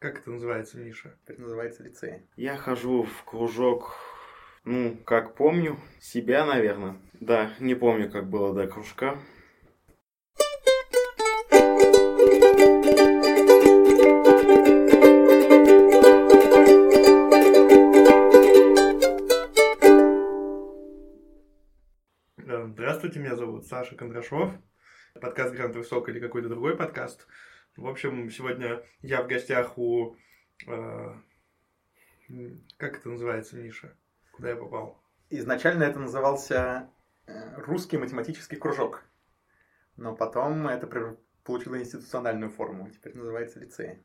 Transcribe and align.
Как 0.00 0.20
это 0.20 0.30
называется, 0.30 0.78
Миша? 0.78 1.18
Это 1.26 1.40
называется 1.40 1.82
лицей. 1.82 2.22
Я 2.36 2.56
хожу 2.56 3.02
в 3.02 3.24
кружок, 3.24 3.96
ну, 4.62 4.96
как 5.04 5.34
помню, 5.34 5.76
себя, 5.98 6.46
наверное. 6.46 7.00
Да, 7.14 7.50
не 7.58 7.74
помню, 7.74 8.08
как 8.08 8.30
было 8.30 8.54
до 8.54 8.68
кружка. 8.68 9.18
Здравствуйте, 22.36 23.18
меня 23.18 23.34
зовут 23.34 23.66
Саша 23.66 23.96
Кондрашов. 23.96 24.52
Подкаст 25.20 25.56
Грант 25.56 25.74
Высок 25.74 26.08
или 26.08 26.20
какой-то 26.20 26.48
другой 26.48 26.76
подкаст. 26.76 27.26
В 27.78 27.86
общем, 27.86 28.28
сегодня 28.28 28.82
я 29.02 29.22
в 29.22 29.28
гостях 29.28 29.78
у... 29.78 30.16
Э, 30.66 31.14
как 32.76 32.98
это 32.98 33.08
называется, 33.08 33.56
Миша? 33.56 33.96
Куда 34.32 34.50
я 34.50 34.56
попал? 34.56 35.00
Изначально 35.30 35.84
это 35.84 36.00
назывался 36.00 36.90
э, 37.28 37.54
русский 37.58 37.96
математический 37.96 38.58
кружок. 38.58 39.04
Но 39.96 40.16
потом 40.16 40.66
это 40.66 41.16
получило 41.44 41.78
институциональную 41.78 42.50
форму. 42.50 42.90
Теперь 42.90 43.16
называется 43.16 43.60
лицей. 43.60 44.02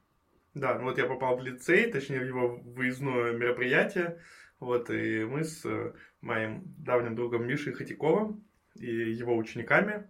Да, 0.53 0.77
ну 0.77 0.83
вот 0.83 0.99
я 0.99 1.08
попал 1.08 1.38
в 1.38 1.41
лицей, 1.41 1.91
точнее 1.91 2.19
в 2.19 2.27
его 2.27 2.58
выездное 2.58 3.31
мероприятие. 3.31 4.21
Вот, 4.59 4.91
и 4.91 5.25
мы 5.25 5.44
с 5.44 5.66
э, 5.66 5.95
моим 6.21 6.61
давним 6.77 7.16
другом 7.16 7.47
Мишей 7.47 7.73
Хотяковым 7.73 8.47
и 8.75 8.85
его 8.85 9.35
учениками 9.35 10.08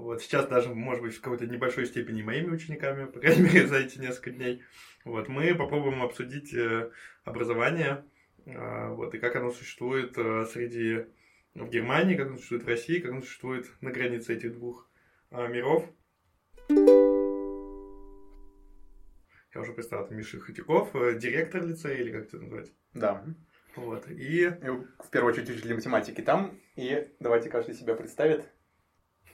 вот, 0.00 0.22
сейчас 0.22 0.46
даже, 0.46 0.74
может 0.74 1.02
быть, 1.02 1.14
в 1.14 1.20
какой-то 1.20 1.46
небольшой 1.46 1.86
степени 1.86 2.22
моими 2.22 2.50
учениками, 2.50 3.04
по 3.04 3.20
крайней 3.20 3.42
мере, 3.52 3.66
за 3.66 3.76
эти 3.76 3.98
несколько 3.98 4.30
дней. 4.30 4.62
Вот, 5.04 5.28
мы 5.28 5.54
попробуем 5.54 6.02
обсудить 6.02 6.54
э, 6.54 6.90
образование, 7.24 8.04
э, 8.46 8.88
вот, 8.88 9.14
и 9.14 9.18
как 9.18 9.36
оно 9.36 9.50
существует 9.50 10.16
э, 10.16 10.46
среди 10.46 11.06
в 11.54 11.68
Германии, 11.68 12.16
как 12.16 12.28
оно 12.28 12.36
существует 12.36 12.64
в 12.64 12.68
России, 12.68 12.98
как 12.98 13.10
оно 13.10 13.20
существует 13.20 13.66
на 13.80 13.90
границе 13.90 14.34
этих 14.34 14.52
двух 14.52 14.88
миров. 15.32 15.84
Я 19.52 19.60
уже 19.60 19.72
представил, 19.72 20.04
это 20.04 20.14
Миша 20.14 20.38
Хотяков, 20.38 20.92
директор 21.18 21.66
лицея, 21.66 21.96
или 21.96 22.12
как 22.12 22.26
это 22.26 22.38
назвать? 22.38 22.72
Да. 22.94 23.24
Вот, 23.74 24.08
и... 24.08 24.46
и... 24.46 24.48
В 24.48 25.10
первую 25.10 25.32
очередь 25.32 25.50
учитель 25.50 25.74
математики 25.74 26.20
там, 26.20 26.58
и 26.76 27.08
давайте 27.18 27.50
каждый 27.50 27.74
себя 27.74 27.94
представит. 27.94 28.44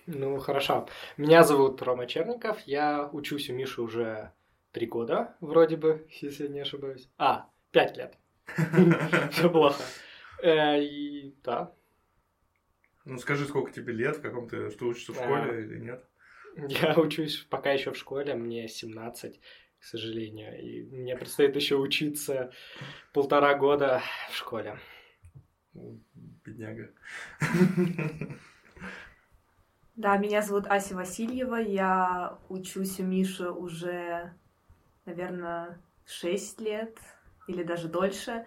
Ну, 0.07 0.39
хорошо. 0.39 0.89
Меня 1.17 1.43
зовут 1.43 1.83
Рома 1.83 2.07
Черников. 2.07 2.61
Я 2.61 3.09
учусь 3.13 3.51
у 3.51 3.55
Миши 3.55 3.83
уже 3.83 4.33
три 4.71 4.87
года, 4.87 5.37
вроде 5.41 5.77
бы, 5.77 6.07
если 6.21 6.45
я 6.45 6.49
не 6.49 6.61
ошибаюсь. 6.61 7.09
А, 7.19 7.51
пять 7.73 7.97
лет. 7.97 8.17
Все 9.33 9.51
плохо. 9.51 9.83
Э, 10.43 10.81
и 10.81 11.35
да. 11.43 11.73
Ну, 13.05 13.19
скажи, 13.19 13.47
сколько 13.47 13.73
тебе 13.73 13.93
лет, 13.93 14.19
в 14.19 14.23
каком 14.23 14.49
ты, 14.49 14.71
что 14.71 14.87
учишься 14.87 15.13
в 15.13 15.17
школе 15.17 15.65
или 15.65 15.79
нет? 15.79 16.05
Я 16.57 16.95
учусь 16.95 17.39
пока 17.51 17.73
еще 17.73 17.93
в 17.93 17.97
школе, 17.97 18.35
мне 18.35 18.69
17, 18.69 19.41
к 19.81 19.85
сожалению. 19.85 20.61
И 20.63 20.83
мне 20.85 21.17
предстоит 21.17 21.57
еще 21.57 21.77
учиться 21.77 22.53
полтора 23.13 23.55
года 23.55 24.03
в 24.31 24.37
школе. 24.37 24.79
Бедняга. 26.45 26.93
Да, 29.97 30.19
меня 30.19 30.43
зовут 30.43 30.67
Ася 30.67 30.95
Васильева, 30.95 31.57
я 31.57 32.39
учусь 32.51 33.01
у 33.01 33.03
Миши 33.03 33.49
уже, 33.49 34.35
наверное, 35.07 35.81
6 36.05 36.61
лет 36.61 36.99
или 37.47 37.63
даже 37.63 37.89
дольше. 37.89 38.47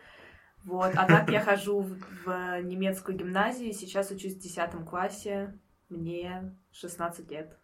Вот. 0.63 0.93
А 0.95 1.07
так 1.07 1.31
я 1.31 1.41
хожу 1.41 1.81
в, 1.81 1.97
в 2.23 2.61
немецкую 2.61 3.17
гимназию, 3.17 3.73
сейчас 3.73 4.11
учусь 4.11 4.35
в 4.35 4.39
10 4.39 4.87
классе, 4.87 5.57
мне 5.89 6.55
16 6.71 7.31
лет. 7.31 7.57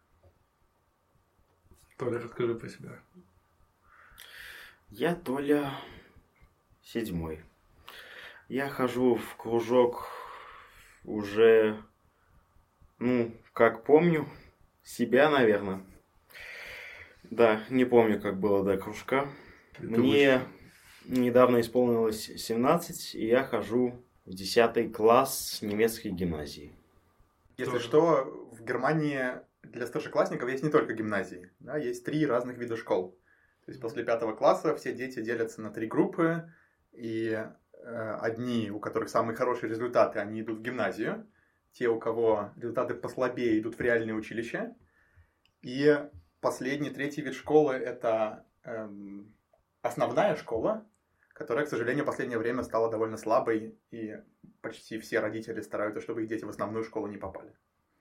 Толя, 2.00 2.20
расскажи 2.20 2.56
про 2.56 2.70
себя. 2.70 3.00
Я 4.90 5.14
Толя 5.14 5.72
седьмой. 6.82 7.44
Я 8.50 8.68
хожу 8.68 9.16
в 9.16 9.36
кружок 9.36 10.08
уже 11.04 11.84
ну, 13.00 13.32
как 13.54 13.84
помню, 13.84 14.28
себя, 14.84 15.30
наверное. 15.30 15.82
Да, 17.24 17.62
не 17.70 17.86
помню, 17.86 18.22
как 18.22 18.40
было 18.40 18.64
до 18.64 18.78
кружка. 18.78 19.28
Это 19.78 19.88
Мне 19.88 20.42
очень... 21.06 21.24
недавно 21.24 21.60
исполнилось 21.60 22.26
17, 22.26 23.16
и 23.16 23.26
я 23.26 23.44
хожу 23.44 24.06
в 24.26 24.34
10 24.34 24.94
класс 24.94 25.60
немецкой 25.62 26.10
гимназии. 26.10 26.72
Если 27.58 27.74
Тоже. 27.74 27.84
что, 27.84 28.50
в 28.52 28.64
Германии 28.64 29.42
для 29.64 29.88
старшеклассников 29.88 30.50
есть 30.50 30.64
не 30.64 30.70
только 30.70 30.94
гимназии, 30.94 31.52
да, 31.60 31.78
есть 31.78 32.06
три 32.06 32.26
разных 32.26 32.58
вида 32.58 32.76
школ. 32.78 33.18
То 33.66 33.72
есть 33.72 33.82
после 33.82 34.04
пятого 34.04 34.34
класса 34.34 34.76
все 34.76 34.94
дети 34.94 35.22
делятся 35.22 35.62
на 35.62 35.72
три 35.72 35.88
группы, 35.88 36.52
и 36.92 37.30
э, 37.32 38.18
одни, 38.22 38.70
у 38.70 38.80
которых 38.80 39.10
самые 39.10 39.36
хорошие 39.36 39.70
результаты, 39.70 40.20
они 40.20 40.42
идут 40.42 40.60
в 40.60 40.62
гимназию, 40.62 41.28
те, 41.76 41.90
у 41.90 42.00
кого 42.00 42.52
результаты 42.56 42.94
послабее, 42.94 43.60
идут 43.60 43.76
в 43.76 43.82
реальные 43.82 44.16
училища. 44.16 44.76
И 45.62 46.00
последний, 46.40 46.90
третий 46.90 47.22
вид 47.22 47.34
школы– 47.34 47.74
это 47.74 48.46
эм, 48.64 49.36
основная 49.82 50.36
школа, 50.36 50.88
которая, 51.34 51.66
к 51.66 51.70
сожалению, 51.70 52.04
в 52.04 52.08
последнее 52.08 52.40
время 52.40 52.64
стала 52.64 52.90
довольно 52.90 53.18
слабой, 53.18 53.78
и 53.92 54.16
почти 54.62 55.00
все 55.00 55.20
родители 55.20 55.60
стараются, 55.60 56.00
чтобы 56.00 56.24
их 56.24 56.30
дети 56.30 56.46
в 56.46 56.50
основную 56.50 56.86
школу 56.86 57.08
не 57.08 57.18
попали. 57.18 57.54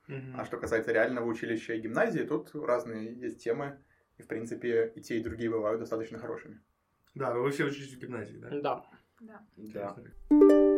Mm-hmm. 0.07 0.35
А 0.37 0.45
что 0.45 0.59
касается 0.59 0.93
реального 0.93 1.27
училища 1.27 1.75
и 1.75 1.81
гимназии, 1.81 2.23
тут 2.23 2.55
разные 2.55 3.13
есть 3.13 3.43
темы, 3.43 3.83
и, 4.19 4.23
в 4.23 4.29
принципе, 4.29 4.93
и 4.95 5.01
те, 5.01 5.19
и 5.19 5.23
другие 5.23 5.51
бывают 5.51 5.81
достаточно 5.81 6.19
хорошими. 6.19 6.61
Да, 7.15 7.35
вы 7.35 7.51
все 7.51 7.65
учитесь 7.65 7.95
в 7.95 7.99
гимназии, 7.99 8.37
да? 8.37 8.51
Да. 8.61 8.85
Да. 9.57 9.97
да 9.97 10.74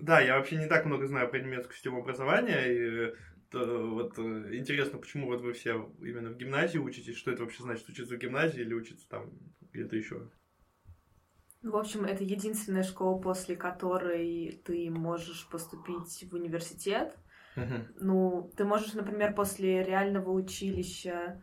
да, 0.00 0.20
я 0.20 0.36
вообще 0.36 0.56
не 0.56 0.66
так 0.66 0.86
много 0.86 1.06
знаю 1.06 1.28
про 1.28 1.38
немецкую 1.38 1.74
систему 1.74 2.00
образования, 2.00 2.66
и 2.66 3.14
то, 3.50 3.64
вот 3.90 4.18
э, 4.18 4.56
интересно, 4.56 4.98
почему 4.98 5.26
вот 5.26 5.40
вы 5.40 5.52
все 5.52 5.92
именно 6.00 6.30
в 6.30 6.36
гимназии 6.36 6.78
учитесь, 6.78 7.16
что 7.16 7.30
это 7.30 7.42
вообще 7.42 7.62
значит 7.62 7.88
учиться 7.88 8.14
в 8.14 8.18
гимназии 8.18 8.60
или 8.60 8.74
учиться 8.74 9.08
там 9.08 9.30
где-то 9.72 9.96
еще? 9.96 10.30
В 11.62 11.76
общем, 11.76 12.04
это 12.04 12.24
единственная 12.24 12.84
школа, 12.84 13.20
после 13.20 13.56
которой 13.56 14.62
ты 14.64 14.90
можешь 14.90 15.46
поступить 15.50 16.24
в 16.30 16.34
университет. 16.34 17.14
Uh-huh. 17.56 17.86
Ну, 18.00 18.52
ты 18.56 18.64
можешь, 18.64 18.94
например, 18.94 19.34
после 19.34 19.82
реального 19.82 20.30
училища 20.30 21.42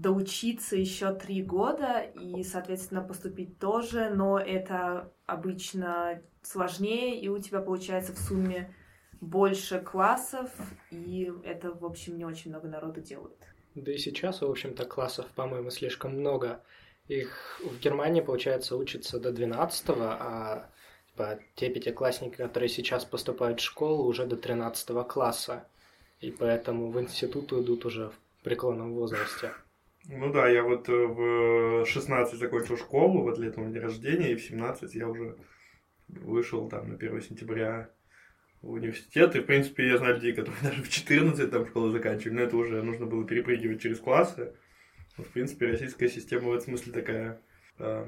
доучиться 0.00 0.76
еще 0.76 1.14
три 1.14 1.42
года 1.42 2.00
и, 2.00 2.42
соответственно, 2.42 3.02
поступить 3.02 3.58
тоже, 3.58 4.10
но 4.10 4.38
это 4.38 5.12
обычно 5.26 6.22
сложнее, 6.42 7.20
и 7.20 7.28
у 7.28 7.38
тебя 7.38 7.60
получается 7.60 8.12
в 8.12 8.18
сумме 8.18 8.74
больше 9.20 9.80
классов, 9.80 10.50
и 10.90 11.32
это, 11.44 11.72
в 11.72 11.84
общем, 11.84 12.18
не 12.18 12.24
очень 12.24 12.50
много 12.50 12.68
народу 12.68 13.00
делают. 13.00 13.38
Да 13.74 13.92
и 13.92 13.98
сейчас, 13.98 14.40
в 14.40 14.50
общем-то, 14.50 14.84
классов, 14.84 15.26
по-моему, 15.34 15.70
слишком 15.70 16.18
много. 16.18 16.62
Их 17.08 17.60
в 17.64 17.78
Германии, 17.78 18.20
получается, 18.20 18.76
учатся 18.76 19.18
до 19.18 19.32
12 19.32 19.84
а 19.88 20.70
типа, 21.16 21.38
те 21.54 21.70
пятиклассники, 21.70 22.36
которые 22.36 22.68
сейчас 22.68 23.04
поступают 23.04 23.60
в 23.60 23.64
школу, 23.64 24.04
уже 24.04 24.26
до 24.26 24.36
13 24.36 25.06
класса. 25.06 25.66
И 26.20 26.30
поэтому 26.30 26.90
в 26.90 27.00
институт 27.00 27.52
идут 27.52 27.84
уже 27.84 28.10
в 28.10 28.42
преклонном 28.42 28.94
возрасте. 28.94 29.52
Ну 30.08 30.32
да, 30.32 30.48
я 30.48 30.62
вот 30.62 30.88
э, 30.88 30.92
в 30.92 31.84
16 31.84 32.38
закончил 32.38 32.76
школу, 32.76 33.22
вот 33.22 33.38
летом 33.38 33.72
день 33.72 33.82
рождения, 33.82 34.32
и 34.32 34.36
в 34.36 34.42
17 34.42 34.94
я 34.94 35.08
уже 35.08 35.36
вышел 36.08 36.68
там 36.68 36.88
на 36.88 36.94
1 36.94 37.22
сентября 37.22 37.90
в 38.62 38.70
университет. 38.70 39.34
И, 39.34 39.40
в 39.40 39.46
принципе, 39.46 39.88
я 39.88 39.98
знаю 39.98 40.14
людей, 40.14 40.32
которые 40.32 40.56
даже 40.62 40.82
в 40.84 40.88
14 40.88 41.50
там 41.50 41.66
школу 41.66 41.90
заканчивали, 41.90 42.34
но 42.36 42.42
это 42.42 42.56
уже 42.56 42.82
нужно 42.82 43.06
было 43.06 43.26
перепрыгивать 43.26 43.82
через 43.82 43.98
классы. 43.98 44.54
Вот, 45.16 45.26
в 45.26 45.32
принципе, 45.32 45.66
российская 45.66 46.08
система 46.08 46.50
в 46.50 46.52
этом 46.52 46.66
смысле 46.66 46.92
такая 46.92 47.40
э, 47.78 48.06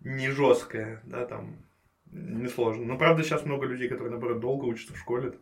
не 0.00 0.30
жесткая, 0.30 1.00
да, 1.04 1.26
там 1.26 1.64
несложно. 2.06 2.86
Но, 2.86 2.98
правда, 2.98 3.22
сейчас 3.22 3.44
много 3.44 3.66
людей, 3.66 3.88
которые, 3.88 4.10
наоборот, 4.10 4.40
долго 4.40 4.64
учатся 4.64 4.94
в 4.94 4.98
школе. 4.98 5.34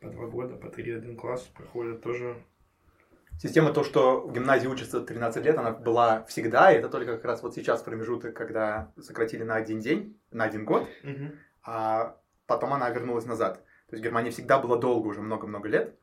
По 0.00 0.08
два 0.08 0.26
года, 0.26 0.56
по 0.56 0.68
три, 0.68 0.90
один 0.90 1.16
класс 1.16 1.42
проходят 1.54 2.02
тоже 2.02 2.36
Система 3.38 3.72
то, 3.72 3.84
что 3.84 4.22
в 4.26 4.32
гимназии 4.32 4.66
учатся 4.66 5.00
13 5.00 5.44
лет, 5.44 5.58
она 5.58 5.70
была 5.72 6.24
всегда, 6.24 6.72
и 6.72 6.76
это 6.76 6.88
только 6.88 7.16
как 7.16 7.24
раз 7.24 7.42
вот 7.42 7.54
сейчас 7.54 7.82
промежуток, 7.82 8.34
когда 8.34 8.92
сократили 8.98 9.42
на 9.42 9.56
один 9.56 9.80
день, 9.80 10.18
на 10.30 10.44
один 10.44 10.64
год, 10.64 10.88
угу. 11.04 11.32
а 11.62 12.16
потом 12.46 12.72
она 12.72 12.88
вернулась 12.90 13.26
назад. 13.26 13.62
То 13.88 13.94
есть 13.94 14.02
Германия 14.02 14.30
всегда 14.30 14.58
была 14.58 14.76
долго, 14.76 15.08
уже 15.08 15.20
много-много 15.20 15.68
лет. 15.68 15.94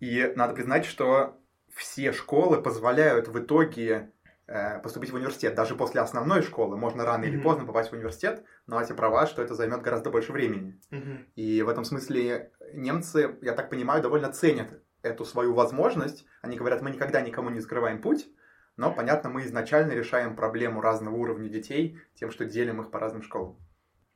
И 0.00 0.32
надо 0.34 0.54
признать, 0.54 0.84
что 0.84 1.38
все 1.74 2.12
школы 2.12 2.60
позволяют 2.60 3.28
в 3.28 3.38
итоге 3.38 4.10
э, 4.46 4.80
поступить 4.80 5.10
в 5.10 5.14
университет. 5.14 5.54
Даже 5.54 5.74
после 5.74 6.00
основной 6.00 6.42
школы 6.42 6.76
можно 6.76 7.04
рано 7.04 7.24
mm-hmm. 7.24 7.28
или 7.28 7.40
поздно 7.40 7.66
попасть 7.66 7.90
в 7.90 7.92
университет, 7.92 8.44
но 8.66 8.80
эти 8.80 8.92
права, 8.92 9.26
что 9.26 9.42
это 9.42 9.54
займет 9.54 9.82
гораздо 9.82 10.10
больше 10.10 10.32
времени. 10.32 10.80
Mm-hmm. 10.90 11.18
И 11.36 11.62
в 11.62 11.68
этом 11.68 11.84
смысле 11.84 12.50
немцы, 12.72 13.36
я 13.42 13.52
так 13.52 13.70
понимаю, 13.70 14.02
довольно 14.02 14.32
ценят 14.32 14.82
эту 15.06 15.24
свою 15.24 15.54
возможность. 15.54 16.26
Они 16.42 16.56
говорят, 16.56 16.82
мы 16.82 16.90
никогда 16.90 17.20
никому 17.20 17.50
не 17.50 17.60
закрываем 17.60 18.00
путь, 18.00 18.28
но, 18.76 18.92
понятно, 18.92 19.30
мы 19.30 19.42
изначально 19.42 19.92
решаем 19.92 20.36
проблему 20.36 20.80
разного 20.80 21.16
уровня 21.16 21.48
детей 21.48 21.98
тем, 22.14 22.30
что 22.30 22.44
делим 22.44 22.80
их 22.80 22.90
по 22.90 22.98
разным 22.98 23.22
школам. 23.22 23.58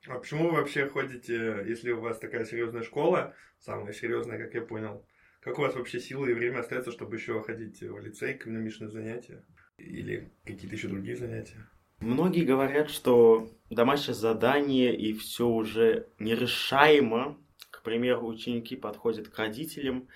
А 0.07 0.19
почему 0.19 0.49
вы 0.49 0.57
вообще 0.57 0.89
ходите, 0.89 1.65
если 1.67 1.93
у 1.93 2.01
вас 2.01 2.19
такая 2.19 2.45
серьезная 2.45 2.83
школа, 2.83 3.35
самая 3.59 3.93
серьезная, 3.93 4.39
как 4.39 4.55
я 4.55 4.63
понял, 4.63 5.05
как 5.41 5.59
у 5.59 5.63
вас 5.63 5.75
вообще 5.75 6.01
силы 6.01 6.31
и 6.31 6.35
время 6.35 6.61
остается, 6.61 6.91
чтобы 6.91 7.17
еще 7.17 7.43
ходить 7.43 7.81
в 7.81 7.99
лицей, 7.99 8.33
экономичные 8.33 8.91
занятия 8.91 9.45
или 9.79 10.33
какие-то 10.45 10.75
еще 10.75 10.89
другие 10.89 11.17
занятия? 11.17 11.69
Многие 12.01 12.45
говорят, 12.45 12.89
что 12.89 13.51
домашнее 13.69 14.15
задание 14.15 14.97
и 14.97 15.13
все 15.13 15.47
уже 15.47 16.09
нерешаемо. 16.19 17.39
К 17.71 17.83
примеру, 17.83 18.27
ученики 18.27 18.75
подходят 18.75 19.29
к 19.29 19.39
родителям, 19.39 20.09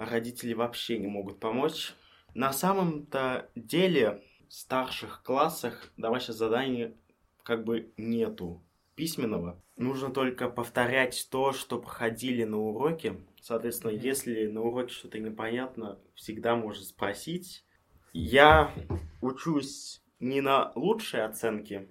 а 0.00 0.06
родители 0.06 0.54
вообще 0.54 0.96
не 0.98 1.08
могут 1.08 1.40
помочь. 1.40 1.92
На 2.32 2.54
самом-то 2.54 3.50
деле 3.54 4.24
в 4.48 4.54
старших 4.54 5.22
классах 5.22 5.92
домашнее 5.98 6.34
задание 6.34 6.96
как 7.42 7.64
бы 7.64 7.92
нету 7.98 8.62
письменного. 8.94 9.62
Нужно 9.76 10.08
только 10.10 10.48
повторять 10.48 11.28
то, 11.30 11.52
что 11.52 11.78
проходили 11.78 12.44
на 12.44 12.58
уроке. 12.58 13.20
Соответственно, 13.42 13.90
mm-hmm. 13.90 14.02
если 14.02 14.46
на 14.46 14.62
уроке 14.62 14.94
что-то 14.94 15.18
непонятно, 15.18 15.98
всегда 16.14 16.56
можно 16.56 16.82
спросить. 16.82 17.66
Я 18.14 18.72
учусь 19.20 20.02
не 20.18 20.40
на 20.40 20.72
лучшие 20.76 21.24
оценки, 21.24 21.90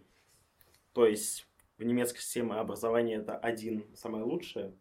то 0.93 1.05
есть 1.05 1.47
в 1.77 1.83
немецкой 1.83 2.21
системе 2.21 2.53
образования 2.53 3.17
это 3.17 3.37
один 3.37 3.85
самое 3.95 4.23
лучшее, 4.23 4.73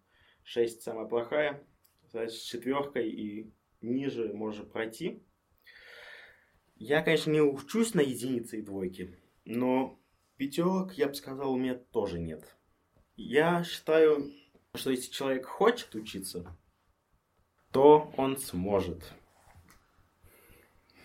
шесть 0.44 0.80
самая 0.80 1.06
плохая, 1.06 1.62
значит, 2.10 2.38
с 2.38 2.42
четверкой 2.42 3.08
и 3.10 3.52
ниже 3.80 4.32
можно 4.32 4.64
пройти. 4.64 5.22
Я, 6.76 7.02
конечно, 7.02 7.30
не 7.30 7.40
учусь 7.40 7.94
на 7.94 8.00
единицы 8.00 8.58
и 8.58 8.62
двойки, 8.62 9.18
но 9.44 10.00
пятерок, 10.36 10.92
я 10.92 11.08
бы 11.08 11.14
сказал, 11.14 11.52
у 11.52 11.58
меня 11.58 11.74
тоже 11.74 12.18
нет. 12.20 12.56
Я 13.16 13.64
считаю, 13.64 14.32
что 14.74 14.90
если 14.90 15.10
человек 15.10 15.46
хочет 15.46 15.94
учиться, 15.94 16.56
то 17.72 18.12
он 18.16 18.38
сможет. 18.38 19.12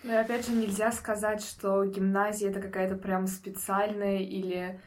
Ну 0.03 0.11
и 0.11 0.15
опять 0.15 0.45
же, 0.45 0.53
нельзя 0.53 0.91
сказать, 0.91 1.41
что 1.41 1.83
гимназия 1.85 2.49
это 2.49 2.61
какая-то 2.61 2.95
прям 2.97 3.25
специальная 3.25 4.19
или 4.19 4.81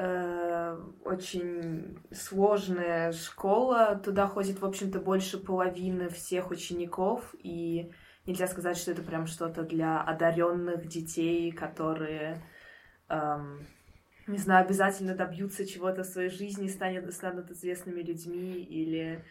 э, 0.00 0.78
очень 1.04 1.98
сложная 2.10 3.12
школа. 3.12 4.00
Туда 4.02 4.26
ходит, 4.26 4.60
в 4.60 4.64
общем-то, 4.64 4.98
больше 4.98 5.38
половины 5.38 6.08
всех 6.08 6.50
учеников, 6.50 7.34
и 7.38 7.92
нельзя 8.26 8.46
сказать, 8.46 8.78
что 8.78 8.92
это 8.92 9.02
прям 9.02 9.26
что-то 9.26 9.62
для 9.62 10.00
одаренных 10.00 10.86
детей, 10.86 11.52
которые, 11.52 12.42
эм, 13.08 13.66
не 14.26 14.38
знаю, 14.38 14.64
обязательно 14.64 15.14
добьются 15.14 15.66
чего-то 15.66 16.02
в 16.02 16.06
своей 16.06 16.30
жизни, 16.30 16.68
станут, 16.68 17.12
станут 17.12 17.50
известными 17.50 18.00
людьми 18.00 18.54
или 18.62 19.22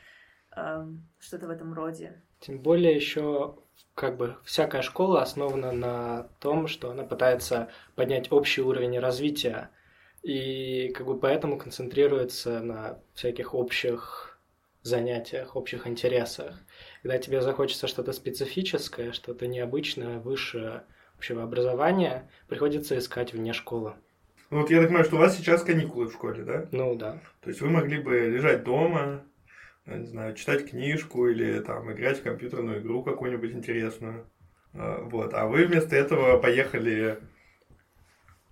эм, 0.56 1.08
что-то 1.20 1.48
в 1.48 1.50
этом 1.50 1.74
роде. 1.74 2.22
Тем 2.42 2.60
более 2.60 2.96
еще 2.96 3.58
как 3.96 4.18
бы 4.18 4.36
всякая 4.44 4.84
школа 4.84 5.24
основана 5.24 5.72
на 5.72 6.24
том, 6.40 6.68
что 6.68 6.92
она 6.92 7.04
пытается 7.04 7.70
поднять 7.96 8.32
общий 8.32 8.62
уровень 8.62 9.00
развития 9.00 9.72
и 10.24 10.92
как 10.96 11.06
бы 11.06 11.20
поэтому 11.20 11.58
концентрируется 11.58 12.60
на 12.62 13.00
всяких 13.14 13.54
общих 13.54 14.40
занятиях, 14.82 15.56
общих 15.56 15.88
интересах. 15.88 16.56
Когда 17.02 17.18
тебе 17.18 17.42
захочется 17.42 17.88
что-то 17.88 18.14
специфическое, 18.14 19.12
что-то 19.12 19.48
необычное, 19.48 20.20
высшее 20.20 20.84
общего 21.18 21.44
образования, 21.44 22.30
приходится 22.48 22.98
искать 22.98 23.34
вне 23.34 23.54
школы. 23.54 23.94
Ну 24.50 24.62
вот 24.62 24.72
я 24.72 24.80
так 24.80 24.88
понимаю, 24.88 25.06
что 25.06 25.18
у 25.18 25.20
вас 25.20 25.38
сейчас 25.38 25.64
каникулы 25.64 26.08
в 26.08 26.14
школе, 26.14 26.44
да? 26.44 26.68
Ну 26.72 26.96
да. 26.96 27.22
То 27.42 27.50
есть 27.50 27.62
вы 27.62 27.70
могли 27.70 28.00
бы 28.00 28.18
лежать 28.20 28.64
дома, 28.64 29.24
не 29.86 30.06
знаю, 30.06 30.36
читать 30.36 30.70
книжку 30.70 31.28
или 31.28 31.60
там 31.60 31.92
играть 31.92 32.20
в 32.20 32.24
компьютерную 32.24 32.80
игру 32.82 33.04
какую-нибудь 33.04 33.52
интересную. 33.52 34.26
А, 34.74 35.02
вот. 35.04 35.34
А 35.34 35.46
вы 35.46 35.66
вместо 35.66 35.96
этого 35.96 36.40
поехали 36.40 37.20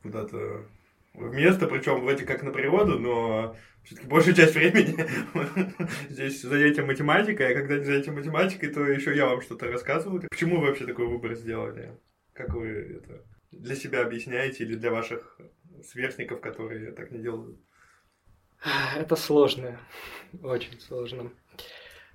куда-то 0.03 0.65
место, 1.17 1.67
причем 1.67 2.01
вроде 2.01 2.25
как 2.25 2.43
на 2.43 2.51
природу, 2.51 2.99
но 2.99 3.55
все-таки 3.83 4.07
большую 4.07 4.35
часть 4.35 4.55
времени 4.55 4.95
здесь 6.09 6.41
занятие 6.41 6.83
математикой, 6.83 7.51
а 7.51 7.55
когда 7.55 7.77
не 7.77 7.83
занятие 7.83 8.11
математикой, 8.11 8.69
то 8.69 8.85
еще 8.85 9.15
я 9.15 9.25
вам 9.25 9.41
что-то 9.41 9.71
рассказываю. 9.71 10.21
Почему 10.29 10.59
вы 10.59 10.67
вообще 10.67 10.85
такой 10.85 11.07
выбор 11.07 11.35
сделали? 11.35 11.97
Как 12.33 12.53
вы 12.53 12.67
это 12.67 13.23
для 13.51 13.75
себя 13.75 14.01
объясняете 14.01 14.63
или 14.63 14.75
для 14.75 14.91
ваших 14.91 15.39
сверстников, 15.83 16.41
которые 16.41 16.91
так 16.91 17.11
не 17.11 17.19
делают? 17.19 17.57
Это 18.95 19.15
сложно, 19.15 19.79
очень 20.43 20.79
сложно. 20.79 21.31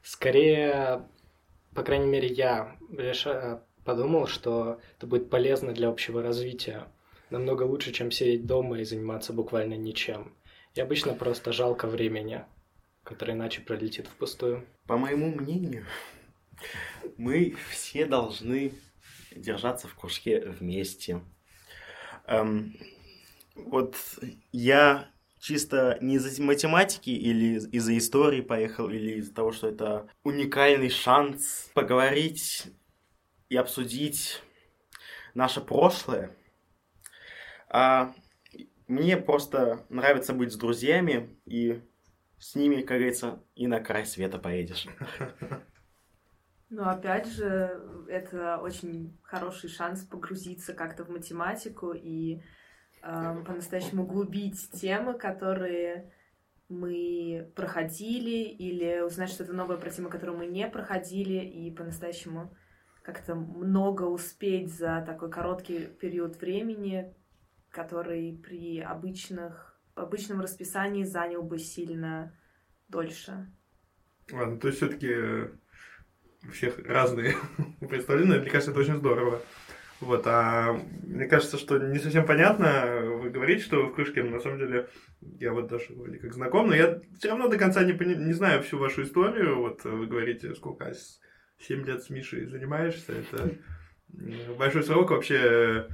Скорее, 0.02 1.08
по 1.74 1.82
крайней 1.82 2.08
мере, 2.08 2.28
я 2.28 2.76
подумал, 3.84 4.26
что 4.26 4.80
это 4.96 5.06
будет 5.06 5.30
полезно 5.30 5.72
для 5.72 5.88
общего 5.88 6.22
развития. 6.22 6.86
Намного 7.32 7.62
лучше, 7.62 7.92
чем 7.92 8.10
сидеть 8.10 8.44
дома 8.44 8.78
и 8.78 8.84
заниматься 8.84 9.32
буквально 9.32 9.72
ничем. 9.72 10.34
И 10.74 10.82
обычно 10.82 11.14
просто 11.14 11.50
жалко 11.50 11.88
времени, 11.88 12.44
которое 13.04 13.32
иначе 13.32 13.62
пролетит 13.62 14.06
впустую. 14.06 14.66
По 14.86 14.98
моему 14.98 15.34
мнению, 15.34 15.86
мы 17.16 17.56
все 17.70 18.04
должны 18.04 18.74
держаться 19.34 19.88
в 19.88 19.94
кружке 19.94 20.40
вместе. 20.40 21.22
Эм, 22.26 22.76
вот 23.54 23.96
я 24.52 25.08
чисто 25.40 25.96
не 26.02 26.16
из-за 26.16 26.42
математики 26.42 27.08
или 27.08 27.58
из-за 27.70 27.96
истории 27.96 28.42
поехал, 28.42 28.90
или 28.90 29.12
из-за 29.12 29.32
того, 29.32 29.52
что 29.52 29.68
это 29.68 30.06
уникальный 30.22 30.90
шанс 30.90 31.70
поговорить 31.72 32.64
и 33.48 33.56
обсудить 33.56 34.42
наше 35.32 35.62
прошлое. 35.62 36.36
А 37.72 38.12
мне 38.86 39.16
просто 39.16 39.86
нравится 39.88 40.34
быть 40.34 40.52
с 40.52 40.56
друзьями, 40.56 41.38
и 41.46 41.82
с 42.38 42.54
ними, 42.54 42.82
как 42.82 42.98
говорится, 42.98 43.42
и 43.54 43.66
на 43.66 43.80
край 43.80 44.04
света 44.04 44.38
поедешь. 44.38 44.86
Ну, 46.74 46.84
опять 46.84 47.26
же, 47.26 47.80
это 48.08 48.56
очень 48.56 49.18
хороший 49.22 49.68
шанс 49.68 50.04
погрузиться 50.04 50.72
как-то 50.72 51.04
в 51.04 51.10
математику 51.10 51.92
и 51.92 52.40
э, 53.02 53.44
по-настоящему 53.46 54.04
углубить 54.04 54.70
темы, 54.72 55.12
которые 55.12 56.10
мы 56.70 57.52
проходили, 57.54 58.48
или 58.48 59.02
узнать 59.02 59.28
что-то 59.28 59.52
новое 59.52 59.76
про 59.76 59.90
темы, 59.90 60.08
которые 60.08 60.36
мы 60.36 60.46
не 60.46 60.66
проходили, 60.66 61.44
и 61.44 61.70
по-настоящему 61.70 62.54
как-то 63.02 63.34
много 63.34 64.04
успеть 64.04 64.74
за 64.74 65.02
такой 65.06 65.30
короткий 65.30 65.86
период 65.86 66.40
времени, 66.40 67.14
который 67.72 68.38
при 68.40 68.80
обычных, 68.80 69.80
обычном 69.94 70.40
расписании 70.40 71.04
занял 71.04 71.42
бы 71.42 71.58
сильно 71.58 72.38
дольше. 72.88 73.48
Ладно, 74.30 74.58
то 74.58 74.68
есть 74.68 74.78
все-таки 74.78 75.14
у 76.46 76.50
всех 76.52 76.78
разные 76.86 77.34
представления, 77.80 78.38
мне 78.38 78.50
кажется, 78.50 78.70
это 78.70 78.80
очень 78.80 78.98
здорово. 78.98 79.40
Вот, 80.00 80.26
а 80.26 80.72
мне 81.04 81.26
кажется, 81.26 81.58
что 81.58 81.78
не 81.78 81.98
совсем 81.98 82.26
понятно, 82.26 83.00
вы 83.22 83.30
говорите, 83.30 83.62
что 83.62 83.76
вы 83.76 83.90
в 83.90 83.94
кружке, 83.94 84.24
но 84.24 84.30
на 84.30 84.40
самом 84.40 84.58
деле 84.58 84.88
я 85.20 85.52
вот 85.52 85.68
даже 85.68 85.94
вроде 85.94 86.18
как 86.18 86.34
знаком, 86.34 86.68
но 86.68 86.74
я 86.74 87.00
все 87.18 87.28
равно 87.28 87.46
до 87.46 87.56
конца 87.56 87.84
не, 87.84 87.92
пони... 87.92 88.14
не 88.14 88.32
знаю 88.32 88.62
всю 88.62 88.78
вашу 88.78 89.04
историю. 89.04 89.60
Вот 89.60 89.84
вы 89.84 90.08
говорите, 90.08 90.56
сколько, 90.56 90.92
7 91.58 91.84
лет 91.84 92.02
с 92.02 92.10
Мишей 92.10 92.46
занимаешься, 92.46 93.12
это 93.12 93.54
большой 94.58 94.82
срок 94.82 95.10
вообще, 95.10 95.86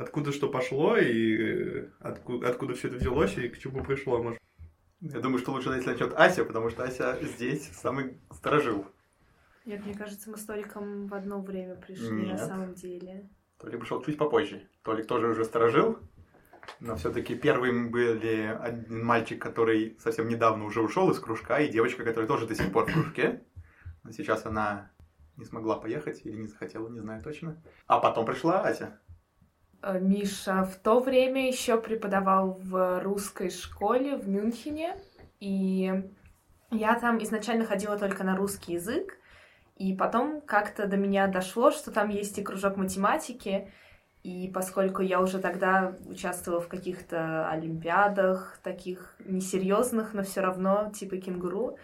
откуда 0.00 0.32
что 0.32 0.48
пошло 0.48 0.96
и 0.96 1.88
откуда, 2.00 2.48
откуда 2.48 2.74
все 2.74 2.88
это 2.88 2.96
взялось 2.96 3.36
и 3.36 3.48
к 3.48 3.58
чему 3.58 3.84
пришло, 3.84 4.22
может. 4.22 4.40
Я 5.00 5.20
думаю, 5.20 5.38
что 5.38 5.52
лучше 5.52 5.70
если 5.70 5.90
начнет 5.90 6.12
Ася, 6.14 6.44
потому 6.44 6.68
что 6.70 6.84
Ася 6.84 7.18
здесь 7.22 7.70
самый 7.72 8.18
сторожил. 8.32 8.86
Нет, 9.64 9.84
мне 9.84 9.94
кажется, 9.94 10.30
мы 10.30 10.36
с 10.36 10.44
Толиком 10.44 11.06
в 11.06 11.14
одно 11.14 11.40
время 11.40 11.76
пришли 11.76 12.10
Нет. 12.10 12.32
на 12.32 12.38
самом 12.38 12.74
деле. 12.74 13.28
Толик 13.58 13.80
пришел 13.80 14.02
чуть 14.02 14.18
попозже. 14.18 14.68
Толик 14.82 15.06
тоже 15.06 15.28
уже 15.28 15.44
сторожил, 15.44 15.98
но 16.80 16.96
все-таки 16.96 17.34
первым 17.34 17.90
были 17.90 18.58
один 18.58 19.04
мальчик, 19.04 19.40
который 19.40 19.98
совсем 20.00 20.28
недавно 20.28 20.64
уже 20.64 20.82
ушел 20.82 21.10
из 21.10 21.18
кружка, 21.18 21.60
и 21.60 21.70
девочка, 21.70 22.04
которая 22.04 22.26
тоже 22.28 22.46
до 22.46 22.54
сих 22.54 22.72
пор 22.72 22.86
в 22.86 22.92
кружке. 22.92 23.42
Но 24.02 24.12
сейчас 24.12 24.46
она 24.46 24.90
не 25.36 25.44
смогла 25.44 25.76
поехать 25.76 26.22
или 26.24 26.36
не 26.36 26.46
захотела, 26.46 26.88
не 26.88 27.00
знаю 27.00 27.22
точно. 27.22 27.62
А 27.86 28.00
потом 28.00 28.24
пришла 28.26 28.62
Ася. 28.62 28.98
Э, 29.82 29.98
Миша 29.98 30.64
в 30.64 30.76
то 30.76 31.00
время 31.00 31.46
еще 31.46 31.80
преподавал 31.80 32.58
в 32.62 33.00
русской 33.02 33.50
школе 33.50 34.16
в 34.16 34.28
Мюнхене, 34.28 34.96
и 35.40 35.92
я 36.70 36.94
там 36.98 37.22
изначально 37.22 37.64
ходила 37.64 37.98
только 37.98 38.24
на 38.24 38.36
русский 38.36 38.74
язык, 38.74 39.16
и 39.76 39.94
потом 39.94 40.42
как-то 40.42 40.86
до 40.86 40.96
меня 40.96 41.26
дошло, 41.26 41.70
что 41.70 41.90
там 41.90 42.10
есть 42.10 42.38
и 42.38 42.42
кружок 42.42 42.76
математики, 42.76 43.72
и 44.22 44.50
поскольку 44.52 45.00
я 45.00 45.20
уже 45.20 45.38
тогда 45.38 45.96
участвовала 46.06 46.60
в 46.60 46.68
каких-то 46.68 47.48
олимпиадах, 47.48 48.58
таких 48.62 49.16
несерьезных, 49.20 50.12
но 50.12 50.22
все 50.22 50.42
равно 50.42 50.92
типа 50.94 51.16
кенгуру, 51.16 51.78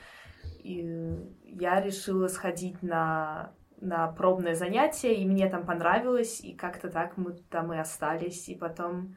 и 0.62 1.16
я 1.44 1.80
решила 1.80 2.28
сходить 2.28 2.82
на 2.82 3.52
на 3.80 4.08
пробное 4.08 4.54
занятие, 4.54 5.14
и 5.14 5.26
мне 5.26 5.48
там 5.48 5.64
понравилось, 5.64 6.40
и 6.40 6.54
как-то 6.54 6.88
так 6.88 7.16
мы 7.16 7.34
там 7.50 7.72
и 7.72 7.78
остались. 7.78 8.48
И 8.48 8.54
потом 8.54 9.16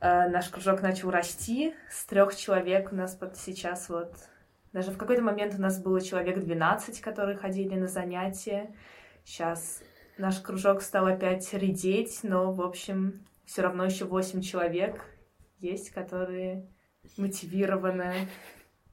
э, 0.00 0.28
наш 0.28 0.48
кружок 0.48 0.82
начал 0.82 1.10
расти. 1.10 1.74
С 1.90 2.04
трех 2.04 2.34
человек 2.36 2.92
у 2.92 2.96
нас 2.96 3.14
под 3.14 3.36
сейчас 3.36 3.88
вот... 3.88 4.14
Даже 4.72 4.92
в 4.92 4.98
какой-то 4.98 5.22
момент 5.22 5.54
у 5.56 5.60
нас 5.60 5.82
было 5.82 6.00
человек 6.00 6.38
12, 6.38 7.00
которые 7.00 7.36
ходили 7.36 7.74
на 7.74 7.88
занятия. 7.88 8.74
Сейчас 9.24 9.82
наш 10.16 10.38
кружок 10.40 10.82
стал 10.82 11.06
опять 11.06 11.52
редеть, 11.52 12.20
но, 12.22 12.52
в 12.52 12.60
общем, 12.60 13.26
все 13.46 13.62
равно 13.62 13.84
еще 13.84 14.04
8 14.04 14.42
человек 14.42 15.04
есть, 15.58 15.90
которые 15.90 16.68
мотивированы 17.16 18.28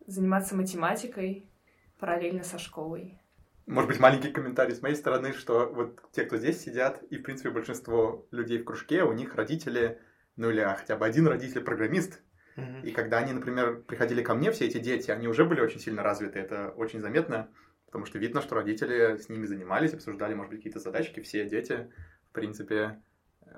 заниматься 0.08 0.56
математикой 0.56 1.48
параллельно 2.00 2.44
со 2.44 2.58
школой. 2.58 3.20
Может 3.67 3.89
быть, 3.89 4.00
маленький 4.00 4.31
комментарий 4.31 4.74
с 4.74 4.81
моей 4.81 4.95
стороны, 4.95 5.33
что 5.33 5.67
вот 5.67 6.00
те, 6.13 6.24
кто 6.24 6.38
здесь 6.38 6.62
сидят, 6.62 7.03
и, 7.09 7.17
в 7.17 7.24
принципе, 7.24 7.50
большинство 7.50 8.25
людей 8.31 8.59
в 8.59 8.63
кружке, 8.63 9.03
у 9.03 9.12
них 9.12 9.36
родители, 9.36 10.00
ну 10.38 10.50
или 10.50 10.62
хотя 10.62 10.95
бы 10.95 11.05
один 11.05 11.27
родитель 11.27 11.59
программист. 11.59 12.21
Mm-hmm. 12.55 12.83
И 12.83 12.91
когда 12.91 13.17
они, 13.17 13.33
например, 13.33 13.81
приходили 13.81 14.24
ко 14.24 14.36
мне, 14.36 14.51
все 14.51 14.67
эти 14.67 14.77
дети, 14.77 15.12
они 15.12 15.27
уже 15.27 15.43
были 15.43 15.59
очень 15.59 15.81
сильно 15.81 16.01
развиты, 16.01 16.39
это 16.39 16.69
очень 16.77 17.01
заметно, 17.01 17.50
потому 17.88 18.05
что 18.05 18.19
видно, 18.19 18.41
что 18.41 18.55
родители 18.55 19.17
с 19.17 19.27
ними 19.27 19.45
занимались, 19.45 19.93
обсуждали, 19.93 20.33
может 20.33 20.51
быть, 20.51 20.59
какие-то 20.59 20.79
задачки. 20.79 21.19
Все 21.19 21.45
дети, 21.45 21.91
в 22.29 22.31
принципе, 22.31 23.01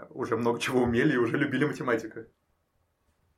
уже 0.09 0.37
много 0.37 0.59
чего 0.59 0.81
умели 0.81 1.13
и 1.13 1.17
уже 1.17 1.37
любили 1.37 1.65
математику. 1.65 2.21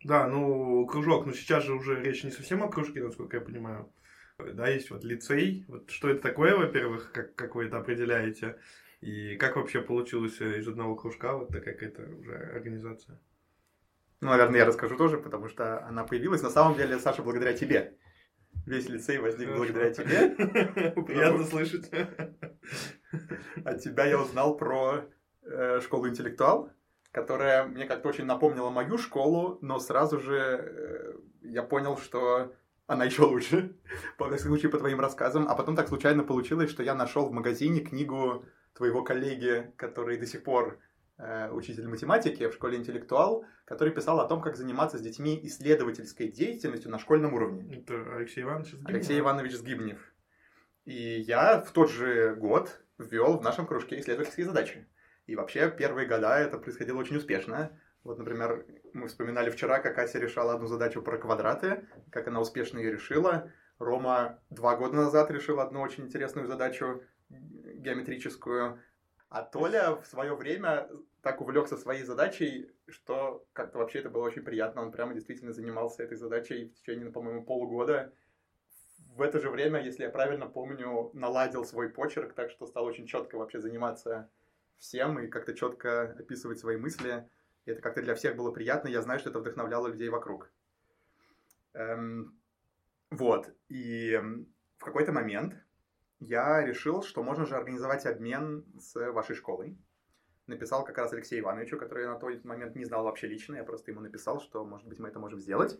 Да, 0.05 0.25
ну, 0.25 0.87
кружок, 0.87 1.25
но 1.25 1.33
сейчас 1.33 1.65
же 1.65 1.73
уже 1.73 2.01
речь 2.01 2.23
не 2.23 2.31
совсем 2.31 2.63
о 2.63 2.69
кружке, 2.69 3.03
насколько 3.03 3.35
я 3.35 3.43
понимаю 3.43 3.91
да, 4.53 4.67
есть 4.67 4.91
вот 4.91 5.03
лицей. 5.03 5.65
Вот 5.67 5.89
что 5.89 6.09
это 6.09 6.21
такое, 6.21 6.55
во-первых, 6.55 7.11
как, 7.11 7.35
как 7.35 7.55
вы 7.55 7.65
это 7.65 7.77
определяете? 7.77 8.57
И 9.01 9.35
как 9.37 9.55
вообще 9.55 9.81
получилось 9.81 10.39
из 10.39 10.67
одного 10.67 10.95
кружка 10.95 11.35
вот 11.35 11.49
такая 11.49 11.73
какая-то 11.73 12.03
уже 12.15 12.35
организация? 12.35 13.19
Ну, 14.21 14.29
наверное, 14.29 14.59
я 14.59 14.65
расскажу 14.65 14.95
тоже, 14.95 15.17
потому 15.17 15.47
что 15.47 15.83
она 15.87 16.03
появилась. 16.03 16.43
На 16.43 16.51
самом 16.51 16.77
деле, 16.77 16.99
Саша, 16.99 17.23
благодаря 17.23 17.53
тебе. 17.53 17.97
Весь 18.67 18.87
лицей 18.87 19.17
возник 19.17 19.47
Хорошо. 19.47 19.63
благодаря 19.63 19.91
тебе. 19.91 20.29
Приятно 21.03 21.43
слышать. 21.45 21.89
От 23.65 23.81
тебя 23.81 24.05
я 24.05 24.21
узнал 24.21 24.55
про 24.55 25.05
э, 25.41 25.79
школу 25.81 26.07
интеллектуал, 26.07 26.71
которая 27.11 27.65
мне 27.65 27.85
как-то 27.85 28.09
очень 28.09 28.25
напомнила 28.25 28.69
мою 28.69 28.99
школу, 28.99 29.57
но 29.61 29.79
сразу 29.79 30.19
же 30.19 30.37
э, 30.37 31.13
я 31.41 31.63
понял, 31.63 31.97
что 31.97 32.53
она 32.87 33.05
еще 33.05 33.23
лучше, 33.23 33.77
по 34.17 34.27
всяком 34.27 34.47
случае, 34.47 34.71
по 34.71 34.77
твоим 34.77 34.99
рассказам. 34.99 35.47
А 35.47 35.55
потом 35.55 35.75
так 35.75 35.87
случайно 35.87 36.23
получилось, 36.23 36.69
что 36.69 36.83
я 36.83 36.95
нашел 36.95 37.27
в 37.27 37.31
магазине 37.31 37.81
книгу 37.81 38.45
твоего 38.73 39.03
коллеги, 39.03 39.71
который 39.77 40.17
до 40.17 40.25
сих 40.25 40.43
пор 40.43 40.79
э, 41.17 41.49
учитель 41.51 41.87
математики 41.87 42.47
в 42.47 42.53
школе 42.53 42.77
интеллектуал, 42.77 43.45
который 43.65 43.93
писал 43.93 44.19
о 44.19 44.27
том, 44.27 44.41
как 44.41 44.57
заниматься 44.57 44.97
с 44.97 45.01
детьми 45.01 45.39
исследовательской 45.43 46.27
деятельностью 46.27 46.91
на 46.91 46.99
школьном 46.99 47.33
уровне. 47.33 47.77
Это 47.77 48.15
Алексей 48.15 48.43
Иванович 48.43 48.71
Сгибнев. 48.71 48.89
Алексей 48.89 49.19
Иванович 49.19 49.53
Сгибнев. 49.53 50.13
И 50.85 51.19
я 51.21 51.61
в 51.61 51.71
тот 51.71 51.91
же 51.91 52.35
год 52.35 52.81
ввел 52.97 53.37
в 53.37 53.43
нашем 53.43 53.67
кружке 53.67 53.99
исследовательские 53.99 54.45
задачи. 54.45 54.87
И 55.27 55.35
вообще 55.35 55.69
первые 55.69 56.07
года 56.07 56.37
это 56.37 56.57
происходило 56.57 56.97
очень 56.97 57.17
успешно. 57.17 57.79
Вот, 58.03 58.17
например, 58.17 58.65
мы 58.93 59.07
вспоминали 59.07 59.49
вчера, 59.49 59.79
как 59.79 59.97
Ася 59.99 60.19
решала 60.19 60.53
одну 60.53 60.67
задачу 60.67 61.01
про 61.01 61.17
квадраты, 61.17 61.87
как 62.09 62.27
она 62.27 62.41
успешно 62.41 62.79
ее 62.79 62.91
решила. 62.91 63.51
Рома 63.77 64.39
два 64.49 64.75
года 64.75 64.95
назад 64.95 65.29
решил 65.31 65.59
одну 65.59 65.81
очень 65.81 66.05
интересную 66.05 66.47
задачу 66.47 67.03
геометрическую. 67.29 68.79
А 69.29 69.43
Толя 69.43 69.95
в 69.95 70.05
свое 70.05 70.35
время 70.35 70.89
так 71.21 71.41
увлекся 71.41 71.77
своей 71.77 72.03
задачей, 72.03 72.71
что 72.87 73.45
как-то 73.53 73.77
вообще 73.77 73.99
это 73.99 74.09
было 74.09 74.23
очень 74.23 74.41
приятно. 74.41 74.81
Он 74.81 74.91
прямо 74.91 75.13
действительно 75.13 75.53
занимался 75.53 76.03
этой 76.03 76.17
задачей 76.17 76.69
в 76.69 76.73
течение, 76.73 77.11
по-моему, 77.11 77.45
полугода. 77.45 78.13
В 79.15 79.21
это 79.21 79.39
же 79.39 79.49
время, 79.49 79.81
если 79.81 80.03
я 80.03 80.09
правильно 80.09 80.47
помню, 80.47 81.11
наладил 81.13 81.65
свой 81.65 81.89
почерк, 81.89 82.33
так 82.33 82.49
что 82.49 82.65
стал 82.65 82.85
очень 82.85 83.05
четко 83.05 83.37
вообще 83.37 83.59
заниматься 83.59 84.29
всем 84.79 85.19
и 85.19 85.27
как-то 85.27 85.53
четко 85.53 86.15
описывать 86.19 86.59
свои 86.59 86.77
мысли. 86.77 87.29
И 87.65 87.71
это 87.71 87.81
как-то 87.81 88.01
для 88.01 88.15
всех 88.15 88.35
было 88.35 88.51
приятно. 88.51 88.87
Я 88.87 89.01
знаю, 89.01 89.19
что 89.19 89.29
это 89.29 89.39
вдохновляло 89.39 89.87
людей 89.87 90.09
вокруг. 90.09 90.51
Эм, 91.73 92.39
вот. 93.11 93.53
И 93.69 94.19
в 94.77 94.83
какой-то 94.83 95.11
момент 95.11 95.55
я 96.19 96.63
решил, 96.63 97.03
что 97.03 97.23
можно 97.23 97.45
же 97.45 97.55
организовать 97.55 98.05
обмен 98.05 98.65
с 98.79 99.11
вашей 99.11 99.35
школой. 99.35 99.77
Написал 100.47 100.83
как 100.83 100.97
раз 100.97 101.13
Алексею 101.13 101.43
Ивановичу, 101.43 101.77
который 101.77 102.07
на 102.07 102.17
тот 102.17 102.43
момент 102.43 102.75
не 102.75 102.85
знал 102.85 103.03
вообще 103.03 103.27
лично. 103.27 103.55
Я 103.55 103.63
просто 103.63 103.91
ему 103.91 104.01
написал, 104.01 104.39
что, 104.41 104.65
может 104.65 104.87
быть, 104.87 104.99
мы 104.99 105.09
это 105.09 105.19
можем 105.19 105.39
сделать. 105.39 105.79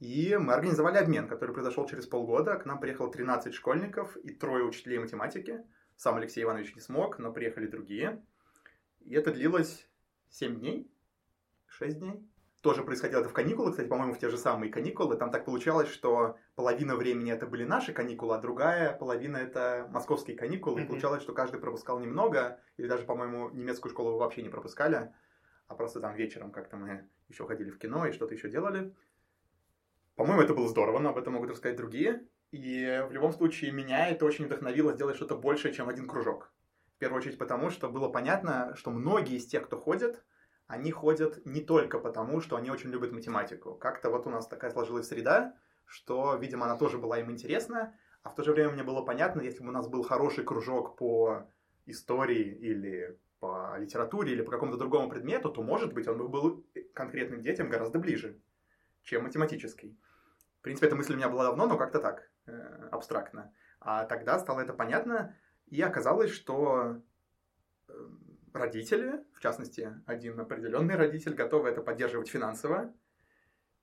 И 0.00 0.36
мы 0.36 0.52
организовали 0.52 0.98
обмен, 0.98 1.28
который 1.28 1.54
произошел 1.54 1.86
через 1.88 2.06
полгода. 2.06 2.56
К 2.56 2.66
нам 2.66 2.80
приехало 2.80 3.10
13 3.10 3.54
школьников 3.54 4.16
и 4.16 4.34
трое 4.34 4.64
учителей 4.64 4.98
математики. 4.98 5.64
Сам 5.96 6.16
Алексей 6.16 6.42
Иванович 6.42 6.74
не 6.74 6.80
смог, 6.80 7.18
но 7.18 7.32
приехали 7.32 7.66
другие. 7.66 8.22
И 9.00 9.14
это 9.14 9.32
длилось 9.32 9.88
7 10.30 10.58
дней. 10.58 10.90
6 11.74 11.98
дней. 11.98 12.28
Тоже 12.62 12.82
происходило 12.82 13.20
это 13.20 13.28
в 13.28 13.34
каникулы, 13.34 13.72
кстати, 13.72 13.88
по-моему, 13.88 14.14
в 14.14 14.18
те 14.18 14.30
же 14.30 14.38
самые 14.38 14.72
каникулы. 14.72 15.16
Там 15.16 15.30
так 15.30 15.44
получалось, 15.44 15.88
что 15.88 16.38
половина 16.54 16.96
времени 16.96 17.30
это 17.30 17.46
были 17.46 17.64
наши 17.64 17.92
каникулы, 17.92 18.36
а 18.36 18.40
другая 18.40 18.96
половина 18.96 19.36
это 19.36 19.86
московские 19.90 20.34
каникулы. 20.34 20.80
Mm-hmm. 20.80 20.84
И 20.84 20.88
получалось, 20.88 21.22
что 21.22 21.34
каждый 21.34 21.60
пропускал 21.60 22.00
немного, 22.00 22.58
или 22.78 22.86
даже, 22.86 23.04
по-моему, 23.04 23.50
немецкую 23.50 23.92
школу 23.92 24.16
вообще 24.16 24.42
не 24.42 24.48
пропускали, 24.48 25.12
а 25.66 25.74
просто 25.74 26.00
там 26.00 26.14
вечером 26.14 26.52
как-то 26.52 26.76
мы 26.76 27.06
еще 27.28 27.46
ходили 27.46 27.70
в 27.70 27.78
кино 27.78 28.06
и 28.06 28.12
что-то 28.12 28.34
еще 28.34 28.48
делали. 28.48 28.94
По-моему, 30.16 30.40
это 30.40 30.54
было 30.54 30.68
здорово, 30.68 31.00
но 31.00 31.10
об 31.10 31.18
этом 31.18 31.34
могут 31.34 31.50
рассказать 31.50 31.76
другие. 31.76 32.26
И 32.50 33.04
в 33.08 33.12
любом 33.12 33.32
случае 33.32 33.72
меня 33.72 34.08
это 34.08 34.24
очень 34.24 34.46
вдохновило 34.46 34.94
сделать 34.94 35.16
что-то 35.16 35.36
большее, 35.36 35.74
чем 35.74 35.88
один 35.88 36.06
кружок. 36.06 36.50
В 36.94 36.98
первую 36.98 37.18
очередь 37.18 37.36
потому, 37.36 37.68
что 37.68 37.90
было 37.90 38.08
понятно, 38.08 38.74
что 38.76 38.90
многие 38.90 39.36
из 39.36 39.46
тех, 39.46 39.66
кто 39.66 39.76
ходит, 39.76 40.24
они 40.74 40.90
ходят 40.90 41.46
не 41.46 41.60
только 41.60 41.98
потому, 41.98 42.40
что 42.40 42.56
они 42.56 42.70
очень 42.70 42.90
любят 42.90 43.12
математику. 43.12 43.74
Как-то 43.74 44.10
вот 44.10 44.26
у 44.26 44.30
нас 44.30 44.46
такая 44.46 44.70
сложилась 44.70 45.06
среда, 45.06 45.54
что, 45.86 46.34
видимо, 46.34 46.66
она 46.66 46.76
тоже 46.76 46.98
была 46.98 47.18
им 47.20 47.30
интересна, 47.30 47.94
а 48.22 48.30
в 48.30 48.34
то 48.34 48.42
же 48.42 48.52
время 48.52 48.70
мне 48.70 48.82
было 48.82 49.02
понятно, 49.02 49.40
если 49.40 49.62
бы 49.62 49.68
у 49.68 49.72
нас 49.72 49.88
был 49.88 50.02
хороший 50.02 50.44
кружок 50.44 50.96
по 50.96 51.48
истории 51.86 52.42
или 52.42 53.18
по 53.38 53.76
литературе 53.78 54.32
или 54.32 54.42
по 54.42 54.50
какому-то 54.50 54.78
другому 54.78 55.08
предмету, 55.08 55.50
то, 55.50 55.62
может 55.62 55.92
быть, 55.92 56.08
он 56.08 56.18
бы 56.18 56.28
был 56.28 56.66
конкретным 56.94 57.42
детям 57.42 57.68
гораздо 57.68 57.98
ближе, 57.98 58.40
чем 59.02 59.24
математический. 59.24 59.96
В 60.58 60.62
принципе, 60.62 60.86
эта 60.86 60.96
мысль 60.96 61.12
у 61.12 61.16
меня 61.16 61.28
была 61.28 61.44
давно, 61.44 61.66
но 61.66 61.76
как-то 61.76 62.00
так, 62.00 62.30
э, 62.46 62.88
абстрактно. 62.90 63.52
А 63.80 64.06
тогда 64.06 64.38
стало 64.38 64.60
это 64.60 64.72
понятно, 64.72 65.36
и 65.66 65.80
оказалось, 65.82 66.30
что 66.30 67.02
эм, 67.88 68.23
родители, 68.54 69.22
в 69.34 69.40
частности, 69.40 70.00
один 70.06 70.40
определенный 70.40 70.94
родитель, 70.94 71.34
готовы 71.34 71.68
это 71.68 71.82
поддерживать 71.82 72.28
финансово 72.28 72.94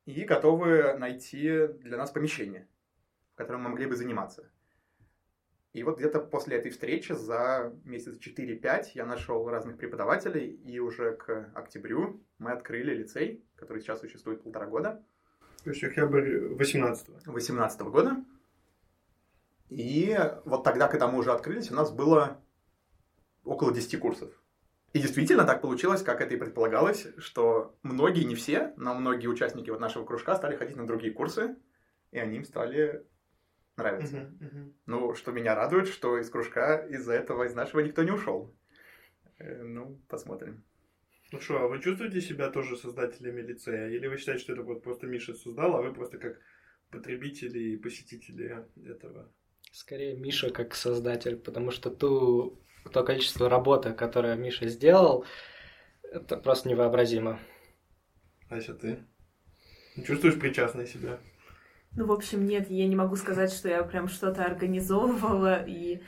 и 0.06 0.24
готовы 0.24 0.98
найти 0.98 1.68
для 1.68 1.98
нас 1.98 2.10
помещение, 2.10 2.68
в 3.34 3.36
котором 3.36 3.62
мы 3.62 3.70
могли 3.70 3.86
бы 3.86 3.96
заниматься. 3.96 4.50
И 5.74 5.84
вот 5.84 6.00
где-то 6.00 6.20
после 6.20 6.58
этой 6.58 6.72
встречи 6.72 7.12
за 7.14 7.74
месяц 7.86 8.18
4-5 8.18 8.92
я 8.96 9.06
нашел 9.06 9.48
разных 9.48 9.78
преподавателей, 9.78 10.48
и 10.48 10.80
уже 10.80 11.16
к 11.16 11.52
октябрю 11.54 12.22
мы 12.40 12.52
открыли 12.52 12.94
лицей, 12.94 13.46
который 13.56 13.82
сейчас 13.82 14.00
существует 14.00 14.42
полтора 14.44 14.66
года. 14.66 15.04
То 15.64 15.70
есть 15.70 15.84
октябрь 15.84 16.56
18 16.56 17.10
-го. 17.10 17.32
18 17.32 17.82
-го 17.82 17.92
года. 17.92 18.26
И 19.70 20.18
вот 20.44 20.64
тогда, 20.64 20.88
когда 20.88 21.08
мы 21.08 21.20
уже 21.20 21.32
открылись, 21.32 21.72
у 21.72 21.76
нас 21.76 21.92
было 21.92 22.42
около 23.46 23.74
10 23.74 23.98
курсов. 23.98 24.41
И 24.94 25.00
действительно 25.00 25.46
так 25.46 25.62
получилось, 25.62 26.02
как 26.02 26.20
это 26.20 26.34
и 26.36 26.38
предполагалось, 26.38 27.08
что 27.18 27.78
многие, 27.82 28.24
не 28.24 28.36
все, 28.36 28.74
но 28.76 28.94
многие 28.94 29.28
участники 29.28 29.70
вот 29.70 29.80
нашего 29.80 30.06
кружка 30.06 30.36
стали 30.36 30.58
ходить 30.58 30.76
на 30.76 30.86
другие 30.86 31.14
курсы, 31.14 31.56
и 32.12 32.20
они 32.20 32.38
им 32.38 32.44
стали 32.44 33.06
нравиться. 33.78 34.18
Uh-huh, 34.18 34.40
uh-huh. 34.40 34.74
Ну, 34.88 35.16
что 35.16 35.32
меня 35.32 35.56
радует, 35.56 35.88
что 35.88 36.18
из 36.18 36.30
кружка 36.30 36.86
из-за 36.88 37.14
этого, 37.14 37.44
из 37.44 37.56
нашего 37.56 37.80
никто 37.80 38.04
не 38.04 38.12
ушел. 38.12 38.54
Э, 39.38 39.64
ну, 39.64 40.00
посмотрим. 40.10 40.64
Ну 41.32 41.40
что, 41.40 41.62
а 41.62 41.68
вы 41.68 41.80
чувствуете 41.80 42.20
себя 42.20 42.50
тоже 42.50 42.76
создателями 42.76 43.42
лицея? 43.42 43.88
Или 43.88 44.08
вы 44.08 44.18
считаете, 44.18 44.44
что 44.44 44.54
это 44.54 44.64
вот 44.64 44.84
просто 44.84 45.08
Миша 45.08 45.34
создал, 45.34 45.78
а 45.78 45.82
вы 45.82 45.94
просто 45.94 46.18
как 46.18 46.38
потребители 46.90 47.60
и 47.60 47.78
посетители 47.78 48.66
этого? 48.86 49.32
Скорее, 49.72 50.18
Миша 50.18 50.50
как 50.50 50.76
создатель, 50.76 51.38
потому 51.38 51.72
что 51.72 51.90
ту, 51.90 52.62
то 52.90 53.04
количество 53.04 53.50
работы, 53.50 53.94
которое 53.94 54.36
Миша 54.36 54.68
сделал, 54.68 55.26
это 56.12 56.38
просто 56.38 56.70
невообразимо. 56.70 57.40
Ася, 58.50 58.74
ты 58.74 59.00
чувствуешь 60.06 60.40
причастность 60.40 60.94
себя? 60.94 61.20
Ну, 61.96 62.06
в 62.06 62.12
общем, 62.12 62.46
нет, 62.46 62.70
я 62.70 62.88
не 62.88 62.96
могу 62.96 63.16
сказать, 63.16 63.52
что 63.52 63.68
я 63.68 63.84
прям 63.84 64.08
что-то 64.08 64.46
организовывала, 64.46 65.64
и, 65.66 66.02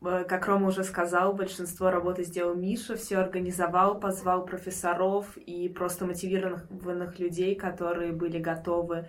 э, 0.00 0.24
как 0.28 0.46
Рома 0.46 0.68
уже 0.68 0.84
сказал, 0.84 1.34
большинство 1.34 1.90
работы 1.90 2.22
сделал 2.22 2.54
Миша, 2.54 2.96
все 2.96 3.16
организовал, 3.18 3.98
позвал 3.98 4.44
профессоров 4.44 5.36
и 5.36 5.68
просто 5.68 6.06
мотивированных 6.06 7.18
людей, 7.18 7.56
которые 7.56 8.12
были 8.12 8.38
готовы 8.38 9.08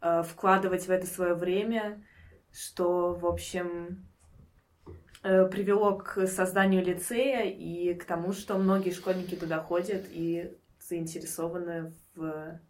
э, 0.00 0.22
вкладывать 0.22 0.86
в 0.86 0.90
это 0.90 1.06
свое 1.06 1.34
время, 1.34 2.04
что, 2.52 3.14
в 3.14 3.26
общем, 3.26 4.09
привело 5.22 5.96
к 5.96 6.26
созданию 6.26 6.84
лицея 6.84 7.44
и 7.44 7.94
к 7.94 8.04
тому, 8.04 8.32
что 8.32 8.56
многие 8.58 8.90
школьники 8.90 9.34
туда 9.34 9.60
ходят 9.60 10.06
и 10.10 10.56
заинтересованы 10.80 11.92
в 12.14 12.60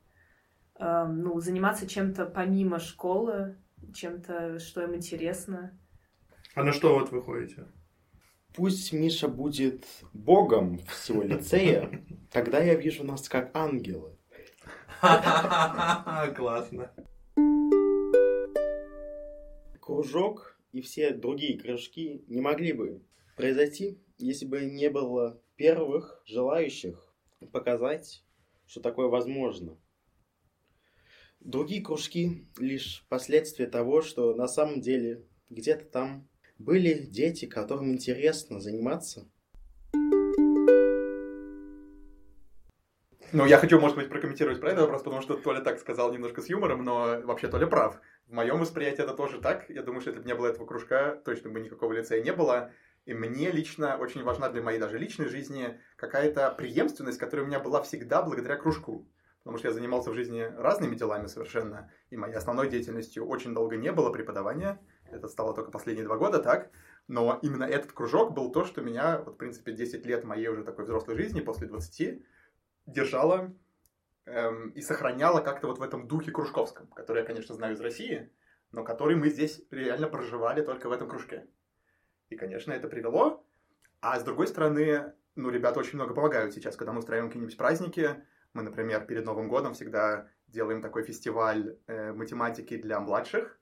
ну, 0.79 1.39
заниматься 1.41 1.87
чем-то 1.87 2.25
помимо 2.25 2.79
школы, 2.79 3.59
чем-то, 3.95 4.59
что 4.59 4.83
им 4.83 4.95
интересно. 4.95 5.79
А 6.55 6.63
на 6.65 6.73
что 6.73 6.99
вот 6.99 7.11
вы 7.11 7.23
ходите? 7.23 7.67
Пусть 8.55 8.93
Миша 8.93 9.29
будет 9.29 9.87
богом 10.13 10.79
всего 10.89 11.23
лицея, 11.23 12.05
тогда 12.33 12.59
я 12.59 12.75
вижу 12.75 13.05
нас 13.05 13.29
как 13.29 13.55
ангелы. 13.55 14.17
Классно. 16.37 16.91
Кружок 19.81 20.60
и 20.73 20.81
все 20.81 21.13
другие 21.13 21.59
кружки 21.59 22.25
не 22.29 22.41
могли 22.41 22.73
бы 22.73 23.03
произойти, 23.37 23.99
если 24.19 24.47
бы 24.47 24.65
не 24.65 24.91
было 24.91 25.43
первых 25.57 26.23
желающих 26.27 27.15
показать, 27.53 28.23
что 28.67 28.81
такое 28.81 29.09
возможно. 29.09 29.79
Другие 31.41 31.83
кружки– 31.83 32.47
лишь 32.59 33.07
последствия 33.09 33.67
того, 33.67 34.03
что 34.03 34.35
на 34.35 34.47
самом 34.47 34.81
деле 34.81 35.27
где-то 35.49 35.87
там 35.87 36.29
были 36.59 36.95
дети, 36.95 37.47
которым 37.47 37.93
интересно 37.93 38.61
заниматься. 38.61 39.27
Ну, 43.33 43.47
я 43.47 43.59
хочу, 43.59 43.81
может 43.81 43.97
быть, 43.97 44.09
прокомментировать 44.09 44.61
про 44.61 44.71
этот 44.71 44.83
вопрос, 44.83 45.03
потому 45.03 45.23
что 45.23 45.37
Толя 45.37 45.61
так 45.61 45.79
сказал 45.79 46.13
немножко 46.13 46.43
с 46.43 46.49
юмором, 46.49 46.85
но 46.85 47.21
вообще 47.23 47.47
Толя 47.49 47.67
прав. 47.67 48.01
В 48.31 48.33
моем 48.33 48.61
восприятии 48.61 49.03
это 49.03 49.13
тоже 49.13 49.41
так. 49.41 49.69
Я 49.69 49.83
думаю, 49.83 50.01
что 50.01 50.11
если 50.11 50.23
бы 50.23 50.29
не 50.29 50.37
было 50.37 50.47
этого 50.47 50.65
кружка, 50.65 51.21
точно 51.25 51.51
бы 51.51 51.59
никакого 51.59 51.93
лицея 51.93 52.23
не 52.23 52.33
было. 52.33 52.71
И 53.05 53.13
мне 53.13 53.51
лично 53.51 53.97
очень 53.97 54.23
важна 54.23 54.49
для 54.49 54.63
моей 54.63 54.79
даже 54.79 54.99
личной 54.99 55.27
жизни 55.27 55.81
какая-то 55.97 56.53
преемственность, 56.53 57.19
которая 57.19 57.45
у 57.45 57.49
меня 57.49 57.59
была 57.59 57.83
всегда 57.83 58.23
благодаря 58.23 58.55
кружку 58.55 59.07
потому 59.41 59.57
что 59.59 59.69
я 59.69 59.75
занимался 59.75 60.11
в 60.11 60.15
жизни 60.15 60.43
разными 60.43 60.95
делами 60.95 61.27
совершенно, 61.27 61.91
и 62.11 62.17
моей 62.17 62.35
основной 62.35 62.69
деятельностью 62.69 63.27
очень 63.27 63.55
долго 63.55 63.77
не 63.77 63.91
было 63.91 64.11
преподавания, 64.11 64.79
это 65.11 65.29
стало 65.29 65.55
только 65.55 65.71
последние 65.71 66.05
два 66.05 66.19
года, 66.19 66.41
так, 66.41 66.71
но 67.09 67.39
именно 67.43 67.65
этот 67.65 67.93
кружок 67.93 68.35
был 68.35 68.53
то, 68.53 68.65
что 68.65 68.83
меня, 68.83 69.23
вот, 69.25 69.35
в 69.35 69.39
принципе, 69.39 69.73
10 69.73 70.05
лет 70.05 70.25
моей 70.25 70.49
уже 70.49 70.63
такой 70.63 70.85
взрослой 70.85 71.17
жизни, 71.17 71.41
после 71.41 71.69
20, 71.69 72.23
держало 72.87 73.55
эм, 74.31 74.71
и 74.71 74.81
сохраняло 74.81 75.41
как-то 75.41 75.67
вот 75.67 75.79
в 75.79 75.83
этом 75.83 76.07
духе 76.09 76.31
кружковском, 76.31 76.87
который 76.89 77.21
я, 77.21 77.27
конечно, 77.27 77.55
знаю 77.55 77.75
из 77.75 77.81
России, 77.81 78.33
но 78.73 78.85
который 78.85 79.17
мы 79.17 79.29
здесь 79.29 79.63
реально 79.71 80.09
проживали 80.09 80.63
только 80.63 80.89
в 80.89 80.93
этом 80.93 81.09
кружке. 81.09 81.47
И, 82.29 82.37
конечно, 82.37 82.73
это 82.73 82.89
привело. 82.89 83.45
А 84.01 84.19
с 84.19 84.25
другой 84.25 84.47
стороны, 84.47 85.13
ну, 85.35 85.51
ребята 85.51 85.81
очень 85.81 85.97
много 85.97 86.15
помогают 86.15 86.55
сейчас, 86.55 86.77
когда 86.77 86.93
мы 86.93 87.01
устраиваем 87.01 87.29
какие-нибудь 87.29 87.57
праздники, 87.57 88.25
мы, 88.53 88.63
например, 88.63 89.05
перед 89.05 89.25
Новым 89.25 89.49
годом 89.49 89.75
всегда 89.75 90.29
делаем 90.49 90.83
такой 90.83 91.05
фестиваль 91.05 91.77
э, 91.87 92.13
математики 92.13 92.77
для 92.77 92.99
младших. 93.01 93.59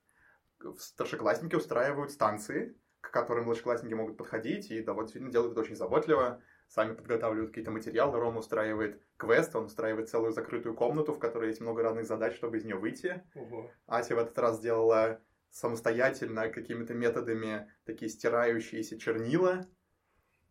Старшеклассники 0.77 1.55
устраивают 1.55 2.11
станции, 2.11 2.75
к 3.01 3.11
которым 3.11 3.45
младшеклассники 3.45 3.93
могут 3.93 4.17
подходить, 4.17 4.71
и 4.71 4.81
довольно 4.81 5.29
делают 5.29 5.53
это 5.53 5.61
очень 5.61 5.75
заботливо. 5.75 6.41
Сами 6.69 6.93
подготавливают 6.93 7.49
какие-то 7.49 7.71
материалы. 7.71 8.17
Рома 8.17 8.39
устраивает 8.39 9.01
квест, 9.17 9.53
он 9.55 9.65
устраивает 9.65 10.07
целую 10.07 10.31
закрытую 10.31 10.75
комнату, 10.75 11.11
в 11.11 11.19
которой 11.19 11.49
есть 11.49 11.59
много 11.59 11.83
разных 11.83 12.05
задач, 12.05 12.35
чтобы 12.35 12.57
из 12.57 12.63
нее 12.63 12.77
выйти. 12.77 13.21
Ого. 13.35 13.69
Ася 13.87 14.15
в 14.15 14.19
этот 14.19 14.37
раз 14.39 14.57
сделала 14.57 15.19
самостоятельно 15.49 16.47
какими-то 16.49 16.93
методами 16.93 17.69
такие 17.85 18.09
стирающиеся 18.09 18.97
чернила, 18.97 19.67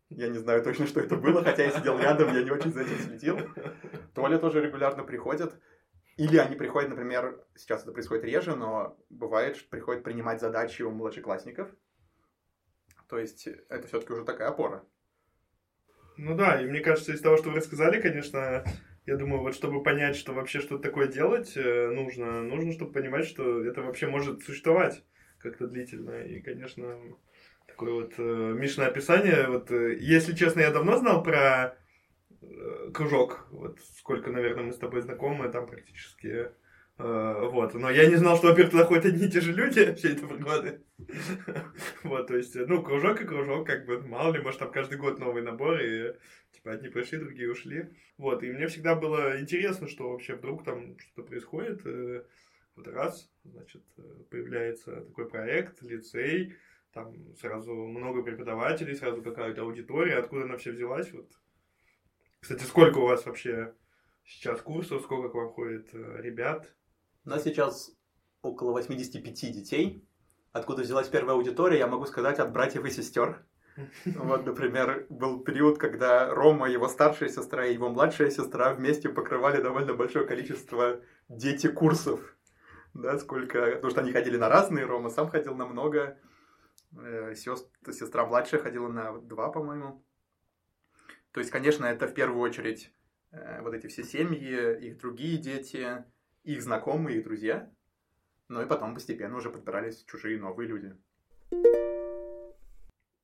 я 0.09 0.27
не 0.27 0.39
знаю 0.39 0.63
точно, 0.63 0.87
что 0.87 1.01
это 1.01 1.15
было, 1.15 1.43
хотя 1.43 1.63
я 1.63 1.71
сидел 1.71 1.99
рядом, 1.99 2.33
я 2.33 2.43
не 2.43 2.49
очень 2.49 2.73
за 2.73 2.81
этим 2.81 2.97
следил. 2.97 3.37
Толя 4.15 4.39
тоже 4.39 4.59
регулярно 4.59 5.03
приходит. 5.03 5.53
Или 6.17 6.37
они 6.37 6.55
приходят, 6.55 6.89
например, 6.89 7.45
сейчас 7.55 7.83
это 7.83 7.91
происходит 7.91 8.25
реже, 8.25 8.55
но 8.55 8.97
бывает, 9.09 9.55
что 9.55 9.69
приходят 9.69 10.03
принимать 10.03 10.41
задачи 10.41 10.81
у 10.81 10.89
младшеклассников. 10.89 11.69
То 13.07 13.19
есть 13.19 13.47
это 13.47 13.87
все-таки 13.87 14.11
уже 14.13 14.25
такая 14.25 14.49
опора. 14.49 14.83
Ну 16.21 16.35
да, 16.35 16.61
и 16.61 16.65
мне 16.65 16.81
кажется, 16.81 17.13
из 17.13 17.21
того, 17.21 17.37
что 17.37 17.49
вы 17.49 17.55
рассказали, 17.55 18.01
конечно, 18.01 18.65
я 19.05 19.15
думаю, 19.15 19.41
вот 19.41 19.55
чтобы 19.55 19.81
понять, 19.81 20.17
что 20.17 20.33
вообще 20.33 20.59
что-то 20.59 20.83
такое 20.83 21.07
делать 21.07 21.53
э, 21.55 21.91
нужно, 21.91 22.43
нужно, 22.43 22.73
чтобы 22.73 22.91
понимать, 22.91 23.25
что 23.25 23.63
это 23.63 23.81
вообще 23.81 24.07
может 24.07 24.43
существовать 24.43 25.01
как-то 25.37 25.67
длительно. 25.67 26.21
И, 26.23 26.41
конечно, 26.41 26.99
такое 27.67 27.93
вот 27.93 28.15
э, 28.17 28.21
Мишное 28.21 28.87
описание. 28.87 29.47
Вот, 29.47 29.71
э, 29.71 29.95
если 29.97 30.35
честно, 30.35 30.59
я 30.59 30.71
давно 30.71 30.97
знал 30.97 31.23
про 31.23 31.77
э, 32.41 32.91
кружок. 32.93 33.47
Вот 33.51 33.79
сколько, 33.97 34.29
наверное, 34.29 34.65
мы 34.65 34.73
с 34.73 34.77
тобой 34.77 35.01
знакомы, 35.01 35.47
там 35.47 35.67
практически. 35.67 36.51
Э, 36.99 37.47
вот. 37.49 37.73
Но 37.75 37.89
я 37.89 38.07
не 38.07 38.17
знал, 38.17 38.35
что, 38.37 38.47
во-первых, 38.47 38.71
туда 38.71 38.85
ходят 38.85 39.05
одни 39.05 39.25
и 39.25 39.31
те 39.31 39.39
же 39.39 39.53
люди 39.53 39.93
все 39.95 40.11
эти 40.11 40.19
годы. 40.19 40.81
вот, 42.03 42.27
то 42.27 42.35
есть, 42.35 42.55
ну, 42.55 42.83
кружок 42.83 43.21
и 43.21 43.25
кружок, 43.25 43.65
как 43.65 43.85
бы, 43.85 44.01
мало 44.01 44.33
ли, 44.33 44.41
может, 44.41 44.59
там 44.59 44.71
каждый 44.71 44.97
год 44.97 45.17
новый 45.17 45.41
набор, 45.41 45.79
и 45.79 46.13
типа 46.51 46.73
одни 46.73 46.89
пришли, 46.89 47.17
другие 47.17 47.51
ушли. 47.51 47.89
Вот, 48.17 48.43
и 48.43 48.51
мне 48.51 48.67
всегда 48.67 48.95
было 48.95 49.39
интересно, 49.39 49.87
что 49.87 50.11
вообще 50.11 50.35
вдруг 50.35 50.65
там 50.65 50.99
что-то 50.99 51.23
происходит. 51.23 51.85
Э, 51.85 52.25
вот 52.75 52.87
раз, 52.89 53.31
значит, 53.45 53.83
э, 53.97 54.01
появляется 54.29 55.01
такой 55.01 55.29
проект, 55.29 55.81
лицей, 55.81 56.57
там 56.91 57.33
сразу 57.35 57.73
много 57.73 58.23
преподавателей, 58.23 58.95
сразу 58.95 59.21
какая-то 59.21 59.61
аудитория, 59.61 60.17
откуда 60.17 60.43
она 60.43 60.57
все 60.57 60.71
взялась, 60.71 61.09
вот. 61.13 61.31
Кстати, 62.41 62.63
сколько 62.63 62.97
у 62.97 63.05
вас 63.05 63.25
вообще 63.25 63.73
сейчас 64.25 64.61
курсов, 64.61 65.03
сколько 65.03 65.29
к 65.29 65.33
вам 65.35 65.49
ходит 65.49 65.93
ребят? 65.93 66.73
У 67.29 67.31
нас 67.31 67.43
сейчас 67.43 67.91
около 68.41 68.71
85 68.71 69.53
детей. 69.53 70.03
Откуда 70.51 70.81
взялась 70.81 71.09
первая 71.09 71.35
аудитория, 71.35 71.77
я 71.77 71.85
могу 71.85 72.07
сказать 72.07 72.39
от 72.39 72.51
братьев 72.51 72.83
и 72.85 72.89
сестер. 72.89 73.45
Вот, 74.03 74.47
например, 74.47 75.05
был 75.09 75.39
период, 75.43 75.77
когда 75.77 76.33
Рома, 76.33 76.67
его 76.67 76.87
старшая 76.87 77.29
сестра 77.29 77.67
и 77.67 77.75
его 77.75 77.87
младшая 77.89 78.31
сестра 78.31 78.73
вместе 78.73 79.09
покрывали 79.09 79.61
довольно 79.61 79.93
большое 79.93 80.25
количество 80.25 81.01
дети 81.27 81.67
курсов. 81.67 82.35
Да, 82.95 83.19
сколько... 83.19 83.73
Потому 83.73 83.91
что 83.91 84.01
они 84.01 84.11
ходили 84.11 84.35
на 84.35 84.49
разные, 84.49 84.85
Рома 84.85 85.11
сам 85.11 85.29
ходил 85.29 85.53
на 85.53 85.67
много. 85.67 86.17
Э, 86.97 87.35
сестра, 87.35 87.93
сестра 87.93 88.25
младшая 88.25 88.59
ходила 88.59 88.87
на 88.87 89.19
два, 89.19 89.49
по-моему. 89.49 90.03
То 91.31 91.41
есть, 91.41 91.51
конечно, 91.51 91.85
это 91.85 92.07
в 92.07 92.15
первую 92.15 92.41
очередь 92.41 92.91
э, 93.29 93.61
вот 93.61 93.75
эти 93.75 93.85
все 93.85 94.03
семьи, 94.03 94.79
их 94.79 94.97
другие 94.97 95.37
дети, 95.37 96.03
их 96.43 96.61
знакомые, 96.61 97.17
их 97.17 97.23
друзья. 97.23 97.71
Ну 98.47 98.61
и 98.61 98.65
потом 98.65 98.93
постепенно 98.93 99.37
уже 99.37 99.49
подбирались 99.49 100.03
чужие 100.05 100.39
новые 100.39 100.67
люди. 100.67 100.95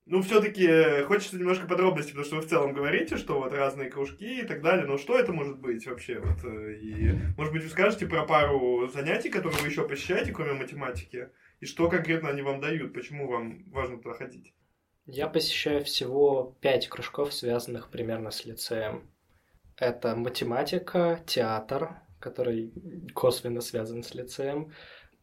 Ну, 0.08 0.22
все-таки 0.22 0.68
э, 0.68 1.04
хочется 1.06 1.36
немножко 1.36 1.66
подробностей, 1.66 2.12
потому 2.12 2.26
что 2.26 2.36
вы 2.36 2.42
в 2.44 2.48
целом 2.48 2.74
говорите, 2.74 3.18
что 3.18 3.40
вот 3.40 3.54
разные 3.54 3.90
кружки 3.90 4.42
и 4.42 4.46
так 4.46 4.62
далее, 4.62 4.86
но 4.86 5.00
что 5.00 5.18
это 5.18 5.34
может 5.34 5.58
быть 5.58 5.88
вообще? 5.88 6.20
Вот, 6.20 6.44
и, 6.46 7.20
может 7.36 7.52
быть, 7.52 7.64
вы 7.64 7.70
скажете 7.70 8.06
про 8.06 8.24
пару 8.24 8.88
занятий, 8.88 9.30
которые 9.30 9.60
вы 9.62 9.68
еще 9.68 9.88
посещаете, 9.88 10.32
кроме 10.32 10.54
математики? 10.54 11.30
И 11.60 11.66
что 11.66 11.90
конкретно 11.90 12.30
они 12.30 12.44
вам 12.44 12.62
дают? 12.62 12.94
Почему 12.94 13.28
вам 13.28 13.64
важно 13.72 13.98
туда 13.98 14.14
ходить? 14.14 14.54
Я 15.08 15.28
посещаю 15.28 15.84
всего 15.84 16.56
пять 16.62 16.88
кружков, 16.88 17.34
связанных 17.34 17.90
примерно 17.90 18.30
с 18.30 18.46
лицеем. 18.46 19.10
Это 19.76 20.16
математика, 20.16 21.20
театр, 21.26 21.96
который 22.26 22.74
косвенно 23.14 23.62
связан 23.62 24.02
с 24.02 24.16
лицеем, 24.16 24.72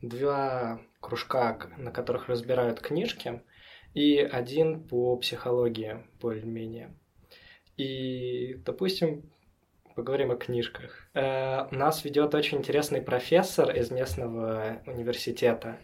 два 0.00 0.80
кружка, 1.00 1.58
на 1.76 1.90
которых 1.90 2.28
разбирают 2.28 2.80
книжки, 2.80 3.42
и 3.92 4.18
один 4.18 4.86
по 4.86 5.16
психологии, 5.16 6.06
более-менее. 6.20 6.94
И, 7.76 8.54
допустим, 8.64 9.24
поговорим 9.96 10.30
о 10.30 10.36
книжках. 10.36 11.08
Э, 11.14 11.66
нас 11.72 12.04
ведет 12.04 12.34
очень 12.36 12.58
интересный 12.58 13.02
профессор 13.02 13.74
из 13.76 13.90
местного 13.90 14.80
университета, 14.86 15.80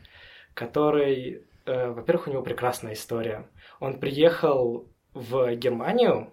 который, 0.54 1.42
э, 1.66 1.88
во-первых, 1.90 2.28
у 2.28 2.31
него 2.31 2.42
прекрасная 2.42 2.92
история. 2.92 3.50
Он 3.81 3.98
приехал 3.98 4.87
в 5.14 5.52
Германию 5.57 6.33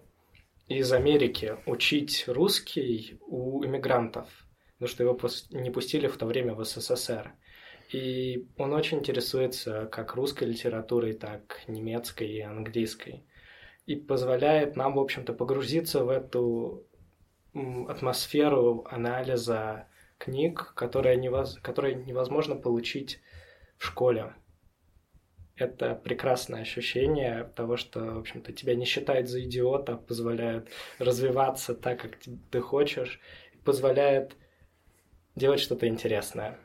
из 0.68 0.92
Америки 0.92 1.56
учить 1.66 2.24
русский 2.28 3.18
у 3.26 3.64
иммигрантов, 3.64 4.45
потому 4.78 4.88
что 4.88 5.04
его 5.04 5.18
не 5.50 5.70
пустили 5.70 6.06
в 6.06 6.16
то 6.16 6.26
время 6.26 6.54
в 6.54 6.64
СССР. 6.64 7.34
И 7.92 8.48
он 8.58 8.72
очень 8.74 8.98
интересуется 8.98 9.86
как 9.86 10.14
русской 10.14 10.44
литературой, 10.44 11.14
так 11.14 11.62
немецкой 11.66 12.28
и 12.28 12.40
английской. 12.40 13.26
И 13.86 13.96
позволяет 13.96 14.76
нам, 14.76 14.96
в 14.96 14.98
общем-то, 14.98 15.32
погрузиться 15.32 16.04
в 16.04 16.10
эту 16.10 16.86
атмосферу 17.88 18.84
анализа 18.90 19.86
книг, 20.18 20.74
которые, 20.74 21.16
невоз... 21.16 21.58
которые 21.62 21.94
невозможно 21.94 22.56
получить 22.56 23.20
в 23.78 23.86
школе. 23.86 24.34
Это 25.54 25.94
прекрасное 25.94 26.62
ощущение 26.62 27.44
того, 27.56 27.78
что, 27.78 28.00
в 28.00 28.18
общем-то, 28.18 28.52
тебя 28.52 28.74
не 28.74 28.84
считают 28.84 29.28
за 29.28 29.42
идиота, 29.42 29.96
позволяет 29.96 30.68
развиваться 30.98 31.74
так, 31.74 32.00
как 32.00 32.18
ты 32.50 32.60
хочешь, 32.60 33.20
позволяет 33.64 34.36
делать 35.36 35.60
что-то 35.60 35.86
интересное. 35.86 36.58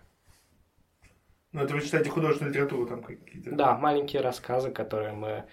Ну, 1.52 1.62
это 1.62 1.74
вы 1.74 1.82
читаете 1.82 2.10
художественную 2.10 2.54
литературу 2.54 2.88
там 2.88 3.04
какие-то? 3.04 3.54
Да, 3.54 3.78
маленькие 3.78 4.22
рассказы, 4.22 4.72
которые 4.72 5.12
мы 5.12 5.46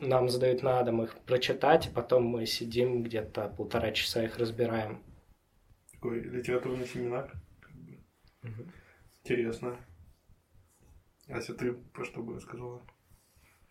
нам 0.00 0.28
задают 0.28 0.62
на 0.62 0.82
дом 0.82 1.02
их 1.02 1.14
прочитать, 1.26 1.88
и 1.88 1.90
потом 1.90 2.24
мы 2.24 2.46
сидим 2.46 3.02
где-то 3.02 3.48
полтора 3.48 3.92
часа 3.92 4.24
их 4.24 4.38
разбираем. 4.38 5.02
Такой 5.92 6.20
литературный 6.20 6.86
семинар. 6.86 7.32
Угу. 8.42 8.62
Интересно. 9.24 9.76
Ася, 11.28 11.54
ты 11.54 11.72
про 11.72 12.04
что 12.04 12.22
бы 12.22 12.36
рассказала? 12.36 12.82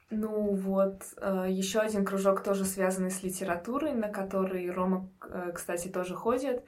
Ну 0.10 0.54
вот, 0.54 1.04
э, 1.18 1.48
еще 1.50 1.80
один 1.80 2.06
кружок 2.06 2.44
тоже 2.44 2.66
связанный 2.66 3.12
с 3.12 3.24
литературой, 3.24 3.94
на 3.94 4.10
который 4.10 4.70
Рома, 4.70 5.10
э, 5.26 5.52
кстати, 5.54 5.88
тоже 5.88 6.16
ходит. 6.16 6.66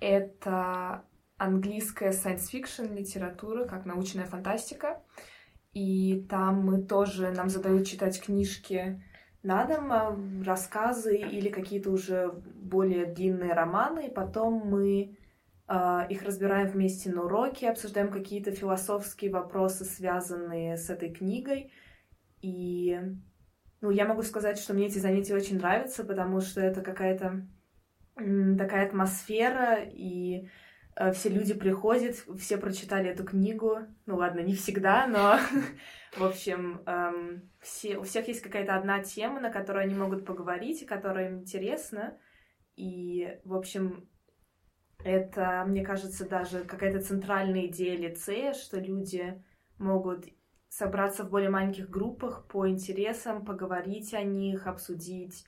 Это 0.00 1.04
английская 1.38 2.10
science 2.10 2.50
fiction 2.52 2.94
литература, 2.94 3.64
как 3.64 3.86
научная 3.86 4.26
фантастика. 4.26 5.02
И 5.72 6.26
там 6.28 6.64
мы 6.64 6.82
тоже, 6.82 7.30
нам 7.30 7.48
задают 7.48 7.86
читать 7.86 8.20
книжки 8.20 9.02
на 9.42 9.64
дом, 9.64 9.92
а, 9.92 10.18
рассказы 10.44 11.16
или 11.16 11.48
какие-то 11.48 11.90
уже 11.90 12.32
более 12.32 13.06
длинные 13.06 13.52
романы, 13.52 14.08
и 14.08 14.10
потом 14.10 14.54
мы 14.54 15.16
э, 15.68 16.00
их 16.10 16.22
разбираем 16.22 16.68
вместе 16.68 17.10
на 17.10 17.24
уроке, 17.24 17.70
обсуждаем 17.70 18.10
какие-то 18.10 18.50
философские 18.50 19.30
вопросы, 19.30 19.84
связанные 19.84 20.76
с 20.76 20.90
этой 20.90 21.10
книгой. 21.10 21.72
И 22.42 22.98
ну, 23.80 23.90
я 23.90 24.06
могу 24.06 24.22
сказать, 24.22 24.58
что 24.58 24.74
мне 24.74 24.86
эти 24.86 24.98
занятия 24.98 25.34
очень 25.34 25.58
нравятся, 25.58 26.04
потому 26.04 26.40
что 26.40 26.60
это 26.60 26.82
какая-то 26.82 27.46
такая 28.16 28.86
атмосфера, 28.86 29.78
и 29.84 30.48
все 31.12 31.28
люди 31.28 31.54
приходят, 31.54 32.16
все 32.38 32.58
прочитали 32.58 33.08
эту 33.08 33.24
книгу. 33.24 33.78
Ну 34.06 34.16
ладно, 34.16 34.40
не 34.40 34.54
всегда, 34.54 35.06
но 35.06 35.38
в 36.16 36.24
общем, 36.24 36.82
эм, 36.86 37.50
все, 37.60 37.98
у 37.98 38.02
всех 38.02 38.26
есть 38.28 38.40
какая-то 38.40 38.74
одна 38.74 39.02
тема, 39.02 39.40
на 39.40 39.50
которую 39.50 39.84
они 39.84 39.94
могут 39.94 40.24
поговорить, 40.24 40.84
которая 40.86 41.28
им 41.28 41.38
интересна. 41.38 42.18
И, 42.74 43.38
в 43.44 43.54
общем, 43.54 44.08
это, 45.04 45.64
мне 45.66 45.84
кажется, 45.84 46.28
даже 46.28 46.64
какая-то 46.64 47.00
центральная 47.00 47.66
идея 47.66 47.96
лицея, 47.96 48.52
что 48.52 48.80
люди 48.80 49.42
могут 49.78 50.26
собраться 50.68 51.24
в 51.24 51.30
более 51.30 51.50
маленьких 51.50 51.88
группах 51.88 52.46
по 52.48 52.68
интересам, 52.68 53.44
поговорить 53.44 54.12
о 54.14 54.22
них, 54.22 54.66
обсудить 54.66 55.44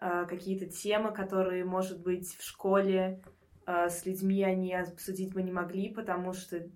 э, 0.00 0.26
какие-то 0.28 0.66
темы, 0.66 1.12
которые, 1.12 1.64
может 1.64 2.02
быть, 2.02 2.36
в 2.36 2.42
школе 2.42 3.22
с 3.68 4.06
людьми 4.06 4.42
они 4.42 4.74
обсудить 4.74 5.34
бы 5.34 5.42
не 5.42 5.52
могли, 5.52 5.92
потому 5.92 6.32
что 6.32 6.66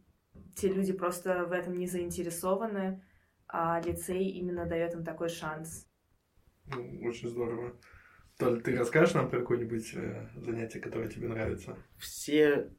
те 0.55 0.69
люди 0.69 0.93
просто 0.93 1.47
в 1.47 1.53
этом 1.53 1.79
не 1.79 1.87
заинтересованы, 1.87 3.03
а 3.49 3.81
лицей 3.81 4.29
именно 4.29 4.67
дает 4.67 4.95
им 4.95 5.05
такой 5.05 5.29
шанс. 5.29 5.89
Ну, 6.67 7.09
очень 7.09 7.29
здорово. 7.29 7.79
Толь, 8.39 8.63
ты 8.63 8.77
расскажешь 8.77 9.15
нам 9.15 9.31
про 9.31 9.41
какое-нибудь 9.41 9.95
э, 9.95 10.29
занятие, 10.37 10.81
которое 10.81 11.09
тебе 11.09 11.29
нравится? 11.29 11.77
Все 11.97 12.71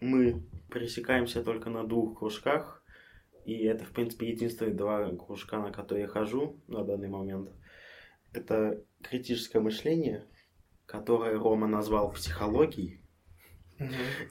мы 0.00 0.42
пересекаемся 0.70 1.42
только 1.42 1.70
на 1.70 1.86
двух 1.86 2.18
кружках, 2.18 2.84
и 3.44 3.64
это, 3.64 3.84
в 3.84 3.92
принципе, 3.92 4.30
единственные 4.30 4.74
два 4.74 5.10
кружка, 5.16 5.58
на 5.58 5.72
которые 5.72 6.02
я 6.02 6.08
хожу 6.08 6.62
на 6.68 6.84
данный 6.84 7.08
момент. 7.08 7.50
Это 8.32 8.82
критическое 9.02 9.60
мышление, 9.60 10.26
которое 10.86 11.38
Рома 11.38 11.66
назвал 11.66 12.12
психологией, 12.12 13.03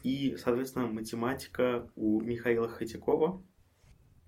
и, 0.03 0.35
соответственно, 0.37 0.87
математика 0.87 1.89
у 1.95 2.21
Михаила 2.21 2.67
Хотякова. 2.67 3.43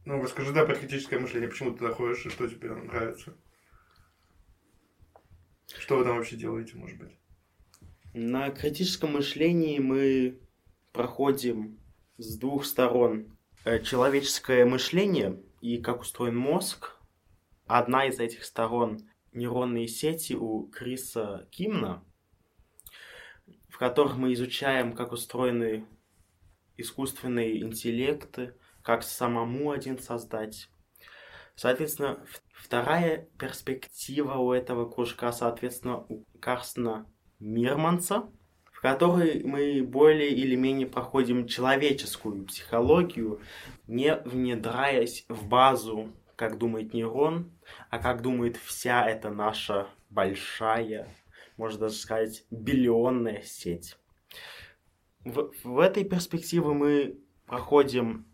Ну, 0.06 0.22
расскажи, 0.22 0.54
да, 0.54 0.66
про 0.66 0.76
критическое 0.76 1.20
мышление. 1.20 1.50
Почему 1.50 1.72
ты 1.72 1.80
туда 1.80 1.94
ходишь 1.94 2.26
и 2.26 2.30
что 2.30 2.48
тебе 2.48 2.74
нравится? 2.74 3.36
Что 5.68 5.98
вы 5.98 6.04
там 6.04 6.18
вообще 6.18 6.36
делаете, 6.36 6.76
может 6.76 6.98
быть? 7.00 7.18
На 8.14 8.50
критическом 8.52 9.14
мышлении 9.14 9.80
мы 9.80 10.40
проходим 10.94 11.80
с 12.18 12.38
двух 12.38 12.66
сторон 12.66 13.38
э, 13.66 13.82
человеческое 13.82 14.66
мышление 14.66 15.42
и 15.60 15.82
как 15.82 16.02
устроен 16.02 16.38
мозг. 16.38 16.96
Одна 17.66 18.08
из 18.08 18.20
этих 18.20 18.46
сторон 18.46 19.10
нейронные 19.34 19.88
сети 19.88 20.34
у 20.34 20.68
Криса 20.68 21.48
Кимна– 21.52 22.04
в 23.76 23.78
которых 23.78 24.16
мы 24.16 24.32
изучаем, 24.32 24.94
как 24.94 25.12
устроены 25.12 25.86
искусственные 26.78 27.62
интеллекты, 27.62 28.54
как 28.82 29.04
самому 29.04 29.72
один 29.72 30.00
создать. 30.00 30.70
Соответственно, 31.56 32.26
вторая 32.54 33.28
перспектива 33.38 34.36
у 34.36 34.54
этого 34.54 34.90
кружка, 34.90 35.34
соответственно, 35.34 36.06
у 36.08 36.24
Карстена 36.40 37.06
Мирманца, 37.40 38.30
в 38.72 38.80
которой 38.80 39.44
мы 39.44 39.84
более 39.84 40.30
или 40.30 40.56
менее 40.56 40.88
проходим 40.88 41.46
человеческую 41.46 42.46
психологию, 42.46 43.42
не 43.88 44.16
внедряясь 44.24 45.26
в 45.28 45.50
базу, 45.50 46.14
как 46.38 46.58
думает 46.58 46.94
нейрон, 46.94 47.52
а 47.90 48.00
как 48.00 48.22
думает 48.22 48.56
вся 48.56 49.06
эта 49.06 49.32
наша 49.32 49.90
большая 50.10 51.14
можно 51.58 51.82
даже 51.82 51.96
сказать, 51.96 52.46
биллионная 52.52 53.42
сеть. 53.42 53.98
В, 55.24 55.52
в 55.64 55.80
этой 55.80 56.04
перспективе 56.04 56.68
мы 56.68 57.20
проходим 57.46 58.28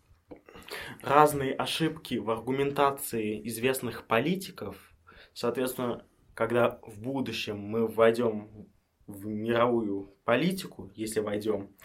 разные 1.02 1.54
ошибки 1.54 2.16
в 2.16 2.30
аргументации 2.30 3.46
известных 3.48 4.08
политиков. 4.08 4.94
Соответственно, 5.34 6.06
когда 6.34 6.80
в 6.84 7.00
будущем 7.00 7.60
мы 7.60 7.88
войдем 7.88 8.70
в 9.08 9.26
мировую 9.26 10.16
политику, 10.26 10.92
если 10.96 11.20
войдем, 11.20 11.76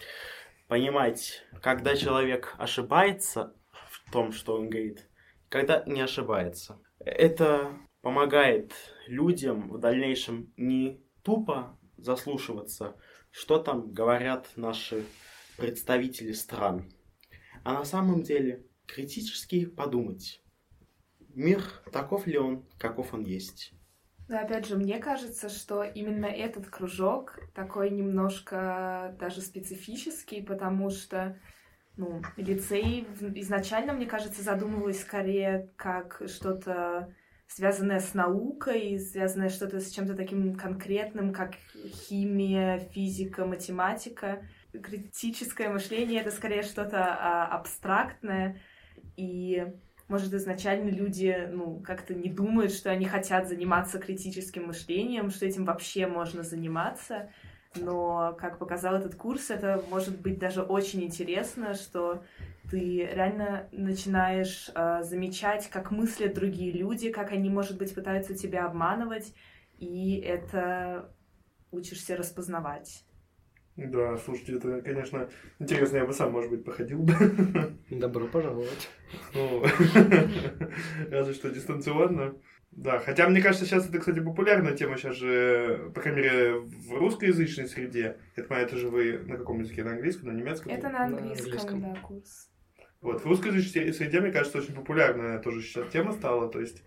понимать, 0.67 1.43
когда 1.61 1.95
человек 1.95 2.55
ошибается 2.57 3.55
в 3.71 4.11
том, 4.11 4.31
что 4.31 4.55
он 4.55 4.69
говорит, 4.69 5.09
когда 5.49 5.83
не 5.85 6.01
ошибается. 6.01 6.79
Это 6.99 7.77
помогает 8.01 8.73
людям 9.07 9.69
в 9.69 9.79
дальнейшем 9.79 10.53
не 10.57 11.01
тупо 11.27 11.77
заслушиваться, 11.97 12.95
что 13.31 13.59
там 13.59 13.91
говорят 13.91 14.47
наши 14.55 15.03
представители 15.57 16.31
стран. 16.31 16.89
А 17.65 17.73
на 17.73 17.83
самом 17.83 18.23
деле 18.23 18.65
критически 18.85 19.65
подумать, 19.65 20.41
мир 21.35 21.61
таков 21.91 22.27
ли 22.27 22.37
он, 22.37 22.65
каков 22.79 23.13
он 23.13 23.25
есть. 23.25 23.73
Да, 24.29 24.39
опять 24.39 24.67
же, 24.67 24.77
мне 24.77 24.99
кажется, 24.99 25.49
что 25.49 25.83
именно 25.83 26.27
этот 26.27 26.67
кружок 26.69 27.37
такой 27.53 27.89
немножко 27.89 29.13
даже 29.19 29.41
специфический, 29.41 30.41
потому 30.41 30.89
что 30.89 31.37
ну, 31.97 32.21
лицей 32.37 33.05
изначально, 33.35 33.91
мне 33.91 34.05
кажется, 34.05 34.43
задумывалось 34.43 35.01
скорее 35.01 35.73
как 35.75 36.21
что-то 36.27 37.13
связанное 37.47 37.99
с 37.99 38.13
наукой, 38.13 38.99
связанное 38.99 39.49
что-то 39.49 39.79
с 39.79 39.91
чем-то 39.91 40.15
таким 40.15 40.55
конкретным, 40.55 41.33
как 41.33 41.55
химия, 42.07 42.79
физика, 42.79 43.45
математика. 43.45 44.45
Критическое 44.71 45.69
мышление— 45.69 46.21
это 46.21 46.31
скорее 46.31 46.61
что-то 46.61 47.03
а, 47.03 47.47
абстрактное, 47.47 48.59
и, 49.15 49.65
может, 50.07 50.33
изначально 50.33 50.89
люди, 50.89 51.47
ну, 51.51 51.79
как-то 51.79 52.13
не 52.13 52.29
думают, 52.29 52.71
что 52.71 52.91
они 52.91 53.05
хотят 53.05 53.47
заниматься 53.47 53.97
критическим 53.97 54.67
мышлением, 54.67 55.31
что 55.31 55.45
этим 55.45 55.65
вообще 55.65 56.05
можно 56.05 56.43
заниматься. 56.43 57.31
Но, 57.81 58.35
как 58.39 58.59
показал 58.59 58.95
этот 58.95 59.15
курс, 59.15 59.49
это 59.49 59.83
может 59.89 60.19
быть 60.19 60.39
даже 60.39 60.61
очень 60.61 61.03
интересно, 61.03 61.73
что 61.73 62.23
ты 62.69 63.05
реально 63.05 63.67
начинаешь 63.71 64.69
э, 64.75 65.03
замечать, 65.03 65.69
как 65.69 65.91
мыслят 65.91 66.33
другие 66.33 66.71
люди, 66.71 67.11
как 67.11 67.31
они, 67.31 67.49
может 67.49 67.77
быть, 67.77 67.93
пытаются 67.93 68.35
тебя 68.35 68.65
обманывать, 68.65 69.33
и 69.77 70.17
это 70.19 71.13
учишься 71.71 72.17
распознавать. 72.17 73.03
Да, 73.77 74.17
слушайте, 74.17 74.55
это, 74.55 74.81
конечно, 74.81 75.29
интересно, 75.59 75.97
я 75.97 76.05
бы 76.05 76.11
сам, 76.11 76.31
может 76.31 76.49
быть, 76.49 76.65
походил 76.65 77.03
бы. 77.03 77.13
Добро 77.91 78.27
пожаловать. 78.27 78.89
Ну, 79.35 79.63
разве 81.11 81.33
что 81.33 81.51
дистанционно. 81.51 82.35
Да, 82.77 82.99
хотя 82.99 83.27
мне 83.27 83.41
кажется, 83.41 83.65
сейчас 83.65 83.89
это, 83.89 83.97
кстати, 83.97 84.19
популярная 84.19 84.77
тема, 84.77 84.97
сейчас 84.97 85.15
же, 85.15 85.91
по 85.95 86.01
крайней 86.01 86.21
мере, 86.21 86.59
в 86.59 86.93
русскоязычной 86.93 87.67
среде. 87.67 88.17
Это, 88.35 88.53
это 88.53 88.77
же 88.77 88.89
вы 88.89 89.17
на 89.17 89.35
каком 89.35 89.61
языке? 89.61 89.83
На 89.83 89.93
английском, 89.93 90.29
на 90.29 90.37
немецком? 90.37 90.71
Это 90.71 90.87
на 90.89 91.05
английском, 91.05 91.49
на 91.49 91.55
английском. 91.55 91.81
да, 91.81 91.99
курс. 92.01 92.51
Вот, 93.01 93.21
в 93.21 93.25
русскоязычной 93.25 93.91
среде, 93.93 94.21
мне 94.21 94.31
кажется, 94.31 94.59
очень 94.59 94.75
популярная 94.75 95.39
тоже 95.39 95.63
сейчас 95.63 95.89
тема 95.89 96.13
стала, 96.13 96.51
то 96.51 96.59
есть 96.59 96.83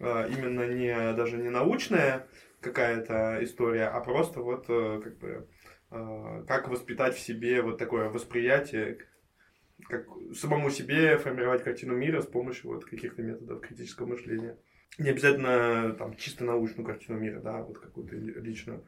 э, 0.00 0.28
именно 0.28 0.66
не, 0.66 0.92
даже 1.14 1.36
не 1.36 1.50
научная 1.50 2.26
какая-то 2.60 3.38
история, 3.42 3.86
а 3.86 4.00
просто 4.00 4.40
вот 4.40 4.64
э, 4.68 5.00
как 5.04 5.18
бы 5.18 5.48
э, 5.92 6.44
как 6.48 6.68
воспитать 6.68 7.14
в 7.14 7.20
себе 7.20 7.62
вот 7.62 7.78
такое 7.78 8.08
восприятие, 8.08 8.98
как 9.88 10.04
самому 10.34 10.70
себе 10.70 11.16
формировать 11.16 11.62
картину 11.62 11.94
мира 11.94 12.22
с 12.22 12.26
помощью 12.26 12.72
вот 12.72 12.84
каких-то 12.84 13.22
методов 13.22 13.60
критического 13.60 14.06
мышления. 14.06 14.58
Не 14.96 15.10
обязательно 15.10 15.94
там 15.98 16.16
чисто 16.16 16.44
научную 16.44 16.86
картину 16.86 17.18
мира, 17.18 17.40
да, 17.40 17.62
вот 17.62 17.78
какую-то 17.78 18.16
личную. 18.16 18.84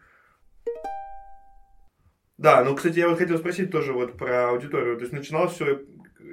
Да, 2.40 2.64
ну, 2.64 2.74
кстати, 2.74 2.98
я 2.98 3.08
вот 3.08 3.18
хотел 3.18 3.36
спросить 3.36 3.70
тоже 3.70 3.92
вот 3.92 4.16
про 4.16 4.48
аудиторию. 4.48 4.96
То 4.96 5.02
есть 5.02 5.12
начиналось 5.12 5.52
все 5.52 5.84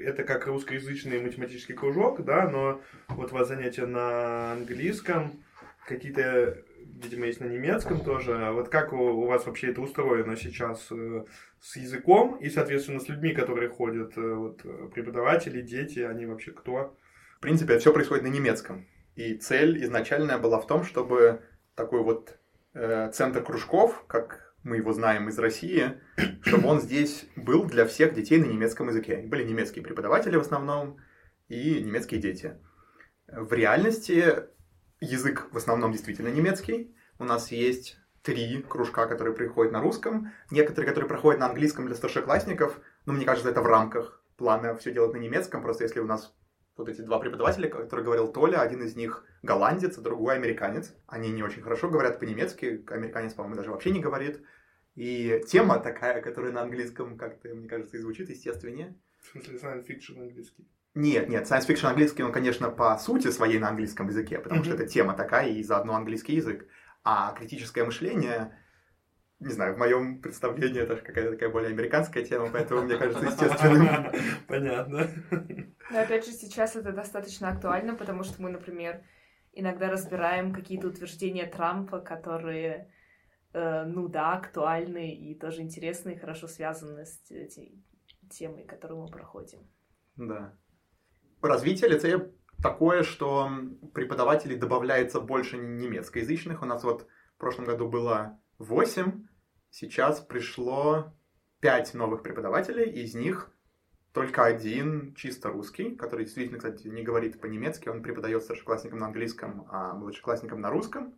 это 0.05 0.23
как 0.23 0.47
русскоязычный 0.47 1.21
математический 1.21 1.75
кружок, 1.75 2.23
да, 2.23 2.49
но 2.49 2.81
вот 3.09 3.31
у 3.31 3.35
вас 3.35 3.49
занятия 3.49 3.85
на 3.85 4.53
английском, 4.53 5.43
какие-то, 5.85 6.63
видимо, 7.01 7.25
есть 7.25 7.41
на 7.41 7.45
немецком 7.45 7.99
тоже. 7.99 8.51
Вот 8.53 8.69
как 8.69 8.93
у, 8.93 8.97
у 8.97 9.25
вас 9.25 9.45
вообще 9.45 9.71
это 9.71 9.81
устроено 9.81 10.37
сейчас 10.37 10.87
э, 10.91 11.25
с 11.59 11.75
языком 11.75 12.37
и, 12.37 12.49
соответственно, 12.49 12.99
с 12.99 13.09
людьми, 13.09 13.33
которые 13.33 13.69
ходят, 13.69 14.17
э, 14.17 14.33
вот 14.33 14.61
преподаватели, 14.93 15.61
дети, 15.61 15.99
они 15.99 16.25
вообще 16.25 16.51
кто? 16.51 16.95
В 17.37 17.39
принципе, 17.41 17.79
все 17.79 17.91
происходит 17.91 18.23
на 18.23 18.29
немецком. 18.29 18.85
И 19.17 19.33
цель 19.33 19.83
изначальная 19.83 20.37
была 20.37 20.59
в 20.59 20.67
том, 20.67 20.83
чтобы 20.83 21.41
такой 21.73 22.03
вот 22.03 22.37
э, 22.75 23.09
центр 23.11 23.43
кружков, 23.43 24.05
как 24.05 24.53
мы 24.61 24.77
его 24.77 24.93
знаем 24.93 25.27
из 25.27 25.39
России, 25.39 25.99
чтобы 26.43 26.67
он 26.67 26.79
здесь 26.79 27.25
был 27.35 27.65
для 27.65 27.87
всех 27.87 28.13
детей 28.13 28.37
на 28.37 28.45
немецком 28.45 28.89
языке. 28.89 29.17
Были 29.17 29.43
немецкие 29.43 29.83
преподаватели 29.83 30.35
в 30.35 30.41
основном 30.41 30.99
и 31.47 31.81
немецкие 31.81 32.21
дети. 32.21 32.59
В 33.25 33.51
реальности 33.53 34.43
язык 34.99 35.47
в 35.51 35.57
основном 35.57 35.93
действительно 35.93 36.29
немецкий. 36.29 36.95
У 37.17 37.23
нас 37.23 37.51
есть 37.51 37.97
три 38.21 38.61
кружка, 38.61 39.07
которые 39.07 39.33
приходят 39.33 39.73
на 39.73 39.81
русском, 39.81 40.31
некоторые, 40.51 40.87
которые 40.87 41.09
проходят 41.09 41.39
на 41.39 41.47
английском 41.47 41.87
для 41.87 41.95
старшеклассников, 41.95 42.79
но 43.07 43.13
мне 43.13 43.25
кажется, 43.25 43.49
это 43.49 43.63
в 43.63 43.65
рамках 43.65 44.23
плана 44.37 44.75
все 44.75 44.91
делать 44.91 45.13
на 45.13 45.17
немецком, 45.17 45.63
просто 45.63 45.85
если 45.85 46.01
у 46.01 46.05
нас 46.05 46.35
вот 46.77 46.89
эти 46.89 47.01
два 47.01 47.19
преподавателя, 47.19 47.69
которые 47.69 48.05
говорил 48.05 48.31
Толя, 48.31 48.61
один 48.61 48.83
из 48.83 48.95
них 48.95 49.25
голландец, 49.41 49.97
а 49.97 50.01
другой 50.01 50.35
американец. 50.35 50.93
Они 51.07 51.29
не 51.29 51.43
очень 51.43 51.61
хорошо 51.61 51.89
говорят 51.89 52.19
по-немецки, 52.19 52.83
американец, 52.87 53.33
по-моему, 53.33 53.55
даже 53.55 53.71
вообще 53.71 53.89
не 53.89 53.99
говорит. 53.99 54.41
И 54.95 55.43
тема 55.47 55.79
такая, 55.79 56.21
которая 56.21 56.51
на 56.51 56.61
английском 56.61 57.17
как-то, 57.17 57.49
мне 57.49 57.67
кажется, 57.67 57.97
и 57.97 57.99
звучит 57.99 58.29
естественнее. 58.29 58.95
В 59.19 59.31
смысле, 59.31 59.57
science 59.57 59.85
fiction 59.87 60.21
английский? 60.21 60.67
Нет, 60.93 61.29
нет, 61.29 61.49
science 61.49 61.67
fiction 61.67 61.87
английский, 61.87 62.23
он, 62.23 62.31
конечно, 62.31 62.69
по 62.69 62.97
сути 62.97 63.29
своей 63.29 63.59
на 63.59 63.69
английском 63.69 64.07
языке, 64.07 64.39
потому 64.39 64.61
mm-hmm. 64.61 64.65
что 64.65 64.73
эта 64.73 64.87
тема 64.87 65.13
такая 65.13 65.49
и 65.49 65.63
заодно 65.63 65.95
английский 65.95 66.35
язык. 66.35 66.67
А 67.03 67.33
критическое 67.33 67.83
мышление, 67.83 68.57
не 69.39 69.51
знаю, 69.51 69.75
в 69.75 69.77
моем 69.77 70.19
представлении 70.19 70.81
это 70.81 70.95
какая-то 70.95 71.31
такая 71.31 71.49
более 71.49 71.69
американская 71.69 72.23
тема, 72.23 72.49
поэтому 72.51 72.81
мне 72.83 72.97
кажется 72.97 73.25
естественным. 73.25 74.11
Понятно. 74.47 75.07
Но 75.91 75.99
опять 75.99 76.25
же, 76.25 76.31
сейчас 76.31 76.75
это 76.75 76.91
достаточно 76.91 77.49
актуально, 77.49 77.95
потому 77.95 78.23
что 78.23 78.41
мы, 78.41 78.49
например, 78.49 79.03
иногда 79.53 79.89
разбираем 79.89 80.53
какие-то 80.53 80.87
утверждения 80.87 81.45
Трампа, 81.45 81.99
которые, 81.99 82.91
э, 83.53 83.83
ну 83.85 84.07
да, 84.07 84.33
актуальны 84.33 85.13
и 85.13 85.35
тоже 85.35 85.61
интересны 85.61 86.13
и 86.13 86.17
хорошо 86.17 86.47
связаны 86.47 87.05
с 87.05 87.29
этой 87.29 87.83
темой, 88.29 88.65
которую 88.65 89.01
мы 89.01 89.07
проходим. 89.07 89.59
Да. 90.15 90.57
Развитие 91.41 91.91
лицея 91.91 92.31
такое, 92.61 93.03
что 93.03 93.51
преподавателей 93.93 94.55
добавляется 94.55 95.21
больше 95.21 95.57
немецкоязычных. 95.57 96.63
У 96.63 96.65
нас 96.65 96.83
вот 96.83 97.07
в 97.35 97.39
прошлом 97.39 97.65
году 97.65 97.87
было 97.87 98.39
8, 98.59 99.27
сейчас 99.69 100.19
пришло 100.19 101.13
5 101.61 101.93
новых 101.93 102.23
преподавателей, 102.23 102.89
из 102.89 103.13
них 103.13 103.51
только 104.13 104.45
один 104.45 105.13
чисто 105.13 105.49
русский, 105.49 105.95
который 105.95 106.25
действительно, 106.25 106.57
кстати, 106.57 106.87
не 106.87 107.03
говорит 107.03 107.39
по-немецки, 107.39 107.87
он 107.87 108.01
преподает 108.01 108.41
старшеклассникам 108.41 108.97
на 108.97 109.05
английском, 109.07 109.67
а 109.69 109.93
младшеклассникам 109.93 110.59
на 110.59 110.71
русском. 110.71 111.13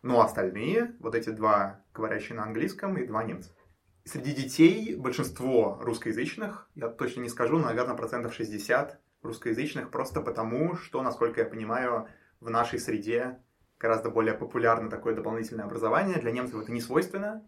Но 0.00 0.22
остальные, 0.22 0.96
вот 1.00 1.14
эти 1.14 1.28
два 1.28 1.84
говорящие 1.92 2.36
на 2.36 2.44
английском 2.44 2.96
и 2.96 3.06
два 3.06 3.24
немца. 3.24 3.54
Среди 4.04 4.32
детей 4.32 4.96
большинство 4.96 5.78
русскоязычных, 5.82 6.70
я 6.74 6.88
точно 6.88 7.20
не 7.20 7.28
скажу, 7.28 7.58
наверное, 7.58 7.94
процентов 7.94 8.32
60 8.32 8.98
русскоязычных, 9.20 9.90
просто 9.90 10.22
потому, 10.22 10.76
что, 10.76 11.02
насколько 11.02 11.42
я 11.42 11.46
понимаю, 11.46 12.08
в 12.40 12.48
нашей 12.48 12.78
среде 12.78 13.42
гораздо 13.80 14.10
более 14.10 14.34
популярно 14.34 14.90
такое 14.90 15.14
дополнительное 15.14 15.64
образование. 15.64 16.20
Для 16.20 16.30
немцев 16.30 16.60
это 16.62 16.70
не 16.70 16.80
свойственно. 16.80 17.44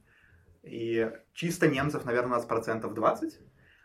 И 0.63 1.13
чисто 1.35 1.69
немцев, 1.69 2.05
наверное, 2.05 2.33
у 2.33 2.37
нас 2.37 2.47
процентов 2.47 2.95
20. 2.95 3.39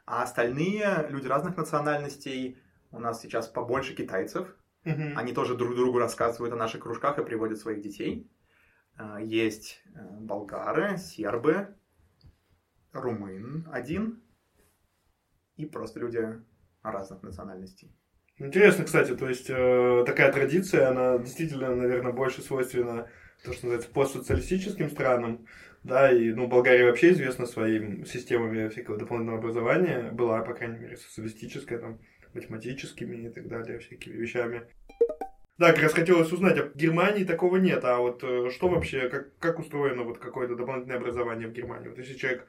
А 0.05 0.23
остальные 0.23 1.07
люди 1.09 1.27
разных 1.27 1.57
национальностей, 1.57 2.57
у 2.91 2.99
нас 2.99 3.21
сейчас 3.21 3.47
побольше 3.47 3.93
китайцев. 3.93 4.55
Mm-hmm. 4.85 5.13
Они 5.15 5.33
тоже 5.33 5.55
друг 5.55 5.75
другу 5.75 5.99
рассказывают 5.99 6.53
о 6.53 6.57
наших 6.57 6.83
кружках 6.83 7.19
и 7.19 7.25
приводят 7.25 7.59
своих 7.59 7.81
детей. 7.81 8.31
А, 8.95 9.19
есть 9.19 9.81
э, 9.93 9.99
болгары, 10.21 10.97
сербы, 10.97 11.75
румын 12.93 13.67
один 13.71 14.23
и 15.57 15.65
просто 15.65 15.99
люди 15.99 16.41
разных 16.83 17.21
национальностей. 17.23 17.93
Интересно, 18.39 18.85
кстати, 18.85 19.15
то 19.15 19.27
есть 19.27 19.47
э, 19.49 20.03
такая 20.05 20.31
традиция, 20.31 20.89
она 20.89 21.17
действительно, 21.17 21.75
наверное, 21.75 22.11
больше 22.11 22.41
свойственна 22.41 23.09
то, 23.43 23.51
что 23.51 23.65
называется 23.65 23.89
постсоциалистическим 23.89 24.91
странам, 24.91 25.47
да, 25.83 26.11
и, 26.11 26.31
ну, 26.31 26.47
Болгария 26.47 26.85
вообще 26.85 27.11
известна 27.11 27.47
своими 27.47 28.03
системами 28.03 28.67
всякого 28.69 28.97
дополнительного 28.97 29.39
образования, 29.39 30.11
была, 30.11 30.41
по 30.43 30.53
крайней 30.53 30.77
мере, 30.77 30.97
социалистическая, 30.97 31.79
там, 31.79 31.99
математическими 32.33 33.27
и 33.27 33.29
так 33.29 33.47
далее, 33.47 33.79
всякими 33.79 34.13
вещами. 34.13 34.63
Да, 35.57 35.73
как 35.73 35.83
раз 35.83 35.93
хотелось 35.93 36.31
узнать, 36.31 36.59
а 36.59 36.65
в 36.65 36.75
Германии 36.75 37.23
такого 37.23 37.57
нет, 37.57 37.83
а 37.83 37.97
вот 37.97 38.23
э, 38.23 38.51
что 38.51 38.69
вообще, 38.69 39.09
как, 39.09 39.35
как 39.39 39.57
устроено 39.57 40.03
вот 40.03 40.19
какое-то 40.19 40.55
дополнительное 40.55 40.99
образование 40.99 41.47
в 41.47 41.53
Германии? 41.53 41.87
Вот 41.87 41.97
если 41.97 42.13
человек 42.13 42.47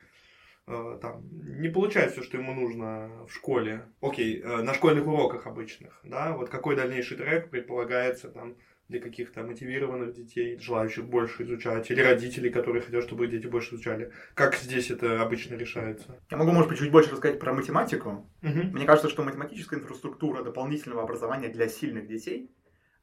там 1.00 1.22
не 1.32 1.68
получает 1.68 2.12
все, 2.12 2.22
что 2.22 2.36
ему 2.36 2.54
нужно 2.54 3.10
в 3.26 3.32
школе, 3.32 3.82
окей, 4.00 4.40
э, 4.40 4.62
на 4.62 4.74
школьных 4.74 5.06
уроках 5.06 5.46
обычных, 5.46 6.00
да, 6.04 6.32
вот 6.36 6.50
какой 6.50 6.76
дальнейший 6.76 7.16
трек 7.16 7.50
предполагается 7.50 8.28
там 8.28 8.56
для 8.88 9.00
каких-то 9.00 9.42
мотивированных 9.42 10.14
детей, 10.14 10.58
желающих 10.58 11.04
больше 11.04 11.42
изучать, 11.42 11.90
или 11.90 12.00
родителей, 12.00 12.50
которые 12.50 12.82
хотят, 12.82 13.04
чтобы 13.04 13.26
дети 13.26 13.46
больше 13.46 13.74
изучали. 13.74 14.12
Как 14.34 14.56
здесь 14.56 14.90
это 14.90 15.20
обычно 15.20 15.56
решается? 15.56 16.18
Я 16.30 16.38
могу, 16.38 16.52
может 16.52 16.70
быть, 16.70 16.78
чуть 16.78 16.90
больше 16.90 17.12
рассказать 17.12 17.38
про 17.38 17.52
математику. 17.52 18.26
Угу. 18.42 18.58
Мне 18.72 18.86
кажется, 18.86 19.10
что 19.10 19.24
математическая 19.24 19.78
инфраструктура 19.78 20.42
дополнительного 20.42 21.02
образования 21.02 21.48
для 21.48 21.68
сильных 21.68 22.06
детей, 22.06 22.50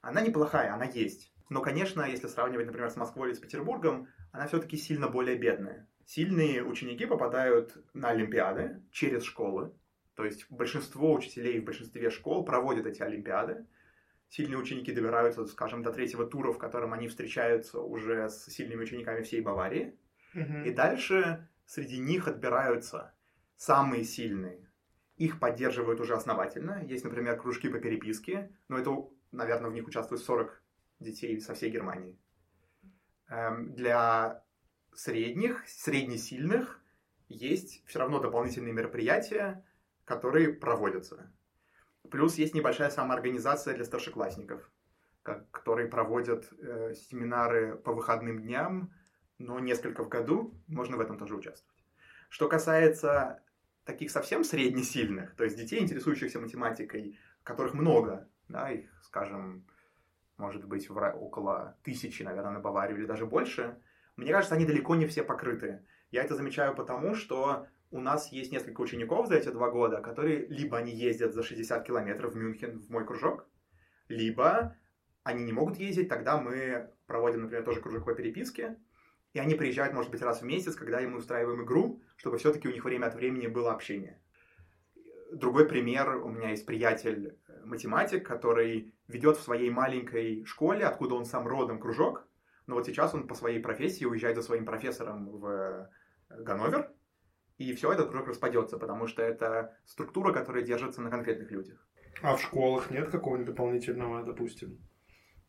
она 0.01 0.21
неплохая, 0.21 0.73
она 0.73 0.85
есть. 0.85 1.31
Но, 1.49 1.61
конечно, 1.61 2.01
если 2.01 2.27
сравнивать, 2.27 2.65
например, 2.65 2.89
с 2.89 2.95
Москвой 2.95 3.29
или 3.29 3.35
с 3.35 3.39
Петербургом, 3.39 4.07
она 4.31 4.47
все-таки 4.47 4.77
сильно 4.77 5.07
более 5.07 5.37
бедная. 5.37 5.87
Сильные 6.05 6.63
ученики 6.63 7.05
попадают 7.05 7.77
на 7.93 8.09
Олимпиады 8.09 8.81
через 8.91 9.23
школы. 9.23 9.73
То 10.15 10.23
есть 10.23 10.45
большинство 10.49 11.13
учителей 11.13 11.59
в 11.59 11.65
большинстве 11.65 12.09
школ 12.09 12.45
проводят 12.45 12.85
эти 12.85 13.01
Олимпиады 13.01 13.65
сильные 14.29 14.57
ученики 14.57 14.91
добираются, 14.91 15.45
скажем, 15.45 15.83
до 15.83 15.91
третьего 15.91 16.25
тура, 16.25 16.51
в 16.51 16.57
котором 16.57 16.93
они 16.93 17.07
встречаются 17.07 17.79
уже 17.79 18.29
с 18.29 18.45
сильными 18.47 18.83
учениками 18.83 19.21
всей 19.21 19.41
Баварии. 19.41 19.97
Mm-hmm. 20.33 20.67
И 20.67 20.71
дальше 20.71 21.47
среди 21.65 21.99
них 21.99 22.27
отбираются 22.27 23.13
самые 23.55 24.03
сильные. 24.03 24.69
Их 25.17 25.39
поддерживают 25.39 26.01
уже 26.01 26.13
основательно. 26.15 26.83
Есть, 26.85 27.05
например, 27.05 27.39
кружки 27.39 27.69
по 27.69 27.79
переписке, 27.79 28.51
но 28.67 28.77
это, 28.77 29.07
наверное, 29.31 29.69
в 29.69 29.73
них 29.73 29.87
участвует 29.87 30.21
40 30.21 30.61
детей 30.99 31.39
со 31.39 31.53
всей 31.53 31.69
Германии. 31.69 32.19
Эм, 33.29 33.73
для 33.73 34.43
средних, 34.95 35.67
среднесильных 35.67 36.81
есть 37.27 37.83
все 37.85 37.99
равно 37.99 38.19
дополнительные 38.19 38.73
мероприятия, 38.73 39.65
которые 40.05 40.53
проводятся. 40.53 41.31
Плюс 42.11 42.35
есть 42.35 42.53
небольшая 42.53 42.89
самоорганизация 42.89 43.73
для 43.73 43.83
старшеклассников, 43.83 44.69
которые 45.23 45.87
проводят 45.87 46.47
э, 46.59 46.93
семинары 46.93 47.75
по 47.77 47.93
выходным 47.93 48.41
дням, 48.41 48.93
но 49.39 49.59
несколько 49.59 50.03
в 50.03 50.09
году, 50.09 50.53
можно 50.67 50.97
в 50.97 50.99
этом 50.99 51.17
тоже 51.17 51.35
участвовать. 51.35 51.83
Что 52.29 52.47
касается 52.47 53.41
таких 53.85 54.11
совсем 54.11 54.43
среднесильных, 54.43 55.35
то 55.35 55.43
есть 55.43 55.57
детей, 55.57 55.79
интересующихся 55.79 56.39
математикой, 56.39 57.17
которых 57.43 57.73
много, 57.73 58.29
да, 58.47 58.71
их, 58.71 58.89
скажем, 59.03 59.65
может 60.37 60.65
быть, 60.65 60.89
около 60.89 61.77
тысячи, 61.83 62.23
наверное, 62.23 62.51
на 62.51 62.59
Баварию 62.59 62.97
или 62.97 63.05
даже 63.05 63.25
больше, 63.25 63.79
мне 64.15 64.31
кажется, 64.31 64.55
они 64.55 64.65
далеко 64.65 64.95
не 64.95 65.07
все 65.07 65.23
покрыты. 65.23 65.85
Я 66.11 66.23
это 66.23 66.35
замечаю 66.35 66.75
потому, 66.75 67.15
что 67.15 67.67
у 67.91 67.99
нас 67.99 68.31
есть 68.31 68.51
несколько 68.51 68.81
учеников 68.81 69.27
за 69.27 69.35
эти 69.35 69.49
два 69.49 69.69
года, 69.69 70.01
которые 70.01 70.47
либо 70.47 70.77
они 70.77 70.91
ездят 70.93 71.33
за 71.33 71.43
60 71.43 71.85
километров 71.85 72.33
в 72.33 72.35
Мюнхен 72.35 72.79
в 72.79 72.89
мой 72.89 73.05
кружок, 73.05 73.47
либо 74.07 74.75
они 75.23 75.43
не 75.43 75.51
могут 75.51 75.77
ездить, 75.77 76.09
тогда 76.09 76.39
мы 76.39 76.91
проводим, 77.07 77.41
например, 77.41 77.63
тоже 77.63 77.81
кружок 77.81 78.05
по 78.05 78.13
переписке, 78.13 78.77
и 79.33 79.39
они 79.39 79.55
приезжают, 79.55 79.93
может 79.93 80.11
быть, 80.11 80.21
раз 80.21 80.41
в 80.41 80.45
месяц, 80.45 80.75
когда 80.75 81.01
мы 81.01 81.17
устраиваем 81.17 81.63
игру, 81.63 82.01
чтобы 82.15 82.37
все-таки 82.37 82.67
у 82.67 82.71
них 82.71 82.85
время 82.85 83.07
от 83.07 83.15
времени 83.15 83.47
было 83.47 83.73
общение. 83.73 84.21
Другой 85.31 85.67
пример, 85.67 86.17
у 86.17 86.29
меня 86.29 86.51
есть 86.51 86.65
приятель 86.65 87.37
э, 87.47 87.65
математик, 87.65 88.25
который 88.25 88.93
ведет 89.07 89.37
в 89.37 89.41
своей 89.41 89.69
маленькой 89.69 90.45
школе, 90.45 90.85
откуда 90.85 91.15
он 91.15 91.25
сам 91.25 91.47
родом, 91.47 91.79
кружок, 91.79 92.27
но 92.67 92.75
вот 92.75 92.85
сейчас 92.85 93.13
он 93.13 93.27
по 93.27 93.35
своей 93.35 93.59
профессии 93.59 94.05
уезжает 94.05 94.35
за 94.35 94.41
своим 94.41 94.65
профессором 94.65 95.29
в 95.29 95.45
э, 95.45 95.87
Ганновер, 96.29 96.91
и 97.57 97.73
все, 97.73 97.91
этот 97.91 98.09
кружок 98.09 98.27
распадется, 98.27 98.77
потому 98.77 99.07
что 99.07 99.21
это 99.21 99.77
структура, 99.85 100.33
которая 100.33 100.63
держится 100.63 101.01
на 101.01 101.09
конкретных 101.09 101.51
людях. 101.51 101.87
А 102.21 102.35
в 102.35 102.41
школах 102.41 102.91
нет 102.91 103.09
какого-нибудь 103.09 103.47
дополнительного, 103.47 104.23
допустим? 104.23 104.79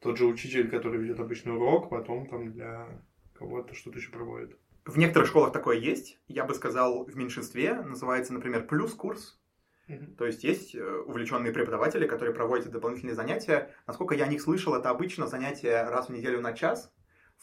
Тот 0.01 0.17
же 0.17 0.27
учитель, 0.27 0.69
который 0.69 1.01
ведет 1.01 1.19
обычный 1.19 1.55
урок, 1.55 1.91
потом 1.91 2.27
там 2.27 2.53
для 2.53 3.03
кого-то 3.35 3.75
что-то 3.75 3.99
еще 3.99 4.11
проводит. 4.13 4.57
В 4.85 4.99
некоторых 4.99 5.29
школах 5.29 5.53
такое 5.53 5.79
есть. 5.79 6.21
Я 6.29 6.45
бы 6.45 6.55
сказал, 6.55 7.05
в 7.05 7.17
меньшинстве. 7.17 7.75
Называется, 7.75 8.33
например, 8.33 8.67
плюс 8.67 8.95
курс. 8.95 9.41
Uh-huh. 9.89 10.15
То 10.17 10.27
есть 10.27 10.45
есть 10.45 10.75
э, 10.75 10.99
увлеченные 11.07 11.53
преподаватели, 11.53 12.07
которые 12.07 12.35
проводят 12.35 12.71
дополнительные 12.71 13.15
занятия. 13.15 13.75
Насколько 13.87 14.15
я 14.15 14.25
о 14.25 14.29
них 14.29 14.41
слышал, 14.41 14.75
это 14.75 14.91
обычно 14.91 15.27
занятия 15.27 15.83
раз 15.89 16.09
в 16.09 16.13
неделю 16.13 16.41
на 16.41 16.53
час, 16.53 16.93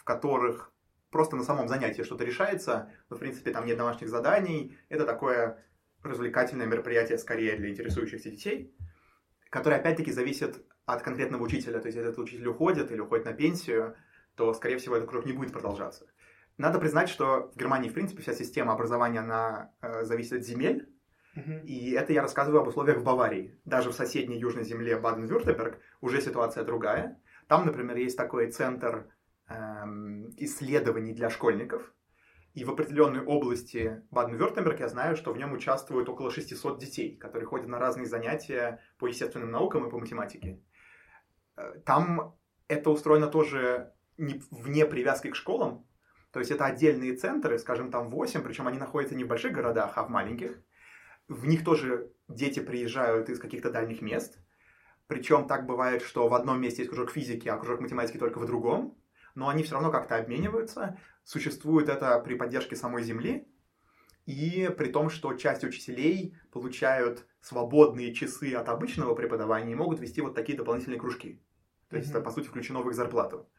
в 0.04 0.06
которых 0.06 0.74
просто 1.12 1.38
на 1.38 1.44
самом 1.44 1.70
занятии 1.70 2.02
что-то 2.02 2.26
решается, 2.26 2.92
но, 3.10 3.16
в 3.16 3.20
принципе, 3.20 3.52
там 3.52 3.66
нет 3.66 3.78
домашних 3.78 4.10
заданий. 4.10 4.78
Это 4.90 5.06
такое 5.06 5.64
развлекательное 6.02 6.66
мероприятие 6.66 7.18
скорее 7.18 7.56
для 7.56 7.70
интересующихся 7.70 8.30
детей, 8.30 8.76
которое, 9.50 9.78
опять-таки, 9.78 10.12
зависит 10.12 10.62
от 10.86 11.04
конкретного 11.04 11.44
учителя. 11.44 11.80
То 11.80 11.86
есть, 11.86 11.96
если 11.96 12.10
этот 12.10 12.20
учитель 12.20 12.48
уходит 12.50 12.92
или 12.92 13.00
уходит 13.00 13.24
на 13.24 13.32
пенсию, 13.32 13.96
то, 14.36 14.54
скорее 14.54 14.78
всего, 14.78 14.98
этот 14.98 15.10
круг 15.10 15.26
не 15.26 15.32
будет 15.32 15.54
продолжаться. 15.54 16.06
Надо 16.58 16.80
признать, 16.80 17.08
что 17.08 17.52
в 17.56 17.58
Германии, 17.58 17.90
в 17.90 17.94
принципе, 17.94 18.22
вся 18.22 18.34
система 18.34 18.74
образования, 18.74 19.20
она 19.20 19.72
э, 19.82 20.04
зависит 20.04 20.34
от 20.34 20.44
земель, 20.44 20.90
и 21.64 21.94
это 21.94 22.14
я 22.14 22.22
рассказываю 22.22 22.62
об 22.62 22.68
условиях 22.68 22.98
в 22.98 23.04
Баварии. 23.04 23.58
Даже 23.66 23.90
в 23.90 23.94
соседней 23.94 24.38
южной 24.38 24.66
земле 24.66 25.00
Баден-Вюртемберг 25.00 25.80
уже 26.02 26.22
ситуация 26.22 26.64
другая. 26.64 27.20
Там, 27.48 27.66
например, 27.66 27.98
есть 27.98 28.18
такой 28.18 28.52
центр 28.52 29.08
исследований 30.38 31.14
для 31.14 31.30
школьников. 31.30 31.94
И 32.54 32.64
в 32.66 32.70
определенной 32.70 33.24
области 33.26 34.04
Баден-Вюртемберг 34.12 34.80
я 34.80 34.88
знаю, 34.88 35.16
что 35.16 35.34
в 35.34 35.38
нем 35.38 35.54
участвуют 35.54 36.08
около 36.08 36.30
600 36.30 36.80
детей, 36.80 37.18
которые 37.18 37.48
ходят 37.48 37.68
на 37.68 37.80
разные 37.80 38.06
занятия 38.06 38.80
по 39.00 39.08
естественным 39.08 39.50
наукам 39.50 39.88
и 39.88 39.90
по 39.90 39.98
математике. 39.98 40.62
Э, 41.58 41.80
там 41.86 42.36
это 42.68 42.92
устроено 42.92 43.28
тоже 43.28 43.94
не, 44.18 44.42
вне 44.52 44.86
привязки 44.86 45.30
к 45.32 45.36
школам. 45.36 45.88
То 46.32 46.40
есть 46.40 46.52
это 46.52 46.66
отдельные 46.66 47.16
центры, 47.16 47.58
скажем, 47.58 47.92
там 47.92 48.10
8, 48.10 48.42
причем 48.44 48.68
они 48.68 48.78
находятся 48.78 49.16
не 49.16 49.24
в 49.24 49.28
больших 49.28 49.54
городах, 49.54 49.94
а 49.98 50.04
в 50.04 50.10
маленьких. 50.10 50.60
В 51.28 51.48
них 51.48 51.64
тоже 51.64 52.12
дети 52.28 52.60
приезжают 52.60 53.30
из 53.30 53.40
каких-то 53.40 53.72
дальних 53.72 54.02
мест. 54.02 54.40
Причем 55.08 55.48
так 55.48 55.66
бывает, 55.66 56.02
что 56.02 56.28
в 56.28 56.34
одном 56.34 56.62
месте 56.62 56.82
есть 56.84 56.90
кружок 56.90 57.12
физики, 57.12 57.48
а 57.48 57.58
кружок 57.58 57.82
математики 57.82 58.18
только 58.18 58.40
в 58.40 58.46
другом. 58.46 58.98
Но 59.36 59.50
они 59.50 59.64
все 59.64 59.74
равно 59.74 59.92
как-то 59.92 60.16
обмениваются. 60.16 60.98
Существует 61.24 61.90
это 61.90 62.20
при 62.20 62.36
поддержке 62.36 62.76
самой 62.76 63.04
Земли. 63.04 63.48
И 64.26 64.74
при 64.78 64.90
том, 64.90 65.10
что 65.10 65.34
часть 65.34 65.64
учителей 65.64 66.38
получают 66.52 67.26
свободные 67.42 68.14
часы 68.14 68.54
от 68.54 68.70
обычного 68.70 69.16
преподавания 69.16 69.74
и 69.74 69.76
могут 69.76 70.00
вести 70.00 70.22
вот 70.22 70.34
такие 70.34 70.58
дополнительные 70.58 71.00
кружки. 71.00 71.42
То 71.90 71.98
есть 71.98 72.10
mm-hmm. 72.10 72.18
это, 72.18 72.22
по 72.22 72.32
сути, 72.32 72.48
включено 72.48 72.82
в 72.82 72.90
их 72.90 72.96
зарплату. 72.96 73.50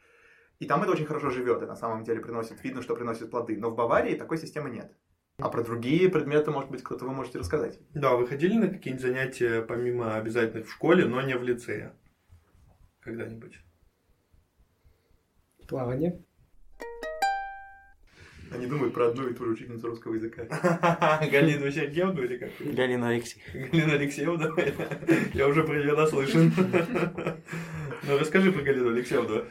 И 0.60 0.66
там 0.66 0.82
это 0.82 0.92
очень 0.92 1.06
хорошо 1.06 1.30
живет, 1.30 1.62
и 1.62 1.66
на 1.66 1.76
самом 1.76 2.04
деле 2.04 2.20
приносит, 2.20 2.62
видно, 2.64 2.80
что 2.80 2.94
приносит 2.94 3.30
плоды. 3.30 3.58
Но 3.58 3.70
в 3.70 3.76
Баварии 3.76 4.14
такой 4.14 4.38
системы 4.38 4.70
нет. 4.70 4.96
А 5.38 5.48
про 5.48 5.64
другие 5.64 6.08
предметы, 6.08 6.52
может 6.52 6.70
быть, 6.70 6.82
кто-то 6.82 7.04
вы 7.04 7.12
можете 7.12 7.40
рассказать. 7.40 7.80
Да, 7.92 8.14
вы 8.14 8.26
ходили 8.26 8.56
на 8.56 8.68
какие-нибудь 8.68 9.04
занятия, 9.04 9.62
помимо 9.62 10.14
обязательных 10.14 10.68
в 10.68 10.72
школе, 10.72 11.06
но 11.06 11.20
не 11.22 11.36
в 11.36 11.42
лицее? 11.42 11.92
Когда-нибудь? 13.00 13.58
Плавание. 15.66 16.18
Они 18.54 18.66
думают 18.66 18.94
про 18.94 19.08
одну 19.08 19.28
и 19.28 19.34
ту 19.34 19.46
же 19.46 19.52
учительницу 19.52 19.88
русского 19.88 20.14
языка. 20.14 20.44
Галину 21.32 21.70
Сергеевну 21.70 22.22
или 22.22 22.36
как? 22.36 22.50
Галина 22.60 23.08
Алексеевна. 23.08 23.68
Галина 23.68 23.92
Алексеевна? 23.94 24.50
Я 25.34 25.48
уже 25.48 25.64
про 25.64 25.74
нее 25.76 25.94
наслышан. 25.96 26.52
Ну, 28.06 28.18
расскажи 28.18 28.52
про 28.52 28.60
Галину 28.60 28.90
Алексеевну. 28.90 29.44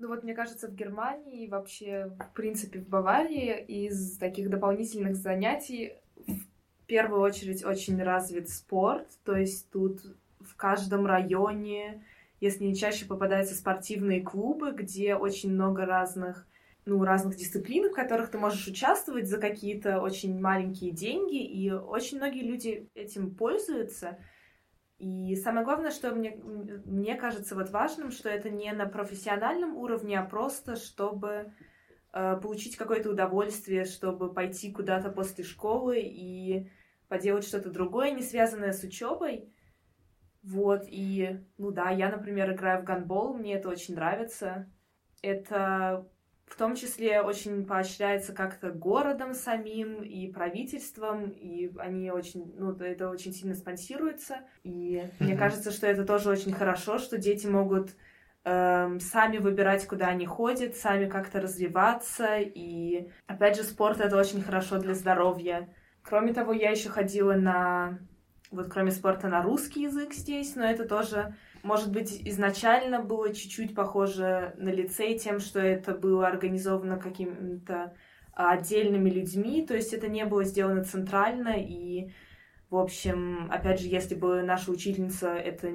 Ну 0.00 0.08
вот, 0.08 0.24
мне 0.24 0.34
кажется, 0.34 0.66
в 0.66 0.74
Германии, 0.74 1.46
вообще, 1.46 2.10
в 2.18 2.34
принципе, 2.34 2.80
в 2.80 2.88
Баварии 2.88 3.64
из 3.64 4.18
таких 4.18 4.50
дополнительных 4.50 5.14
занятий 5.14 5.92
в 6.26 6.86
первую 6.86 7.20
очередь 7.20 7.64
очень 7.64 8.02
развит 8.02 8.48
спорт, 8.48 9.06
то 9.24 9.36
есть 9.36 9.70
тут 9.70 10.00
в 10.40 10.56
каждом 10.56 11.06
районе, 11.06 12.02
если 12.40 12.64
не 12.64 12.74
чаще, 12.74 13.06
попадаются 13.06 13.54
спортивные 13.54 14.22
клубы, 14.22 14.72
где 14.72 15.14
очень 15.14 15.52
много 15.52 15.86
разных 15.86 16.46
ну, 16.86 17.02
разных 17.02 17.34
дисциплин, 17.34 17.90
в 17.90 17.94
которых 17.94 18.30
ты 18.30 18.38
можешь 18.38 18.68
участвовать 18.68 19.28
за 19.28 19.38
какие-то 19.38 20.00
очень 20.00 20.40
маленькие 20.40 20.92
деньги, 20.92 21.42
и 21.42 21.70
очень 21.72 22.18
многие 22.18 22.42
люди 22.42 22.88
этим 22.94 23.34
пользуются. 23.34 24.18
И 24.98 25.34
самое 25.36 25.64
главное, 25.64 25.90
что 25.90 26.14
мне, 26.14 26.40
мне 26.84 27.16
кажется 27.16 27.56
вот 27.56 27.70
важным, 27.70 28.12
что 28.12 28.28
это 28.28 28.50
не 28.50 28.72
на 28.72 28.86
профессиональном 28.86 29.76
уровне, 29.76 30.18
а 30.18 30.24
просто 30.24 30.76
чтобы 30.76 31.52
э, 32.12 32.38
получить 32.40 32.76
какое-то 32.76 33.10
удовольствие, 33.10 33.84
чтобы 33.84 34.32
пойти 34.32 34.72
куда-то 34.72 35.10
после 35.10 35.42
школы 35.42 36.00
и 36.00 36.70
поделать 37.08 37.46
что-то 37.46 37.70
другое, 37.70 38.12
не 38.12 38.22
связанное 38.22 38.72
с 38.72 38.82
учебой. 38.84 39.52
Вот, 40.46 40.84
и, 40.86 41.40
ну 41.58 41.72
да, 41.72 41.90
я, 41.90 42.08
например, 42.08 42.52
играю 42.52 42.80
в 42.80 42.84
гандбол, 42.84 43.34
мне 43.34 43.54
это 43.54 43.68
очень 43.68 43.96
нравится. 43.96 44.70
Это 45.20 46.06
в 46.46 46.56
том 46.56 46.76
числе 46.76 47.20
очень 47.20 47.66
поощряется 47.66 48.32
как-то 48.32 48.70
городом 48.70 49.34
самим 49.34 50.04
и 50.04 50.30
правительством, 50.30 51.30
и 51.30 51.72
они 51.78 52.12
очень, 52.12 52.54
ну, 52.56 52.70
это 52.76 53.10
очень 53.10 53.32
сильно 53.32 53.56
спонсируется. 53.56 54.36
И 54.62 55.02
mm-hmm. 55.02 55.10
мне 55.18 55.36
кажется, 55.36 55.72
что 55.72 55.88
это 55.88 56.04
тоже 56.04 56.30
очень 56.30 56.52
хорошо, 56.52 56.98
что 56.98 57.18
дети 57.18 57.48
могут 57.48 57.96
эм, 58.44 59.00
сами 59.00 59.38
выбирать, 59.38 59.84
куда 59.88 60.06
они 60.06 60.26
ходят, 60.26 60.76
сами 60.76 61.08
как-то 61.08 61.40
развиваться. 61.40 62.38
И 62.38 63.10
опять 63.26 63.56
же, 63.56 63.64
спорт 63.64 64.00
это 64.00 64.16
очень 64.16 64.42
хорошо 64.42 64.78
для 64.78 64.94
здоровья. 64.94 65.68
Кроме 66.02 66.32
того, 66.32 66.52
я 66.52 66.70
еще 66.70 66.88
ходила 66.88 67.34
на 67.34 67.98
вот 68.50 68.68
кроме 68.68 68.90
спорта 68.90 69.28
на 69.28 69.42
русский 69.42 69.82
язык 69.82 70.12
здесь, 70.12 70.54
но 70.56 70.64
это 70.64 70.86
тоже 70.86 71.34
может 71.66 71.90
быть, 71.90 72.22
изначально 72.24 73.02
было 73.02 73.34
чуть-чуть 73.34 73.74
похоже 73.74 74.54
на 74.56 74.68
лицей 74.68 75.18
тем, 75.18 75.40
что 75.40 75.58
это 75.58 75.94
было 75.94 76.28
организовано 76.28 76.96
какими-то 76.96 77.92
отдельными 78.32 79.10
людьми, 79.10 79.66
то 79.66 79.74
есть 79.74 79.92
это 79.92 80.08
не 80.08 80.24
было 80.24 80.44
сделано 80.44 80.84
центрально, 80.84 81.54
и, 81.58 82.12
в 82.70 82.76
общем, 82.76 83.50
опять 83.50 83.80
же, 83.80 83.88
если 83.88 84.14
бы 84.14 84.42
наша 84.42 84.70
учительница 84.70 85.34
это 85.34 85.70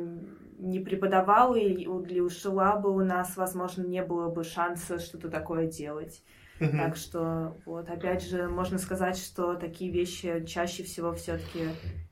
не 0.60 0.80
преподавала 0.80 1.56
или 1.56 2.20
ушла 2.20 2.78
бы 2.78 2.92
у 2.92 3.04
нас, 3.04 3.36
возможно, 3.36 3.84
не 3.84 4.04
было 4.04 4.30
бы 4.30 4.44
шанса 4.44 5.00
что-то 5.00 5.30
такое 5.30 5.68
делать. 5.68 6.24
Mm-hmm. 6.60 6.78
Так 6.78 6.96
что, 6.96 7.58
вот, 7.66 7.90
опять 7.90 8.24
же, 8.24 8.48
можно 8.48 8.78
сказать, 8.78 9.18
что 9.18 9.56
такие 9.56 9.92
вещи 9.92 10.46
чаще 10.46 10.84
всего 10.84 11.12
все-таки 11.14 11.70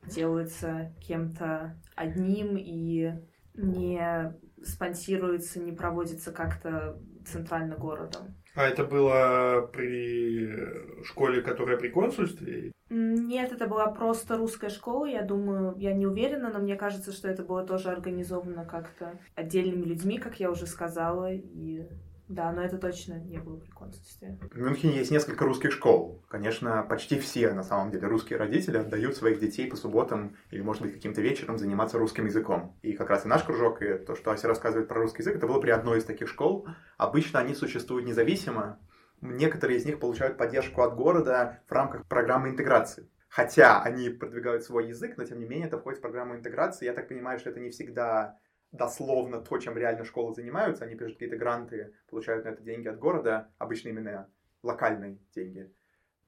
делаются 0.10 0.94
кем-то 1.00 1.78
одним, 1.96 2.58
и 2.58 3.14
не 3.54 4.34
спонсируется, 4.64 5.60
не 5.60 5.72
проводится 5.72 6.32
как-то 6.32 7.00
центрально 7.26 7.76
городом. 7.76 8.36
А 8.56 8.68
это 8.68 8.84
было 8.84 9.70
при 9.72 11.04
школе, 11.04 11.42
которая 11.42 11.78
при 11.78 11.90
консульстве? 11.90 12.72
Нет, 12.90 13.52
это 13.52 13.68
была 13.68 13.92
просто 13.92 14.36
русская 14.36 14.70
школа, 14.70 15.06
я 15.06 15.22
думаю, 15.22 15.76
я 15.78 15.94
не 15.94 16.08
уверена, 16.08 16.50
но 16.52 16.60
мне 16.60 16.76
кажется, 16.76 17.12
что 17.12 17.28
это 17.28 17.44
было 17.44 17.64
тоже 17.64 17.90
организовано 17.90 18.66
как-то 18.66 19.20
отдельными 19.36 19.86
людьми, 19.86 20.18
как 20.18 20.40
я 20.40 20.50
уже 20.50 20.66
сказала, 20.66 21.32
и 21.32 21.88
да, 22.30 22.52
но 22.52 22.62
это 22.62 22.78
точно 22.78 23.16
не 23.16 23.40
было 23.40 23.58
при 23.58 23.72
консульстве. 23.72 24.38
В 24.52 24.58
Мюнхене 24.58 24.98
есть 24.98 25.10
несколько 25.10 25.46
русских 25.46 25.72
школ. 25.72 26.24
Конечно, 26.30 26.86
почти 26.88 27.20
все, 27.20 27.52
на 27.54 27.64
самом 27.64 27.90
деле, 27.90 28.08
русские 28.08 28.38
родители 28.38 28.78
отдают 28.78 29.18
своих 29.18 29.40
детей 29.40 29.68
по 29.68 29.76
субботам 29.76 30.38
или, 30.52 30.62
может 30.62 30.84
быть, 30.84 30.94
каким-то 30.94 31.22
вечером 31.22 31.58
заниматься 31.58 31.98
русским 31.98 32.28
языком. 32.28 32.78
И 32.84 32.94
как 32.94 33.10
раз 33.10 33.26
и 33.26 33.28
наш 33.28 33.44
кружок, 33.44 33.82
и 33.82 33.98
то, 33.98 34.16
что 34.16 34.30
Ася 34.30 34.48
рассказывает 34.48 34.88
про 34.88 35.02
русский 35.02 35.24
язык, 35.24 35.38
это 35.38 35.48
было 35.48 35.60
при 35.60 35.72
одной 35.72 35.98
из 35.98 36.06
таких 36.06 36.30
школ. 36.30 36.68
Обычно 36.98 37.40
они 37.40 37.56
существуют 37.56 38.06
независимо. 38.06 38.80
Некоторые 39.22 39.80
из 39.80 39.86
них 39.86 40.00
получают 40.00 40.38
поддержку 40.38 40.84
от 40.84 40.96
города 40.96 41.64
в 41.68 41.72
рамках 41.72 42.06
программы 42.06 42.50
интеграции. 42.50 43.10
Хотя 43.28 43.82
они 43.82 44.10
продвигают 44.10 44.64
свой 44.64 44.88
язык, 44.88 45.18
но 45.18 45.24
тем 45.24 45.40
не 45.40 45.46
менее 45.46 45.68
это 45.68 45.80
входит 45.80 45.98
в 45.98 46.04
программу 46.04 46.36
интеграции. 46.36 46.86
Я 46.86 46.94
так 46.94 47.08
понимаю, 47.08 47.40
что 47.40 47.50
это 47.50 47.60
не 47.60 47.72
всегда 47.72 48.38
дословно 48.72 49.42
то, 49.42 49.58
чем 49.58 49.78
реально 49.78 50.06
школы 50.06 50.34
занимаются. 50.34 50.86
Они 50.86 50.96
пишут 50.96 51.16
какие-то 51.16 51.38
гранты, 51.38 51.94
получают 52.10 52.46
на 52.46 52.50
это 52.50 52.62
деньги 52.62 52.88
от 52.88 53.00
города, 53.00 53.52
обычно 53.58 53.90
именно 53.90 54.30
локальные 54.62 55.20
деньги, 55.34 55.74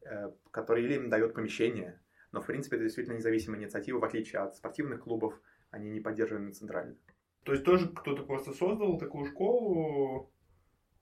э, 0.02 0.32
которые 0.52 0.86
или 0.86 0.96
им 0.96 1.10
дают 1.10 1.34
помещение. 1.34 2.02
Но, 2.32 2.42
в 2.42 2.46
принципе, 2.46 2.78
это 2.78 2.86
действительно 2.86 3.16
независимая 3.16 3.60
инициатива, 3.60 4.00
в 4.00 4.04
отличие 4.04 4.42
от 4.42 4.56
спортивных 4.56 5.02
клубов, 5.02 5.40
они 5.70 5.90
не 5.90 6.00
поддерживаемы 6.00 6.52
центрально. 6.52 6.96
То 7.44 7.54
есть 7.54 7.64
тоже 7.64 7.90
кто-то 7.90 8.24
просто 8.24 8.54
создал 8.54 8.98
такую 8.98 9.26
школу? 9.26 10.32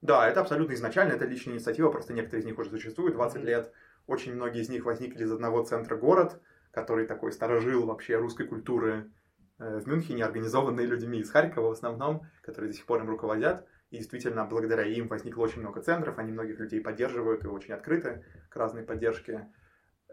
Да, 0.00 0.28
это 0.28 0.40
абсолютно 0.40 0.72
изначально, 0.74 1.12
это 1.12 1.26
личная 1.26 1.54
инициатива, 1.54 1.90
просто 1.90 2.14
некоторые 2.14 2.42
из 2.42 2.46
них 2.46 2.58
уже 2.58 2.70
существуют 2.70 3.14
20 3.14 3.36
mm-hmm. 3.36 3.44
лет. 3.44 3.72
Очень 4.06 4.34
многие 4.34 4.62
из 4.62 4.68
них 4.68 4.84
возникли 4.84 5.24
из 5.24 5.30
одного 5.30 5.62
центра 5.62 5.96
город, 5.96 6.40
который 6.70 7.06
такой 7.06 7.32
старожил 7.32 7.86
вообще 7.86 8.16
русской 8.16 8.46
культуры 8.46 9.10
в 9.60 9.86
Мюнхене, 9.86 10.24
организованные 10.24 10.86
людьми 10.86 11.20
из 11.20 11.30
Харькова 11.30 11.68
в 11.68 11.72
основном, 11.72 12.22
которые 12.42 12.70
до 12.70 12.76
сих 12.76 12.86
пор 12.86 13.02
им 13.02 13.10
руководят. 13.10 13.66
И 13.90 13.98
действительно, 13.98 14.44
благодаря 14.44 14.84
им 14.84 15.08
возникло 15.08 15.42
очень 15.42 15.60
много 15.60 15.82
центров, 15.82 16.18
они 16.18 16.32
многих 16.32 16.58
людей 16.58 16.80
поддерживают 16.80 17.44
и 17.44 17.48
очень 17.48 17.74
открыты 17.74 18.24
к 18.48 18.56
разной 18.56 18.82
поддержке. 18.82 19.48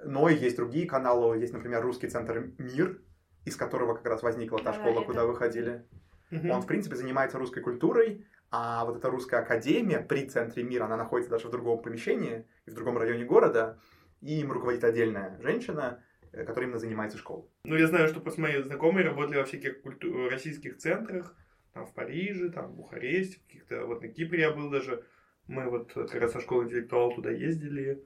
Но 0.03 0.29
есть 0.29 0.57
другие 0.57 0.87
каналы, 0.87 1.37
есть, 1.37 1.53
например, 1.53 1.81
русский 1.81 2.07
центр 2.07 2.51
«Мир», 2.57 3.01
из 3.45 3.55
которого 3.55 3.95
как 3.95 4.05
раз 4.05 4.21
возникла 4.21 4.59
та 4.59 4.73
школа, 4.73 5.01
куда 5.03 5.25
вы 5.25 5.35
ходили. 5.35 5.85
Он, 6.31 6.61
в 6.61 6.67
принципе, 6.67 6.95
занимается 6.97 7.37
русской 7.37 7.61
культурой, 7.61 8.27
а 8.51 8.83
вот 8.85 8.97
эта 8.97 9.09
русская 9.09 9.41
академия 9.41 9.99
при 9.99 10.27
центре 10.27 10.63
мира, 10.63 10.85
она 10.85 10.97
находится 10.97 11.31
даже 11.31 11.47
в 11.47 11.51
другом 11.51 11.81
помещении, 11.81 12.45
в 12.65 12.73
другом 12.73 12.97
районе 12.97 13.23
города, 13.23 13.79
и 14.21 14.41
им 14.41 14.51
руководит 14.51 14.83
отдельная 14.83 15.39
женщина, 15.41 16.03
Э, 16.33 16.43
которой 16.43 16.65
именно 16.65 16.79
занимается 16.79 17.17
школа. 17.17 17.47
Ну, 17.63 17.75
я 17.75 17.87
знаю, 17.87 18.07
что 18.07 18.19
просто 18.19 18.41
мои 18.41 18.61
знакомые 18.61 19.05
работали 19.05 19.37
во 19.37 19.45
всяких 19.45 19.81
культу... 19.81 20.29
российских 20.29 20.77
центрах, 20.77 21.35
там 21.73 21.85
в 21.85 21.93
Париже, 21.93 22.49
там 22.49 22.71
в 22.71 22.75
Бухаресте, 22.75 23.39
каких-то, 23.47 23.85
вот 23.85 24.01
на 24.01 24.07
Кипре 24.07 24.41
я 24.41 24.51
был 24.51 24.69
даже. 24.69 25.03
Мы 25.47 25.69
вот 25.69 25.93
как 25.93 26.15
раз 26.15 26.33
со 26.33 26.41
школы 26.41 26.65
интеллектуал 26.65 27.15
туда 27.15 27.31
ездили, 27.31 28.03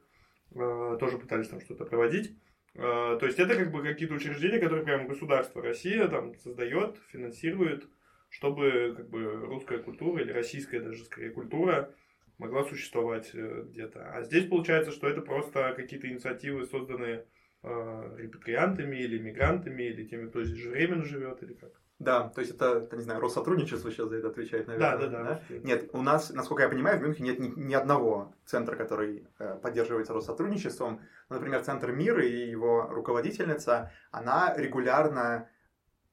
э, 0.54 0.98
тоже 1.00 1.18
пытались 1.18 1.48
там 1.48 1.60
что-то 1.60 1.86
проводить. 1.86 2.38
Э, 2.76 3.18
то 3.20 3.26
есть 3.26 3.40
это 3.40 3.56
как 3.56 3.72
бы 3.72 3.82
какие-то 3.82 4.14
учреждения, 4.14 4.60
которые 4.60 4.86
прямо 4.86 5.08
государство 5.08 5.62
Россия 5.62 6.08
там 6.08 6.36
создает, 6.36 6.98
финансирует, 7.12 7.88
чтобы 8.30 8.94
как 8.96 9.10
бы 9.10 9.24
русская 9.48 9.80
культура 9.80 10.22
или 10.22 10.32
российская 10.32 10.80
даже 10.80 11.04
скорее 11.04 11.32
культура 11.32 11.94
могла 12.38 12.64
существовать 12.64 13.34
где-то. 13.34 14.12
А 14.14 14.24
здесь 14.24 14.48
получается, 14.48 14.92
что 14.92 15.08
это 15.08 15.22
просто 15.22 15.74
какие-то 15.76 16.08
инициативы, 16.08 16.66
созданные 16.66 17.16
э, 17.18 17.24
репатриантами 17.64 18.97
или 18.97 19.20
мигрантами, 19.20 19.84
или 19.84 20.05
теми, 20.05 20.28
кто 20.30 20.43
здесь 20.43 20.66
временно 20.66 21.03
живет, 21.03 21.43
или 21.43 21.53
как? 21.53 21.72
Да, 21.99 22.30
то 22.30 22.41
есть 22.41 22.55
это, 22.55 22.80
это, 22.80 22.97
не 22.97 23.03
знаю, 23.03 23.22
Россотрудничество 23.22 23.91
сейчас 23.91 24.09
за 24.09 24.18
это 24.18 24.30
отвечает, 24.30 24.66
наверное. 24.66 24.97
Да, 24.97 25.07
да, 25.07 25.24
да. 25.24 25.24
да? 25.24 25.55
Нет, 25.64 25.91
у 25.93 26.01
нас, 26.01 26.32
насколько 26.32 26.64
я 26.64 26.70
понимаю, 26.70 26.97
в 26.97 27.03
Мюнхене 27.03 27.30
нет 27.30 27.39
ни, 27.39 27.47
ни 27.49 27.74
одного 27.76 28.34
центра, 28.43 28.76
который 28.76 29.28
э, 29.38 29.59
поддерживается 29.62 30.12
Россотрудничеством. 30.12 31.01
Например, 31.30 31.62
Центр 31.62 31.91
мира 31.91 32.26
и 32.26 32.49
его 32.49 32.88
руководительница, 32.89 33.91
она 34.09 34.55
регулярно 34.57 35.47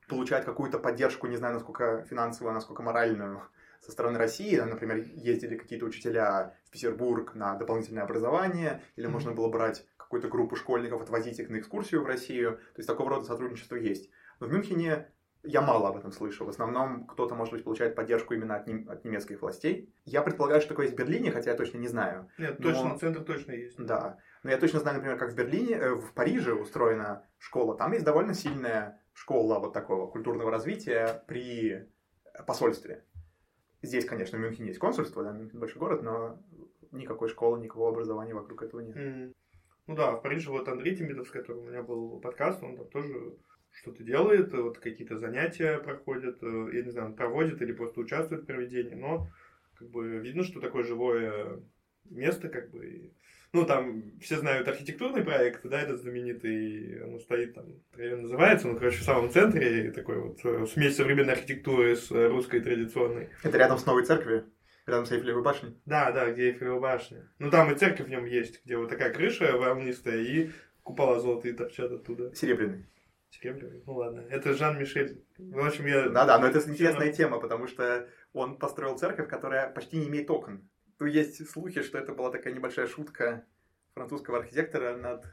получает 0.09 0.44
какую-то 0.44 0.78
поддержку, 0.78 1.26
не 1.26 1.36
знаю, 1.36 1.55
насколько 1.55 2.05
финансовую, 2.11 2.53
насколько 2.53 2.82
моральную, 2.82 3.42
со 3.80 3.92
стороны 3.92 4.18
России. 4.18 4.57
Например, 4.59 4.99
ездили 4.99 5.57
какие-то 5.57 5.86
учителя 5.86 6.55
в 6.66 6.70
Петербург 6.70 7.34
на 7.34 7.55
дополнительное 7.55 8.03
образование, 8.03 8.82
или 8.96 9.07
mm-hmm. 9.07 9.11
можно 9.11 9.32
было 9.32 9.49
брать 9.49 9.86
какую-то 10.09 10.29
группу 10.29 10.57
школьников, 10.57 11.03
отвозить 11.03 11.39
их 11.39 11.51
на 11.51 11.59
экскурсию 11.59 12.03
в 12.03 12.07
Россию. 12.07 12.57
То 12.57 12.79
есть 12.79 12.89
такого 12.89 13.11
рода 13.11 13.27
сотрудничество 13.27 13.77
есть. 13.77 14.11
Но 14.41 14.47
в 14.47 14.53
Мюнхене 14.53 15.13
я 15.43 15.61
мало 15.61 15.91
об 15.91 15.99
этом 15.99 16.13
слышу. 16.13 16.47
В 16.47 16.49
основном 16.49 17.07
кто-то, 17.07 17.35
может 17.35 17.53
быть, 17.53 17.63
получает 17.63 17.95
поддержку 17.95 18.33
именно 18.33 18.57
от, 18.57 18.67
нем, 18.67 18.89
от 18.89 19.05
немецких 19.05 19.43
властей. 19.43 19.93
Я 20.07 20.23
предполагаю, 20.23 20.63
что 20.63 20.71
такое 20.71 20.87
есть 20.87 20.97
в 20.97 20.99
Берлине, 20.99 21.31
хотя 21.31 21.51
я 21.51 21.57
точно 21.57 21.77
не 21.77 21.89
знаю. 21.89 22.31
Нет, 22.39 22.59
но... 22.59 22.73
точно, 22.73 22.99
центр 22.99 23.23
точно 23.23 23.53
есть. 23.53 23.77
Да. 23.79 24.19
Но 24.43 24.51
я 24.51 24.57
точно 24.57 24.81
знаю, 24.81 24.97
например, 24.97 25.19
как 25.19 25.33
в 25.33 25.35
Берлине, 25.35 25.75
э, 25.75 25.95
в 25.95 26.15
Париже 26.15 26.55
устроена 26.55 27.27
школа. 27.37 27.77
Там 27.77 27.93
есть 27.93 28.05
довольно 28.05 28.33
сильная 28.33 29.03
школа 29.13 29.59
вот 29.59 29.75
такого 29.75 30.11
культурного 30.11 30.51
развития 30.51 31.23
при 31.27 31.87
посольстве. 32.47 33.05
Здесь, 33.83 34.07
конечно, 34.07 34.39
в 34.39 34.41
Мюнхене 34.41 34.69
есть 34.69 34.81
консульство, 34.81 35.23
да, 35.23 35.33
Мюнхен 35.33 35.61
большой 35.61 35.81
город, 35.81 36.03
но 36.03 36.39
никакой 36.91 37.29
школы, 37.29 37.61
никакого 37.61 37.91
образования 37.91 38.35
вокруг 38.35 38.63
этого 38.63 38.81
нет. 38.81 38.97
Mm. 38.97 39.35
Ну 39.89 39.97
да, 39.97 40.12
в 40.12 40.22
Париже 40.22 40.51
вот 40.51 40.68
Андрей 40.68 40.95
Тимидов, 40.95 41.28
с 41.28 41.30
которым 41.30 41.64
у 41.64 41.68
меня 41.68 41.82
был 41.82 42.20
подкаст, 42.20 42.62
он 42.62 42.76
там 42.76 42.86
тоже 42.89 43.34
что-то 43.72 44.05
делает, 44.05 44.53
вот 44.53 44.78
какие-то 44.78 45.16
занятия 45.16 45.78
проходят, 45.78 46.39
э, 46.43 46.70
я 46.74 46.82
не 46.82 46.91
знаю, 46.91 47.09
он 47.09 47.14
проводит 47.14 47.62
или 47.62 47.72
просто 47.72 48.01
участвует 48.01 48.43
в 48.43 48.47
проведении, 48.47 48.95
но 48.95 49.30
как 49.78 49.89
бы 49.89 50.18
видно, 50.18 50.45
что 50.45 50.61
такое 50.61 50.84
живое 50.84 51.61
место, 52.05 52.51
как 52.51 52.70
бы, 52.70 53.12
ну, 53.55 53.64
там, 53.64 54.03
все 54.20 54.36
знают 54.36 54.68
архитектурный 54.68 55.24
проект, 55.24 55.64
да, 55.64 55.80
этот 55.80 56.03
знаменитый, 56.03 57.03
он 57.05 57.18
стоит 57.20 57.55
там, 57.55 57.64
называется, 57.97 58.68
он, 58.68 58.76
короче, 58.76 58.99
в 58.99 59.05
самом 59.05 59.30
центре, 59.30 59.91
такой 59.93 60.18
вот 60.20 60.45
э, 60.45 60.66
смесь 60.66 60.97
современной 60.97 61.32
архитектуры 61.32 61.97
с 61.97 62.11
русской 62.11 62.61
традиционной. 62.61 63.30
Это 63.43 63.57
рядом 63.57 63.78
с 63.78 63.86
новой 63.86 64.05
церковью? 64.05 64.45
Рядом 64.89 65.05
с 65.05 65.12
Эйфелевой 65.12 65.43
башней? 65.43 65.76
Да, 65.84 66.11
да, 66.12 66.32
где 66.32 66.49
Эйфелева 66.51 66.80
башня. 66.80 67.28
Ну, 67.39 67.51
там 67.51 67.70
и 67.70 67.74
церковь 67.74 68.07
в 68.07 68.09
нем 68.09 68.24
есть, 68.24 68.64
где 68.64 68.78
вот 68.78 68.89
такая 68.89 69.12
крыша 69.12 69.59
волнистая, 69.59 70.16
и 70.16 70.51
купола 70.82 71.20
золотые 71.20 71.53
торчат 71.53 71.93
оттуда. 71.93 72.34
Серебряный. 72.34 72.86
Серебряный? 73.28 73.82
Ну 73.84 73.97
ладно. 73.97 74.24
Это 74.30 74.55
Жан-Мишель. 74.55 75.22
В 75.36 75.66
общем, 75.66 75.84
я... 75.84 76.09
Да-да, 76.09 76.39
но 76.39 76.47
это 76.47 76.66
интересная 76.66 77.12
тема, 77.12 77.39
потому 77.39 77.66
что 77.66 78.09
он 78.32 78.57
построил 78.57 78.97
церковь, 78.97 79.28
которая 79.28 79.70
почти 79.70 79.99
не 79.99 80.09
имеет 80.09 80.30
окон. 80.30 80.66
Ну, 80.99 81.05
есть 81.05 81.47
слухи, 81.51 81.82
что 81.82 81.99
это 81.99 82.14
была 82.14 82.30
такая 82.30 82.55
небольшая 82.55 82.86
шутка 82.86 83.45
французского 83.93 84.39
архитектора 84.39 84.97
над, 84.97 85.26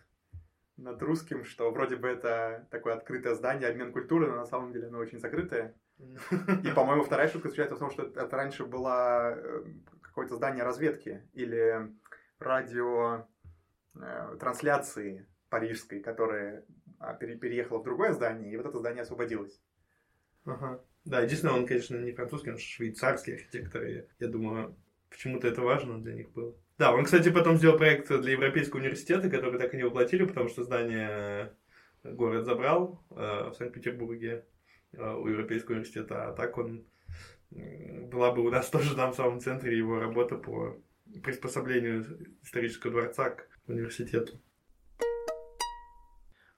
над 0.75 1.01
русским, 1.01 1.45
что 1.45 1.71
вроде 1.71 1.95
бы 1.95 2.09
это 2.09 2.67
такое 2.71 2.93
открытое 2.93 3.35
здание, 3.35 3.69
обмен 3.69 3.93
культуры, 3.93 4.27
но 4.27 4.35
на 4.35 4.45
самом 4.45 4.73
деле 4.73 4.87
оно 4.87 4.97
очень 4.97 5.19
закрытое. 5.19 5.75
И, 5.97 6.71
по-моему, 6.75 7.03
вторая 7.03 7.27
шутка 7.27 7.49
заключается 7.49 7.75
в 7.75 7.79
том, 7.79 7.91
что 7.91 8.03
это 8.03 8.35
раньше 8.35 8.65
было 8.65 9.35
э, 9.35 9.63
какое-то 10.01 10.35
здание 10.35 10.63
разведки 10.63 11.23
или 11.33 11.91
радио 12.39 13.27
э, 13.95 14.37
трансляции 14.39 15.25
парижской, 15.49 16.01
которая 16.01 16.65
переехала 17.19 17.79
в 17.79 17.83
другое 17.83 18.13
здание, 18.13 18.51
и 18.51 18.57
вот 18.57 18.65
это 18.65 18.79
здание 18.79 19.03
освободилось. 19.03 19.61
Ага. 20.45 20.81
Да, 21.05 21.21
единственное, 21.21 21.55
он, 21.55 21.67
конечно, 21.67 21.97
не 21.97 22.11
французский, 22.11 22.51
он 22.51 22.57
швейцарский 22.57 23.35
архитектор, 23.35 23.83
и 23.83 24.05
я 24.19 24.27
думаю, 24.27 24.75
почему-то 25.09 25.47
это 25.47 25.61
важно 25.61 26.01
для 26.01 26.13
них 26.13 26.31
было. 26.31 26.55
Да, 26.77 26.93
он, 26.93 27.05
кстати, 27.05 27.31
потом 27.31 27.57
сделал 27.57 27.77
проект 27.77 28.09
для 28.09 28.33
Европейского 28.33 28.79
университета, 28.79 29.29
который 29.29 29.59
так 29.59 29.73
и 29.73 29.77
не 29.77 29.83
воплотили, 29.83 30.25
потому 30.25 30.49
что 30.49 30.63
здание 30.63 31.53
город 32.03 32.45
забрал 32.45 33.01
э, 33.11 33.49
в 33.49 33.53
Санкт-Петербурге. 33.53 34.45
Э, 34.97 35.13
у 35.13 35.27
Европейского 35.27 35.75
университета, 35.75 36.29
а 36.29 36.33
так 36.33 36.57
он 36.57 36.85
была 37.51 38.31
бы 38.31 38.43
у 38.43 38.49
нас 38.49 38.69
тоже 38.71 38.95
там 38.95 39.11
в 39.11 39.15
самом 39.15 39.39
центре 39.39 39.77
его 39.77 39.99
работа 39.99 40.35
по 40.37 40.77
приспособлению 41.23 42.05
исторического 42.43 42.91
дворца 42.91 43.29
к 43.29 43.47
университету. 43.67 44.39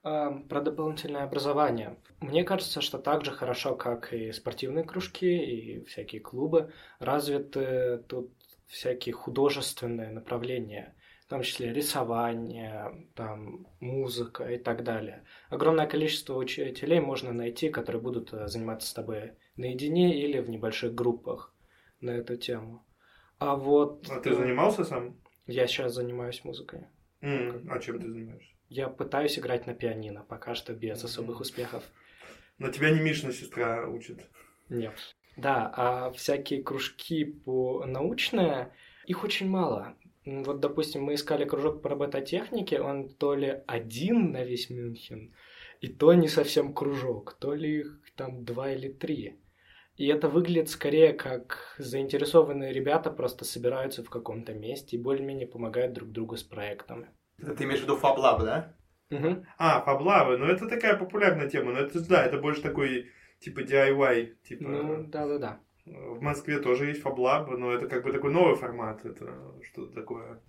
А, 0.02 0.30
про 0.48 0.60
дополнительное 0.60 1.24
образование. 1.24 1.96
Мне 2.20 2.44
кажется, 2.44 2.80
что 2.80 2.98
так 2.98 3.24
же 3.24 3.30
хорошо, 3.30 3.74
как 3.74 4.12
и 4.12 4.32
спортивные 4.32 4.84
кружки, 4.84 5.26
и 5.26 5.84
всякие 5.84 6.20
клубы, 6.20 6.72
развиты 6.98 8.04
тут 8.08 8.32
всякие 8.66 9.12
художественные 9.12 10.10
направления 10.10 10.94
в 11.28 11.30
том 11.30 11.42
числе 11.42 11.74
рисование, 11.74 13.06
там, 13.14 13.66
музыка 13.80 14.44
и 14.44 14.56
так 14.56 14.82
далее. 14.82 15.24
Огромное 15.50 15.86
количество 15.86 16.34
учителей 16.34 17.00
можно 17.00 17.34
найти, 17.34 17.68
которые 17.68 18.00
будут 18.00 18.32
э, 18.32 18.48
заниматься 18.48 18.88
с 18.88 18.94
тобой 18.94 19.32
наедине 19.54 20.18
или 20.24 20.38
в 20.38 20.48
небольших 20.48 20.94
группах 20.94 21.52
на 22.00 22.12
эту 22.12 22.38
тему. 22.38 22.82
А 23.38 23.56
вот... 23.56 24.08
А 24.08 24.20
ты 24.20 24.34
занимался 24.34 24.84
сам? 24.84 25.20
Я 25.46 25.66
сейчас 25.66 25.92
занимаюсь 25.92 26.42
музыкой. 26.44 26.86
Mm, 27.20 27.66
а 27.68 27.78
чем 27.78 28.00
ты 28.00 28.08
занимаешься? 28.08 28.54
Я 28.70 28.88
пытаюсь 28.88 29.38
играть 29.38 29.66
на 29.66 29.74
пианино, 29.74 30.24
пока 30.26 30.54
что 30.54 30.72
без 30.72 31.04
особых 31.04 31.40
успехов. 31.40 31.84
Но 32.56 32.70
тебя 32.70 32.88
не 32.88 33.00
Мишина 33.00 33.34
сестра 33.34 33.86
учит? 33.86 34.26
Нет. 34.70 34.94
Да, 35.36 35.70
а 35.76 36.10
всякие 36.12 36.62
кружки 36.62 37.26
по 37.26 37.84
научные, 37.84 38.72
их 39.04 39.24
очень 39.24 39.50
мало. 39.50 39.94
Вот, 40.44 40.60
допустим, 40.60 41.04
мы 41.04 41.14
искали 41.14 41.44
кружок 41.44 41.82
по 41.82 41.88
робототехнике, 41.88 42.80
он 42.80 43.08
то 43.08 43.34
ли 43.34 43.62
один 43.66 44.32
на 44.32 44.44
весь 44.44 44.68
Мюнхен, 44.70 45.34
и 45.80 45.88
то 45.88 46.12
не 46.12 46.28
совсем 46.28 46.74
кружок, 46.74 47.36
то 47.40 47.54
ли 47.54 47.80
их 47.80 48.00
там 48.16 48.44
два 48.44 48.72
или 48.72 48.88
три. 48.88 49.40
И 49.96 50.06
это 50.06 50.28
выглядит 50.28 50.70
скорее 50.70 51.12
как 51.12 51.74
заинтересованные 51.78 52.72
ребята 52.72 53.10
просто 53.10 53.44
собираются 53.44 54.04
в 54.04 54.10
каком-то 54.10 54.54
месте 54.54 54.96
и 54.96 55.02
более-менее 55.02 55.48
помогают 55.48 55.92
друг 55.92 56.10
другу 56.10 56.36
с 56.36 56.44
проектами. 56.44 57.08
Это 57.38 57.56
ты 57.56 57.64
имеешь 57.64 57.80
в 57.80 57.82
виду 57.84 57.98
FabLab, 57.98 58.44
да? 58.44 58.76
Угу. 59.10 59.44
А, 59.58 59.84
FabLab, 59.84 60.36
ну 60.36 60.46
это 60.46 60.68
такая 60.68 60.96
популярная 60.96 61.48
тема, 61.48 61.72
но 61.72 61.80
это, 61.80 62.06
да, 62.06 62.24
это 62.24 62.38
больше 62.38 62.62
такой, 62.62 63.06
типа, 63.40 63.60
DIY, 63.60 64.34
типа... 64.46 64.68
Ну, 64.68 65.04
да-да-да. 65.04 65.60
В 65.90 66.20
Москве 66.20 66.58
тоже 66.58 66.86
есть 66.86 67.02
FabLab, 67.02 67.56
но 67.56 67.72
это 67.72 67.86
как 67.88 68.04
бы 68.04 68.12
такой 68.12 68.32
новый 68.32 68.56
формат, 68.56 69.04
это 69.04 69.32
что-то 69.62 69.94
такое. 69.94 70.40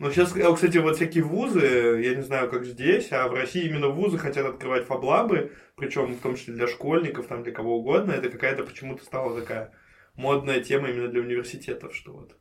Ну, 0.00 0.10
сейчас, 0.10 0.32
кстати, 0.32 0.78
вот 0.78 0.96
всякие 0.96 1.22
вузы, 1.22 2.00
я 2.02 2.16
не 2.16 2.22
знаю, 2.22 2.50
как 2.50 2.64
здесь, 2.64 3.12
а 3.12 3.28
в 3.28 3.34
России 3.34 3.64
именно 3.68 3.88
вузы 3.88 4.18
хотят 4.18 4.44
открывать 4.44 4.86
фаблабы, 4.86 5.52
причем 5.76 6.14
в 6.14 6.20
том 6.20 6.34
числе 6.34 6.54
для 6.54 6.66
школьников, 6.66 7.28
там 7.28 7.44
для 7.44 7.52
кого 7.52 7.78
угодно. 7.78 8.10
Это 8.10 8.28
какая-то 8.28 8.64
почему-то 8.64 9.04
стала 9.04 9.38
такая 9.40 9.72
модная 10.16 10.60
тема 10.60 10.88
именно 10.88 11.08
для 11.08 11.20
университетов, 11.20 11.94
что 11.94 12.12
вот 12.12 12.36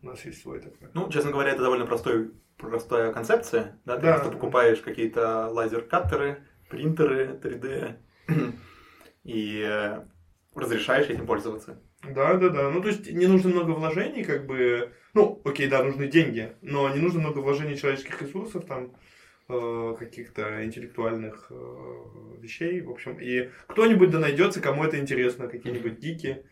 у 0.00 0.06
нас 0.06 0.24
есть 0.24 0.42
свой 0.42 0.60
такой. 0.60 0.88
Ну, 0.94 1.08
честно 1.10 1.32
говоря, 1.32 1.50
это 1.50 1.62
довольно 1.62 1.86
простой, 1.86 2.30
простая 2.56 3.12
концепция. 3.12 3.80
Да? 3.84 3.96
Ты 3.96 4.02
Да. 4.02 4.12
просто 4.14 4.32
покупаешь 4.32 4.78
какие-то 4.80 5.48
лазер-каттеры, 5.48 6.44
принтеры 6.70 7.36
3D 7.42 7.96
и 9.24 9.60
э, 9.66 10.04
разрешаешь 10.54 11.08
этим 11.08 11.26
пользоваться. 11.26 11.80
Да, 12.02 12.34
да, 12.34 12.48
да. 12.48 12.70
Ну, 12.70 12.80
то 12.82 12.88
есть 12.88 13.10
не 13.10 13.26
нужно 13.26 13.50
много 13.50 13.70
вложений, 13.70 14.24
как 14.24 14.46
бы. 14.46 14.92
Ну, 15.14 15.40
окей, 15.44 15.68
да, 15.68 15.82
нужны 15.82 16.06
деньги, 16.08 16.52
но 16.62 16.88
не 16.88 17.00
нужно 17.00 17.20
много 17.20 17.38
вложений 17.38 17.76
человеческих 17.76 18.20
ресурсов, 18.22 18.64
там, 18.66 18.94
э, 19.48 19.94
каких-то 19.98 20.64
интеллектуальных 20.64 21.46
э, 21.50 21.54
вещей, 22.40 22.80
в 22.80 22.90
общем. 22.90 23.18
И 23.20 23.50
кто-нибудь 23.66 24.10
да 24.10 24.18
найдется, 24.18 24.60
кому 24.60 24.84
это 24.84 24.98
интересно, 24.98 25.48
какие-нибудь 25.48 25.98
гики. 25.98 26.44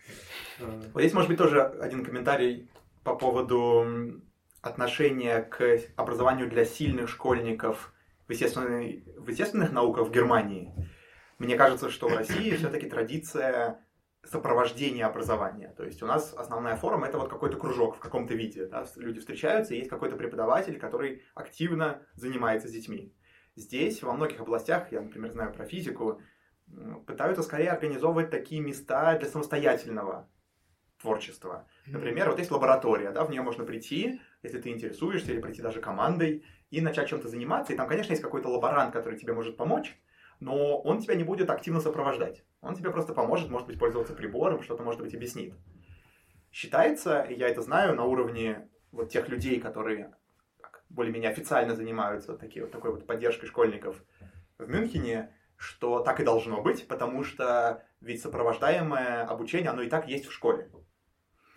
Э, 0.61 0.81
Вот 0.93 1.01
здесь, 1.01 1.15
может 1.15 1.29
быть, 1.29 1.39
тоже 1.39 1.61
один 1.63 2.05
комментарий 2.05 2.69
по 3.03 3.17
поводу 3.17 4.21
отношения 4.63 5.41
к 5.43 5.81
образованию 5.97 6.49
для 6.49 6.65
сильных 6.65 7.09
школьников 7.09 7.93
в, 8.29 8.33
естественной- 8.33 9.03
в 9.17 9.29
естественных 9.29 9.73
науках 9.73 10.09
в 10.09 10.13
Германии. 10.13 10.71
Мне 11.39 11.57
кажется, 11.57 11.89
что 11.91 12.09
в 12.09 12.15
России 12.17 12.55
все-таки 12.57 12.87
традиция 12.87 13.81
сопровождения 14.25 15.07
образования. 15.07 15.73
То 15.77 15.85
есть 15.85 16.03
у 16.03 16.07
нас 16.07 16.35
основная 16.35 16.77
форма 16.77 17.07
это 17.07 17.19
вот 17.19 17.31
какой-то 17.31 17.57
кружок 17.57 17.97
в 17.97 18.01
каком-то 18.01 18.35
виде. 18.35 18.67
да, 18.67 18.87
Люди 18.97 19.21
встречаются, 19.21 19.75
и 19.75 19.79
есть 19.79 19.91
какой-то 19.91 20.17
преподаватель, 20.17 20.79
который 20.79 21.23
активно 21.35 22.03
занимается 22.15 22.69
с 22.69 22.73
детьми. 22.73 23.15
Здесь 23.57 24.03
во 24.03 24.13
многих 24.13 24.41
областях, 24.41 24.93
я, 24.93 25.01
например, 25.01 25.33
знаю 25.33 25.53
про 25.53 25.65
физику, 25.65 26.21
пытаются 27.07 27.43
скорее 27.43 27.71
организовывать 27.71 28.31
такие 28.31 28.61
места 28.61 29.19
для 29.19 29.29
самостоятельного 29.29 30.29
творчества. 31.01 31.67
Например, 31.87 32.29
вот 32.29 32.39
есть 32.39 32.51
лаборатория, 32.51 33.11
да, 33.11 33.25
в 33.25 33.31
нее 33.31 33.43
можно 33.43 33.65
прийти, 33.65 34.21
если 34.43 34.61
ты 34.61 34.69
интересуешься, 34.69 35.33
или 35.33 35.41
прийти 35.41 35.63
даже 35.63 35.81
командой, 35.81 36.45
и 36.71 36.81
начать 36.81 37.09
чем-то 37.09 37.29
заниматься. 37.29 37.73
И 37.73 37.77
там, 37.77 37.89
конечно, 37.89 38.13
есть 38.13 38.23
какой-то 38.23 38.49
лаборант, 38.49 38.93
который 38.93 39.19
тебе 39.19 39.33
может 39.33 39.57
помочь, 39.57 39.99
но 40.41 40.81
он 40.81 41.01
тебя 41.01 41.15
не 41.15 41.25
будет 41.25 41.51
активно 41.51 41.81
сопровождать. 41.81 42.45
Он 42.63 42.75
тебе 42.75 42.91
просто 42.91 43.13
поможет, 43.13 43.51
может 43.51 43.69
быть, 43.69 43.79
пользоваться 43.79 44.15
прибором, 44.15 44.63
что-то, 44.63 44.83
может 44.83 45.01
быть, 45.01 45.15
объяснит. 45.15 45.55
Считается, 46.51 47.27
я 47.29 47.49
это 47.49 47.63
знаю, 47.63 47.95
на 47.95 48.05
уровне 48.05 48.69
вот 48.91 49.11
тех 49.11 49.29
людей, 49.29 49.61
которые 49.61 50.15
более-менее 50.89 51.31
официально 51.31 51.77
занимаются 51.77 52.37
такие, 52.37 52.65
вот 52.65 52.73
такой 52.73 52.91
вот 52.91 53.07
поддержкой 53.07 53.47
школьников 53.47 54.03
в 54.59 54.69
Мюнхене, 54.69 55.33
что 55.57 56.01
так 56.01 56.21
и 56.21 56.25
должно 56.25 56.63
быть, 56.63 56.89
потому 56.89 57.23
что 57.23 57.85
ведь 58.01 58.23
сопровождаемое 58.23 59.25
обучение, 59.27 59.71
оно 59.71 59.83
и 59.83 59.89
так 59.89 60.09
есть 60.09 60.27
в 60.27 60.33
школе. 60.33 60.71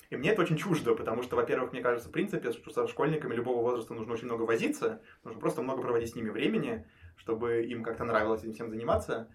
И 0.10 0.16
мне 0.16 0.30
это 0.32 0.44
очень 0.44 0.58
чуждо, 0.58 0.94
потому 0.94 1.24
что, 1.24 1.36
во-первых, 1.36 1.72
мне 1.72 1.82
кажется, 1.82 2.10
в 2.10 2.12
принципе, 2.12 2.52
что 2.52 2.70
со 2.70 2.88
школьниками 2.88 3.34
любого 3.34 3.62
возраста 3.62 3.96
нужно 3.96 4.14
очень 4.14 4.26
много 4.26 4.44
возиться, 4.44 5.02
нужно 5.24 5.40
просто 5.40 5.64
много 5.64 5.82
проводить 5.82 6.12
с 6.12 6.16
ними 6.16 6.30
времени, 6.30 6.86
чтобы 7.16 7.64
им 7.64 7.84
как-то 7.84 8.04
нравилось 8.04 8.42
этим 8.42 8.54
всем 8.54 8.70
заниматься. 8.70 9.34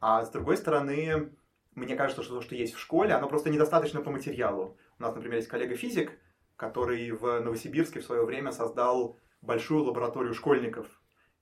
А 0.00 0.24
с 0.24 0.30
другой 0.30 0.56
стороны, 0.56 1.32
мне 1.74 1.96
кажется, 1.96 2.22
что 2.22 2.36
то, 2.36 2.40
что 2.40 2.54
есть 2.54 2.74
в 2.74 2.78
школе, 2.78 3.12
оно 3.12 3.28
просто 3.28 3.50
недостаточно 3.50 4.00
по 4.00 4.10
материалу. 4.10 4.78
У 4.98 5.02
нас, 5.02 5.14
например, 5.14 5.36
есть 5.36 5.48
коллега-физик, 5.48 6.18
который 6.56 7.10
в 7.10 7.40
Новосибирске 7.40 8.00
в 8.00 8.04
свое 8.04 8.24
время 8.24 8.50
создал 8.50 9.18
большую 9.42 9.84
лабораторию 9.84 10.34
школьников. 10.34 10.86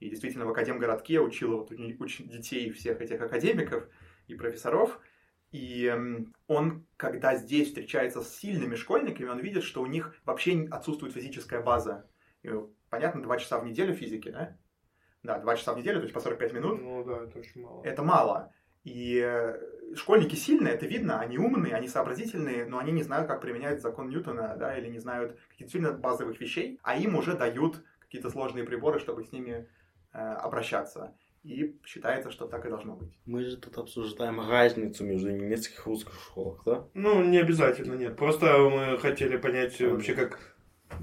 И 0.01 0.11
действительно 0.11 0.45
в 0.45 0.51
Академгородке 0.51 1.21
учил 1.21 1.57
вот 1.57 1.71
уч- 1.71 2.25
детей 2.25 2.71
всех 2.73 3.01
этих 3.01 3.21
академиков 3.21 3.89
и 4.27 4.35
профессоров. 4.35 5.01
И 5.53 5.97
он, 6.49 6.85
когда 6.97 7.37
здесь 7.37 7.69
встречается 7.69 8.23
с 8.23 8.37
сильными 8.37 8.75
школьниками, 8.75 9.29
он 9.29 9.39
видит, 9.39 9.63
что 9.63 9.83
у 9.83 9.87
них 9.87 10.17
вообще 10.25 10.67
отсутствует 10.71 11.15
физическая 11.15 11.63
база. 11.63 12.11
И, 12.43 12.51
понятно, 12.91 13.23
два 13.23 13.39
часа 13.39 13.61
в 13.61 13.65
неделю 13.65 13.95
физики, 13.95 14.31
да? 14.31 14.59
Да, 15.25 15.39
два 15.39 15.57
часа 15.57 15.73
в 15.73 15.79
неделю, 15.79 15.99
то 15.99 16.05
есть 16.05 16.15
по 16.15 16.21
45 16.21 16.53
минут. 16.53 16.83
Ну 16.83 17.03
да, 17.03 17.25
это 17.25 17.39
очень 17.39 17.63
мало. 17.63 17.83
Это 17.83 18.03
мало. 18.03 18.53
И 18.85 19.19
э, 19.25 19.59
школьники 19.97 20.35
сильные, 20.35 20.75
это 20.75 20.85
видно, 20.85 21.19
они 21.19 21.39
умные, 21.39 21.75
они 21.75 21.89
сообразительные, 21.89 22.67
но 22.67 22.79
они 22.79 22.93
не 22.93 23.03
знают, 23.03 23.27
как 23.27 23.41
применять 23.41 23.81
закон 23.81 24.11
Ньютона, 24.11 24.55
да, 24.59 24.77
или 24.77 24.89
не 24.91 24.99
знают 24.99 25.39
каких-то 25.49 25.73
сильно 25.73 25.93
базовых 25.93 26.39
вещей, 26.39 26.79
а 26.83 26.99
им 26.99 27.17
уже 27.17 27.35
дают 27.35 27.83
какие-то 28.01 28.29
сложные 28.29 28.65
приборы, 28.65 29.01
чтобы 29.01 29.25
с 29.25 29.33
ними 29.33 29.67
э, 30.13 30.19
обращаться. 30.19 31.15
И 31.43 31.79
считается, 31.87 32.31
что 32.31 32.47
так 32.47 32.67
и 32.67 32.69
должно 32.69 32.95
быть. 32.95 33.19
Мы 33.25 33.45
же 33.45 33.57
тут 33.57 33.79
обсуждаем 33.79 34.47
разницу 34.47 35.05
между 35.05 35.31
немецких 35.31 35.87
и 35.87 35.91
русских 35.91 36.15
школах, 36.15 36.63
да? 36.67 36.87
Ну, 36.93 37.23
не 37.25 37.39
обязательно, 37.39 37.95
нет. 37.95 38.17
Просто 38.17 38.59
мы 38.59 38.99
хотели 38.99 39.39
понять 39.39 39.81
вообще, 39.81 40.15
как... 40.15 40.39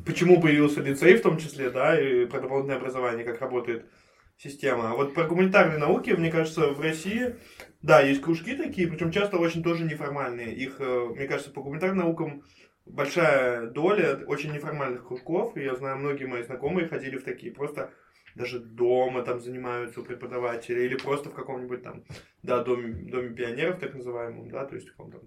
Почему 0.05 0.39
появился 0.39 0.81
лицей 0.81 1.15
в 1.15 1.21
том 1.21 1.37
числе, 1.37 1.69
да, 1.69 1.99
и 1.99 2.25
про 2.25 2.39
дополнительное 2.39 2.77
образование, 2.77 3.25
как 3.25 3.41
работает 3.41 3.85
система. 4.41 4.91
А 4.91 4.95
вот 4.95 5.13
про 5.13 5.25
гуманитарные 5.25 5.77
науки, 5.77 6.11
мне 6.11 6.31
кажется, 6.31 6.67
в 6.67 6.81
России, 6.81 7.35
да, 7.81 8.01
есть 8.01 8.21
кружки 8.21 8.55
такие, 8.55 8.87
причем 8.87 9.11
часто 9.11 9.37
очень 9.37 9.63
тоже 9.63 9.83
неформальные. 9.83 10.55
Их, 10.55 10.79
э, 10.79 11.09
мне 11.15 11.27
кажется, 11.27 11.51
по 11.51 11.61
гуманитарным 11.61 11.99
наукам 11.99 12.43
большая 12.85 13.67
доля 13.67 14.23
очень 14.25 14.51
неформальных 14.53 15.07
кружков, 15.07 15.55
и 15.55 15.63
я 15.63 15.75
знаю, 15.75 15.97
многие 15.97 16.25
мои 16.25 16.43
знакомые 16.43 16.87
ходили 16.87 17.17
в 17.17 17.23
такие, 17.23 17.53
просто 17.53 17.91
даже 18.35 18.59
дома 18.59 19.23
там 19.23 19.39
занимаются 19.39 20.01
у 20.01 20.03
преподавателя, 20.03 20.81
или 20.81 20.95
просто 20.95 21.29
в 21.29 21.33
каком-нибудь 21.33 21.83
там, 21.83 22.03
да, 22.41 22.63
доме, 22.63 22.93
доме 23.11 23.35
пионеров, 23.35 23.79
так 23.79 23.93
называемом, 23.93 24.49
да, 24.49 24.65
то 24.65 24.75
есть 24.75 24.87
в 24.87 24.91
каком-то 24.91 25.21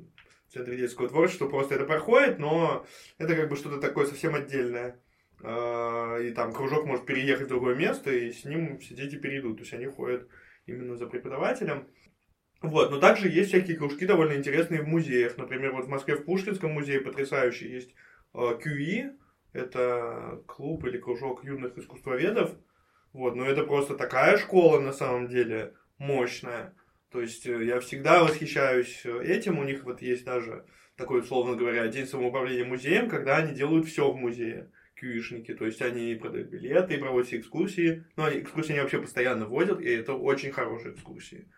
центре 0.49 0.77
детского 0.77 1.09
творчества, 1.09 1.49
просто 1.49 1.75
это 1.75 1.85
проходит, 1.85 2.39
но 2.39 2.85
это 3.19 3.37
как 3.37 3.49
бы 3.49 3.57
что-то 3.57 3.79
такое 3.81 4.07
совсем 4.07 4.35
отдельное. 4.35 5.01
А, 5.47 6.19
И 6.19 6.31
там 6.33 6.53
кружок 6.53 6.87
может 6.87 7.05
переехать 7.05 7.47
в 7.47 7.51
другое 7.51 7.75
место, 7.75 8.11
и 8.11 8.33
с 8.33 8.45
ним 8.45 8.79
все 8.79 8.95
дети 8.95 9.17
перейдут. 9.17 9.59
То 9.59 9.63
есть 9.63 9.75
они 9.75 9.87
ходят 9.87 10.27
именно 10.67 10.97
за 10.97 11.07
преподавателем. 11.07 11.87
Вот, 12.63 12.91
но 12.91 12.99
также 12.99 13.29
есть 13.29 13.51
всякие 13.51 13.77
кружки 13.77 14.07
довольно 14.07 14.35
интересные 14.35 14.81
в 14.81 14.89
музеях. 14.89 15.37
Например, 15.37 15.73
вот 15.73 15.85
в 15.85 15.91
Москве 15.91 16.17
в 16.17 16.25
Пушкинском 16.25 16.73
музее 16.73 17.01
потрясающий 17.01 17.69
есть 17.69 17.95
э, 18.33 18.39
QE, 18.39 19.13
это 19.53 20.43
клуб 20.47 20.85
или 20.87 20.97
кружок 20.97 21.45
юных 21.45 21.77
искусствоведов. 21.77 22.53
Вот, 23.13 23.37
но 23.37 23.45
это 23.45 23.65
просто 23.65 23.97
такая 23.97 24.39
школа 24.39 24.81
на 24.81 24.93
самом 24.93 25.29
деле 25.29 25.75
мощная. 25.99 26.75
То 27.11 27.21
есть 27.21 27.47
э, 27.47 27.65
я 27.67 27.81
всегда 27.81 28.25
восхищаюсь 28.25 29.03
э, 29.05 29.23
этим. 29.23 29.59
У 29.59 29.65
них 29.65 29.85
вот 29.85 30.01
есть 30.01 30.25
даже 30.25 30.65
такой, 30.97 31.21
условно 31.21 31.57
говоря, 31.57 31.87
день 31.89 32.07
самоуправления 32.07 32.65
музеем, 32.65 33.11
когда 33.11 33.37
они 33.37 33.53
делают 33.53 33.87
все 33.87 34.11
в 34.11 34.17
музее 34.17 34.71
кьюишники, 35.05 35.55
то 35.55 35.67
есть 35.67 35.83
они 35.83 36.15
продают 36.15 36.49
билеты 36.49 36.95
и 36.95 36.99
проводят 36.99 37.33
экскурсии. 37.33 38.05
Но 38.17 38.25
они, 38.25 38.41
экскурсии 38.41 38.73
они 38.73 38.81
вообще 38.81 39.01
постоянно 39.01 39.47
водят, 39.47 39.81
и 39.81 39.89
это 39.89 40.15
очень 40.15 40.51
хорошие 40.51 40.95
экскурсии. 40.95 41.49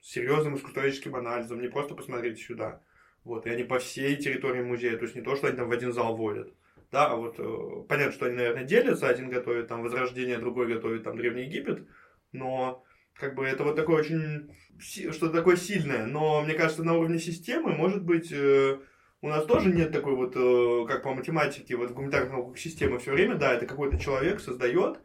С 0.00 0.10
серьезным 0.10 0.56
искусствоведческим 0.56 1.14
анализом, 1.14 1.60
не 1.60 1.68
просто 1.68 1.94
посмотреть 1.94 2.40
сюда. 2.40 2.82
Вот, 3.22 3.46
и 3.46 3.50
они 3.50 3.64
по 3.64 3.78
всей 3.78 4.16
территории 4.16 4.62
музея, 4.62 4.96
то 4.98 5.04
есть 5.04 5.14
не 5.14 5.22
то, 5.22 5.34
что 5.36 5.46
они 5.46 5.56
там 5.56 5.68
в 5.68 5.72
один 5.72 5.92
зал 5.92 6.16
водят. 6.16 6.52
Да, 6.90 7.06
а 7.06 7.16
вот 7.16 7.36
э, 7.38 7.86
понятно, 7.88 8.12
что 8.12 8.26
они, 8.26 8.36
наверное, 8.36 8.64
делятся, 8.64 9.08
один 9.08 9.30
готовит 9.30 9.68
там 9.68 9.82
Возрождение, 9.82 10.38
другой 10.38 10.68
готовит 10.68 11.04
там 11.04 11.16
Древний 11.16 11.44
Египет, 11.44 11.88
но 12.32 12.84
как 13.14 13.34
бы 13.34 13.44
это 13.44 13.64
вот 13.64 13.76
такое 13.76 14.00
очень, 14.00 14.54
что-то 14.78 15.30
такое 15.30 15.56
сильное, 15.56 16.06
но 16.06 16.42
мне 16.42 16.54
кажется, 16.54 16.84
на 16.84 16.94
уровне 16.94 17.18
системы, 17.18 17.72
может 17.72 18.04
быть, 18.04 18.30
э, 18.30 18.78
у 19.24 19.28
нас 19.28 19.46
тоже 19.46 19.72
нет 19.72 19.90
такой 19.90 20.14
вот, 20.14 20.36
э, 20.36 20.86
как 20.86 21.02
по 21.02 21.14
математике, 21.14 21.76
вот 21.76 21.90
в 21.90 21.94
гуманитарных 21.94 22.32
науках 22.32 22.58
системы 22.58 22.98
все 22.98 23.12
время, 23.12 23.36
да, 23.36 23.54
это 23.54 23.64
какой-то 23.64 23.98
человек 23.98 24.38
создает, 24.38 25.00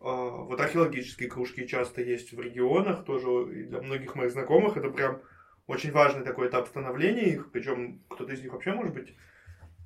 вот 0.00 0.60
археологические 0.60 1.30
кружки 1.30 1.64
часто 1.68 2.02
есть 2.02 2.32
в 2.32 2.40
регионах, 2.40 3.04
тоже 3.04 3.28
и 3.54 3.62
для 3.62 3.80
многих 3.80 4.16
моих 4.16 4.32
знакомых 4.32 4.76
это 4.76 4.90
прям 4.90 5.22
очень 5.68 5.92
важный 5.92 6.24
такой 6.24 6.48
этап 6.48 6.66
становления 6.66 7.34
их, 7.34 7.52
причем 7.52 8.02
кто-то 8.08 8.32
из 8.32 8.42
них 8.42 8.52
вообще 8.52 8.72
может 8.72 8.94
быть 8.94 9.14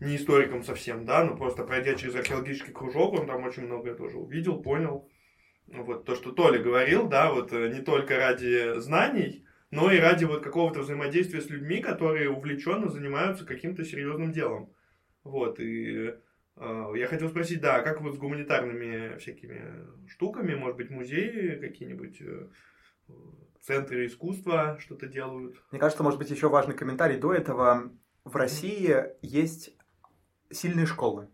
не 0.00 0.16
историком 0.16 0.62
совсем, 0.62 1.04
да, 1.04 1.22
но 1.22 1.36
просто 1.36 1.64
пройдя 1.64 1.96
через 1.96 2.14
археологический 2.14 2.72
кружок, 2.72 3.12
он 3.12 3.26
там 3.26 3.44
очень 3.44 3.66
многое 3.66 3.94
тоже 3.94 4.16
увидел, 4.16 4.62
понял. 4.62 5.06
Вот 5.66 6.06
то, 6.06 6.14
что 6.14 6.32
Толя 6.32 6.58
говорил, 6.58 7.08
да, 7.08 7.30
вот 7.30 7.52
э, 7.52 7.68
не 7.68 7.82
только 7.82 8.16
ради 8.16 8.78
знаний, 8.80 9.45
но 9.70 9.90
и 9.90 9.98
ради 9.98 10.24
вот 10.24 10.42
какого-то 10.42 10.80
взаимодействия 10.80 11.40
с 11.40 11.50
людьми, 11.50 11.80
которые 11.80 12.30
увлеченно 12.30 12.88
занимаются 12.88 13.44
каким-то 13.44 13.84
серьезным 13.84 14.32
делом. 14.32 14.72
Вот, 15.24 15.58
и 15.58 16.14
э, 16.56 16.92
я 16.96 17.06
хотел 17.08 17.28
спросить, 17.28 17.60
да, 17.60 17.80
как 17.80 18.00
вот 18.00 18.14
с 18.14 18.18
гуманитарными 18.18 19.18
всякими 19.18 19.86
штуками, 20.08 20.54
может 20.54 20.76
быть, 20.76 20.90
музеи 20.90 21.58
какие-нибудь, 21.60 22.20
э, 22.20 22.48
центры 23.66 24.06
искусства 24.06 24.78
что-то 24.80 25.06
делают? 25.06 25.56
Мне 25.72 25.80
кажется, 25.80 26.02
может 26.02 26.18
быть, 26.18 26.30
еще 26.30 26.48
важный 26.48 26.74
комментарий 26.74 27.18
до 27.18 27.34
этого. 27.34 27.92
В 28.24 28.36
России 28.36 28.94
есть 29.22 29.76
сильные 30.50 30.86
школы. 30.86 31.28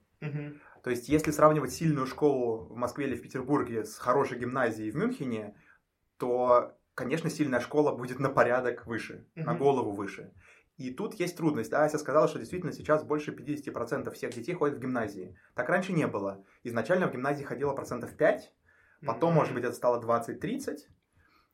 То 0.82 0.90
есть, 0.90 1.08
если 1.08 1.30
сравнивать 1.30 1.72
сильную 1.72 2.06
школу 2.06 2.66
в 2.66 2.76
Москве 2.76 3.06
или 3.06 3.14
в 3.14 3.22
Петербурге 3.22 3.84
с 3.84 3.98
хорошей 3.98 4.38
гимназией 4.38 4.90
в 4.90 4.96
Мюнхене, 4.96 5.54
то, 6.16 6.76
конечно, 6.94 7.30
сильная 7.30 7.60
школа 7.60 7.92
будет 7.94 8.18
на 8.18 8.28
порядок 8.28 8.86
выше, 8.86 9.26
угу. 9.36 9.44
на 9.44 9.54
голову 9.54 9.92
выше. 9.92 10.32
И 10.76 10.90
тут 10.90 11.14
есть 11.14 11.36
трудность. 11.36 11.70
Да, 11.70 11.84
Ася 11.84 11.98
сказала, 11.98 12.28
что 12.28 12.38
действительно 12.38 12.72
сейчас 12.72 13.04
больше 13.04 13.32
50% 13.32 14.10
всех 14.12 14.34
детей 14.34 14.54
ходят 14.54 14.78
в 14.78 14.80
гимназии. 14.80 15.36
Так 15.54 15.68
раньше 15.68 15.92
не 15.92 16.06
было. 16.06 16.44
Изначально 16.64 17.08
в 17.08 17.12
гимназии 17.12 17.44
ходило 17.44 17.74
процентов 17.74 18.16
5, 18.16 18.52
потом, 19.06 19.30
mm-hmm. 19.30 19.34
может 19.34 19.54
быть, 19.54 19.64
это 19.64 19.74
стало 19.74 20.02
20-30. 20.02 20.78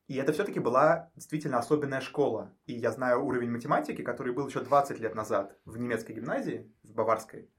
И 0.07 0.15
это 0.15 0.33
все-таки 0.33 0.59
была 0.59 1.11
действительно 1.15 1.59
особенная 1.59 2.01
школа. 2.01 2.55
И 2.65 2.73
я 2.73 2.91
знаю 2.91 3.23
уровень 3.23 3.51
математики, 3.51 4.01
который 4.01 4.33
был 4.33 4.47
еще 4.47 4.61
20 4.61 4.99
лет 4.99 5.13
назад 5.13 5.55
в 5.65 5.77
немецкой 5.77 6.13
гимназии, 6.13 6.73
в 6.81 6.93
баварской. 6.93 7.51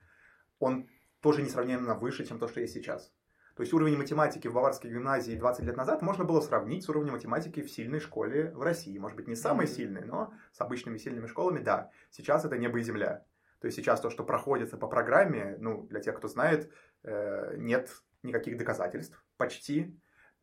Он 0.59 0.89
тоже 1.21 1.43
несравненно 1.43 1.95
выше, 1.95 2.27
чем 2.27 2.41
то, 2.41 2.49
что 2.49 2.61
есть 2.61 2.75
сейчас. 2.75 3.13
То 3.61 3.63
есть 3.63 3.75
уровень 3.75 3.99
математики 3.99 4.49
в 4.49 4.55
баварской 4.55 4.91
гимназии 4.91 5.37
20 5.37 5.67
лет 5.67 5.77
назад 5.77 6.01
можно 6.01 6.25
было 6.25 6.41
сравнить 6.41 6.83
с 6.83 6.89
уровнем 6.89 7.13
математики 7.13 7.61
в 7.61 7.71
сильной 7.71 8.01
школе 8.01 8.53
в 8.53 8.63
России. 8.63 8.97
Может 8.97 9.19
быть, 9.19 9.29
не 9.29 9.35
самой 9.35 9.67
сильной, 9.67 10.07
но 10.07 10.33
с 10.51 10.63
обычными 10.63 10.97
сильными 10.97 11.27
школами, 11.27 11.59
да. 11.59 11.91
Сейчас 12.09 12.47
это 12.47 12.57
небо 12.57 12.79
и 12.79 12.83
земля. 12.83 13.27
То 13.61 13.67
есть 13.67 13.77
сейчас 13.77 14.01
то, 14.01 14.09
что 14.09 14.25
проходится 14.25 14.79
по 14.79 14.87
программе, 14.87 15.59
ну, 15.61 15.83
для 15.89 16.01
тех, 16.01 16.17
кто 16.17 16.27
знает, 16.27 16.73
э, 17.03 17.57
нет 17.59 17.91
никаких 18.23 18.57
доказательств 18.57 19.23
почти. 19.37 19.95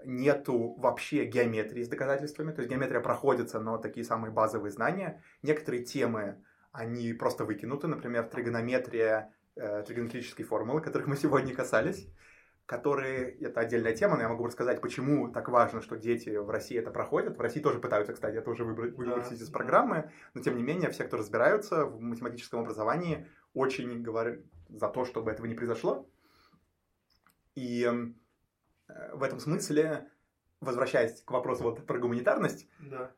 Нету 0.06 0.76
вообще 0.78 1.26
геометрии 1.26 1.82
с 1.82 1.90
доказательствами. 1.90 2.52
То 2.52 2.62
есть 2.62 2.70
геометрия 2.70 3.02
проходится, 3.02 3.60
но 3.60 3.80
такие 3.80 4.06
самые 4.06 4.32
базовые 4.32 4.72
знания. 4.72 5.24
Некоторые 5.42 5.84
темы, 5.84 6.44
они 6.72 7.14
просто 7.14 7.46
выкинуты. 7.46 7.88
Например, 7.88 8.26
тригонометрия 8.26 9.34
э, 9.56 9.84
тригонометрические 9.88 10.46
формулы, 10.46 10.82
которых 10.82 11.08
мы 11.08 11.18
сегодня 11.18 11.56
касались, 11.56 12.08
которые, 12.68 13.32
это 13.40 13.62
отдельная 13.62 13.96
тема, 13.96 14.18
но 14.18 14.24
я 14.24 14.30
могу 14.30 14.46
рассказать, 14.46 14.82
почему 14.82 15.30
так 15.32 15.48
важно, 15.48 15.82
что 15.82 15.96
дети 15.96 16.36
в 16.36 16.50
России 16.50 16.78
это 16.78 16.92
проходят. 16.92 17.38
В 17.38 17.42
России 17.42 17.62
тоже 17.62 17.80
пытаются, 17.80 18.14
кстати, 18.14 18.36
это 18.36 18.50
уже 18.50 18.66
выбросить 18.66 19.40
да. 19.40 19.46
из 19.46 19.50
программы, 19.50 20.12
но 20.34 20.42
тем 20.42 20.58
не 20.58 20.64
менее, 20.64 20.90
все, 20.92 21.06
кто 21.06 21.16
разбираются 21.16 21.86
в 21.86 22.02
математическом 22.02 22.60
образовании, 22.60 23.26
очень 23.54 24.04
говорят 24.04 24.42
за 24.68 24.90
то, 24.90 25.06
чтобы 25.06 25.32
этого 25.32 25.46
не 25.46 25.56
произошло. 25.56 26.10
И 27.56 27.90
э, 27.90 29.16
в 29.16 29.24
этом 29.24 29.40
смысле, 29.40 30.12
возвращаясь 30.60 31.22
к 31.22 31.32
вопросу 31.32 31.64
вот 31.64 31.86
про 31.86 32.00
гуманитарность, 32.00 32.68
да. 32.80 33.12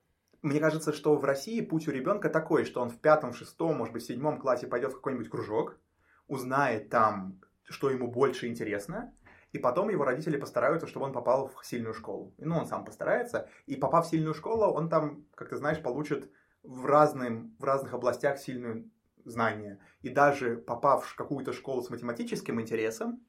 мне 0.44 0.60
кажется, 0.60 0.94
что 0.94 1.16
в 1.16 1.26
России 1.26 1.62
путь 1.62 1.88
у 1.88 1.92
ребенка 1.92 2.30
такой, 2.30 2.66
что 2.66 2.82
он 2.82 2.92
в 2.92 3.00
пятом, 3.00 3.34
шестом, 3.34 3.78
может 3.78 3.94
быть, 3.94 4.04
в 4.04 4.08
седьмом 4.08 4.40
классе 4.40 4.68
пойдет 4.68 4.92
в 4.92 4.98
какой-нибудь 4.98 5.30
кружок, 5.32 5.80
узнает 6.28 6.90
там, 6.90 7.42
что 7.70 7.90
ему 7.90 8.12
больше 8.12 8.48
интересно, 8.48 9.14
и 9.52 9.60
потом 9.60 9.90
его 9.90 10.04
родители 10.04 10.38
постараются, 10.38 10.88
чтобы 10.88 11.08
он 11.08 11.14
попал 11.14 11.48
в 11.48 11.66
сильную 11.66 11.94
школу. 11.94 12.34
Ну, 12.38 12.58
он 12.58 12.66
сам 12.66 12.86
постарается, 12.86 13.50
и 13.66 13.76
попав 13.76 14.06
в 14.06 14.10
сильную 14.10 14.34
школу, 14.34 14.66
он 14.66 14.90
там, 14.90 15.26
как 15.36 15.50
ты 15.50 15.58
знаешь, 15.58 15.82
получит 15.82 16.30
в, 16.64 16.86
разным, 16.86 17.56
в 17.60 17.64
разных 17.64 17.94
областях 17.94 18.38
сильные 18.38 18.86
знания. 19.26 19.80
И 20.02 20.10
даже 20.10 20.58
попав 20.58 21.06
в 21.06 21.16
какую-то 21.16 21.54
школу 21.54 21.82
с 21.82 21.90
математическим 21.90 22.60
интересом, 22.62 23.24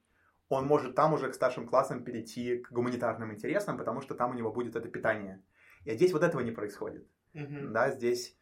он 0.48 0.66
может 0.66 0.94
там 0.94 1.14
уже 1.14 1.30
к 1.30 1.34
старшим 1.34 1.66
классам 1.66 2.04
перейти 2.04 2.58
к 2.58 2.72
гуманитарным 2.72 3.32
интересам, 3.32 3.78
потому 3.78 4.00
что 4.00 4.14
там 4.14 4.30
у 4.30 4.34
него 4.34 4.52
будет 4.52 4.76
это 4.76 4.88
питание. 4.88 5.42
И 5.84 5.94
здесь 5.94 6.12
вот 6.12 6.22
этого 6.22 6.40
не 6.40 6.50
происходит. 6.50 7.06
Mm-hmm. 7.34 7.68
Да, 7.68 7.90
здесь 7.90 8.36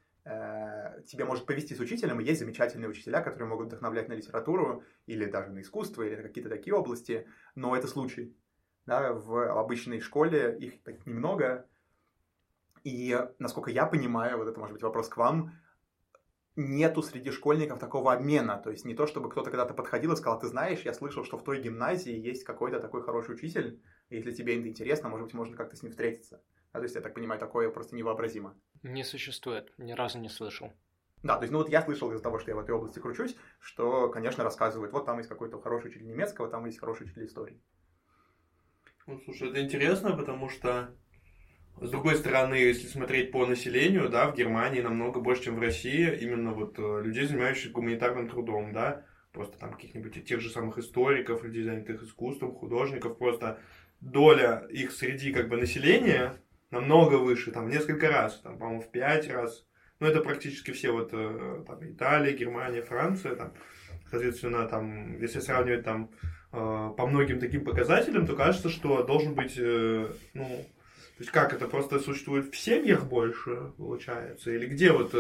тебе 1.07 1.25
может 1.25 1.47
повести 1.47 1.75
с 1.75 1.81
учителем, 1.81 2.21
и 2.21 2.25
есть 2.25 2.41
замечательные 2.41 2.89
учителя, 2.89 3.23
которые 3.23 3.49
могут 3.49 3.69
вдохновлять 3.69 4.09
на 4.09 4.13
литературу 4.13 4.85
или 5.07 5.25
даже 5.25 5.51
на 5.51 5.61
искусство, 5.61 6.03
или 6.03 6.17
на 6.17 6.23
какие-то 6.23 6.51
такие 6.51 6.75
области, 6.75 7.27
но 7.55 7.75
это 7.75 7.87
случай. 7.87 8.37
Да, 8.85 9.13
в 9.13 9.59
обычной 9.59 10.01
школе 10.01 10.57
их 10.59 10.83
так 10.83 11.07
немного, 11.07 11.67
и, 12.85 13.19
насколько 13.39 13.71
я 13.71 13.87
понимаю, 13.87 14.39
вот 14.39 14.49
это 14.49 14.59
может 14.59 14.73
быть 14.75 14.83
вопрос 14.83 15.09
к 15.09 15.17
вам, 15.17 15.53
нету 16.57 17.03
среди 17.03 17.31
школьников 17.31 17.79
такого 17.79 18.13
обмена. 18.13 18.57
То 18.57 18.71
есть 18.71 18.85
не 18.85 18.95
то, 18.95 19.07
чтобы 19.07 19.31
кто-то 19.31 19.51
когда-то 19.51 19.75
подходил 19.75 20.13
и 20.13 20.17
сказал, 20.17 20.41
ты 20.41 20.49
знаешь, 20.49 20.81
я 20.81 20.93
слышал, 20.93 21.25
что 21.25 21.39
в 21.39 21.45
той 21.45 21.61
гимназии 21.61 22.13
есть 22.13 22.45
какой-то 22.45 22.81
такой 22.81 23.03
хороший 23.03 23.35
учитель, 23.35 23.81
если 24.11 24.33
тебе 24.33 24.59
это 24.59 24.67
интересно, 24.67 25.09
может 25.09 25.27
быть, 25.27 25.35
можно 25.35 25.57
как-то 25.57 25.77
с 25.77 25.83
ним 25.83 25.93
встретиться. 25.93 26.43
А, 26.79 26.81
то 26.81 26.85
есть, 26.85 26.95
я 26.95 27.01
так 27.01 27.15
понимаю, 27.15 27.41
такое 27.41 27.71
просто 27.71 27.97
невообразимо. 27.97 28.57
Не 28.85 29.03
существует, 29.03 29.73
ни 29.79 29.91
разу 29.91 30.21
не 30.21 30.29
слышал. 30.29 30.73
Да, 31.25 31.35
то 31.35 31.43
есть, 31.43 31.53
ну 31.53 31.59
вот 31.59 31.69
я 31.69 31.83
слышал 31.83 32.13
из-за 32.13 32.23
того, 32.23 32.39
что 32.39 32.53
я 32.53 32.57
в 32.57 32.61
этой 32.61 32.71
области 32.71 33.01
кручусь, 33.01 33.37
что, 33.59 34.09
конечно, 34.11 34.45
рассказывают, 34.45 34.93
вот 34.93 35.05
там 35.05 35.19
есть 35.19 35.29
какой-то 35.29 35.61
хороший 35.61 35.89
учитель 35.89 36.07
немецкого, 36.07 36.49
там 36.49 36.67
есть 36.67 36.79
хороший 36.79 37.07
учитель 37.07 37.27
истории. 37.27 37.61
Ну, 39.09 39.21
слушай, 39.25 39.51
это 39.51 39.61
интересно, 39.61 40.17
потому 40.17 40.49
что, 40.49 40.95
с 41.81 41.91
другой 41.91 42.15
стороны, 42.15 42.55
если 42.55 42.87
смотреть 42.87 43.33
по 43.33 43.45
населению, 43.45 44.09
да, 44.09 44.31
в 44.31 44.37
Германии 44.37 44.81
намного 44.81 45.19
больше, 45.19 45.45
чем 45.45 45.57
в 45.57 45.61
России, 45.61 46.17
именно 46.21 46.53
вот 46.53 46.79
э, 46.79 47.03
людей, 47.03 47.27
занимающихся 47.27 47.71
гуманитарным 47.71 48.29
трудом, 48.29 48.73
да, 48.73 49.05
просто 49.33 49.59
там 49.59 49.73
каких-нибудь 49.73 50.25
тех 50.25 50.41
же 50.41 50.51
самых 50.51 50.79
историков, 50.79 51.43
людей, 51.43 51.65
занятых 51.65 52.05
искусством, 52.05 52.55
художников, 52.55 53.19
просто 53.19 53.59
доля 54.01 54.65
их 54.71 54.93
среди 54.93 55.33
как 55.33 55.49
бы 55.49 55.57
населения 55.57 56.41
намного 56.71 57.15
выше, 57.17 57.51
там, 57.51 57.69
несколько 57.69 58.09
раз, 58.09 58.41
там, 58.41 58.59
по-моему, 58.59 58.83
в 58.83 58.91
пять 58.91 59.29
раз. 59.31 59.67
Ну, 60.01 60.07
это 60.07 60.21
практически 60.21 60.71
все 60.71 60.93
вот, 60.93 61.11
э, 61.13 61.65
там, 61.67 61.91
Италия, 61.91 62.37
Германия, 62.37 62.83
Франция, 62.83 63.35
там, 63.35 63.55
соответственно, 64.11 64.67
там, 64.69 65.21
если 65.21 65.41
сравнивать 65.41 65.85
там 65.85 66.11
э, 66.53 66.91
по 66.97 67.07
многим 67.07 67.41
таким 67.41 67.65
показателям, 67.65 68.27
то 68.27 68.37
кажется, 68.37 68.69
что 68.69 69.03
должен 69.03 69.35
быть, 69.35 69.55
э, 69.59 70.09
ну, 70.35 70.45
то 70.45 71.25
есть 71.25 71.33
как 71.33 71.53
это 71.53 71.67
просто 71.67 71.99
существует 71.99 72.55
в 72.55 72.57
семьях 72.57 73.07
больше, 73.07 73.73
получается? 73.77 74.53
Или 74.53 74.67
где 74.67 74.93
вот 74.93 75.13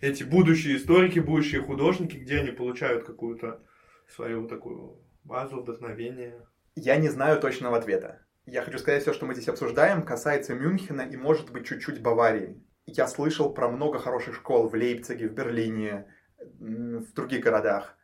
эти 0.00 0.24
будущие 0.24 0.76
историки, 0.76 1.20
будущие 1.20 1.62
художники, 1.62 2.16
где 2.16 2.38
они 2.38 2.50
получают 2.50 3.04
какую-то 3.04 3.62
свою 4.08 4.48
такую 4.48 4.98
базу 5.22 5.60
вдохновения? 5.60 6.34
Я 6.74 6.96
не 6.96 7.10
знаю 7.10 7.40
точного 7.40 7.76
ответа. 7.76 8.25
Я 8.46 8.62
хочу 8.62 8.78
сказать, 8.78 9.02
все, 9.02 9.12
что 9.12 9.26
мы 9.26 9.34
здесь 9.34 9.48
обсуждаем, 9.48 10.04
касается 10.04 10.54
Мюнхена 10.54 11.02
и, 11.02 11.16
может 11.16 11.50
быть, 11.50 11.66
чуть-чуть 11.66 12.00
Баварии. 12.00 12.62
Я 12.86 13.08
слышал 13.08 13.52
про 13.52 13.68
много 13.68 13.98
хороших 13.98 14.36
школ 14.36 14.68
в 14.68 14.74
Лейпциге, 14.74 15.28
в 15.28 15.32
Берлине, 15.32 16.06
в 16.38 17.12
других 17.12 17.42
городах. 17.42 17.96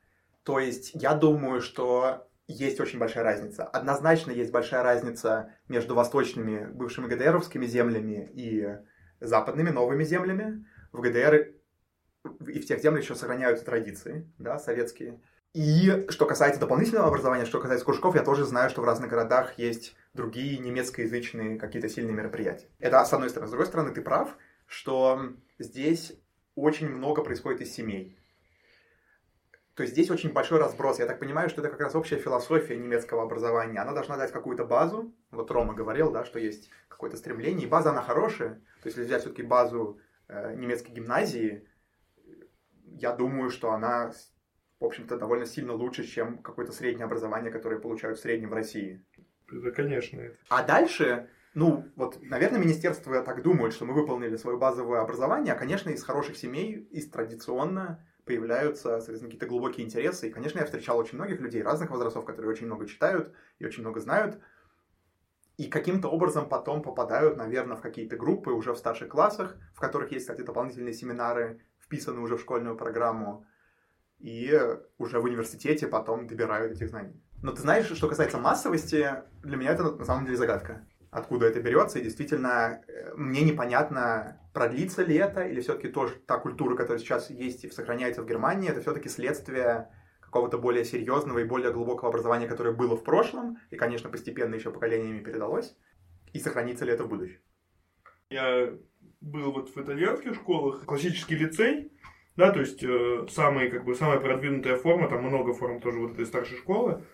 То 0.43 0.59
есть, 0.59 0.91
я 0.95 1.15
думаю, 1.15 1.61
что 1.61 2.29
есть 2.49 2.81
очень 2.81 2.99
большая 2.99 3.23
разница. 3.23 3.63
Однозначно 3.63 4.33
есть 4.33 4.51
большая 4.51 4.83
разница 4.83 5.55
между 5.69 5.95
восточными 5.95 6.67
бывшими 6.67 7.07
ГДРовскими 7.07 7.65
землями 7.67 8.29
и 8.35 8.79
западными 9.21 9.71
новыми 9.71 10.03
землями. 10.03 10.67
В 10.91 11.03
ГДР 11.03 11.53
и 12.49 12.61
в 12.61 12.67
тех 12.67 12.81
землях 12.81 13.05
еще 13.05 13.15
сохраняются 13.15 13.65
традиции, 13.65 14.29
да, 14.39 14.59
советские. 14.59 15.21
И 15.55 16.07
что 16.09 16.27
касается 16.27 16.61
дополнительного 16.61 17.07
образования, 17.07 17.45
что 17.45 17.61
касается 17.61 17.85
кружков, 17.85 18.17
я 18.17 18.25
тоже 18.25 18.45
знаю, 18.45 18.71
что 18.71 18.81
в 18.81 18.85
разных 18.85 19.09
городах 19.09 19.57
есть 19.57 19.95
другие 20.15 20.59
немецкоязычные 20.59 21.59
какие-то 21.59 21.89
сильные 21.89 22.15
мероприятия. 22.15 22.69
Это 22.79 23.05
с 23.05 23.13
одной 23.13 23.31
стороны. 23.31 23.49
С 23.49 23.51
другой 23.51 23.67
стороны, 23.67 23.93
ты 23.93 24.03
прав, 24.03 24.37
что 24.67 25.33
здесь 25.59 26.13
очень 26.55 26.89
много 26.89 27.23
происходит 27.23 27.63
из 27.63 27.73
семей. 27.73 28.19
То 29.75 29.85
есть 29.85 29.95
здесь 29.95 30.11
очень 30.11 30.33
большой 30.33 30.59
разброс. 30.59 30.99
Я 30.99 31.07
так 31.07 31.19
понимаю, 31.19 31.49
что 31.49 31.63
это 31.63 31.71
как 31.71 31.81
раз 31.81 31.95
общая 31.95 32.19
философия 32.19 32.77
немецкого 32.77 33.23
образования. 33.23 33.81
Она 33.81 33.93
должна 33.93 34.19
дать 34.19 34.31
какую-то 34.31 34.67
базу. 34.67 35.15
Вот 35.31 35.51
Рома 35.51 35.73
говорил, 35.73 36.13
да, 36.13 36.27
что 36.27 36.39
есть 36.39 36.69
какое-то 36.89 37.17
стремление. 37.17 37.67
И 37.67 37.71
база, 37.71 37.91
она 37.91 38.03
хорошая. 38.03 38.57
То 38.83 38.89
есть 38.89 38.99
если 38.99 39.05
взять 39.05 39.23
все-таки 39.23 39.43
базу 39.43 39.99
э, 40.29 40.55
немецкой 40.57 40.91
гимназии, 40.91 41.67
я 42.85 43.13
думаю, 43.13 43.49
что 43.49 43.73
она, 43.73 44.13
в 44.79 44.85
общем-то, 44.85 45.17
довольно 45.17 45.47
сильно 45.47 45.73
лучше, 45.73 46.05
чем 46.05 46.43
какое-то 46.43 46.73
среднее 46.73 47.07
образование, 47.07 47.51
которое 47.51 47.81
получают 47.81 48.19
в 48.19 48.23
среднем 48.23 48.51
в 48.51 48.55
России. 48.55 49.03
Да, 49.53 49.71
конечно. 49.71 50.21
Это. 50.21 50.37
А 50.49 50.63
дальше, 50.63 51.29
ну, 51.55 51.85
вот, 51.97 52.19
наверное, 52.23 52.61
министерство 52.61 53.23
так 53.23 53.43
думает, 53.43 53.75
что 53.75 53.85
мы 53.85 53.95
выполнили 53.95 54.37
свое 54.37 54.57
базовое 54.57 55.01
образование, 55.01 55.53
а, 55.55 55.59
конечно, 55.59 55.91
из 55.91 56.03
хороших 56.03 56.37
семей, 56.37 56.89
из 56.91 57.11
традиционно 57.11 58.07
появляются, 58.25 58.99
соответственно, 58.99 59.31
какие-то 59.31 59.47
глубокие 59.47 59.85
интересы. 59.85 60.29
И, 60.29 60.31
конечно, 60.31 60.59
я 60.59 60.65
встречал 60.65 60.99
очень 60.99 61.19
многих 61.19 61.41
людей 61.41 61.63
разных 61.63 61.91
возрастов, 61.91 62.25
которые 62.25 62.53
очень 62.53 62.67
много 62.67 62.87
читают 62.87 63.33
и 63.59 63.67
очень 63.67 63.83
много 63.83 64.01
знают, 64.01 64.39
и 65.57 65.69
каким-то 65.69 66.09
образом 66.09 66.49
потом 66.49 66.83
попадают, 66.83 67.37
наверное, 67.37 67.77
в 67.77 67.81
какие-то 67.81 68.17
группы 68.17 68.51
уже 68.51 68.73
в 68.73 68.79
старших 68.79 69.09
классах, 69.09 69.57
в 69.75 69.81
которых 69.81 70.11
есть, 70.13 70.25
кстати, 70.27 70.43
дополнительные 70.45 70.95
семинары, 70.95 71.61
вписаны 71.79 72.21
уже 72.21 72.37
в 72.37 72.41
школьную 72.41 72.77
программу, 72.77 73.45
и 74.19 74.59
уже 74.99 75.21
в 75.21 75.25
университете 75.25 75.89
потом 75.89 76.27
добирают 76.27 76.73
этих 76.73 76.89
знаний. 76.89 77.21
Но 77.43 77.51
ты 77.51 77.61
знаешь, 77.61 77.87
что 77.87 78.09
касается 78.09 78.39
массовости, 78.39 79.09
для 79.43 79.57
меня 79.57 79.73
это 79.73 79.83
на 79.83 80.05
самом 80.05 80.25
деле 80.25 80.37
загадка. 80.37 80.87
Откуда 81.11 81.47
это 81.47 81.61
берется, 81.61 81.99
и 81.99 82.03
действительно, 82.03 82.83
э, 82.87 83.13
мне 83.17 83.43
непонятно, 83.43 84.41
продлится 84.55 85.03
ли 85.03 85.17
это, 85.17 85.43
или 85.43 85.61
все-таки 85.61 85.89
тоже 85.89 86.15
та 86.27 86.39
культура, 86.39 86.77
которая 86.77 87.01
сейчас 87.01 87.31
есть 87.31 87.65
и 87.65 87.71
сохраняется 87.71 88.23
в 88.23 88.27
Германии, 88.27 88.71
это 88.71 88.81
все-таки 88.81 89.09
следствие 89.09 89.91
какого-то 90.21 90.57
более 90.57 90.85
серьезного 90.85 91.41
и 91.41 91.45
более 91.45 91.73
глубокого 91.73 92.09
образования, 92.09 92.47
которое 92.47 92.73
было 92.73 92.97
в 92.97 93.05
прошлом, 93.05 93.59
и, 93.71 93.77
конечно, 93.77 94.09
постепенно 94.09 94.55
еще 94.55 94.71
поколениями 94.71 95.23
передалось, 95.23 95.77
и 96.33 96.39
сохранится 96.39 96.87
ли 96.87 96.93
это 96.93 97.05
в 97.05 97.09
будущем. 97.09 97.41
Я 98.31 98.73
был 99.21 99.53
вот 99.53 99.75
в 99.75 99.77
итальянских 99.77 100.37
школах, 100.37 100.87
классический 100.87 101.35
лицей, 101.35 101.93
да, 102.37 102.53
то 102.53 102.61
есть 102.61 102.83
э, 102.83 103.27
самый, 103.29 103.69
как 103.69 103.85
бы, 103.85 103.95
самая 103.95 104.21
продвинутая 104.21 104.77
форма, 104.77 105.09
там 105.09 105.25
много 105.25 105.53
форм 105.53 105.81
тоже 105.81 105.99
вот 105.99 106.13
этой 106.13 106.25
старшей 106.25 106.57
школы, 106.57 107.05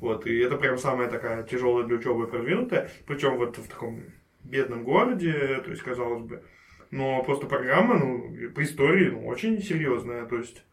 вот, 0.00 0.26
и 0.26 0.38
это 0.38 0.56
прям 0.56 0.78
самая 0.78 1.08
такая 1.08 1.42
тяжелая 1.42 1.86
для 1.86 1.96
учебы 1.96 2.26
продвинутая, 2.26 2.90
причем 3.06 3.36
вот 3.36 3.58
в 3.58 3.68
таком 3.68 4.02
бедном 4.42 4.82
городе, 4.82 5.60
то 5.64 5.70
есть, 5.70 5.82
казалось 5.82 6.22
бы, 6.22 6.42
но 6.90 7.22
просто 7.22 7.46
программа, 7.46 7.98
ну, 7.98 8.50
по 8.52 8.62
истории, 8.62 9.10
ну, 9.10 9.26
очень 9.26 9.60
серьезная, 9.60 10.24
то 10.26 10.38
есть, 10.38 10.64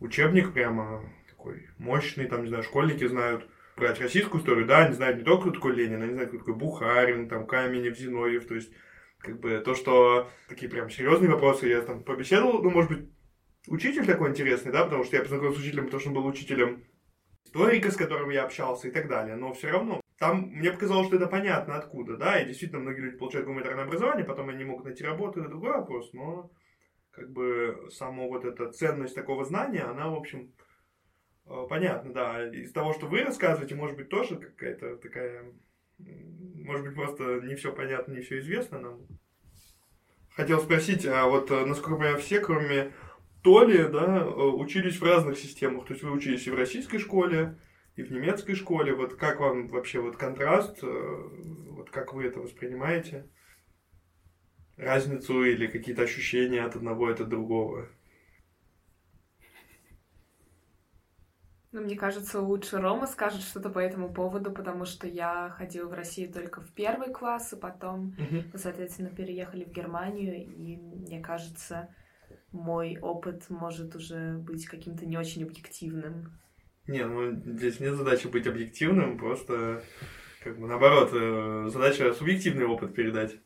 учебник 0.00 0.52
прямо 0.52 1.02
такой 1.28 1.68
мощный, 1.78 2.26
там, 2.26 2.42
не 2.42 2.48
знаю, 2.48 2.62
школьники 2.62 3.06
знают 3.06 3.48
брать 3.76 4.00
российскую 4.00 4.40
историю, 4.40 4.66
да, 4.66 4.84
они 4.84 4.94
знают 4.94 5.18
не 5.18 5.24
только, 5.24 5.44
кто 5.44 5.52
такой 5.52 5.74
Ленин, 5.74 6.02
они 6.02 6.12
знают, 6.12 6.30
кто 6.30 6.38
такой 6.38 6.54
Бухарин, 6.54 7.28
там, 7.28 7.46
Каменев, 7.46 7.98
Зиновьев, 7.98 8.46
то 8.46 8.54
есть, 8.54 8.70
как 9.18 9.40
бы, 9.40 9.58
то, 9.64 9.74
что 9.74 10.30
такие 10.48 10.70
прям 10.70 10.90
серьезные 10.90 11.30
вопросы, 11.30 11.68
я 11.68 11.80
там 11.80 12.04
побеседовал, 12.04 12.62
ну, 12.62 12.70
может 12.70 12.90
быть, 12.90 13.08
учитель 13.66 14.04
такой 14.04 14.28
интересный, 14.28 14.72
да, 14.72 14.84
потому 14.84 15.04
что 15.04 15.16
я 15.16 15.22
познакомился 15.22 15.60
с 15.60 15.62
учителем, 15.62 15.84
потому 15.86 16.00
что 16.00 16.10
он 16.10 16.14
был 16.14 16.26
учителем 16.26 16.84
историка, 17.54 17.90
с 17.90 17.96
которым 17.96 18.30
я 18.30 18.44
общался 18.44 18.88
и 18.88 18.90
так 18.90 19.08
далее, 19.08 19.36
но 19.36 19.52
все 19.52 19.70
равно 19.70 20.00
там 20.18 20.50
мне 20.52 20.70
показалось, 20.70 21.06
что 21.06 21.16
это 21.16 21.26
понятно 21.26 21.76
откуда, 21.76 22.16
да, 22.16 22.40
и 22.40 22.46
действительно 22.46 22.80
многие 22.80 23.00
люди 23.00 23.16
получают 23.16 23.46
гуманитарное 23.46 23.84
образование, 23.84 24.24
потом 24.24 24.48
они 24.48 24.64
могут 24.64 24.84
найти 24.84 25.04
работу, 25.04 25.40
это 25.40 25.48
другой 25.48 25.72
вопрос, 25.72 26.12
но 26.12 26.50
как 27.10 27.30
бы 27.30 27.88
сама 27.90 28.24
вот 28.24 28.44
эта 28.44 28.70
ценность 28.72 29.14
такого 29.14 29.44
знания, 29.44 29.82
она, 29.82 30.08
в 30.08 30.14
общем, 30.14 30.52
Э, 31.46 31.66
понятно, 31.68 32.12
да. 32.12 32.48
Из 32.48 32.72
того, 32.72 32.92
что 32.94 33.06
вы 33.06 33.22
рассказываете, 33.22 33.74
может 33.74 33.96
быть, 33.96 34.08
тоже 34.08 34.36
какая-то 34.36 34.96
такая... 34.96 35.52
Может 35.98 36.86
быть, 36.86 36.94
просто 36.94 37.40
не 37.42 37.54
все 37.54 37.72
понятно, 37.72 38.12
не 38.12 38.22
все 38.22 38.38
известно 38.38 38.80
нам. 38.80 39.06
Хотел 40.34 40.60
спросить, 40.60 41.06
а 41.06 41.26
вот, 41.26 41.50
э, 41.50 41.64
насколько 41.64 42.04
я 42.04 42.16
все, 42.16 42.40
кроме 42.40 42.92
Толи, 43.44 43.86
да, 43.88 44.22
э, 44.22 44.24
учились 44.24 44.98
в 44.98 45.04
разных 45.04 45.38
системах. 45.38 45.86
То 45.86 45.92
есть 45.92 46.02
вы 46.02 46.10
учились 46.10 46.46
и 46.46 46.50
в 46.50 46.54
российской 46.54 46.98
школе, 46.98 47.58
и 47.94 48.02
в 48.02 48.10
немецкой 48.10 48.54
школе. 48.54 48.94
Вот 48.94 49.14
как 49.14 49.38
вам 49.38 49.68
вообще 49.68 50.00
вот 50.00 50.16
контраст, 50.16 50.82
вот 50.82 51.90
как 51.90 52.14
вы 52.14 52.24
это 52.24 52.40
воспринимаете? 52.40 53.28
Разницу 54.78 55.44
или 55.44 55.66
какие-то 55.66 56.02
ощущения 56.02 56.62
от 56.62 56.74
одного 56.74 57.10
и 57.10 57.12
от 57.12 57.28
другого? 57.28 57.90
Ну, 61.70 61.82
мне 61.82 61.96
кажется, 61.96 62.40
лучше 62.40 62.78
Рома 62.78 63.06
скажет 63.06 63.42
что-то 63.42 63.68
по 63.68 63.80
этому 63.80 64.14
поводу, 64.14 64.52
потому 64.52 64.86
что 64.86 65.06
я 65.06 65.50
ходила 65.50 65.88
в 65.88 65.92
Россию 65.92 66.32
только 66.32 66.60
в 66.60 66.72
первый 66.72 67.12
класс, 67.12 67.52
и 67.52 67.56
потом, 67.56 68.14
uh 68.16 68.56
соответственно, 68.56 69.10
переехали 69.10 69.64
в 69.64 69.72
Германию, 69.72 70.46
и 70.46 70.76
мне 70.76 71.20
кажется, 71.20 71.94
мой 72.54 72.98
опыт 73.00 73.50
может 73.50 73.94
уже 73.94 74.38
быть 74.38 74.66
каким-то 74.66 75.04
не 75.04 75.18
очень 75.18 75.42
объективным. 75.42 76.32
Не, 76.86 77.04
ну 77.04 77.32
здесь 77.32 77.80
нет 77.80 77.94
задачи 77.94 78.26
быть 78.26 78.46
объективным, 78.46 79.18
просто 79.18 79.82
как 80.42 80.58
бы 80.58 80.66
наоборот, 80.66 81.10
э, 81.12 81.68
задача 81.70 82.12
субъективный 82.14 82.66
опыт 82.66 82.94
передать. 82.94 83.36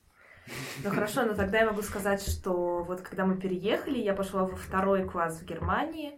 Ну 0.82 0.90
хорошо, 0.90 1.24
но 1.24 1.34
тогда 1.34 1.58
я 1.58 1.66
могу 1.66 1.82
сказать, 1.82 2.22
что 2.22 2.82
вот 2.82 3.02
когда 3.02 3.26
мы 3.26 3.38
переехали, 3.38 3.98
я 3.98 4.14
пошла 4.14 4.44
во 4.44 4.56
второй 4.56 5.04
класс 5.04 5.40
в 5.40 5.44
Германии, 5.44 6.14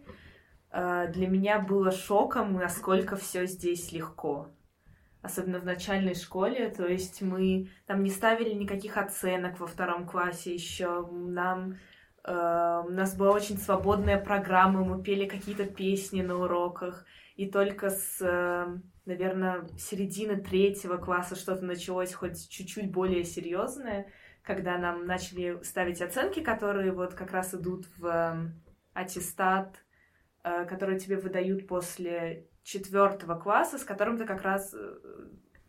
Э, 0.71 1.09
для 1.13 1.29
меня 1.29 1.59
было 1.59 1.91
шоком, 1.91 2.55
насколько 2.55 3.17
все 3.17 3.47
здесь 3.47 3.93
легко. 3.93 4.49
Особенно 5.23 5.59
в 5.59 5.67
начальной 5.67 6.15
школе, 6.15 6.71
то 6.71 6.87
есть 6.87 7.21
мы 7.21 7.69
там 7.87 8.03
не 8.03 8.11
ставили 8.11 8.55
никаких 8.55 8.97
оценок 8.97 9.61
во 9.61 9.67
втором 9.67 10.07
классе 10.07 10.55
еще, 10.55 11.07
нам 11.11 11.77
у 12.25 12.91
нас 12.91 13.17
была 13.17 13.33
очень 13.33 13.57
свободная 13.57 14.19
программа, 14.19 14.85
мы 14.85 15.03
пели 15.03 15.27
какие-то 15.27 15.65
песни 15.65 16.23
на 16.23 16.37
уроках, 16.37 17.07
и 17.37 17.51
только 17.51 17.89
с, 17.89 18.21
uh, 18.21 18.79
наверное, 19.07 19.67
середины 19.79 20.37
третьего 20.37 20.99
класса 20.99 21.37
что-то 21.37 21.65
началось 21.65 22.13
хоть 22.13 22.49
чуть-чуть 22.51 22.93
более 22.93 23.25
серьезное, 23.25 24.13
когда 24.43 24.77
нам 24.77 25.07
начали 25.07 25.63
ставить 25.63 26.03
оценки, 26.03 26.41
которые 26.41 26.93
вот 26.93 27.15
как 27.15 27.33
раз 27.33 27.55
идут 27.55 27.87
в 27.97 28.05
uh, 28.05 28.51
аттестат 28.93 29.83
Э, 30.43 30.65
которые 30.65 30.99
тебе 30.99 31.19
выдают 31.19 31.67
после 31.67 32.47
четвертого 32.63 33.39
класса, 33.39 33.77
с 33.77 33.85
которым 33.85 34.17
ты 34.17 34.25
как 34.25 34.41
раз 34.41 34.73
э, 34.73 34.95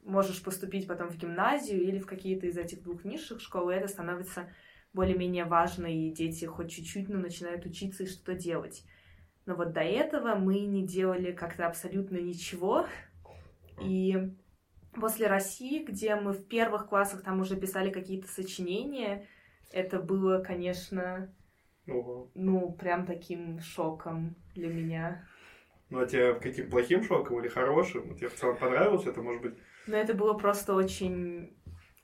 можешь 0.04 0.42
поступить 0.42 0.88
потом 0.88 1.10
в 1.10 1.18
гимназию 1.18 1.82
или 1.82 2.00
в 2.00 2.06
какие-то 2.06 2.48
из 2.48 2.58
этих 2.58 2.82
двух 2.82 3.04
низших 3.04 3.42
школ, 3.42 3.70
и 3.70 3.76
это 3.76 3.90
становится 3.90 4.50
более-менее 4.94 5.46
важно, 5.46 5.86
и 5.86 6.12
дети 6.12 6.46
хоть 6.46 6.72
чуть-чуть, 6.72 7.10
но 7.10 7.20
начинают 7.20 7.66
учиться 7.66 8.04
и 8.04 8.08
что-то 8.08 8.34
делать. 8.34 8.84
Но 9.46 9.56
вот 9.56 9.74
до 9.74 9.82
этого 9.82 10.36
мы 10.36 10.60
не 10.62 10.86
делали 10.86 11.32
как-то 11.32 11.68
абсолютно 11.68 12.18
ничего, 12.18 12.86
и 13.82 14.32
после 14.94 15.28
России, 15.28 15.84
где 15.84 16.16
мы 16.16 16.34
в 16.34 16.46
первых 16.48 16.88
классах 16.88 17.24
там 17.24 17.40
уже 17.40 17.56
писали 17.56 17.90
какие-то 17.90 18.28
сочинения, 18.28 19.28
это 19.72 20.00
было, 20.00 20.40
конечно, 20.40 21.34
Ого. 21.88 22.30
Ну, 22.36 22.72
прям 22.74 23.06
таким 23.06 23.60
шоком 23.60 24.36
для 24.56 24.68
меня. 24.68 25.28
Ну, 25.90 26.00
а 26.00 26.06
тебе 26.06 26.36
каким 26.36 26.70
плохим 26.70 27.04
шоком 27.04 27.40
или 27.40 27.48
хорошим? 27.48 28.16
Тебе 28.16 28.30
в 28.30 28.36
целом 28.36 28.58
понравилось 28.58 29.06
это, 29.06 29.22
может 29.22 29.42
быть? 29.42 29.56
Ну, 29.88 29.96
это 29.96 30.14
было 30.14 30.34
просто 30.34 30.74
очень 30.74 31.58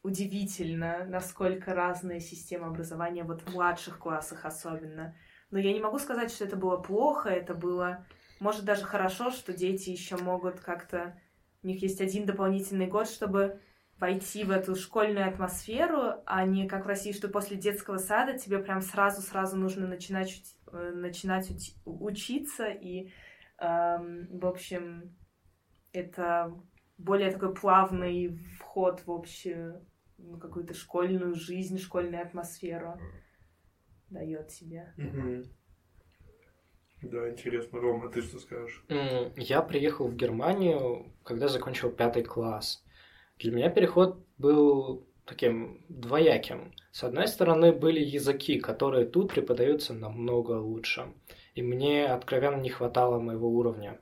удивительно, 0.08 1.06
насколько 1.06 1.74
разная 1.76 2.22
система 2.22 2.68
образования, 2.68 3.26
вот 3.26 3.42
в 3.42 3.54
младших 3.54 4.00
классах 4.00 4.46
особенно. 4.46 5.14
Но 5.52 5.60
я 5.60 5.74
не 5.74 5.82
могу 5.82 6.00
сказать, 6.00 6.32
что 6.32 6.46
это 6.46 6.56
было 6.56 6.78
плохо, 6.78 7.30
это 7.30 7.54
было, 7.54 8.06
может, 8.40 8.64
даже 8.64 8.86
хорошо, 8.86 9.32
что 9.32 9.52
дети 9.52 9.90
еще 9.90 10.16
могут 10.16 10.62
как-то... 10.62 11.20
У 11.62 11.68
них 11.68 11.82
есть 11.82 12.00
один 12.00 12.26
дополнительный 12.26 12.88
год, 12.88 13.10
чтобы 13.10 13.60
войти 14.00 14.46
в 14.46 14.52
эту 14.52 14.76
школьную 14.76 15.28
атмосферу, 15.28 16.24
а 16.26 16.46
не 16.46 16.70
как 16.70 16.86
в 16.86 16.88
России, 16.88 17.12
что 17.12 17.28
после 17.28 17.58
детского 17.58 17.98
сада 17.98 18.38
тебе 18.38 18.60
прям 18.60 18.82
сразу-сразу 18.82 19.58
нужно 19.58 19.88
начинать, 19.88 20.42
э, 20.72 20.92
начинать 20.96 21.50
учиться, 21.84 22.68
и, 22.68 23.12
эм, 23.58 24.28
в 24.40 24.46
общем, 24.46 25.18
это 25.92 26.54
более 26.98 27.32
такой 27.32 27.54
плавный 27.54 28.40
вход 28.60 29.02
в 29.06 29.12
общую 29.12 29.86
ну, 30.18 30.38
какую-то 30.38 30.74
школьную 30.74 31.36
жизнь, 31.36 31.78
школьную 31.78 32.22
атмосферу 32.22 33.00
дает 34.10 34.50
тебе. 34.50 34.94
Да, 37.02 37.30
интересно. 37.30 37.80
Рома, 37.80 38.10
ты 38.10 38.22
что 38.22 38.40
скажешь? 38.40 38.84
Я 39.36 39.62
приехал 39.62 40.08
в 40.08 40.16
Германию, 40.16 41.14
когда 41.24 41.48
закончил 41.48 41.92
пятый 41.92 42.24
класс. 42.24 42.84
Для 43.38 43.52
меня 43.52 43.70
переход 43.70 44.26
был 44.38 45.08
таким 45.26 45.86
двояким. 45.90 46.74
С 46.92 47.04
одной 47.04 47.28
стороны, 47.28 47.72
были 47.72 48.00
языки, 48.00 48.60
которые 48.60 49.06
тут 49.06 49.32
преподаются 49.34 49.94
намного 49.94 50.54
лучше. 50.54 51.14
И 51.54 51.62
мне 51.62 52.08
откровенно 52.08 52.60
не 52.60 52.70
хватало 52.70 53.20
моего 53.20 53.50
уровня. 53.50 54.00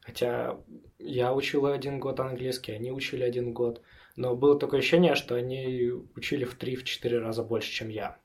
Хотя 0.00 0.58
я 0.98 1.32
учил 1.32 1.66
один 1.66 2.00
год 2.00 2.18
английский, 2.18 2.72
они 2.72 2.90
учили 2.90 3.22
один 3.22 3.52
год. 3.52 3.82
Но 4.16 4.36
было 4.36 4.58
такое 4.58 4.80
ощущение, 4.80 5.14
что 5.14 5.34
они 5.34 5.90
учили 6.16 6.44
в 6.44 6.58
3-4 6.58 7.18
раза 7.18 7.42
больше, 7.42 7.70
чем 7.70 7.88
я. 7.88 8.18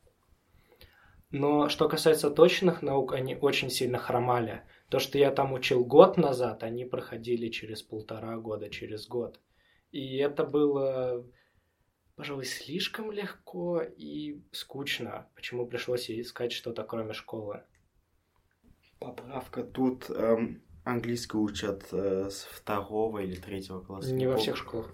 Но 1.32 1.70
что 1.70 1.90
касается 1.90 2.30
точных 2.30 2.82
наук, 2.82 3.14
они 3.14 3.36
очень 3.36 3.70
сильно 3.70 3.98
хромали. 3.98 4.64
То, 4.90 5.00
что 5.00 5.18
я 5.18 5.32
там 5.32 5.54
учил 5.54 5.84
год 5.84 6.18
назад, 6.18 6.64
они 6.64 6.86
проходили 6.86 7.50
через 7.50 7.82
полтора 7.82 8.38
года, 8.38 8.70
через 8.70 9.08
год. 9.08 9.40
И 9.92 10.18
это 10.18 10.46
было, 10.46 11.26
пожалуй, 12.16 12.46
слишком 12.46 13.12
легко 13.12 13.82
и 13.82 14.42
скучно. 14.52 15.30
Почему 15.36 15.68
пришлось 15.68 16.10
искать 16.10 16.54
что-то 16.54 16.84
кроме 16.84 17.14
школы? 17.14 17.64
Поправка. 19.00 19.64
Тут 19.64 20.10
эм, 20.10 20.62
английский 20.86 21.38
учат 21.38 21.86
э, 21.92 22.30
с 22.30 22.44
второго 22.44 23.20
или 23.20 23.36
третьего 23.36 23.82
класса. 23.82 24.14
Не 24.14 24.28
во 24.28 24.38
всех 24.38 24.56
школах. 24.56 24.90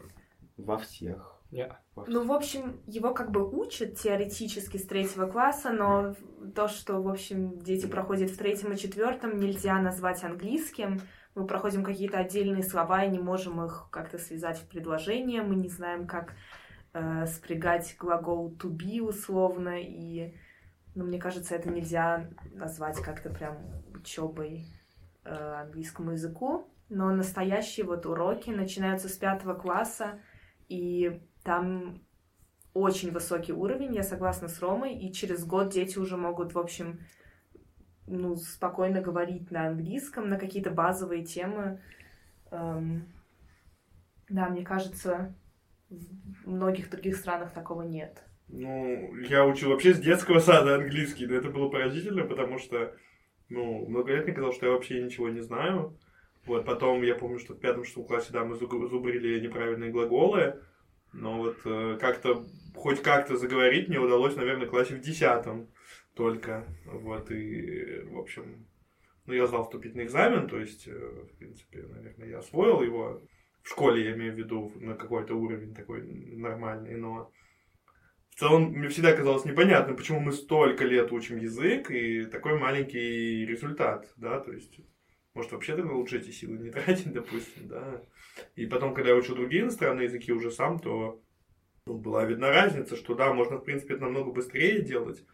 Во 0.57 0.77
всех. 0.77 1.33
Yeah. 1.51 1.75
Ну, 2.07 2.25
в 2.25 2.31
общем, 2.31 2.81
его 2.87 3.13
как 3.13 3.29
бы 3.29 3.47
учат 3.47 3.95
теоретически 3.99 4.77
с 4.77 4.87
третьего 4.87 5.27
класса, 5.27 5.71
но 5.71 6.15
то, 6.55 6.67
что, 6.67 6.99
в 6.99 7.07
общем, 7.07 7.59
дети 7.59 7.85
проходят 7.85 8.31
в 8.31 8.37
третьем 8.37 8.73
и 8.73 8.77
четвертом, 8.77 9.37
нельзя 9.37 9.77
назвать 9.79 10.23
английским. 10.23 11.01
Мы 11.35 11.45
проходим 11.45 11.83
какие-то 11.83 12.17
отдельные 12.17 12.63
слова 12.63 13.03
и 13.03 13.11
не 13.11 13.19
можем 13.19 13.63
их 13.63 13.87
как-то 13.91 14.17
связать 14.17 14.57
в 14.57 14.67
предложение. 14.67 15.43
Мы 15.43 15.55
не 15.55 15.69
знаем, 15.69 16.07
как 16.07 16.33
э, 16.93 17.27
спрягать 17.27 17.95
глагол 17.99 18.51
to 18.59 18.69
be 18.69 18.99
условно. 18.99 19.79
И, 19.79 20.35
ну, 20.95 21.05
мне 21.05 21.19
кажется, 21.19 21.53
это 21.53 21.69
нельзя 21.69 22.29
назвать 22.51 22.99
как-то 22.99 23.29
прям 23.29 23.57
учебой 23.93 24.65
э, 25.23 25.61
английскому 25.61 26.13
языку. 26.13 26.67
Но 26.89 27.11
настоящие 27.11 27.85
вот 27.85 28.05
уроки 28.05 28.49
начинаются 28.49 29.07
с 29.07 29.13
пятого 29.13 29.53
класса, 29.55 30.19
и 30.73 31.21
там 31.43 32.01
очень 32.73 33.11
высокий 33.11 33.53
уровень, 33.53 33.93
я 33.93 34.01
согласна 34.01 34.47
с 34.47 34.59
Ромой, 34.59 34.95
и 34.95 35.13
через 35.13 35.45
год 35.45 35.69
дети 35.69 35.99
уже 35.99 36.17
могут, 36.17 36.53
в 36.53 36.59
общем, 36.59 36.99
ну, 38.07 38.35
спокойно 38.35 38.99
говорить 38.99 39.51
на 39.51 39.67
английском, 39.67 40.29
на 40.29 40.39
какие-то 40.39 40.71
базовые 40.71 41.23
темы. 41.23 41.79
Эм, 42.49 43.05
да, 44.29 44.49
мне 44.49 44.65
кажется, 44.65 45.35
в 45.89 46.47
многих 46.47 46.89
других 46.89 47.17
странах 47.17 47.51
такого 47.51 47.83
нет. 47.83 48.23
Ну, 48.47 49.15
я 49.17 49.45
учил 49.45 49.69
вообще 49.69 49.93
с 49.93 49.99
детского 49.99 50.39
сада 50.39 50.75
английский, 50.75 51.27
но 51.27 51.35
это 51.35 51.49
было 51.49 51.69
поразительно, 51.69 52.23
потому 52.23 52.57
что, 52.57 52.95
ну, 53.49 53.85
много 53.85 54.11
лет 54.11 54.25
мне 54.25 54.33
казалось, 54.33 54.55
что 54.55 54.65
я 54.65 54.71
вообще 54.71 55.03
ничего 55.03 55.29
не 55.29 55.41
знаю. 55.41 55.95
Вот, 56.45 56.65
потом 56.65 57.01
я 57.03 57.15
помню, 57.15 57.39
что 57.39 57.53
в 57.53 57.59
пятом-шестом 57.59 58.05
классе, 58.05 58.33
да, 58.33 58.43
мы 58.43 58.55
зубрили 58.55 59.39
неправильные 59.39 59.91
глаголы, 59.91 60.61
но 61.13 61.37
вот 61.37 61.57
э, 61.63 61.97
как-то, 62.01 62.45
хоть 62.75 63.01
как-то 63.01 63.37
заговорить 63.37 63.87
мне 63.87 63.99
удалось, 63.99 64.35
наверное, 64.35 64.67
в 64.67 64.69
классе 64.69 64.95
в 64.95 65.01
десятом 65.01 65.69
только. 66.15 66.65
Вот, 66.85 67.31
и, 67.31 68.01
в 68.05 68.19
общем, 68.19 68.67
ну, 69.25 69.33
я 69.33 69.47
сдал 69.47 69.63
вступительный 69.63 70.03
экзамен, 70.03 70.47
то 70.47 70.59
есть, 70.59 70.87
э, 70.87 70.91
в 70.91 71.37
принципе, 71.37 71.83
наверное, 71.83 72.27
я 72.27 72.39
освоил 72.39 72.81
его. 72.81 73.21
В 73.63 73.69
школе, 73.69 74.03
я 74.03 74.13
имею 74.13 74.33
в 74.33 74.37
виду, 74.37 74.73
на 74.75 74.95
какой-то 74.95 75.35
уровень 75.35 75.73
такой 75.73 76.03
нормальный, 76.03 76.97
но 76.97 77.31
в 78.31 78.35
целом 78.35 78.73
мне 78.73 78.89
всегда 78.89 79.15
казалось 79.15 79.45
непонятно, 79.45 79.93
почему 79.93 80.19
мы 80.19 80.33
столько 80.33 80.83
лет 80.83 81.13
учим 81.13 81.37
язык 81.37 81.89
и 81.89 82.25
такой 82.25 82.59
маленький 82.59 83.45
результат, 83.45 84.11
да, 84.17 84.41
то 84.41 84.51
есть, 84.51 84.81
может, 85.33 85.51
вообще 85.51 85.75
тогда 85.75 85.93
лучше 85.93 86.19
эти 86.19 86.29
силы 86.29 86.57
не 86.57 86.69
тратить, 86.71 87.11
допустим, 87.11 87.67
да. 87.67 88.01
И 88.55 88.65
потом, 88.65 88.93
когда 88.93 89.11
я 89.11 89.15
учил 89.15 89.35
другие 89.35 89.63
иностранные 89.63 90.05
языки 90.05 90.31
уже 90.31 90.51
сам, 90.51 90.79
то 90.79 91.21
ну, 91.85 91.97
была 91.97 92.25
видна 92.25 92.49
разница, 92.49 92.95
что 92.95 93.15
да, 93.15 93.33
можно, 93.33 93.57
в 93.57 93.63
принципе, 93.63 93.95
это 93.95 94.03
намного 94.03 94.31
быстрее 94.31 94.81
делать. 94.81 95.25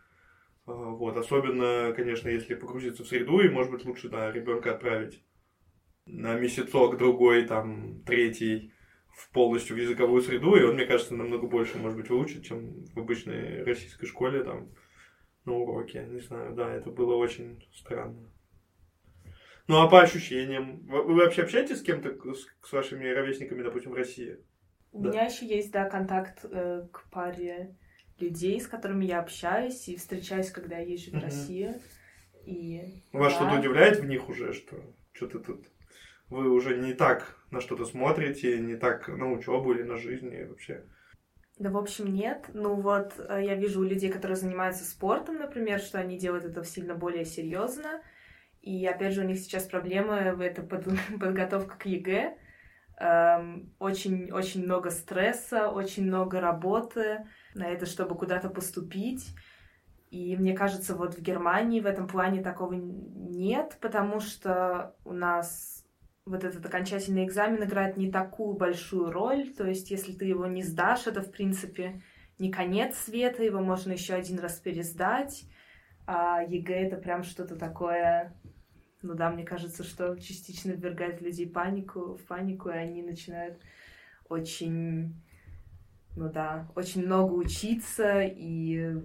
А, 0.66 0.74
вот, 0.74 1.18
особенно, 1.18 1.94
конечно, 1.96 2.30
если 2.30 2.56
погрузиться 2.56 3.04
в 3.04 3.08
среду, 3.08 3.40
и, 3.40 3.50
может 3.50 3.72
быть, 3.72 3.86
лучше, 3.86 4.10
да, 4.10 4.32
ребенка 4.32 4.72
отправить 4.72 5.24
на 6.06 6.36
месяцок, 6.40 6.98
другой, 6.98 7.46
там, 7.46 8.02
третий, 8.04 8.74
в 9.14 9.32
полностью 9.32 9.76
в 9.76 9.80
языковую 9.80 10.22
среду, 10.22 10.56
и 10.56 10.64
он, 10.64 10.76
мне 10.76 10.86
кажется, 10.86 11.14
намного 11.14 11.46
больше, 11.46 11.78
может 11.78 11.98
быть, 11.98 12.10
выучит, 12.10 12.46
чем 12.46 12.86
в 12.86 12.98
обычной 12.98 13.64
российской 13.64 14.06
школе, 14.06 14.44
там, 14.44 14.72
на 15.46 15.54
уроке. 15.54 16.06
Не 16.10 16.22
знаю, 16.22 16.56
да, 16.56 16.74
это 16.74 16.90
было 16.90 17.16
очень 17.16 17.68
странно. 17.74 18.32
Ну, 19.70 19.80
а 19.80 19.88
по 19.88 20.02
ощущениям? 20.02 20.80
Вы 20.88 21.14
вообще 21.14 21.44
общаетесь 21.44 21.78
с 21.78 21.84
кем-то, 21.84 22.10
с, 22.34 22.74
вашими 22.74 23.08
ровесниками, 23.08 23.62
допустим, 23.62 23.92
в 23.92 23.94
России? 23.94 24.40
У 24.92 25.04
да. 25.04 25.10
меня 25.10 25.26
еще 25.26 25.46
есть, 25.46 25.72
да, 25.72 25.88
контакт 25.88 26.44
э, 26.44 26.88
к 26.92 27.08
паре 27.12 27.78
людей, 28.18 28.60
с 28.60 28.66
которыми 28.68 29.06
я 29.06 29.20
общаюсь 29.20 29.88
и 29.88 29.96
встречаюсь, 29.96 30.50
когда 30.50 30.80
я 30.80 30.86
езжу 30.86 31.12
в 31.12 31.18
угу. 31.18 31.24
Россию. 31.24 31.76
И, 32.48 33.04
Вас 33.14 33.34
да. 33.34 33.40
что-то 33.42 33.60
удивляет 33.60 34.00
в 34.00 34.06
них 34.08 34.28
уже, 34.28 34.54
что 34.54 34.76
что-то 35.14 35.38
тут 35.38 35.68
вы 36.30 36.50
уже 36.50 36.78
не 36.78 36.94
так 36.94 37.38
на 37.52 37.62
что-то 37.62 37.86
смотрите, 37.86 38.58
не 38.58 38.76
так 38.76 39.08
на 39.08 39.32
учебу 39.32 39.74
или 39.74 39.84
на 39.84 39.98
жизнь 39.98 40.34
и 40.34 40.46
вообще? 40.46 40.84
Да, 41.60 41.70
в 41.70 41.78
общем, 41.78 42.12
нет. 42.12 42.50
Ну 42.54 42.74
вот, 42.74 43.14
э, 43.20 43.44
я 43.46 43.54
вижу 43.54 43.82
у 43.82 43.84
людей, 43.84 44.10
которые 44.10 44.36
занимаются 44.36 44.84
спортом, 44.84 45.36
например, 45.36 45.80
что 45.80 46.00
они 46.00 46.18
делают 46.18 46.46
это 46.46 46.64
сильно 46.64 46.96
более 46.96 47.26
серьезно. 47.26 48.02
И 48.62 48.86
опять 48.86 49.14
же, 49.14 49.22
у 49.22 49.26
них 49.26 49.40
сейчас 49.40 49.64
проблемы, 49.64 50.16
это 50.16 50.62
под, 50.62 50.88
подготовка 51.20 51.78
к 51.78 51.86
ЕГЭ. 51.86 52.38
Очень-очень 53.80 54.62
эм, 54.62 54.66
много 54.66 54.90
стресса, 54.90 55.70
очень 55.70 56.06
много 56.06 56.42
работы 56.42 57.26
на 57.56 57.68
это, 57.68 57.86
чтобы 57.86 58.16
куда-то 58.16 58.50
поступить. 58.50 59.34
И 60.12 60.36
мне 60.36 60.54
кажется, 60.54 60.96
вот 60.96 61.16
в 61.16 61.22
Германии 61.22 61.80
в 61.80 61.86
этом 61.86 62.08
плане 62.08 62.42
такого 62.42 62.74
нет, 62.74 63.78
потому 63.80 64.20
что 64.20 64.96
у 65.06 65.14
нас 65.14 65.86
вот 66.26 66.44
этот 66.44 66.66
окончательный 66.66 67.26
экзамен 67.26 67.64
играет 67.64 67.96
не 67.96 68.12
такую 68.12 68.56
большую 68.56 69.12
роль. 69.12 69.50
То 69.50 69.66
есть, 69.66 69.92
если 69.92 70.14
ты 70.14 70.26
его 70.26 70.46
не 70.48 70.64
сдашь, 70.64 71.08
это, 71.08 71.22
в 71.22 71.32
принципе, 71.32 72.02
не 72.38 72.52
конец 72.52 72.98
света, 72.98 73.44
его 73.44 73.60
можно 73.60 73.94
еще 73.94 74.14
один 74.14 74.40
раз 74.40 74.60
пересдать. 74.60 75.44
А 76.06 76.42
ЕГЭ 76.42 76.88
это 76.88 76.98
прям 76.98 77.24
что-то 77.24 77.56
такое 77.56 78.34
ну 79.02 79.14
да, 79.14 79.30
мне 79.30 79.44
кажется, 79.44 79.84
что 79.84 80.16
частично 80.18 80.72
ввергает 80.72 81.22
людей 81.22 81.48
панику, 81.48 82.16
в 82.16 82.24
панику, 82.26 82.70
и 82.70 82.74
они 82.74 83.02
начинают 83.02 83.58
очень, 84.28 85.16
ну 86.16 86.30
да, 86.32 86.70
очень 86.76 87.06
много 87.06 87.34
учиться 87.34 88.22
и 88.22 88.98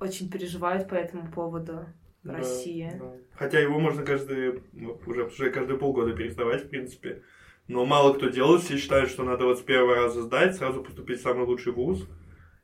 очень 0.00 0.30
переживают 0.30 0.88
по 0.88 0.94
этому 0.94 1.30
поводу 1.30 1.86
да, 2.22 2.34
России. 2.34 2.92
Да. 2.98 3.12
Хотя 3.34 3.60
его 3.60 3.78
можно 3.78 4.04
каждый, 4.04 4.62
ну, 4.72 5.00
уже, 5.06 5.24
уже 5.24 5.50
каждые 5.50 5.78
полгода 5.78 6.12
пересдавать, 6.12 6.64
в 6.64 6.68
принципе. 6.68 7.22
Но 7.66 7.84
мало 7.84 8.14
кто 8.14 8.28
делает, 8.28 8.62
все 8.62 8.78
считают, 8.78 9.10
что 9.10 9.24
надо 9.24 9.44
вот 9.44 9.58
с 9.58 9.62
первого 9.62 9.94
раза 9.94 10.22
сдать, 10.22 10.56
сразу 10.56 10.82
поступить 10.82 11.20
в 11.20 11.22
самый 11.22 11.46
лучший 11.46 11.72
вуз. 11.72 12.06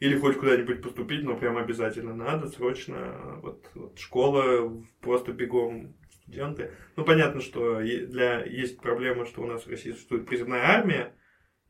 Или 0.04 0.18
хоть 0.18 0.36
куда-нибудь 0.36 0.82
поступить, 0.82 1.22
но 1.22 1.34
прям 1.34 1.56
обязательно 1.56 2.14
надо, 2.14 2.48
срочно. 2.48 3.38
Вот, 3.42 3.70
вот 3.74 3.98
школа, 3.98 4.84
просто 5.00 5.32
бегом 5.32 5.96
студенты. 6.10 6.72
Ну, 6.96 7.06
понятно, 7.06 7.40
что 7.40 7.80
для, 7.80 8.44
есть 8.44 8.82
проблема, 8.82 9.24
что 9.24 9.40
у 9.40 9.46
нас 9.46 9.64
в 9.64 9.70
России 9.70 9.92
существует 9.92 10.26
призывная 10.26 10.60
армия, 10.60 11.16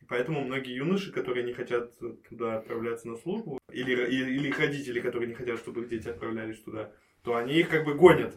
и 0.02 0.04
поэтому 0.04 0.40
многие 0.40 0.74
юноши, 0.74 1.12
которые 1.12 1.44
не 1.44 1.52
хотят 1.52 1.96
туда 2.28 2.56
отправляться 2.56 3.06
на 3.06 3.14
службу, 3.14 3.60
или, 3.70 3.92
или, 3.92 4.34
или 4.34 4.48
их 4.48 4.58
родители, 4.58 4.98
которые 4.98 5.28
не 5.28 5.34
хотят, 5.34 5.60
чтобы 5.60 5.82
их 5.82 5.88
дети 5.90 6.08
отправлялись 6.08 6.60
туда, 6.60 6.92
то 7.22 7.36
они 7.36 7.60
их 7.60 7.68
как 7.68 7.84
бы 7.84 7.94
гонят. 7.94 8.34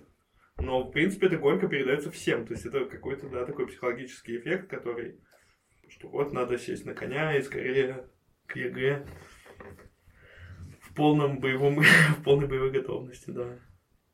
Но, 0.59 0.83
в 0.83 0.91
принципе, 0.91 1.25
эта 1.25 1.37
гонка 1.37 1.67
передается 1.67 2.11
всем. 2.11 2.45
То 2.45 2.53
есть, 2.53 2.67
это 2.67 2.85
какой-то, 2.85 3.29
да, 3.29 3.45
такой 3.45 3.65
психологический 3.65 4.37
эффект, 4.37 4.69
который, 4.69 5.19
что 5.89 6.07
вот 6.07 6.33
надо 6.33 6.59
сесть 6.59 6.85
на 6.85 6.93
коня 6.93 7.35
и 7.35 7.41
скорее 7.41 8.07
к 8.45 8.55
ЕГЭ 8.55 9.07
полном 10.97 11.39
боевом, 11.39 11.79
в 12.19 12.23
полной 12.23 12.47
боевой 12.47 12.71
готовности, 12.71 13.29
да. 13.29 13.45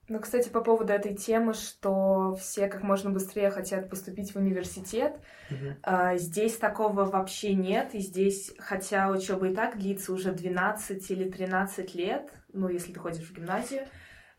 Ну, 0.09 0.19
кстати, 0.19 0.49
по 0.49 0.59
поводу 0.59 0.91
этой 0.91 1.15
темы, 1.15 1.53
что 1.53 2.36
все 2.36 2.67
как 2.67 2.84
можно 2.84 3.09
быстрее 3.09 3.49
хотят 3.49 3.89
поступить 3.89 4.34
в 4.34 4.36
университет, 4.36 5.15
угу. 5.49 5.75
а, 5.81 6.17
здесь 6.17 6.57
такого 6.57 7.05
вообще 7.05 7.53
нет. 7.53 7.95
И 7.95 7.99
здесь, 7.99 8.53
хотя 8.59 9.09
учеба 9.09 9.47
и 9.47 9.55
так 9.55 9.79
длится 9.79 10.11
уже 10.11 10.34
12 10.34 11.09
или 11.09 11.29
13 11.29 11.95
лет, 11.95 12.34
ну, 12.51 12.67
если 12.67 12.91
ты 12.91 12.99
ходишь 12.99 13.23
в 13.23 13.34
гимназию, 13.34 13.88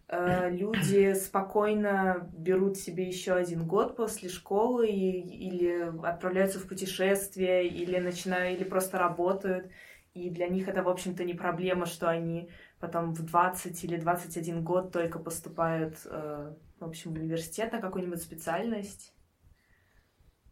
а, 0.06 0.50
люди 0.50 1.14
спокойно 1.14 2.28
берут 2.34 2.76
себе 2.76 3.08
еще 3.08 3.32
один 3.32 3.66
год 3.66 3.96
после 3.96 4.28
школы 4.28 4.86
и, 4.86 5.48
или 5.48 5.90
отправляются 6.06 6.58
в 6.58 6.68
путешествие, 6.68 7.66
или 7.66 7.98
начинают, 7.98 8.60
или 8.60 8.68
просто 8.68 8.98
работают. 8.98 9.70
И 10.14 10.30
для 10.30 10.46
них 10.48 10.68
это, 10.68 10.84
в 10.84 10.88
общем-то, 10.88 11.24
не 11.24 11.34
проблема, 11.34 11.86
что 11.86 12.08
они 12.08 12.48
потом 12.78 13.12
в 13.12 13.24
20 13.24 13.84
или 13.84 13.96
21 13.96 14.62
год 14.62 14.92
только 14.92 15.18
поступают, 15.18 15.98
э, 16.04 16.54
в 16.78 16.84
общем, 16.84 17.12
в 17.12 17.18
университет 17.18 17.72
на 17.72 17.80
какую-нибудь 17.80 18.22
специальность. 18.22 19.12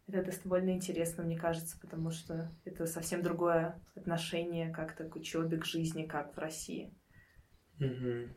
Это 0.09 0.33
довольно 0.43 0.71
интересно, 0.71 1.23
мне 1.23 1.39
кажется, 1.39 1.79
потому 1.81 2.11
что 2.11 2.51
это 2.65 2.87
совсем 2.87 3.23
другое 3.23 3.81
отношение 3.95 4.73
как-то 4.73 5.05
к 5.05 5.15
учебе, 5.15 5.59
к 5.59 5.65
жизни, 5.65 6.07
как 6.07 6.35
в 6.35 6.39
России. 6.39 6.93
Угу. 7.79 8.35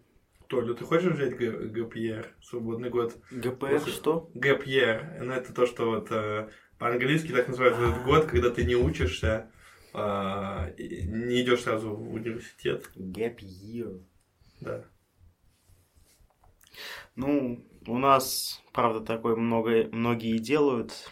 Толя, 0.47 0.75
ты 0.75 0.85
хочешь 0.85 1.11
взять 1.11 1.35
ГПР, 1.35 2.35
свободный 2.43 2.91
год? 2.91 3.17
ГПР 3.31 3.79
что? 3.79 4.29
ГПР, 4.35 5.21
ну 5.23 5.33
это 5.33 5.53
то, 5.55 5.65
что 5.65 5.89
вот 5.89 6.11
э, 6.11 6.49
по-английски 6.77 7.31
так 7.31 7.47
называют 7.47 7.79
этот 7.79 8.03
год, 8.03 8.25
когда 8.25 8.51
ты 8.51 8.63
не 8.63 8.75
учишься, 8.75 9.49
э, 9.95 10.73
не 10.77 11.41
идешь 11.41 11.61
сразу 11.61 11.95
в 11.95 12.13
университет. 12.13 12.89
Gap 12.95 13.37
year. 13.39 14.03
Да. 14.61 14.85
Ну, 17.15 17.65
у 17.87 17.97
нас, 17.97 18.61
правда, 18.73 19.01
такое 19.01 19.35
много, 19.35 19.87
многие 19.91 20.37
делают. 20.37 21.09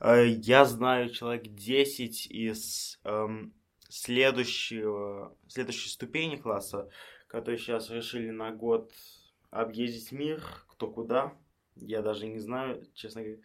Э, 0.00 0.26
я 0.26 0.64
знаю 0.64 1.10
человек 1.10 1.44
10 1.44 2.26
из 2.30 3.00
эм, 3.04 3.54
следующего, 3.88 5.36
следующей 5.48 5.88
ступени 5.88 6.36
класса, 6.36 6.88
которые 7.26 7.58
сейчас 7.58 7.90
решили 7.90 8.30
на 8.30 8.52
год 8.52 8.92
объездить 9.50 10.12
мир, 10.12 10.42
кто 10.68 10.90
куда. 10.90 11.34
Я 11.76 12.02
даже 12.02 12.26
не 12.26 12.38
знаю, 12.38 12.86
честно 12.94 13.22
говоря. 13.22 13.40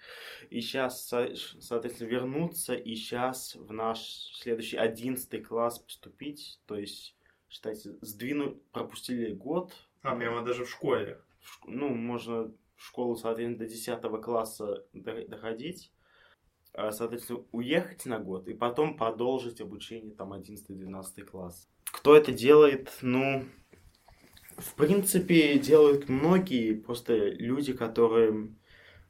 И 0.49 0.61
сейчас, 0.61 1.07
соответственно, 1.07 2.07
вернуться 2.07 2.73
и 2.73 2.95
сейчас 2.95 3.55
в 3.55 3.71
наш 3.73 3.99
следующий 4.33 4.77
одиннадцатый 4.77 5.41
класс 5.41 5.79
поступить. 5.79 6.59
То 6.65 6.75
есть, 6.75 7.15
считайте, 7.49 7.91
сдвинуть, 8.01 8.63
пропустили 8.71 9.33
год. 9.33 9.73
А, 10.01 10.15
прямо 10.15 10.43
даже 10.43 10.65
в 10.65 10.69
школе? 10.69 11.19
В, 11.39 11.67
ну, 11.67 11.89
можно 11.89 12.53
в 12.75 12.83
школу, 12.83 13.15
соответственно, 13.15 13.57
до 13.57 13.67
10 13.67 14.23
класса 14.23 14.85
доходить. 14.93 15.91
А, 16.73 16.91
соответственно, 16.91 17.43
уехать 17.51 18.05
на 18.05 18.19
год 18.19 18.47
и 18.47 18.53
потом 18.53 18.95
продолжить 18.95 19.59
обучение 19.59 20.15
там 20.15 20.33
11-12 20.33 21.23
класс. 21.25 21.67
Кто 21.83 22.15
это 22.15 22.31
делает? 22.31 22.97
Ну, 23.01 23.45
в 24.61 24.75
принципе, 24.75 25.57
делают 25.57 26.07
многие, 26.07 26.73
просто 26.73 27.29
люди, 27.29 27.73
которые 27.73 28.55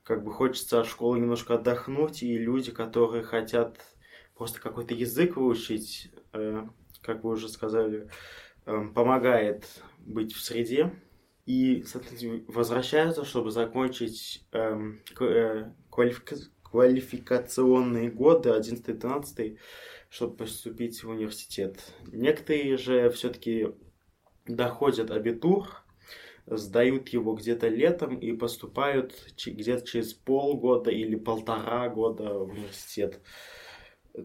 как 0.04 0.24
бы 0.24 0.32
хочется 0.32 0.82
от 0.82 0.88
школы 0.88 1.20
немножко 1.20 1.56
отдохнуть, 1.56 2.24
и 2.24 2.38
люди, 2.38 2.72
которые 2.72 3.24
хотят 3.24 3.78
просто 4.36 4.60
какой-то 4.60 4.94
язык 4.94 5.36
выучить, 5.36 6.12
э, 6.34 6.66
как 7.02 7.24
вы 7.24 7.32
уже 7.32 7.50
сказали, 7.50 8.10
э, 8.66 8.88
помогает 8.96 9.68
быть 10.00 10.34
в 10.34 10.42
среде. 10.42 10.92
И, 11.46 11.84
соответственно, 11.84 12.44
возвращаются, 12.48 13.26
чтобы 13.26 13.52
закончить 13.52 14.46
э, 14.54 14.94
квалифика 15.90 16.36
квалификационные 16.64 18.10
годы, 18.10 18.50
11-12, 18.52 19.58
чтобы 20.10 20.38
поступить 20.38 21.04
в 21.04 21.10
университет. 21.10 21.94
Некоторые 22.08 22.78
же 22.78 23.10
все-таки 23.10 23.68
доходят 24.46 25.12
абитур, 25.12 25.84
сдают 26.46 27.10
его 27.10 27.34
где-то 27.34 27.68
летом 27.68 28.18
и 28.18 28.34
поступают 28.34 29.14
где-то 29.46 29.86
через 29.86 30.14
полгода 30.14 30.92
или 30.92 31.16
полтора 31.16 31.90
года 31.90 32.34
в 32.34 32.50
университет. 32.50 33.22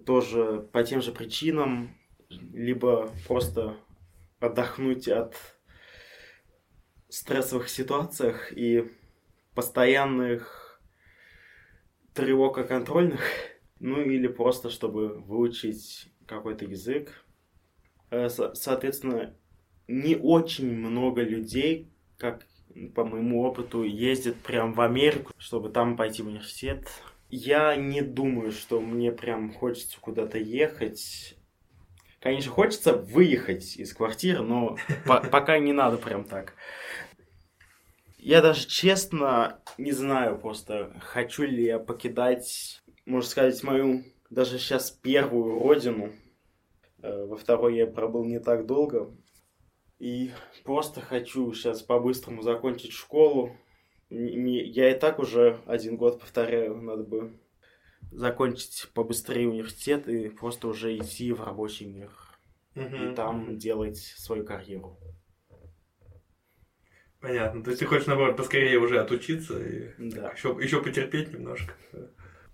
Тоже 0.05 0.69
по 0.73 0.83
тем 0.83 1.03
же 1.03 1.13
причинам, 1.13 1.97
либо 2.29 3.11
просто 3.27 3.77
отдохнуть 4.41 5.09
от 5.09 5.37
стрессовых 7.09 7.69
ситуациях 7.69 8.53
и 8.53 8.91
постоянных 9.55 10.81
тревог 12.15 12.67
контрольных, 12.67 13.21
ну 13.79 14.01
или 14.01 14.27
просто 14.27 14.71
чтобы 14.71 15.21
выучить 15.21 16.09
какой-то 16.27 16.65
язык. 16.65 17.25
Э, 18.11 18.29
соответственно, 18.29 19.37
не 19.89 20.17
очень 20.17 20.71
много 20.71 21.23
людей, 21.23 21.89
как 22.19 22.47
по 22.95 23.05
моему 23.05 23.43
опыту, 23.43 23.83
ездят 23.83 24.37
прям 24.37 24.73
в 24.73 24.81
Америку, 24.81 25.33
чтобы 25.39 25.71
там 25.71 25.97
пойти 25.97 26.23
в 26.23 26.27
университет. 26.27 26.89
Я 27.31 27.75
не 27.75 28.03
думаю, 28.03 28.53
что 28.53 28.81
мне 28.81 29.13
прям 29.13 29.53
хочется 29.53 29.99
куда-то 30.01 30.39
ехать. 30.39 31.37
Конечно, 32.21 32.51
хочется 32.51 32.93
выехать 32.93 33.77
из 33.77 33.95
квартиры, 33.95 34.43
но 34.43 34.77
пока 35.07 35.59
не 35.59 35.73
надо 35.73 35.97
прям 35.97 36.25
так. 36.25 36.55
Я 38.19 38.43
даже 38.43 38.67
честно 38.67 39.61
не 39.79 39.93
знаю 39.93 40.39
просто, 40.39 40.93
хочу 41.01 41.45
ли 41.45 41.65
я 41.65 41.79
покидать, 41.79 42.83
можно 43.05 43.29
сказать, 43.29 43.63
мою 43.63 44.03
даже 44.31 44.59
сейчас 44.59 44.91
первую 44.91 45.61
родину. 45.61 46.13
Э, 47.03 47.27
во 47.27 47.37
второй 47.37 47.77
я 47.77 47.87
пробыл 47.87 48.25
не 48.25 48.41
так 48.41 48.67
долго. 48.67 49.15
И 49.99 50.31
просто 50.65 51.01
хочу 51.01 51.53
сейчас 51.55 51.83
по-быстрому 51.83 52.43
закончить 52.43 52.93
школу. 52.93 53.57
Я 54.11 54.91
и 54.91 54.99
так 54.99 55.19
уже 55.19 55.59
один 55.67 55.97
год 55.97 56.21
повторяю, 56.21 56.77
надо 56.77 57.03
бы 57.03 57.39
закончить 58.13 58.89
побыстрее 58.95 59.49
университет 59.49 60.09
и 60.09 60.29
просто 60.29 60.69
уже 60.69 60.97
идти 60.97 61.33
в 61.33 61.43
рабочий 61.43 61.87
мир. 61.87 62.11
Угу. 62.75 62.97
И 62.97 63.15
там 63.15 63.57
делать 63.57 63.97
свою 63.97 64.45
карьеру. 64.45 64.99
Понятно. 67.21 67.65
То 67.65 67.71
есть 67.71 67.81
ты 67.81 67.87
хочешь, 67.87 68.07
наоборот, 68.07 68.37
поскорее 68.37 68.79
уже 68.79 69.01
отучиться 69.01 69.59
и 69.59 69.91
да. 69.99 70.31
еще, 70.31 70.57
еще 70.61 70.83
потерпеть 70.83 71.33
немножко. 71.33 71.75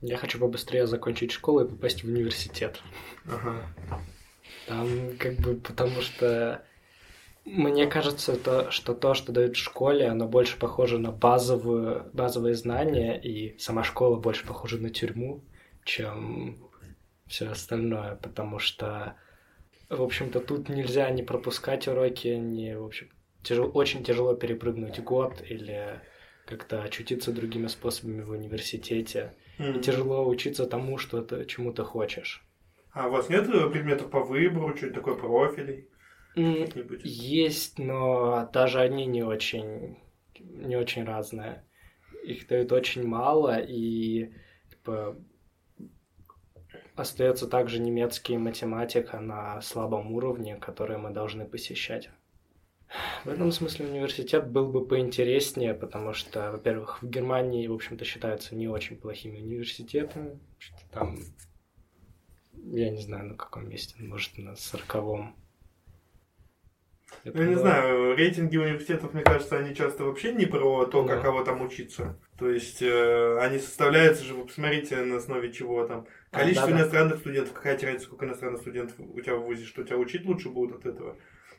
Я 0.00 0.16
хочу 0.16 0.38
побыстрее 0.38 0.86
закончить 0.86 1.32
школу 1.32 1.64
и 1.64 1.68
попасть 1.68 2.04
в 2.04 2.08
университет. 2.08 2.80
Ага. 3.26 3.66
Там 4.66 4.88
как 5.18 5.36
бы 5.36 5.56
потому 5.56 6.00
что 6.00 6.64
мне 7.44 7.86
кажется, 7.86 8.36
то, 8.36 8.70
что 8.70 8.94
то, 8.94 9.14
что 9.14 9.32
дают 9.32 9.56
в 9.56 9.60
школе, 9.60 10.06
оно 10.06 10.28
больше 10.28 10.58
похоже 10.58 10.98
на 10.98 11.10
базовую, 11.10 12.08
базовые 12.12 12.54
знания, 12.54 13.20
и 13.20 13.58
сама 13.58 13.82
школа 13.82 14.16
больше 14.16 14.46
похожа 14.46 14.78
на 14.78 14.90
тюрьму, 14.90 15.42
чем 15.84 16.58
все 17.26 17.48
остальное, 17.48 18.16
потому 18.16 18.58
что, 18.58 19.16
в 19.88 20.02
общем-то, 20.02 20.38
тут 20.40 20.68
нельзя 20.68 21.10
не 21.10 21.22
пропускать 21.22 21.88
уроки, 21.88 22.28
не, 22.28 22.78
в 22.78 22.84
общем, 22.84 23.08
тяжело, 23.42 23.68
очень 23.68 24.04
тяжело 24.04 24.34
перепрыгнуть 24.34 25.00
год 25.00 25.42
или 25.48 26.00
как-то 26.46 26.82
очутиться 26.82 27.32
другими 27.32 27.66
способами 27.66 28.22
в 28.22 28.30
университете. 28.30 29.34
Mm-hmm. 29.58 29.78
И 29.78 29.82
тяжело 29.82 30.28
учиться 30.28 30.66
тому, 30.66 30.98
что 30.98 31.22
ты 31.22 31.44
чему 31.46 31.72
ты 31.72 31.82
хочешь. 31.82 32.44
А 32.92 33.08
у 33.08 33.10
вас 33.10 33.28
нет 33.28 33.46
предметов 33.72 34.10
по 34.10 34.20
выбору, 34.20 34.76
что-нибудь 34.76 34.94
такое, 34.94 35.14
профилей? 35.14 35.88
Есть, 36.34 37.78
но 37.78 38.48
даже 38.52 38.80
они 38.80 39.06
не 39.06 39.22
очень, 39.22 39.98
не 40.38 40.76
очень 40.76 41.04
разные. 41.04 41.64
Их 42.24 42.46
дают 42.46 42.72
очень 42.72 43.06
мало, 43.06 43.58
и 43.58 44.32
типа, 44.70 45.16
остается 46.94 47.46
также 47.46 47.80
немецкий 47.80 48.38
математика 48.38 49.20
на 49.20 49.60
слабом 49.60 50.12
уровне, 50.12 50.56
который 50.56 50.98
мы 50.98 51.10
должны 51.10 51.46
посещать. 51.46 52.10
В 53.24 53.28
этом 53.28 53.52
смысле 53.52 53.86
университет 53.86 54.50
был 54.50 54.70
бы 54.70 54.86
поинтереснее, 54.86 55.74
потому 55.74 56.12
что, 56.12 56.52
во-первых, 56.52 57.02
в 57.02 57.08
Германии, 57.08 57.66
в 57.66 57.72
общем-то, 57.72 58.04
считаются 58.04 58.54
не 58.54 58.68
очень 58.68 58.96
плохими 58.96 59.40
университетами. 59.40 60.38
Там, 60.90 61.18
я 62.52 62.90
не 62.90 63.00
знаю, 63.00 63.28
на 63.28 63.34
каком 63.34 63.68
месте, 63.68 63.94
может, 63.98 64.36
на 64.36 64.56
сороковом 64.56 65.34
это 67.24 67.36
ну, 67.36 67.42
я 67.44 67.48
не 67.48 67.54
знаю, 67.54 68.16
рейтинги 68.16 68.56
университетов, 68.56 69.14
мне 69.14 69.22
кажется, 69.22 69.56
они 69.56 69.74
часто 69.74 70.04
вообще 70.04 70.32
не 70.32 70.46
про 70.46 70.86
то, 70.86 71.04
да. 71.04 71.16
каково 71.16 71.44
там 71.44 71.62
учиться. 71.62 72.18
То 72.38 72.50
есть 72.50 72.82
э, 72.82 73.38
они 73.40 73.58
составляются 73.58 74.24
же, 74.24 74.34
вы 74.34 74.46
посмотрите, 74.46 74.96
на 74.96 75.16
основе 75.16 75.52
чего 75.52 75.86
там. 75.86 76.06
Количество 76.30 76.68
а, 76.68 76.70
да, 76.70 76.76
иностранных 76.78 77.14
да. 77.14 77.20
студентов, 77.20 77.52
какая 77.52 77.78
разница, 77.78 78.06
сколько 78.06 78.24
иностранных 78.24 78.60
студентов 78.60 78.96
у 78.98 79.20
тебя 79.20 79.36
в 79.36 79.44
ВУЗе, 79.44 79.64
что 79.64 79.84
тебя 79.84 79.98
учить 79.98 80.24
лучше 80.24 80.48
будут 80.48 80.80
от 80.80 80.86
этого. 80.86 81.16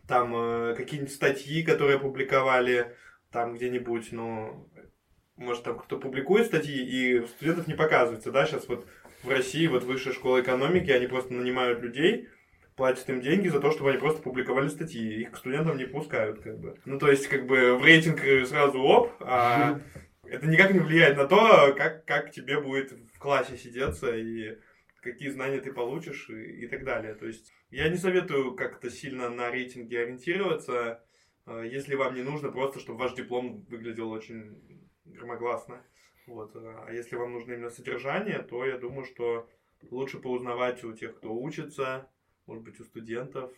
Там 0.08 0.36
э, 0.36 0.76
какие-нибудь 0.76 1.14
статьи, 1.14 1.64
которые 1.64 1.96
опубликовали 1.96 2.96
там 3.32 3.56
где-нибудь, 3.56 4.12
ну, 4.12 4.70
может, 5.38 5.64
там 5.64 5.80
кто 5.80 5.98
публикует 5.98 6.48
статьи, 6.48 6.76
и 6.76 7.26
студентов 7.28 7.68
не 7.68 7.74
показывается, 7.74 8.32
да, 8.32 8.46
сейчас 8.46 8.68
вот 8.68 8.86
в 9.24 9.30
России, 9.30 9.68
вот 9.68 9.84
высшая 9.84 10.14
школа 10.14 10.42
экономики, 10.42 10.92
они 10.92 11.08
просто 11.08 11.34
нанимают 11.34 11.82
людей, 11.82 12.30
платят 12.76 13.10
им 13.10 13.22
деньги 13.22 13.48
за 13.48 13.60
то, 13.60 13.72
чтобы 13.72 13.92
они 13.92 14.00
просто 14.00 14.22
публиковали 14.22 14.68
статьи. 14.68 15.22
Их 15.22 15.32
к 15.32 15.38
студентам 15.38 15.78
не 15.78 15.86
пускают, 15.86 16.40
как 16.40 16.60
бы. 16.60 16.78
Ну, 16.86 17.00
то 17.00 17.10
есть, 17.10 17.28
как 17.28 17.46
бы 17.46 17.78
в 17.78 17.86
рейтинг 17.86 18.22
сразу 18.48 18.82
оп, 18.82 19.12
а 19.20 19.80
это 20.24 20.48
никак 20.48 20.74
не 20.74 20.80
влияет 20.80 21.18
на 21.18 21.28
то, 21.28 21.74
как, 21.78 22.06
как 22.06 22.32
тебе 22.32 22.60
будет 22.60 22.92
в 23.14 23.20
классе 23.20 23.58
сидеться 23.58 24.16
и 24.16 24.58
какие 25.02 25.30
знания 25.30 25.60
ты 25.60 25.72
получишь 25.72 26.30
и, 26.30 26.64
и 26.64 26.68
так 26.68 26.84
далее. 26.84 27.14
То 27.14 27.28
есть 27.28 27.52
я 27.70 27.90
не 27.90 27.98
советую 27.98 28.56
как-то 28.56 28.90
сильно 28.90 29.30
на 29.30 29.52
рейтинге 29.52 30.02
ориентироваться, 30.02 31.04
э, 31.46 31.68
если 31.70 31.96
вам 31.96 32.16
не 32.16 32.24
нужно 32.24 32.52
просто, 32.52 32.80
чтобы 32.80 33.00
ваш 33.00 33.14
диплом 33.14 33.66
выглядел 33.70 34.10
очень 34.12 34.82
громогласно. 35.06 35.86
Вот. 36.26 36.56
А 36.56 36.90
если 36.92 37.16
вам 37.16 37.34
нужно 37.34 37.54
именно 37.54 37.70
содержание, 37.70 38.40
то 38.40 38.66
я 38.66 38.78
думаю, 38.78 39.06
что 39.06 39.50
лучше 39.92 40.20
поузнавать 40.20 40.84
у 40.84 40.94
тех, 40.94 41.18
кто 41.18 41.34
учится, 41.34 42.10
может 42.46 42.64
быть, 42.64 42.80
у 42.80 42.84
студентов, 42.84 43.52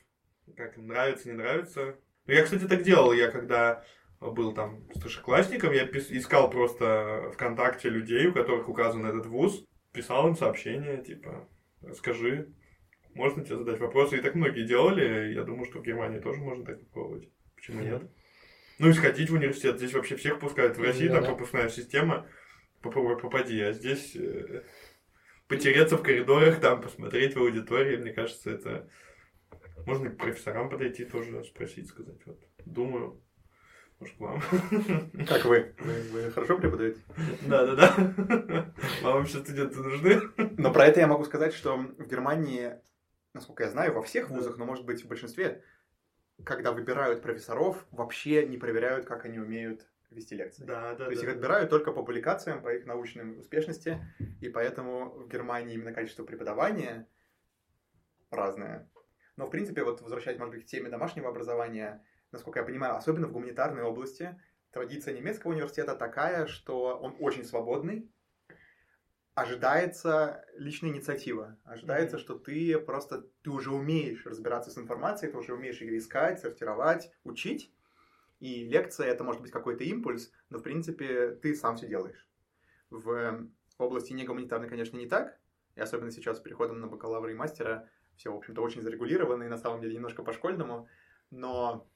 как 0.56 0.78
им 0.78 0.88
нравится, 0.88 1.28
не 1.28 1.36
нравится 1.36 1.98
Я, 2.28 2.44
кстати, 2.44 2.68
так 2.68 2.84
делал. 2.84 3.14
Я 3.14 3.30
когда 3.32 3.84
был 4.20 4.54
там 4.54 4.88
старшеклассником, 4.96 5.74
я 5.74 5.86
пис- 5.86 6.12
искал 6.12 6.50
просто 6.50 7.32
ВКонтакте 7.34 7.90
людей, 7.90 8.28
у 8.28 8.34
которых 8.34 8.70
указан 8.70 9.06
этот 9.06 9.26
вуз, 9.26 9.66
писал 9.92 10.28
им 10.28 10.36
сообщение, 10.36 11.04
типа, 11.04 11.48
скажи, 11.94 12.54
можно 13.14 13.44
тебе 13.44 13.58
задать 13.58 13.80
вопросы. 13.80 14.18
И 14.18 14.22
так 14.22 14.36
многие 14.36 14.66
делали. 14.68 15.34
Я 15.34 15.44
думаю, 15.44 15.66
что 15.66 15.80
в 15.80 15.84
Германии 15.84 16.20
тоже 16.20 16.40
можно 16.42 16.66
так 16.66 16.80
попробовать. 16.82 17.30
Почему 17.56 17.82
нет? 17.82 18.04
Ну 18.78 18.90
и 18.90 18.94
сходить 18.94 19.30
в 19.30 19.34
университет. 19.36 19.78
Здесь 19.78 19.94
вообще 19.94 20.18
всех 20.18 20.40
пускают. 20.40 20.78
В 20.78 20.82
России 20.84 21.08
Да, 21.08 21.16
там 21.16 21.24
да. 21.24 21.30
пропускная 21.30 21.70
система. 21.70 22.28
Попробуй 22.82 23.18
попади. 23.18 23.62
А 23.62 23.72
здесь 23.72 24.16
э, 24.18 24.64
потереться 25.48 25.98
в 25.98 26.04
коридорах, 26.04 26.60
там 26.60 26.82
посмотреть 26.82 27.36
в 27.36 27.40
аудитории, 27.40 27.98
мне 27.98 28.12
кажется, 28.12 28.52
это... 28.52 28.90
Можно 29.86 30.10
к 30.10 30.18
профессорам 30.18 30.70
подойти 30.70 31.06
тоже, 31.06 31.44
спросить, 31.44 31.90
сказать. 31.90 32.20
Вот, 32.26 32.40
думаю, 32.66 33.22
может, 34.00 34.16
к 34.18 34.20
вам. 34.20 34.42
Как 35.28 35.46
вы? 35.46 35.74
Вы, 35.80 36.02
вы 36.12 36.32
хорошо 36.32 36.58
преподаете? 36.58 37.00
Да-да-да. 37.48 37.94
Вам 39.04 39.20
вообще 39.20 39.38
студенты 39.38 39.78
нужны? 39.78 40.22
Но 40.58 40.74
про 40.74 40.88
это 40.88 41.00
я 41.00 41.08
могу 41.08 41.24
сказать, 41.24 41.54
что 41.54 41.78
в 41.78 42.08
Германии, 42.08 42.74
насколько 43.34 43.64
я 43.64 43.70
знаю, 43.70 43.94
во 43.94 44.02
всех 44.02 44.30
вузах, 44.30 44.58
но 44.58 44.66
может 44.66 44.86
быть 44.86 45.04
в 45.04 45.08
большинстве, 45.08 45.64
когда 46.44 46.72
выбирают 46.72 47.22
профессоров, 47.22 47.86
вообще 47.92 48.46
не 48.48 48.58
проверяют, 48.58 49.06
как 49.06 49.26
они 49.26 49.40
умеют 49.40 49.88
вести 50.16 50.36
лекции. 50.36 50.66
Да, 50.66 50.96
да, 50.96 51.06
То 51.06 51.12
есть 51.12 51.24
их 51.24 51.30
да. 51.30 51.36
отбирают 51.36 51.70
только 51.70 51.92
по 51.92 52.02
публикациям, 52.02 52.62
по 52.62 52.74
их 52.74 52.86
научной 52.86 53.40
успешности, 53.40 54.00
и 54.42 54.50
поэтому 54.50 55.10
в 55.10 55.28
Германии 55.28 55.76
именно 55.76 55.94
качество 55.94 56.24
преподавания 56.24 57.08
разное. 58.32 58.90
Но, 59.38 59.46
в 59.46 59.50
принципе, 59.50 59.84
вот 59.84 60.02
возвращаясь, 60.02 60.38
может 60.38 60.56
быть, 60.56 60.64
к 60.64 60.68
теме 60.68 60.90
домашнего 60.90 61.30
образования, 61.30 62.06
насколько 62.32 62.60
я 62.60 62.66
понимаю, 62.66 62.96
особенно 62.96 63.28
в 63.28 63.34
гуманитарной 63.34 63.84
области, 63.84 64.40
традиция 64.72 65.14
немецкого 65.14 65.52
университета 65.52 65.96
такая, 65.96 66.48
что 66.48 66.98
он 66.98 67.16
очень 67.20 67.44
свободный, 67.44 68.10
ожидается 69.34 70.46
личная 70.56 70.92
инициатива. 70.92 71.60
Ожидается, 71.66 72.16
Мгм. 72.16 72.24
что 72.24 72.40
ты 72.40 72.80
просто, 72.80 73.24
ты 73.44 73.50
уже 73.50 73.72
умеешь 73.72 74.26
разбираться 74.26 74.72
с 74.72 74.78
информацией, 74.78 75.32
ты 75.32 75.38
уже 75.38 75.54
умеешь 75.54 75.82
ее 75.82 75.98
искать, 75.98 76.40
сортировать, 76.40 77.12
учить. 77.24 77.75
И 78.40 78.66
лекция 78.66 79.08
это 79.08 79.24
может 79.24 79.42
быть 79.42 79.52
какой-то 79.52 79.84
импульс, 79.84 80.32
но 80.50 80.60
в 80.60 80.64
принципе 80.64 81.32
ты 81.32 81.56
сам 81.56 81.78
все 81.78 81.88
делаешь. 81.88 82.28
В 82.90 83.48
области 83.78 84.14
негуманитарной, 84.14 84.70
конечно, 84.70 84.98
не 84.98 85.08
так. 85.08 85.40
И 85.76 85.82
особенно 85.82 86.12
сейчас 86.12 86.38
с 86.38 86.42
переходом 86.42 86.80
на 86.80 86.88
бакалавра 86.88 87.32
и 87.32 87.36
мастера 87.36 87.90
все, 88.16 88.32
в 88.32 88.38
общем-то, 88.38 88.62
очень 88.62 88.82
зарегулировано 88.82 89.44
и 89.44 89.50
на 89.50 89.58
самом 89.58 89.82
деле 89.82 89.96
немножко 89.96 90.24
по-школьному, 90.24 90.88
но 91.32 91.88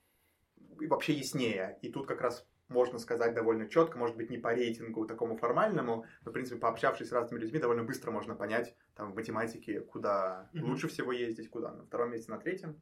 и 0.80 0.88
вообще 0.88 1.14
яснее. 1.14 1.80
И 1.82 1.92
тут 1.92 2.08
как 2.08 2.22
раз 2.22 2.46
можно 2.68 3.00
сказать 3.00 3.34
довольно 3.34 3.68
четко, 3.68 3.98
может 3.98 4.16
быть, 4.16 4.30
не 4.30 4.38
по 4.38 4.54
рейтингу 4.54 5.06
такому 5.08 5.38
формальному, 5.38 6.06
но, 6.24 6.32
в 6.32 6.34
принципе, 6.34 6.60
пообщавшись 6.60 7.10
с 7.10 7.12
разными 7.12 7.42
людьми, 7.42 7.60
довольно 7.60 7.84
быстро 7.84 8.12
можно 8.12 8.36
понять, 8.36 8.76
там, 8.96 9.12
в 9.12 9.16
математике, 9.16 9.80
куда 9.82 10.50
Мгм. 10.54 10.70
лучше 10.70 10.88
всего 10.88 11.12
ездить, 11.12 11.50
куда 11.50 11.72
на 11.72 11.84
втором 11.84 12.12
месте, 12.12 12.32
на 12.32 12.38
третьем. 12.38 12.80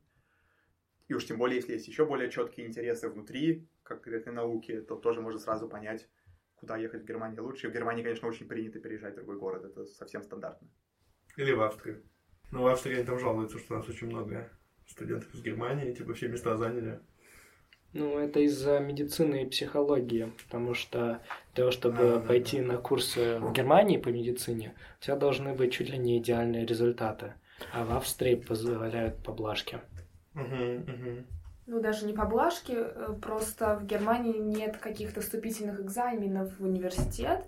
И 1.08 1.14
уж 1.14 1.26
тем 1.26 1.38
более, 1.38 1.58
если 1.58 1.74
есть 1.74 1.88
еще 1.88 2.06
более 2.06 2.30
четкие 2.30 2.68
интересы 2.68 3.10
внутри 3.10 3.68
конкретной 3.84 4.34
науки, 4.34 4.82
то 4.82 4.96
тоже 4.96 5.22
можно 5.22 5.40
сразу 5.40 5.70
понять, 5.70 6.10
куда 6.56 6.78
ехать 6.78 7.04
в 7.04 7.06
Германии 7.06 7.40
лучше. 7.40 7.68
И 7.68 7.70
в 7.70 7.74
Германии, 7.74 8.04
конечно, 8.04 8.28
очень 8.28 8.48
принято 8.48 8.80
переезжать 8.80 9.14
в 9.14 9.18
другой 9.18 9.38
город, 9.38 9.64
это 9.64 9.86
совсем 9.86 10.24
стандартно. 10.24 10.68
Или 11.38 11.54
в 11.54 11.62
Австрию. 11.62 12.04
Ну, 12.52 12.64
в 12.64 12.68
Австрии 12.68 12.96
они 12.96 13.06
там 13.06 13.20
жалуются, 13.20 13.58
что 13.58 13.76
у 13.76 13.78
нас 13.78 13.88
очень 13.88 14.08
много 14.08 14.50
студентов 14.88 15.34
из 15.34 15.42
Германии, 15.42 15.94
типа 15.94 16.14
все 16.14 16.28
места 16.28 16.58
заняли. 16.58 17.00
Ну, 17.94 18.20
это 18.20 18.42
из-за 18.42 18.80
медицины 18.80 19.44
и 19.44 19.50
психологии, 19.50 20.32
потому 20.44 20.74
что 20.74 21.22
для 21.54 21.64
того, 21.64 21.72
чтобы 21.72 21.98
А, 21.98 22.20
да, 22.20 22.20
пойти 22.20 22.60
на 22.60 22.78
курсы 22.78 23.40
в 23.40 23.54
Германии 23.54 23.98
по 23.98 24.10
медицине, 24.10 24.76
у 25.00 25.04
тебя 25.04 25.16
должны 25.16 25.54
быть 25.54 25.74
чуть 25.74 25.90
ли 25.90 25.98
не 25.98 26.18
идеальные 26.20 26.66
результаты, 26.66 27.34
а 27.72 27.86
в 27.86 27.96
Австрии 27.96 28.36
позволяют 28.36 29.24
поблажки. 29.24 29.80
Ну, 31.66 31.82
даже 31.82 32.06
не 32.06 32.14
поблажки, 32.14 32.74
э, 32.78 33.14
просто 33.22 33.76
в 33.76 33.86
Германии 33.86 34.38
нет 34.38 34.78
каких-то 34.78 35.20
вступительных 35.20 35.82
экзаменов 35.82 36.58
в 36.58 36.64
университет, 36.64 37.46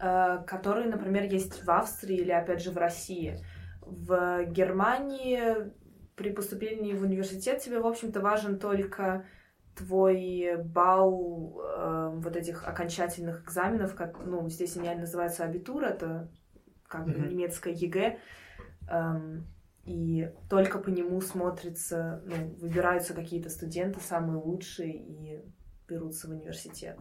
э, 0.00 0.42
которые, 0.44 0.88
например, 0.88 1.22
есть 1.22 1.64
в 1.64 1.70
Австрии 1.70 2.16
или, 2.16 2.32
опять 2.32 2.62
же, 2.62 2.72
в 2.72 2.76
России. 2.76 3.38
В 3.80 4.44
Германии 4.46 5.70
при 6.16 6.30
поступлении 6.30 6.94
в 6.94 7.02
университет 7.02 7.60
тебе, 7.60 7.78
в 7.78 7.86
общем-то, 7.86 8.20
важен 8.20 8.58
только 8.58 9.24
твой 9.76 10.56
балл 10.56 11.60
э, 11.60 12.10
вот 12.14 12.36
этих 12.36 12.66
окончательных 12.66 13.44
экзаменов, 13.44 13.94
как, 13.94 14.18
ну, 14.24 14.48
здесь 14.48 14.76
они 14.76 14.92
называются 14.94 15.44
Abitur, 15.44 15.84
это 15.84 16.28
как 16.88 17.06
бы 17.06 17.18
немецкое 17.18 17.74
ЕГЭ, 17.74 18.18
эм, 18.88 19.46
и 19.84 20.30
только 20.48 20.78
по 20.78 20.88
нему 20.88 21.20
смотрится, 21.20 22.22
ну, 22.26 22.54
выбираются 22.60 23.14
какие-то 23.14 23.50
студенты 23.50 24.00
самые 24.00 24.38
лучшие 24.38 24.94
и 24.96 25.44
берутся 25.88 26.28
в 26.28 26.30
университет. 26.30 26.98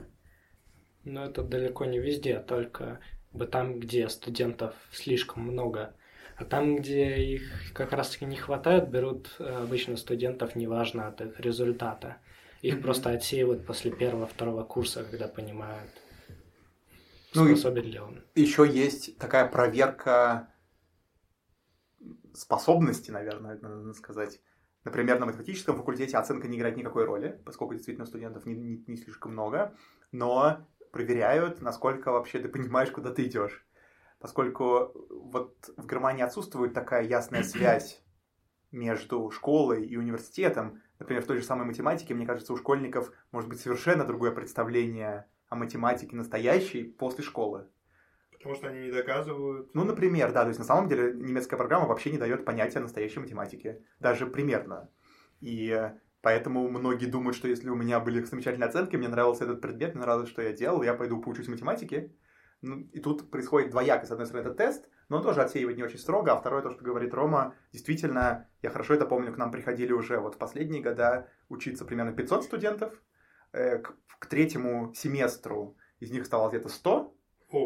Но 1.06 1.26
это 1.26 1.44
далеко 1.44 1.86
не 1.86 2.00
везде, 2.00 2.40
только 2.40 3.00
как 3.32 3.40
бы 3.40 3.46
там, 3.48 3.80
где 3.80 4.10
студентов 4.10 4.76
слишком 4.92 5.44
много. 5.44 5.94
А 6.36 6.46
там, 6.46 6.78
где 6.78 7.18
их 7.18 7.72
как 7.74 7.92
раз-таки 7.94 8.26
не 8.26 8.36
хватает, 8.38 8.90
берут 8.90 9.36
э, 9.40 9.44
обычно 9.44 9.98
студентов, 9.98 10.56
неважно 10.56 11.08
от 11.08 11.22
их 11.22 11.40
результата. 11.40 12.18
Их 12.62 12.76
Мгм. 12.76 12.84
просто 12.84 13.12
отсеивают 13.12 13.66
после 13.66 13.92
первого-второго 13.92 14.64
курса, 14.64 15.04
когда 15.04 15.28
понимают, 15.28 15.92
Ну 17.36 17.46
способен 17.46 17.84
ли 17.86 18.00
он. 18.00 18.24
Еще 18.36 18.68
есть 18.68 19.18
такая 19.18 19.48
проверка 19.48 20.53
способности, 22.34 23.12
наверное, 23.12 23.58
надо 23.62 23.94
сказать. 23.94 24.42
Например, 24.84 25.20
на 25.20 25.26
математическом 25.26 25.78
факультете 25.78 26.18
оценка 26.18 26.48
не 26.48 26.58
играет 26.58 26.76
никакой 26.76 27.06
роли, 27.06 27.42
поскольку 27.46 27.74
действительно 27.74 28.06
студентов 28.06 28.46
не, 28.46 28.54
не- 28.54 28.84
не 28.86 28.98
слишком 28.98 29.32
много, 29.32 29.76
но 30.12 30.68
проверяют, 30.92 31.62
насколько 31.62 32.12
вообще 32.12 32.40
ты 32.40 32.50
понимаешь, 32.50 32.92
куда 32.92 33.12
ты 33.12 33.26
идешь. 33.26 33.66
Поскольку 34.20 34.92
вот 35.10 35.70
в 35.78 35.88
Германии 35.88 36.24
отсутствует 36.24 36.74
такая 36.74 37.04
ясная 37.04 37.44
связь 37.44 38.04
между 38.72 39.30
школой 39.32 39.86
и 39.86 39.96
университетом. 39.98 40.82
Например, 41.00 41.24
в 41.24 41.28
той 41.28 41.38
же 41.38 41.44
самой 41.44 41.66
математике, 41.66 42.14
мне 42.14 42.26
кажется, 42.26 42.54
у 42.54 42.58
школьников 42.58 43.12
может 43.32 43.50
быть 43.50 43.60
совершенно 43.60 44.04
другое 44.04 44.32
представление 44.32 45.28
о 45.48 45.56
математике 45.56 46.16
настоящей 46.16 46.84
после 46.84 47.24
школы. 47.24 47.68
Потому 48.44 48.56
что 48.56 48.68
они 48.68 48.82
не 48.82 48.92
доказывают. 48.92 49.74
Ну, 49.74 49.84
например, 49.84 50.32
да, 50.34 50.42
то 50.42 50.50
есть 50.50 50.60
на 50.60 50.66
самом 50.66 50.90
деле 50.90 51.14
немецкая 51.14 51.58
программа 51.58 51.88
вообще 51.88 52.12
не 52.12 52.18
дает 52.18 52.46
понятия 52.46 52.80
настоящей 52.80 53.20
математики, 53.20 53.82
даже 54.00 54.26
примерно. 54.28 54.90
И 55.40 55.92
поэтому 56.22 56.70
многие 56.70 57.06
думают, 57.06 57.36
что 57.36 57.48
если 57.48 57.70
у 57.70 57.76
меня 57.76 58.00
были 58.00 58.22
замечательные 58.24 58.68
оценки, 58.68 58.98
мне 58.98 59.08
нравился 59.08 59.46
этот 59.46 59.62
предмет, 59.62 59.96
мне 59.96 60.04
нравилось, 60.04 60.30
что 60.30 60.42
я 60.42 60.52
делал, 60.52 60.84
я 60.84 60.94
пойду 60.94 61.22
поучусь 61.22 61.48
математике. 61.48 62.14
Ну, 62.62 62.80
и 62.94 63.00
тут 63.00 63.32
происходит 63.32 63.72
двояко. 63.72 64.06
С 64.06 64.12
одной 64.12 64.26
стороны, 64.26 64.48
это 64.48 64.56
тест, 64.56 64.90
но 65.10 65.18
он 65.18 65.24
тоже 65.24 65.42
отсеивает 65.42 65.78
не 65.78 65.84
очень 65.84 66.00
строго, 66.00 66.32
а 66.32 66.38
второе, 66.38 66.62
то, 66.62 66.72
что 66.72 66.84
говорит 66.84 67.14
Рома, 67.14 67.56
действительно, 67.72 68.50
я 68.62 68.70
хорошо 68.70 68.94
это 68.94 69.06
помню, 69.06 69.34
к 69.34 69.38
нам 69.38 69.52
приходили 69.52 69.92
уже 69.94 70.20
вот 70.20 70.36
в 70.36 70.38
последние 70.38 70.82
года 70.82 71.30
учиться 71.50 71.84
примерно 71.84 72.14
500 72.14 72.44
студентов, 72.44 72.94
Э, 73.54 73.78
к, 73.78 73.96
к 74.20 74.26
третьему 74.26 74.94
семестру 74.96 75.78
из 76.00 76.12
них 76.12 76.26
стало 76.26 76.50
где-то 76.50 76.70
100, 76.70 77.13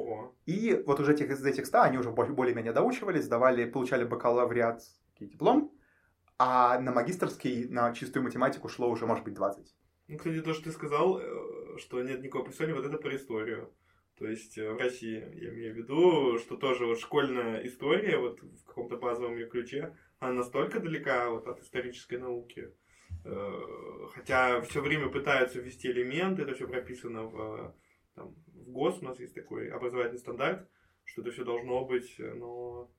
Ого. 0.07 0.35
и 0.45 0.81
вот 0.85 0.99
уже 0.99 1.13
этих, 1.13 1.29
из 1.29 1.43
этих 1.45 1.65
100 1.65 1.81
они 1.81 1.97
уже 1.97 2.11
более- 2.11 2.33
более-менее 2.33 2.71
доучивались, 2.73 3.25
сдавали, 3.25 3.69
получали 3.69 4.05
бакалавриатский 4.05 5.27
диплом, 5.27 5.71
а 6.39 6.79
на 6.79 6.91
магистрский, 6.91 7.67
на 7.67 7.93
чистую 7.93 8.23
математику 8.23 8.69
шло 8.69 8.89
уже, 8.89 9.05
может 9.05 9.25
быть, 9.25 9.33
20. 9.33 9.75
Ну, 10.07 10.17
кстати, 10.17 10.41
то, 10.41 10.53
что 10.53 10.63
ты 10.65 10.71
сказал, 10.71 11.19
э, 11.19 11.77
что 11.77 12.01
нет 12.01 12.21
никакого 12.21 12.45
преподавания, 12.45 12.79
вот 12.79 12.85
это 12.85 12.97
про 12.97 13.15
историю. 13.15 13.73
То 14.17 14.25
есть 14.25 14.57
э, 14.57 14.71
в 14.71 14.77
России, 14.77 15.19
я 15.43 15.49
имею 15.53 15.73
в 15.73 15.77
виду, 15.77 16.37
что 16.39 16.55
тоже 16.55 16.85
вот 16.85 16.99
школьная 16.99 17.65
история, 17.67 18.17
вот 18.17 18.41
в 18.41 18.63
каком-то 18.63 18.97
базовом 18.97 19.35
ее 19.35 19.47
ключе, 19.47 19.93
она 20.19 20.33
настолько 20.33 20.79
далека 20.79 21.29
вот 21.29 21.47
от 21.47 21.59
исторической 21.61 22.17
науки. 22.17 22.71
Э, 23.25 23.51
Хотя 24.13 24.61
все 24.61 24.81
время 24.81 25.09
пытаются 25.09 25.59
ввести 25.59 25.89
элементы, 25.91 26.43
это 26.43 26.53
все 26.53 26.67
прописано 26.67 27.23
в, 27.23 27.75
там, 28.15 28.33
в 28.67 28.71
ГОС, 28.71 28.99
у 29.01 29.05
нас 29.05 29.19
есть 29.19 29.33
такой 29.33 29.69
образовательный 29.69 30.19
стандарт, 30.19 30.67
что 31.05 31.21
это 31.21 31.31
все 31.31 31.43
должно 31.43 31.85
быть, 31.85 32.15
э, 32.19 32.33
но 32.33 32.91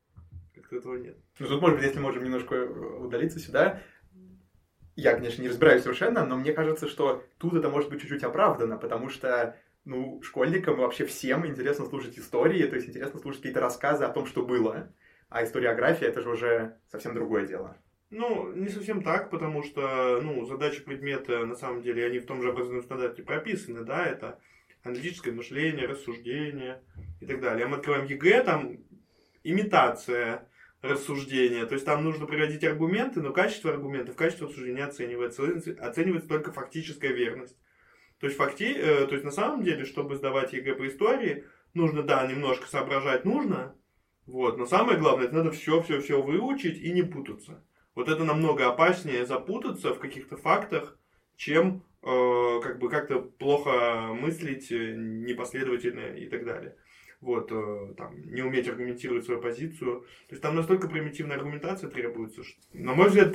как-то 0.54 0.76
этого 0.76 0.96
нет. 0.96 1.16
Ну, 1.38 1.46
тут, 1.46 1.60
может 1.60 1.76
быть, 1.76 1.86
если 1.86 2.00
можем 2.00 2.24
немножко 2.24 2.54
э, 2.54 2.66
удалиться 2.66 3.38
сюда, 3.38 3.82
я, 4.96 5.14
конечно, 5.14 5.42
не 5.42 5.48
разбираюсь 5.48 5.82
совершенно, 5.82 6.24
но 6.26 6.36
мне 6.36 6.52
кажется, 6.52 6.88
что 6.88 7.22
тут 7.38 7.54
это 7.54 7.68
может 7.68 7.90
быть 7.90 8.00
чуть-чуть 8.00 8.24
оправдано, 8.24 8.78
потому 8.78 9.08
что, 9.10 9.56
ну, 9.84 10.20
школьникам 10.22 10.76
и 10.76 10.80
вообще 10.80 11.04
всем 11.04 11.46
интересно 11.46 11.84
слушать 11.86 12.18
истории, 12.18 12.66
то 12.66 12.74
есть 12.74 12.88
интересно 12.88 13.20
слушать 13.20 13.42
какие-то 13.42 13.60
рассказы 13.60 14.04
о 14.04 14.12
том, 14.12 14.26
что 14.26 14.44
было. 14.44 14.92
А 15.28 15.44
историография— 15.44 16.08
это 16.08 16.22
же 16.22 16.30
уже 16.30 16.78
совсем 16.88 17.14
другое 17.14 17.46
дело. 17.46 17.76
Ну, 18.10 18.50
не 18.54 18.68
совсем 18.68 19.02
так, 19.02 19.28
потому 19.28 19.62
что, 19.62 20.18
ну, 20.22 20.46
задачи 20.46 20.82
предмета, 20.82 21.44
на 21.44 21.54
самом 21.54 21.82
деле, 21.82 22.06
они 22.06 22.18
в 22.18 22.26
том 22.26 22.42
же 22.42 22.48
образовательном 22.48 22.84
стандарте 22.84 23.22
прописаны, 23.22 23.84
да, 23.84 24.06
это 24.06 24.40
аналитическое 24.82 25.32
мышление, 25.32 25.86
рассуждение 25.86 26.82
и 27.20 27.26
так 27.26 27.40
далее. 27.40 27.66
Мы 27.66 27.76
открываем 27.76 28.06
ЕГЭ, 28.06 28.42
там 28.42 28.78
имитация 29.44 30.48
рассуждения, 30.82 31.66
то 31.66 31.74
есть 31.74 31.84
там 31.84 32.04
нужно 32.04 32.26
приводить 32.26 32.62
аргументы, 32.62 33.20
но 33.20 33.32
качество 33.32 33.72
аргументов, 33.72 34.14
качество 34.14 34.46
рассуждения 34.46 34.84
оценивается, 34.84 35.44
оценивается 35.80 36.28
только 36.28 36.52
фактическая 36.52 37.12
верность. 37.12 37.56
То 38.20 38.26
есть, 38.26 38.36
факти, 38.36 38.74
э, 38.76 39.06
то 39.06 39.14
есть 39.14 39.24
на 39.24 39.30
самом 39.30 39.62
деле, 39.62 39.84
чтобы 39.84 40.16
сдавать 40.16 40.52
ЕГЭ 40.52 40.74
по 40.74 40.86
истории, 40.86 41.44
нужно, 41.74 42.02
да, 42.02 42.26
немножко 42.26 42.68
соображать 42.68 43.24
нужно, 43.24 43.74
вот, 44.26 44.58
но 44.58 44.66
самое 44.66 44.98
главное, 44.98 45.26
это 45.26 45.36
надо 45.36 45.50
все-все-все 45.52 46.20
выучить 46.20 46.78
и 46.78 46.92
не 46.92 47.02
путаться. 47.02 47.64
Вот 47.94 48.08
это 48.08 48.24
намного 48.24 48.68
опаснее 48.68 49.24
запутаться 49.24 49.94
в 49.94 49.98
каких-то 49.98 50.36
фактах, 50.36 50.98
чем 51.36 51.82
э, 52.02 52.60
как 52.62 52.78
бы 52.78 52.88
как-то 52.88 53.20
плохо 53.20 54.12
мыслить, 54.14 54.70
э, 54.70 54.94
непоследовательно 54.96 56.14
и 56.16 56.28
так 56.28 56.44
далее. 56.44 56.76
Вот, 57.20 57.50
э, 57.50 57.94
там, 57.96 58.20
не 58.22 58.42
уметь 58.42 58.68
аргументировать 58.68 59.24
свою 59.24 59.40
позицию. 59.40 60.02
То 60.28 60.32
есть 60.32 60.42
там 60.42 60.54
настолько 60.54 60.88
примитивная 60.88 61.36
аргументация 61.36 61.90
требуется, 61.90 62.44
что, 62.44 62.60
на 62.72 62.94
мой 62.94 63.08
взгляд, 63.08 63.34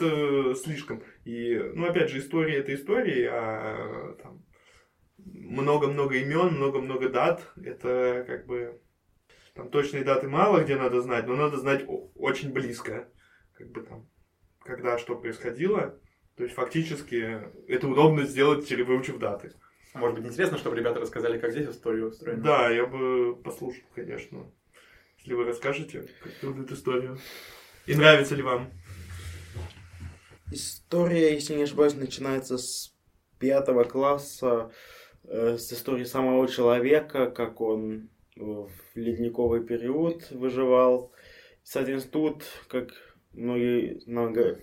слишком. 0.57 1.03
И, 1.25 1.57
ну, 1.73 1.85
опять 1.85 2.09
же, 2.09 2.19
история 2.19 2.57
это 2.57 2.73
история, 2.73 3.29
а 3.31 4.15
там 4.21 4.43
много-много 5.17 6.15
имен, 6.15 6.55
много-много 6.55 7.09
дат. 7.09 7.51
Это 7.61 8.23
как 8.25 8.45
бы 8.45 8.79
там 9.53 9.69
точные 9.69 10.03
даты 10.03 10.27
мало, 10.27 10.63
где 10.63 10.75
надо 10.77 11.01
знать, 11.01 11.27
но 11.27 11.35
надо 11.35 11.57
знать 11.57 11.85
очень 12.15 12.53
близко. 12.53 13.09
Как 13.53 13.69
бы 13.69 13.81
там 13.81 14.07
когда 14.63 14.97
что 14.97 15.15
происходило. 15.15 15.99
То 16.35 16.43
есть 16.43 16.55
фактически 16.55 17.41
это 17.67 17.87
удобно 17.87 18.23
сделать, 18.25 18.69
выучив 18.71 19.19
даты. 19.19 19.53
Может 19.93 20.17
быть, 20.17 20.25
интересно, 20.25 20.57
чтобы 20.57 20.75
ребята 20.75 20.99
рассказали, 20.99 21.37
как 21.37 21.51
здесь 21.51 21.69
историю 21.69 22.09
устроена? 22.09 22.41
Да, 22.41 22.69
я 22.69 22.87
бы 22.87 23.35
послушал, 23.35 23.83
конечно. 23.93 24.51
Если 25.19 25.33
вы 25.33 25.45
расскажете, 25.45 26.09
как 26.21 26.33
трудит 26.33 26.71
историю. 26.71 27.19
И 27.85 27.95
нравится 27.95 28.35
ли 28.35 28.41
вам? 28.41 28.71
История, 30.51 31.33
если 31.33 31.55
не 31.55 31.63
ошибаюсь, 31.63 31.93
начинается 31.93 32.57
с 32.57 32.95
пятого 33.39 33.83
класса, 33.83 34.71
э, 35.23 35.57
с 35.57 35.71
истории 35.71 36.03
самого 36.03 36.47
человека, 36.47 37.29
как 37.29 37.61
он 37.61 38.09
в 38.35 38.69
ледниковый 38.95 39.63
период 39.63 40.29
выживал. 40.31 41.13
Соответственно, 41.63 42.11
тут, 42.11 42.43
как 42.67 42.89
многие 43.33 44.01
говорят, 44.05 44.59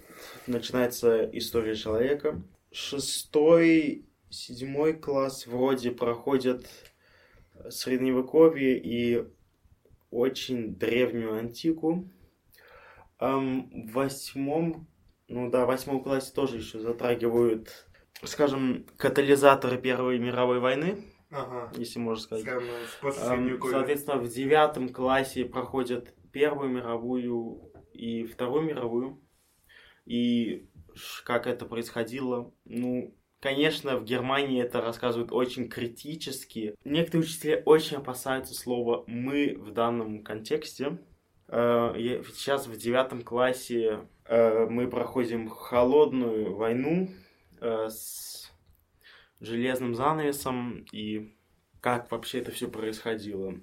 начинается 0.46 1.28
история 1.32 1.74
человека. 1.74 2.42
Шестой, 2.72 4.06
седьмой 4.30 4.94
класс 4.94 5.46
вроде 5.46 5.90
проходят 5.90 6.66
средневековье 7.68 8.78
и 8.78 9.24
очень 10.10 10.74
древнюю 10.76 11.34
антику. 11.34 12.08
в 13.18 13.92
восьмом, 13.92 14.88
ну 15.28 15.50
да, 15.50 15.64
в 15.64 15.68
восьмом 15.68 16.02
классе 16.02 16.32
тоже 16.34 16.56
еще 16.56 16.78
затрагивают, 16.78 17.86
скажем, 18.22 18.86
катализаторы 18.96 19.78
Первой 19.78 20.18
мировой 20.18 20.60
войны. 20.60 21.04
Ага. 21.30 21.70
Если 21.76 22.00
можно 22.00 22.22
сказать. 22.22 22.44
Скажем, 22.44 23.60
Соответственно, 23.70 24.16
в 24.16 24.28
девятом 24.28 24.88
классе 24.88 25.44
проходят 25.44 26.14
Первую 26.32 26.70
мировую 26.70 27.69
и 27.92 28.24
Вторую 28.24 28.62
мировую. 28.62 29.20
И 30.06 30.68
как 31.24 31.46
это 31.46 31.66
происходило, 31.66 32.52
ну, 32.64 33.14
Конечно, 33.40 33.96
в 33.96 34.04
Германии 34.04 34.62
это 34.62 34.82
рассказывают 34.82 35.32
очень 35.32 35.70
критически. 35.70 36.74
Некоторые 36.84 37.24
учителя 37.24 37.62
очень 37.64 37.96
опасаются 37.96 38.54
слова 38.54 39.02
«мы» 39.06 39.56
в 39.56 39.72
данном 39.72 40.22
контексте. 40.22 40.98
Э, 41.48 41.94
сейчас 42.34 42.66
в 42.66 42.76
девятом 42.76 43.22
классе 43.22 44.06
э, 44.26 44.66
мы 44.66 44.88
проходим 44.88 45.48
холодную 45.48 46.54
войну 46.54 47.08
э, 47.62 47.88
с 47.88 48.52
железным 49.40 49.94
занавесом 49.94 50.84
и 50.92 51.34
как 51.80 52.10
вообще 52.10 52.40
это 52.40 52.50
все 52.50 52.68
происходило. 52.68 53.54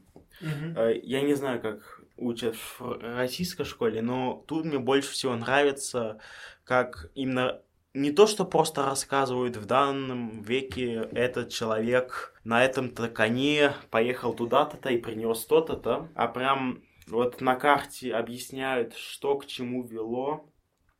Mm-hmm. 0.42 1.02
Я 1.04 1.22
не 1.22 1.36
знаю, 1.36 1.62
как 1.62 1.97
учат 2.18 2.56
в 2.56 3.00
российской 3.02 3.64
школе, 3.64 4.02
но 4.02 4.44
тут 4.48 4.66
мне 4.66 4.80
больше 4.80 5.12
всего 5.12 5.36
нравится, 5.36 6.20
как 6.64 7.12
именно 7.16 7.62
не 7.94 8.12
то, 8.12 8.28
что 8.28 8.46
просто 8.46 8.86
рассказывают 8.86 9.58
в 9.58 9.66
данном 9.66 10.42
веке 10.44 11.10
этот 11.14 11.50
человек 11.50 12.40
на 12.44 12.64
этом-то 12.64 13.10
коне 13.10 13.74
поехал 13.90 14.34
туда-то-то 14.34 14.90
и 14.90 14.98
принес 14.98 15.46
то-то-то, 15.46 16.10
а 16.14 16.28
прям 16.28 16.84
вот 17.08 17.42
на 17.42 17.56
карте 17.56 18.14
объясняют, 18.14 18.94
что 18.96 19.38
к 19.38 19.46
чему 19.46 19.84
вело, 19.84 20.52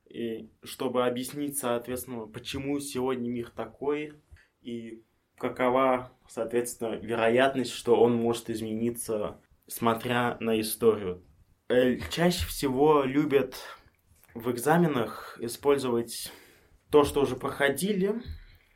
и 0.10 0.50
чтобы 0.64 1.06
объяснить, 1.06 1.58
соответственно, 1.58 2.28
почему 2.28 2.80
сегодня 2.80 3.30
мир 3.30 3.50
такой, 3.50 4.14
и 4.62 5.04
какова, 5.38 6.12
соответственно, 6.28 6.96
вероятность, 6.96 7.74
что 7.74 8.00
он 8.00 8.16
может 8.16 8.50
измениться 8.50 9.40
смотря 9.68 10.38
на 10.40 10.60
историю. 10.60 11.24
Э, 11.70 11.98
чаще 12.10 12.46
всего 12.46 13.04
любят 13.04 13.56
в 14.34 14.52
экзаменах 14.52 15.38
использовать 15.42 16.32
то, 16.92 17.04
что 17.04 17.22
уже 17.22 17.36
проходили. 17.36 18.22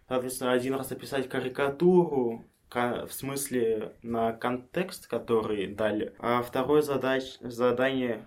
Соответственно, 0.07 0.51
один 0.51 0.76
раз 0.76 0.91
описать 0.91 1.30
карикатуру, 1.30 2.45
в 2.73 3.09
смысле 3.09 3.95
на 4.01 4.31
контекст, 4.34 5.07
который 5.07 5.68
дали. 5.68 6.13
А 6.19 6.41
второе 6.41 6.81
задач, 6.81 7.38
задание 7.41 8.26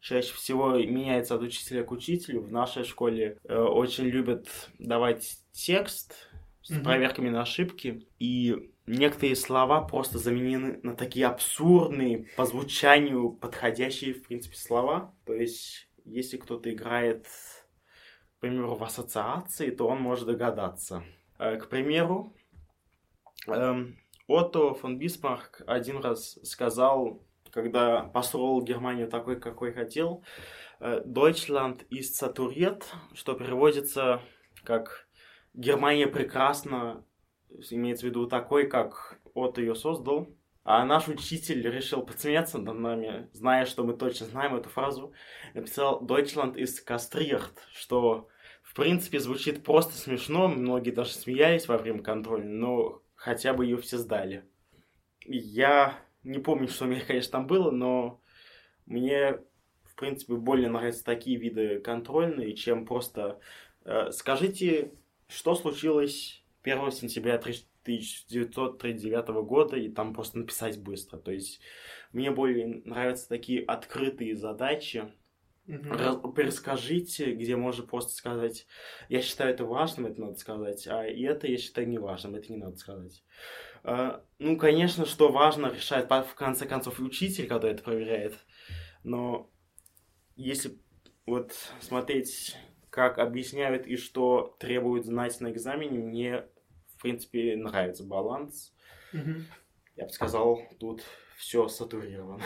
чаще 0.00 0.32
всего 0.34 0.78
меняется 0.78 1.34
от 1.34 1.42
учителя 1.42 1.84
к 1.84 1.90
учителю. 1.90 2.42
В 2.42 2.52
нашей 2.52 2.84
школе 2.84 3.38
э, 3.44 3.56
очень 3.56 4.04
любят 4.04 4.48
давать 4.78 5.38
текст 5.52 6.28
с 6.62 6.70
mm-hmm. 6.70 6.82
проверками 6.82 7.28
на 7.28 7.42
ошибки. 7.42 8.06
И 8.18 8.72
некоторые 8.88 9.36
слова 9.36 9.82
просто 9.82 10.18
заменены 10.18 10.80
на 10.82 10.96
такие 10.96 11.26
абсурдные, 11.26 12.26
по 12.36 12.44
звучанию 12.46 13.30
подходящие, 13.30 14.14
в 14.14 14.22
принципе, 14.22 14.56
слова. 14.56 15.14
То 15.26 15.34
есть, 15.34 15.88
если 16.04 16.36
кто-то 16.36 16.72
играет, 16.72 17.26
к 18.36 18.40
примеру, 18.40 18.74
в 18.74 18.82
ассоциации, 18.82 19.70
то 19.70 19.86
он 19.86 20.00
может 20.00 20.26
догадаться. 20.26 21.04
Э, 21.38 21.56
к 21.56 21.68
примеру, 21.68 22.34
эм, 23.46 23.98
Отто 24.26 24.74
фон 24.74 24.98
Бисмарк 24.98 25.62
один 25.66 25.98
раз 25.98 26.38
сказал, 26.42 27.22
когда 27.50 28.02
построил 28.02 28.60
Германию 28.60 29.08
такой, 29.08 29.40
какой 29.40 29.72
хотел, 29.72 30.22
э, 30.80 31.02
Deutschland 31.06 31.86
ist 31.88 32.14
saturiert, 32.20 32.84
что 33.14 33.34
переводится 33.34 34.20
как 34.64 35.08
Германия 35.54 36.06
прекрасна 36.06 37.04
имеется 37.70 38.06
в 38.06 38.08
виду 38.10 38.26
такой, 38.26 38.66
как 38.66 39.20
от 39.34 39.58
ее 39.58 39.74
создал. 39.74 40.28
А 40.64 40.84
наш 40.84 41.08
учитель 41.08 41.62
решил 41.62 42.02
подсмеяться 42.02 42.58
над 42.58 42.78
нами, 42.78 43.30
зная, 43.32 43.64
что 43.64 43.84
мы 43.84 43.94
точно 43.94 44.26
знаем 44.26 44.54
эту 44.54 44.68
фразу. 44.68 45.14
Написал 45.54 46.04
«Deutschland 46.04 46.56
ist 46.56 46.84
kastriert», 46.86 47.56
что 47.72 48.28
в 48.62 48.74
принципе 48.74 49.18
звучит 49.18 49.64
просто 49.64 49.94
смешно, 49.94 50.46
многие 50.46 50.90
даже 50.90 51.12
смеялись 51.12 51.68
во 51.68 51.78
время 51.78 52.02
контроля, 52.02 52.44
но 52.44 53.02
хотя 53.14 53.54
бы 53.54 53.64
ее 53.64 53.78
все 53.78 53.96
сдали. 53.96 54.44
Я 55.24 55.98
не 56.22 56.38
помню, 56.38 56.68
что 56.68 56.84
у 56.84 56.88
меня, 56.88 57.00
конечно, 57.00 57.32
там 57.32 57.46
было, 57.46 57.70
но 57.70 58.20
мне, 58.84 59.38
в 59.84 59.94
принципе, 59.96 60.34
более 60.34 60.68
нравятся 60.68 61.02
такие 61.02 61.38
виды 61.38 61.80
контрольные, 61.80 62.54
чем 62.54 62.84
просто 62.84 63.40
э, 63.86 64.10
«Скажите, 64.10 64.92
что 65.28 65.54
случилось 65.54 66.44
1 66.72 66.92
сентября 66.92 67.36
1939 67.36 69.28
года, 69.46 69.76
и 69.76 69.88
там 69.88 70.14
просто 70.14 70.38
написать 70.38 70.80
быстро. 70.80 71.18
То 71.18 71.30
есть 71.30 71.60
мне 72.12 72.30
более 72.30 72.82
нравятся 72.84 73.28
такие 73.28 73.64
открытые 73.64 74.36
задачи. 74.36 75.12
Mm-hmm. 75.66 76.34
Перескажите, 76.34 77.34
где 77.34 77.56
можно 77.56 77.84
просто 77.84 78.12
сказать, 78.12 78.66
я 79.10 79.20
считаю 79.20 79.52
это 79.52 79.66
важным, 79.66 80.06
это 80.06 80.20
надо 80.20 80.36
сказать, 80.36 80.86
а 80.86 81.06
и 81.06 81.22
это 81.22 81.46
я 81.46 81.58
считаю 81.58 81.88
неважным, 81.88 82.36
это 82.36 82.50
не 82.50 82.58
надо 82.58 82.76
сказать. 82.76 83.22
Uh, 83.84 84.22
ну, 84.38 84.56
конечно, 84.56 85.04
что 85.04 85.28
важно, 85.30 85.66
решает 85.66 86.10
в 86.10 86.34
конце 86.34 86.66
концов 86.66 87.00
учитель, 87.00 87.46
когда 87.46 87.68
это 87.68 87.82
проверяет. 87.82 88.34
Но 89.04 89.50
если 90.36 90.78
вот 91.26 91.52
смотреть, 91.80 92.56
как 92.90 93.18
объясняют 93.18 93.86
и 93.86 93.96
что 93.96 94.56
требуют 94.58 95.04
знать 95.04 95.38
на 95.40 95.50
экзамене, 95.50 95.98
мне 95.98 96.44
в 96.98 97.02
принципе, 97.02 97.56
нравится 97.56 98.02
баланс. 98.02 98.74
Угу. 99.14 99.30
Я 99.96 100.04
бы 100.04 100.10
сказал, 100.10 100.60
тут 100.80 101.02
все 101.36 101.68
сатурировано. 101.68 102.42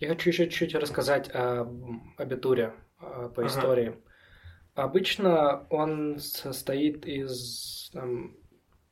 Я 0.00 0.08
хочу 0.08 0.28
еще 0.28 0.48
чуть-чуть 0.50 0.74
рассказать 0.74 1.30
о 1.34 1.66
абитуре 2.18 2.74
по 2.98 3.28
ага. 3.28 3.46
истории. 3.46 3.96
Обычно 4.74 5.66
он 5.70 6.18
состоит 6.18 7.06
из 7.06 7.88
там, 7.92 8.36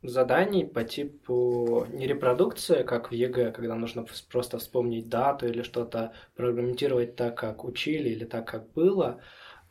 заданий 0.02 0.64
по 0.64 0.84
типу 0.84 1.86
не 1.90 2.06
репродукции, 2.06 2.84
как 2.84 3.10
в 3.10 3.14
ЕГЭ, 3.14 3.52
когда 3.52 3.74
нужно 3.74 4.06
просто 4.30 4.58
вспомнить 4.58 5.10
дату 5.10 5.46
или 5.46 5.60
что-то 5.62 6.14
проаргументировать 6.34 7.16
так, 7.16 7.36
как 7.36 7.64
учили 7.64 8.08
или 8.08 8.24
так, 8.24 8.48
как 8.48 8.72
было, 8.72 9.20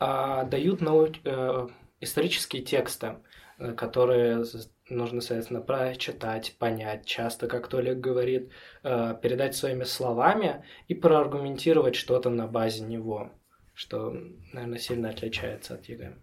а 0.03 0.45
дают 0.45 0.81
э, 1.23 1.67
исторические 1.99 2.63
тексты, 2.63 3.17
э, 3.59 3.73
которые 3.73 4.43
нужно, 4.89 5.21
соответственно, 5.21 5.61
прочитать, 5.61 6.55
понять, 6.57 7.05
часто, 7.05 7.47
как 7.47 7.67
Толик 7.67 7.99
говорит, 7.99 8.49
э, 8.81 9.15
передать 9.21 9.55
своими 9.55 9.83
словами 9.83 10.65
и 10.87 10.95
проаргументировать 10.95 11.95
что-то 11.95 12.31
на 12.31 12.47
базе 12.47 12.83
него, 12.83 13.31
что, 13.75 14.17
наверное, 14.51 14.79
сильно 14.79 15.09
отличается 15.09 15.75
от 15.75 15.85
ЕГЭ. 15.85 16.17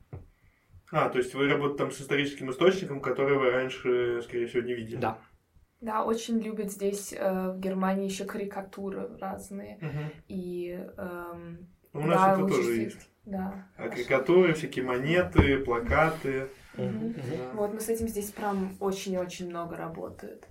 А, 0.91 1.09
то 1.09 1.19
есть 1.19 1.35
вы 1.35 1.47
работаете 1.47 1.79
там 1.79 1.93
с 1.93 2.01
историческим 2.01 2.51
источником, 2.51 3.01
который 3.01 3.39
вы 3.39 3.53
раньше, 3.53 4.23
скорее 4.23 4.49
всего, 4.49 4.63
не 4.65 4.75
видели? 4.75 4.99
Да. 4.99 5.19
Да, 5.81 6.05
очень 6.05 6.41
любят 6.41 6.73
здесь 6.73 7.13
э, 7.13 7.53
в 7.53 7.61
Германии 7.61 8.09
еще 8.09 8.25
карикатуры 8.25 9.17
разные. 9.21 9.77
Угу. 9.77 10.23
И 10.27 10.71
эм, 10.97 11.69
у 11.93 12.01
нас 12.01 12.21
да, 12.21 12.33
это 12.35 12.49
тоже 12.49 12.73
есть. 12.73 13.09
Да. 13.29 13.67
А 13.77 13.89
карикатуры, 13.89 14.55
всякие 14.55 14.85
монеты, 14.85 15.59
плакаты. 15.59 16.49
Угу. 16.77 17.15
Вот, 17.55 17.75
но 17.75 17.81
с 17.81 17.89
этим 17.89 18.09
здесь 18.09 18.31
прям 18.31 18.77
очень-очень 18.81 19.49
много 19.49 19.77
работают. 19.77 20.47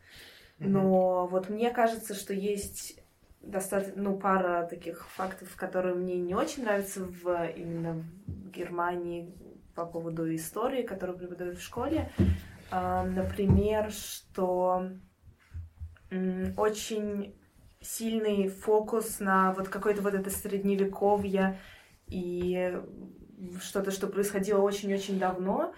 Но 0.60 1.24
угу. 1.24 1.32
вот 1.32 1.50
мне 1.50 1.72
кажется, 1.72 2.14
что 2.14 2.34
есть 2.34 3.02
достаточно, 3.42 4.02
ну, 4.02 4.18
пара 4.18 4.68
таких 4.70 5.08
фактов, 5.10 5.56
которые 5.56 5.96
мне 5.96 6.18
не 6.18 6.36
очень 6.36 6.64
нравятся 6.64 7.04
в 7.04 7.50
именно 7.56 8.04
в 8.28 8.52
Германии, 8.52 9.34
по 9.78 9.86
поводу 9.86 10.34
истории, 10.36 10.82
которую 10.82 11.20
преподают 11.20 11.60
в 11.60 11.64
школе. 11.64 12.12
А, 12.72 13.04
например, 13.04 13.92
что 13.92 14.90
очень 16.58 17.36
сильный 17.80 18.48
фокус 18.50 19.20
на 19.20 19.54
вот 19.54 19.70
какое-то 19.70 20.02
вот 20.02 20.16
это 20.16 20.30
средневековье 20.32 21.60
и 22.08 22.80
что-то, 23.62 23.92
что 23.92 24.08
происходило 24.08 24.62
очень-очень 24.62 25.20
давно. 25.20 25.74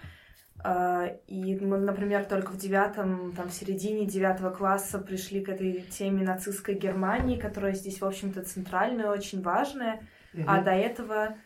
А, 0.61 1.05
и 1.27 1.57
мы, 1.59 1.77
например, 1.77 2.25
только 2.25 2.51
в 2.51 2.57
девятом, 2.57 3.33
там, 3.33 3.49
в 3.49 3.53
середине 3.53 4.05
девятого 4.05 4.49
класса 4.49 4.99
пришли 4.99 5.43
к 5.43 5.49
этой 5.49 5.81
теме 5.89 6.23
нацистской 6.23 6.75
Германии, 6.75 7.39
которая 7.39 7.73
здесь, 7.73 8.01
в 8.01 8.05
общем-то, 8.05 8.43
центральная, 8.43 9.09
очень 9.09 9.41
важная. 9.41 10.01
Mm-hmm. 10.33 10.43
А 10.47 10.61
до 10.61 10.71
этого 10.71 11.37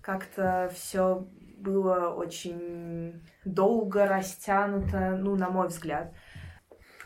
как-то 0.00 0.70
все 0.74 1.28
было 1.58 2.08
очень 2.08 3.22
долго 3.44 4.06
растянуто, 4.06 5.16
ну, 5.16 5.36
на 5.36 5.48
мой 5.50 5.68
взгляд. 5.68 6.12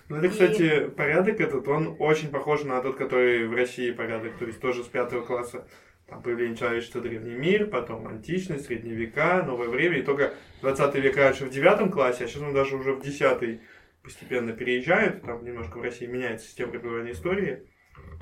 Ну, 0.08 0.16
это, 0.16 0.28
кстати, 0.28 0.86
и... 0.86 0.90
порядок 0.90 1.40
этот, 1.40 1.66
он 1.66 1.96
очень 1.98 2.30
похож 2.30 2.62
на 2.62 2.80
тот, 2.80 2.96
который 2.96 3.46
в 3.48 3.54
России 3.54 3.90
порядок, 3.90 4.38
то 4.38 4.44
есть 4.44 4.60
тоже 4.60 4.84
с 4.84 4.86
пятого 4.86 5.22
класса. 5.22 5.66
Там 6.08 6.22
появление 6.22 6.56
человечества, 6.56 7.00
древний 7.00 7.34
мир, 7.34 7.66
потом 7.66 8.06
античность, 8.06 8.66
средние 8.66 8.94
века, 8.94 9.42
новое 9.42 9.68
время. 9.68 9.98
И 9.98 10.02
только 10.02 10.34
20 10.62 10.94
век 10.96 11.16
раньше 11.16 11.46
в 11.46 11.50
девятом 11.50 11.90
классе, 11.90 12.24
а 12.24 12.28
сейчас 12.28 12.42
он 12.42 12.54
даже 12.54 12.76
уже 12.76 12.92
в 12.92 13.02
десятый 13.02 13.60
постепенно 14.04 14.52
переезжает. 14.52 15.22
Там 15.22 15.44
немножко 15.44 15.78
в 15.78 15.82
России 15.82 16.06
меняется 16.06 16.46
система 16.46 16.70
преподавания 16.70 17.12
истории. 17.12 17.66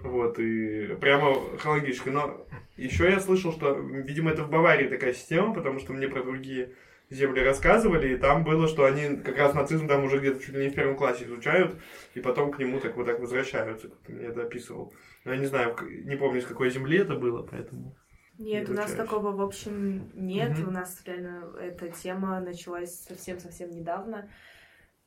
Вот, 0.02 0.38
и 0.38 0.94
прямо 1.00 1.36
хронологически. 1.58 2.08
Но 2.08 2.46
еще 2.76 3.10
я 3.10 3.20
слышал, 3.20 3.52
что, 3.52 3.74
видимо, 3.74 4.30
это 4.30 4.44
в 4.44 4.50
Баварии 4.50 4.88
такая 4.88 5.12
система, 5.12 5.52
потому 5.52 5.78
что 5.78 5.92
мне 5.92 6.08
про 6.08 6.22
другие 6.22 6.72
земли 7.10 7.42
рассказывали, 7.42 8.14
и 8.14 8.16
там 8.16 8.44
было, 8.44 8.66
что 8.66 8.84
они 8.84 9.16
как 9.18 9.36
раз 9.38 9.54
нацизм 9.54 9.86
там 9.86 10.04
уже 10.04 10.18
где-то 10.18 10.40
чуть 10.40 10.54
ли 10.54 10.64
не 10.64 10.70
в 10.70 10.74
первом 10.74 10.96
классе 10.96 11.24
изучают, 11.24 11.76
и 12.14 12.20
потом 12.20 12.50
к 12.50 12.58
нему 12.58 12.80
так 12.80 12.96
вот 12.96 13.06
так 13.06 13.20
возвращаются. 13.20 13.88
Кто-то 13.88 14.12
мне 14.12 14.26
это 14.26 14.42
описывал. 14.42 14.92
Но 15.24 15.32
я 15.32 15.38
не 15.38 15.46
знаю, 15.46 15.76
не 16.04 16.16
помню, 16.16 16.42
с 16.42 16.46
какой 16.46 16.70
земли 16.70 16.98
это 16.98 17.14
было, 17.14 17.42
поэтому... 17.42 17.96
Нет, 18.38 18.68
не 18.68 18.74
у 18.74 18.76
нас 18.76 18.92
такого, 18.92 19.30
в 19.30 19.40
общем, 19.40 20.10
нет. 20.14 20.58
Угу. 20.58 20.68
У 20.68 20.70
нас 20.70 21.02
реально 21.04 21.54
эта 21.60 21.88
тема 21.88 22.40
началась 22.40 23.00
совсем-совсем 23.04 23.70
недавно. 23.70 24.28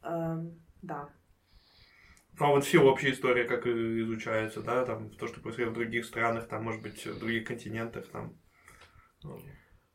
Эм, 0.02 0.60
да. 0.82 1.10
Ну, 2.40 2.46
а 2.46 2.50
вот 2.52 2.64
все 2.64 2.82
общая 2.82 3.12
история, 3.12 3.44
как 3.46 3.68
изучается, 3.68 4.62
да, 4.62 4.86
там, 4.86 5.10
то, 5.10 5.28
что 5.28 5.42
происходит 5.42 5.72
в 5.72 5.76
других 5.76 6.06
странах, 6.06 6.48
там, 6.48 6.64
может 6.64 6.82
быть, 6.82 7.06
в 7.06 7.20
других 7.20 7.48
континентах, 7.48 8.08
там. 8.08 8.40
Ну. 9.24 9.38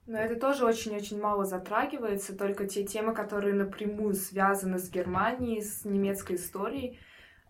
Но 0.06 0.18
это 0.18 0.38
тоже 0.38 0.64
очень-очень 0.66 1.20
мало 1.20 1.44
затрагивается, 1.44 2.36
только 2.36 2.66
те 2.66 2.84
темы, 2.84 3.14
которые 3.14 3.54
напрямую 3.54 4.14
связаны 4.14 4.78
с 4.78 4.90
Германией, 4.90 5.62
с 5.62 5.84
немецкой 5.84 6.36
историей, 6.36 6.98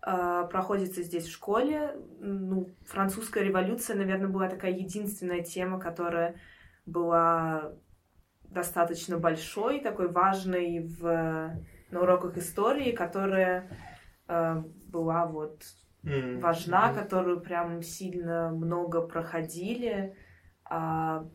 э, 0.05 0.47
проходятся 0.51 1.03
здесь 1.03 1.25
в 1.25 1.31
школе. 1.31 1.95
Ну, 2.19 2.75
французская 2.85 3.43
революция, 3.43 3.95
наверное, 3.95 4.29
была 4.29 4.47
такая 4.49 4.71
единственная 4.71 5.43
тема, 5.43 5.79
которая 5.79 6.35
была 6.85 7.73
достаточно 8.43 9.17
большой, 9.17 9.79
такой 9.79 10.09
важной 10.09 10.85
в, 10.85 11.03
на 11.91 12.01
уроках 12.01 12.37
истории, 12.37 12.91
которая 12.91 13.69
э, 14.27 14.63
была 14.87 15.25
вот 15.25 15.63
mm-hmm. 16.03 16.39
важна, 16.39 16.91
mm-hmm. 16.91 16.95
которую 16.95 17.41
прям 17.41 17.81
сильно 17.81 18.49
много 18.49 19.01
проходили. 19.01 20.15
А, 20.65 21.25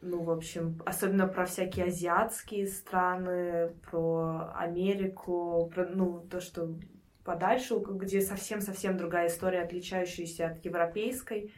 ну, 0.00 0.22
в 0.22 0.30
общем, 0.30 0.80
особенно 0.84 1.28
про 1.28 1.46
всякие 1.46 1.86
азиатские 1.86 2.66
страны, 2.66 3.74
про 3.90 4.52
Америку, 4.54 5.70
про, 5.72 5.86
ну, 5.86 6.20
то, 6.20 6.40
что 6.40 6.74
подальше, 7.24 7.76
где 7.78 8.20
совсем-совсем 8.20 8.96
другая 8.96 9.28
история, 9.28 9.62
отличающаяся 9.62 10.48
от 10.48 10.64
европейской. 10.64 11.52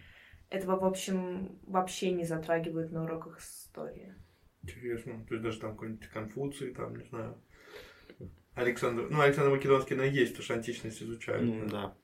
Этого, 0.50 0.78
в 0.78 0.84
общем, 0.84 1.58
вообще 1.66 2.12
не 2.12 2.24
затрагивают 2.24 2.92
на 2.92 3.04
уроках 3.04 3.40
истории. 3.40 4.14
Интересно. 4.62 5.24
То 5.26 5.34
есть 5.34 5.44
даже 5.44 5.60
там 5.60 5.72
какой-нибудь 5.72 6.06
Конфуций, 6.08 6.74
там, 6.74 6.96
не 6.96 7.04
знаю, 7.04 7.42
Александр, 8.54 9.08
ну, 9.10 9.20
Александр 9.20 9.50
Македонский, 9.50 9.94
но 9.94 10.04
есть, 10.04 10.32
потому 10.32 10.44
что 10.44 10.54
античность 10.54 11.02
изучают. 11.02 11.42
Ну, 11.42 11.68
да. 11.68 11.96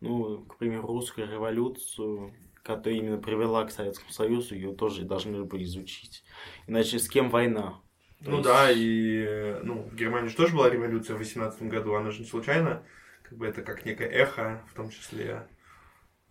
Ну, 0.00 0.44
к 0.44 0.58
примеру, 0.58 0.86
русскую 0.86 1.30
революцию, 1.30 2.34
которая 2.62 2.98
именно 2.98 3.18
привела 3.18 3.64
к 3.64 3.70
Советскому 3.70 4.10
Союзу, 4.10 4.54
ее 4.54 4.74
тоже 4.74 5.04
должны 5.04 5.44
были 5.44 5.64
изучить. 5.64 6.24
Иначе 6.66 6.98
с 6.98 7.08
кем 7.08 7.30
война? 7.30 7.80
То 8.24 8.30
ну 8.30 8.38
есть... 8.38 8.48
да, 8.48 8.70
и 8.70 9.60
ну, 9.62 9.82
в 9.82 9.94
Германии 9.94 10.28
же 10.28 10.36
тоже 10.36 10.54
была 10.54 10.70
революция 10.70 11.16
в 11.16 11.18
18 11.18 11.62
году, 11.64 11.94
она 11.94 12.10
же 12.10 12.20
не 12.20 12.26
случайно, 12.26 12.82
как 13.22 13.38
бы 13.38 13.46
это 13.46 13.62
как 13.62 13.84
некое 13.84 14.08
эхо, 14.08 14.62
в 14.70 14.74
том 14.74 14.88
числе, 14.90 15.46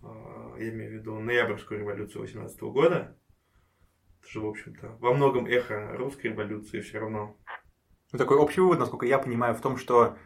э, 0.02 0.08
я 0.58 0.70
имею 0.70 0.92
в 0.92 0.94
виду 0.96 1.20
ноябрьскую 1.20 1.80
революцию 1.80 2.22
18 2.22 2.60
года. 2.62 3.16
Это 4.22 4.32
же, 4.32 4.40
в 4.40 4.48
общем-то, 4.48 4.98
во 5.00 5.14
многом 5.14 5.46
эхо 5.46 5.96
русской 5.96 6.28
революции 6.28 6.82
все 6.82 7.00
равно. 7.00 7.38
Ну, 8.12 8.20
такой 8.20 8.38
общий 8.38 8.62
вывод, 8.62 8.80
насколько 8.80 9.06
я 9.06 9.20
понимаю, 9.20 9.54
в 9.56 9.62
том, 9.62 9.78
что 9.78 10.18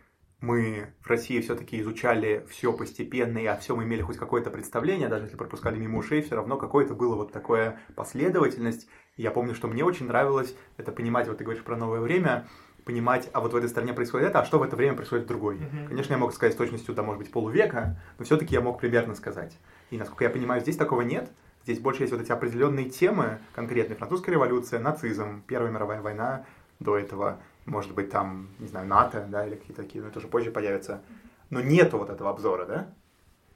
мы 0.42 0.94
в 1.02 1.08
России 1.08 1.42
все-таки 1.42 1.80
изучали 1.82 2.46
все 2.50 2.72
постепенно, 2.72 3.40
и 3.40 3.46
о 3.46 3.58
всем 3.58 3.84
имели 3.84 4.02
хоть 4.02 4.18
какое-то 4.18 4.50
представление, 4.50 5.10
даже 5.10 5.26
если 5.26 5.38
пропускали 5.38 5.78
мимо 5.78 6.00
ушей, 6.00 6.22
все 6.22 6.36
равно 6.36 6.58
какое-то 6.58 6.94
было 6.94 7.16
вот 7.16 7.32
такое 7.32 7.80
последовательность. 7.96 8.88
И 9.18 9.22
я 9.22 9.32
помню, 9.32 9.54
что 9.54 9.68
мне 9.68 9.84
очень 9.84 10.08
нравилось 10.08 10.56
это 10.78 10.92
понимать, 10.92 11.28
вот 11.28 11.38
ты 11.38 11.44
говоришь 11.44 11.64
про 11.64 11.76
новое 11.76 12.00
время, 12.00 12.48
понимать, 12.86 13.30
а 13.34 13.42
вот 13.42 13.54
в 13.54 13.56
этой 13.56 13.70
стране 13.70 13.94
происходит 13.94 14.30
это, 14.30 14.40
а 14.40 14.46
что 14.46 14.60
в 14.60 14.64
это 14.64 14.76
время 14.76 14.96
происходит 14.96 15.26
в 15.26 15.28
другой. 15.28 15.58
Mm-hmm. 15.58 15.88
Конечно, 15.90 16.14
я 16.14 16.18
мог 16.18 16.34
сказать 16.34 16.54
с 16.54 16.58
точностью, 16.58 16.96
да, 16.96 17.04
может 17.04 17.20
быть, 17.20 17.32
полувека, 17.32 18.00
но 18.18 18.26
все-таки 18.26 18.56
я 18.56 18.62
мог 18.62 18.80
примерно 18.80 19.16
сказать. 19.16 19.58
И 19.92 19.98
насколько 19.98 20.24
я 20.24 20.30
понимаю, 20.30 20.62
здесь 20.62 20.78
такого 20.78 21.02
нет. 21.02 21.30
Здесь 21.66 21.80
больше 21.80 22.04
есть 22.04 22.14
вот 22.14 22.22
эти 22.22 22.32
определенные 22.32 22.90
темы, 22.90 23.40
конкретные 23.54 23.98
французская 23.98 24.32
революция, 24.32 24.80
нацизм, 24.80 25.44
Первая 25.46 25.72
мировая 25.72 26.02
война 26.02 26.46
до 26.80 26.98
этого, 26.98 27.40
может 27.66 27.94
быть, 27.94 28.10
там, 28.10 28.50
не 28.60 28.68
знаю, 28.68 28.88
НАТО, 28.88 29.28
да, 29.30 29.46
или 29.46 29.56
какие-то 29.56 29.84
такие, 29.84 30.02
но 30.02 30.10
это 30.10 30.20
уже 30.20 30.28
позже 30.28 30.52
появится. 30.52 31.02
Но 31.50 31.62
нету 31.62 31.98
вот 31.98 32.10
этого 32.10 32.30
обзора, 32.30 32.66
да? 32.66 32.94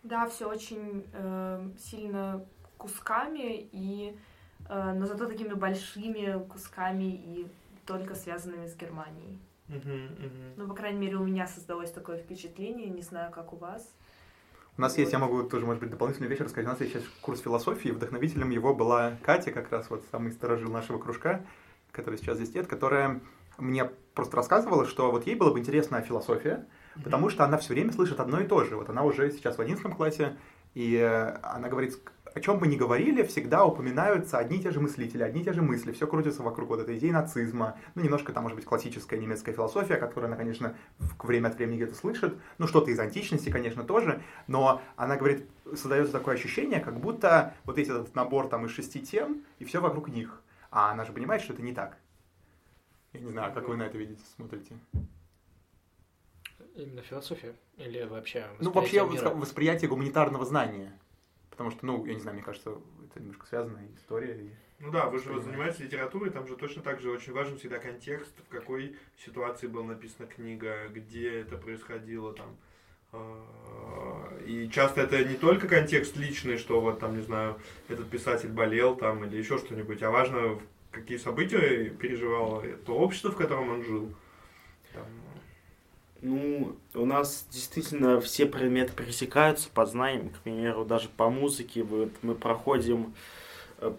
Да, 0.03 0.27
все 0.27 0.49
очень 0.49 1.05
э, 1.13 1.69
сильно 1.80 2.45
кусками, 2.77 3.69
и, 3.71 4.17
э, 4.67 4.93
но 4.93 5.05
зато 5.05 5.25
такими 5.25 5.53
большими 5.53 6.45
кусками 6.47 7.13
и 7.13 7.47
только 7.85 8.15
связанными 8.15 8.67
с 8.67 8.75
Германией. 8.75 9.39
Ну, 10.57 10.67
по 10.67 10.73
крайней 10.73 10.99
мере, 10.99 11.15
у 11.15 11.23
меня 11.23 11.47
создалось 11.47 11.91
такое 11.91 12.17
впечатление, 12.17 12.89
не 12.89 13.01
знаю, 13.01 13.31
как 13.31 13.53
у 13.53 13.55
вас. 13.55 13.89
У 14.77 14.81
нас 14.81 14.93
вот. 14.93 14.99
есть, 14.99 15.13
я 15.13 15.19
могу 15.19 15.43
тоже, 15.43 15.65
может 15.65 15.81
быть, 15.81 15.91
дополнительную 15.91 16.30
вещь 16.30 16.39
рассказать. 16.39 16.65
У 16.65 16.71
нас 16.71 16.81
есть 16.81 16.93
сейчас 16.93 17.03
курс 17.21 17.41
философии, 17.41 17.89
вдохновителем 17.89 18.49
его 18.49 18.73
была 18.73 19.17
Катя, 19.21 19.51
как 19.51 19.71
раз 19.71 19.89
вот 19.89 20.03
самый 20.11 20.31
сторожил 20.31 20.71
нашего 20.71 20.97
кружка, 20.97 21.45
который 21.91 22.17
сейчас 22.17 22.38
здесь 22.38 22.53
нет, 22.53 22.67
которая 22.67 23.21
мне 23.57 23.85
просто 24.13 24.38
рассказывала, 24.38 24.85
что 24.85 25.11
вот 25.11 25.25
ей 25.27 25.35
было 25.35 25.51
бы 25.51 25.59
интересна 25.59 26.01
философия, 26.01 26.65
потому 27.03 27.30
что 27.30 27.43
она 27.43 27.57
все 27.57 27.73
время 27.73 27.91
слышит 27.91 28.19
одно 28.19 28.39
и 28.39 28.47
то 28.47 28.63
же. 28.63 28.75
Вот 28.75 28.89
она 28.89 29.03
уже 29.03 29.31
сейчас 29.31 29.57
в 29.57 29.61
11 29.61 29.95
классе, 29.95 30.38
И 30.75 30.95
э, 30.95 31.38
она 31.43 31.69
говорит, 31.69 31.99
о 32.34 32.39
чем 32.39 32.57
бы 32.57 32.67
ни 32.67 32.75
говорили, 32.75 33.23
всегда 33.23 33.65
упоминаются 33.65 34.38
одни 34.38 34.57
и 34.57 34.61
те 34.61 34.71
же 34.71 34.80
мыслители, 34.80 35.21
одни 35.21 35.41
и 35.41 35.43
те 35.43 35.53
же 35.53 35.61
мысли, 35.61 35.91
все 35.91 36.07
крутится 36.07 36.41
вокруг 36.41 36.69
вот 36.69 36.80
этой 36.80 36.97
идеи 36.97 37.11
нацизма, 37.11 37.77
ну, 37.95 38.01
немножко 38.01 38.34
там, 38.34 38.43
может 38.43 38.55
быть, 38.55 38.65
классическая 38.65 39.19
немецкая 39.19 39.53
философия, 39.53 39.97
которую 39.97 40.27
она, 40.30 40.35
конечно, 40.35 40.75
время 41.21 41.49
от 41.49 41.55
времени 41.55 41.77
где-то 41.77 41.95
слышит, 41.95 42.35
ну, 42.57 42.67
что-то 42.67 42.89
из 42.89 42.99
античности, 42.99 43.49
конечно, 43.49 43.84
тоже, 43.84 44.23
но 44.47 44.81
она 44.95 45.15
говорит, 45.15 45.47
создается 45.75 46.11
такое 46.11 46.35
ощущение, 46.35 46.80
как 46.80 46.99
будто 46.99 47.53
вот 47.65 47.77
есть 47.77 47.91
этот 47.91 48.15
набор 48.15 48.47
там 48.47 48.65
из 48.65 48.71
шести 48.71 49.01
тем, 49.01 49.43
и 49.59 49.65
все 49.65 49.80
вокруг 49.80 50.09
них, 50.09 50.41
а 50.71 50.91
она 50.91 51.05
же 51.05 51.11
понимает, 51.11 51.43
что 51.43 51.53
это 51.53 51.61
не 51.61 51.73
так. 51.73 51.97
Я 53.14 53.19
не 53.19 53.30
знаю, 53.30 53.53
как 53.53 53.68
вы 53.68 53.77
на 53.77 53.84
это 53.84 53.98
видите, 53.98 54.22
смотрите. 54.35 54.76
Именно 56.76 57.03
философия? 57.03 57.56
Или 57.77 58.03
вообще 58.03 58.48
Ну, 58.60 58.72
вообще 58.72 59.06
мира? 59.06 59.30
восприятие 59.30 59.90
гуманитарного 59.90 60.45
знания. 60.45 60.99
Потому 61.52 61.69
что, 61.69 61.85
ну, 61.85 62.03
я 62.06 62.15
не 62.15 62.19
знаю, 62.19 62.35
мне 62.35 62.44
кажется, 62.44 62.76
это 63.06 63.19
немножко 63.19 63.45
связанная 63.45 63.88
история. 63.95 64.45
И... 64.45 64.49
Ну 64.80 64.91
да, 64.91 65.06
вы 65.06 65.19
же 65.19 65.31
вот 65.31 65.44
занимаетесь 65.44 65.81
литературой, 65.81 66.31
там 66.31 66.48
же 66.48 66.56
точно 66.56 66.81
так 66.81 66.99
же 66.99 67.11
очень 67.11 67.31
важен 67.31 67.60
всегда 67.60 67.77
контекст, 67.77 68.34
в 68.40 68.49
какой 68.49 68.98
ситуации 69.23 69.68
была 69.68 69.85
написана 69.85 70.27
книга, 70.27 70.88
где 70.90 71.41
это 71.41 71.57
происходило 71.57 72.34
там. 72.34 72.57
А, 73.11 74.40
и 74.48 74.68
часто 74.69 75.02
это 75.02 75.23
не 75.23 75.35
только 75.35 75.68
контекст 75.68 76.18
личный, 76.18 76.57
что 76.57 76.81
вот 76.81 76.99
там, 76.99 77.15
не 77.15 77.22
знаю, 77.22 77.60
этот 77.88 78.10
писатель 78.10 78.49
болел 78.49 78.95
там 78.95 79.23
или 79.23 79.38
еще 79.38 79.60
что-нибудь, 79.60 80.02
а 80.02 80.10
важно, 80.10 80.60
какие 80.94 81.18
события 81.18 81.90
переживало 81.90 82.64
то 82.86 82.94
общество, 82.94 83.32
в 83.32 83.36
котором 83.36 83.70
он 83.70 83.84
жил. 83.84 84.14
Там, 84.94 85.06
ну, 86.22 86.76
у 86.94 87.06
нас 87.06 87.48
действительно 87.52 88.22
все 88.22 88.45
предметы 88.45 88.94
пересекаются 88.94 89.70
по 89.74 89.86
знаниям, 89.86 90.30
к 90.30 90.40
примеру, 90.40 90.86
даже 90.86 91.10
по 91.10 91.30
музыке. 91.30 91.84
Вот 91.84 92.11
мы 92.22 92.36
проходим, 92.36 93.14
э, 93.80 93.94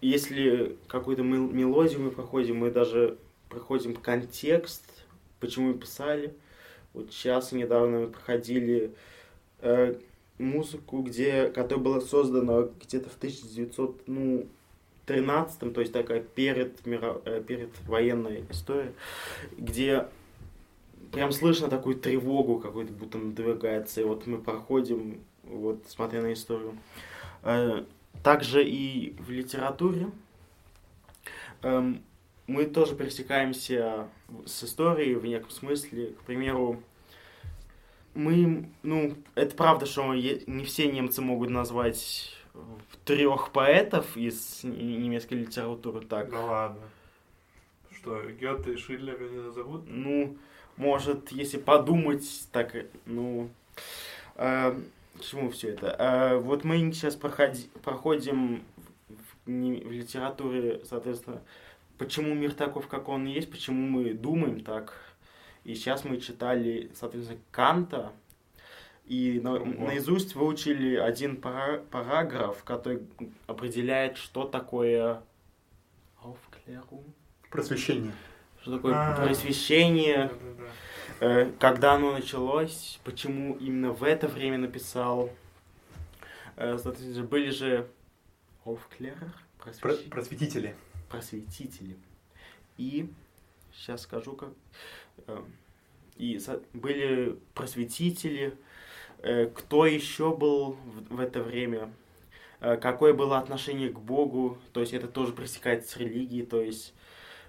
если 0.00 0.76
какую-то 0.88 1.22
мелодию 1.22 2.00
мы 2.00 2.10
проходим, 2.10 2.56
мы 2.56 2.70
даже 2.70 3.18
проходим 3.48 3.94
контекст, 3.94 4.82
почему 5.38 5.68
мы 5.68 5.74
писали. 5.74 6.34
Вот 6.94 7.12
сейчас 7.12 7.52
недавно 7.52 8.00
мы 8.00 8.06
проходили 8.08 8.92
э, 9.60 9.94
музыку, 10.38 11.02
где, 11.02 11.48
которая 11.50 11.84
была 11.84 12.00
создана 12.00 12.68
где-то 12.82 13.10
в 13.10 13.16
1900, 13.16 14.08
ну, 14.08 14.48
13 15.10 15.74
то 15.74 15.80
есть 15.80 15.92
такая 15.92 16.20
перед, 16.20 16.86
миро, 16.86 17.20
э, 17.24 17.42
перед 17.44 17.70
военной 17.88 18.44
история, 18.48 18.92
где 19.58 20.06
прям 21.10 21.32
слышно 21.32 21.66
такую 21.68 21.96
тревогу 21.96 22.60
какую-то, 22.60 22.92
будто 22.92 23.18
надвигается. 23.18 24.00
И 24.00 24.04
вот 24.04 24.28
мы 24.28 24.38
проходим, 24.38 25.20
вот 25.42 25.82
смотря 25.88 26.22
на 26.22 26.32
историю. 26.32 26.78
Э, 27.42 27.84
также 28.22 28.64
и 28.64 29.16
в 29.18 29.30
литературе 29.30 30.10
эм, 31.62 32.04
мы 32.46 32.66
тоже 32.66 32.94
пересекаемся 32.94 34.06
с 34.46 34.62
историей 34.62 35.16
в 35.16 35.26
неком 35.26 35.50
смысле. 35.50 36.12
К 36.20 36.22
примеру, 36.22 36.80
мы, 38.14 38.68
ну, 38.84 39.16
это 39.34 39.56
правда, 39.56 39.86
что 39.86 40.14
не 40.14 40.64
все 40.64 40.86
немцы 40.92 41.20
могут 41.20 41.50
назвать 41.50 42.36
трех 43.04 43.50
поэтов 43.52 44.16
из 44.16 44.64
немецкой 44.64 45.34
литературы 45.34 46.00
так. 46.00 46.30
Да 46.30 46.44
ладно. 46.44 46.82
Что, 47.92 48.22
Гёте 48.30 48.74
и 48.74 48.76
Шиллера 48.76 49.28
не 49.28 49.38
назовут? 49.38 49.84
Ну, 49.86 50.36
может, 50.76 51.32
если 51.32 51.58
подумать, 51.58 52.24
так, 52.52 52.74
ну, 53.04 53.50
э, 54.36 54.74
к 55.18 55.20
чему 55.22 55.50
все 55.50 55.70
это? 55.70 55.94
Э, 55.98 56.38
вот 56.38 56.64
мы 56.64 56.78
сейчас 56.92 57.16
проходи, 57.16 57.68
проходим 57.82 58.62
в, 59.08 59.46
в 59.46 59.90
литературе, 59.90 60.80
соответственно, 60.84 61.42
почему 61.98 62.34
мир 62.34 62.52
таков, 62.52 62.88
как 62.88 63.08
он 63.08 63.26
есть, 63.26 63.50
почему 63.50 63.86
мы 63.86 64.14
думаем 64.14 64.60
так. 64.60 64.94
И 65.64 65.74
сейчас 65.74 66.04
мы 66.04 66.18
читали, 66.18 66.90
соответственно, 66.94 67.38
Канта, 67.50 68.12
и 69.10 69.40
на, 69.40 69.58
наизусть 69.58 70.34
выучили 70.34 70.96
один 70.96 71.36
пара, 71.36 71.82
параграф, 71.90 72.64
который 72.64 73.02
определяет, 73.46 74.16
что 74.16 74.44
такое 74.44 75.22
Aufklärung. 76.22 77.04
Просвещение 77.50 78.12
что 78.62 78.76
такое 78.76 78.94
А-а-а. 78.94 79.26
просвещение, 79.26 80.30
э, 81.20 81.50
когда 81.58 81.94
оно 81.94 82.12
началось, 82.12 83.00
почему 83.04 83.56
именно 83.56 83.92
в 83.92 84.04
это 84.04 84.28
время 84.28 84.58
написал. 84.58 85.30
Э, 86.56 86.76
были 87.22 87.50
же 87.50 87.88
Aufklärer, 88.64 89.30
просвещ... 89.58 90.10
просветители. 90.10 90.76
Просветители. 91.08 91.96
И 92.76 93.10
сейчас 93.72 94.02
скажу 94.02 94.34
как. 94.34 94.50
Э, 95.26 95.42
и 96.16 96.38
были 96.74 97.38
просветители. 97.54 98.56
Э, 99.22 99.46
кто 99.46 99.86
еще 99.86 100.34
был 100.34 100.72
в, 100.72 101.16
в 101.16 101.20
это 101.20 101.42
время? 101.42 101.92
Э, 102.60 102.76
какое 102.76 103.12
было 103.14 103.38
отношение 103.38 103.90
к 103.90 103.98
Богу? 103.98 104.58
То 104.72 104.80
есть 104.80 104.92
это 104.92 105.08
тоже 105.08 105.32
пресекается 105.32 105.92
с 105.92 105.96
религией, 105.96 106.44
то 106.44 106.60
есть 106.60 106.94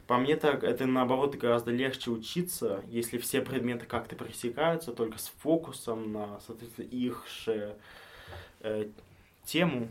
по 0.07 0.17
мне 0.17 0.35
так, 0.35 0.65
это 0.65 0.85
наоборот 0.85 1.35
гораздо 1.35 1.71
легче 1.71 2.11
учиться, 2.11 2.83
если 2.89 3.17
все 3.17 3.41
предметы 3.41 3.85
как-то 3.85 4.15
пересекаются, 4.15 4.91
только 4.91 5.17
с 5.17 5.31
фокусом 5.39 6.11
на, 6.11 6.39
соответственно, 6.45 6.87
их 6.87 7.25
же 7.45 7.77
э, 8.59 8.89
тему, 9.45 9.87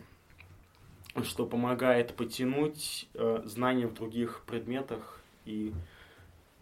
что 1.22 1.46
помогает 1.46 2.14
потянуть 2.14 3.08
э, 3.14 3.42
знания 3.46 3.86
в 3.86 3.94
других 3.94 4.42
предметах 4.46 5.22
и 5.46 5.72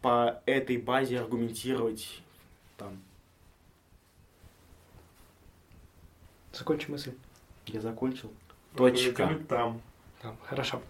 по 0.02 0.40
этой 0.46 0.76
базе 0.76 1.18
аргументировать 1.18 2.22
там. 2.76 3.02
Закончи 6.58 6.90
мысль. 6.90 7.12
Я 7.66 7.80
закончил. 7.80 8.30
Точка. 8.76 9.38
Там. 9.48 9.80
Там, 10.22 10.36
хорошо. 10.44 10.80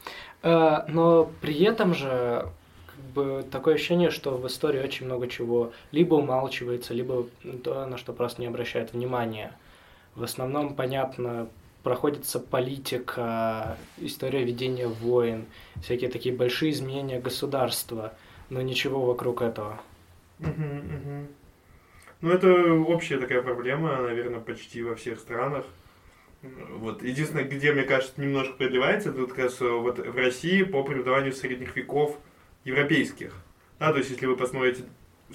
Э, 0.42 0.84
но 0.88 1.30
при 1.40 1.62
этом 1.64 1.94
же 1.94 2.48
как 2.86 3.04
бы 3.14 3.44
такое 3.50 3.74
ощущение, 3.74 4.10
что 4.10 4.36
в 4.36 4.46
истории 4.46 4.82
очень 4.82 5.06
много 5.06 5.28
чего 5.28 5.72
либо 5.92 6.14
умалчивается, 6.14 6.94
либо 6.94 7.26
то, 7.62 7.86
на 7.86 7.98
что 7.98 8.12
просто 8.12 8.40
не 8.40 8.46
обращают 8.46 8.92
внимания. 8.92 9.52
В 10.14 10.24
основном, 10.24 10.74
понятно, 10.74 11.48
проходится 11.82 12.40
политика, 12.40 13.76
история 13.98 14.44
ведения 14.44 14.88
войн, 14.88 15.44
всякие 15.82 16.10
такие 16.10 16.34
большие 16.34 16.72
изменения 16.72 17.20
государства, 17.20 18.14
но 18.50 18.62
ничего 18.62 19.04
вокруг 19.04 19.42
этого. 19.42 19.80
Ну, 22.20 22.30
это 22.30 22.72
общая 22.72 23.18
такая 23.18 23.42
проблема, 23.42 24.02
наверное, 24.02 24.40
почти 24.40 24.82
во 24.82 24.96
всех 24.96 25.20
странах. 25.20 25.64
Вот. 26.42 27.02
Единственное, 27.02 27.44
где, 27.44 27.72
мне 27.72 27.82
кажется, 27.82 28.20
немножко 28.20 28.54
продлевается, 28.54 29.10
это 29.10 29.26
как 29.26 29.38
раз 29.38 29.60
вот 29.60 29.98
в 29.98 30.16
России 30.16 30.62
по 30.62 30.82
преподаванию 30.82 31.32
средних 31.32 31.76
веков 31.76 32.18
европейских. 32.64 33.34
Да, 33.78 33.92
то 33.92 33.98
есть, 33.98 34.10
если 34.10 34.26
вы 34.26 34.36
посмотрите 34.36 34.84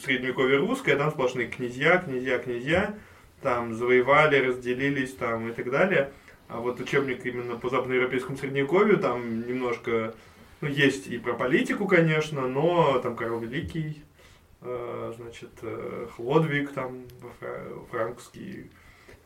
средневековье 0.01 0.57
русское, 0.57 0.95
там 0.95 1.11
сплошные 1.11 1.47
князья, 1.47 1.97
князья, 1.97 2.39
князья, 2.39 2.95
там 3.41 3.73
завоевали, 3.73 4.37
разделились 4.37 5.13
там 5.13 5.49
и 5.49 5.53
так 5.53 5.69
далее. 5.69 6.11
А 6.47 6.59
вот 6.59 6.79
учебник 6.79 7.25
именно 7.25 7.55
по 7.55 7.69
западноевропейскому 7.69 8.37
средневековью, 8.37 8.97
там 8.97 9.47
немножко, 9.47 10.13
ну, 10.61 10.67
есть 10.67 11.07
и 11.07 11.17
про 11.17 11.33
политику, 11.33 11.87
конечно, 11.87 12.47
но 12.47 12.99
там 12.99 13.15
Карл 13.15 13.39
Великий, 13.39 13.89
э, 13.89 14.12
значит, 15.15 15.51
э, 15.61 16.07
Хлодвиг, 16.15 16.71
там, 16.73 17.05
франкский, 17.91 18.69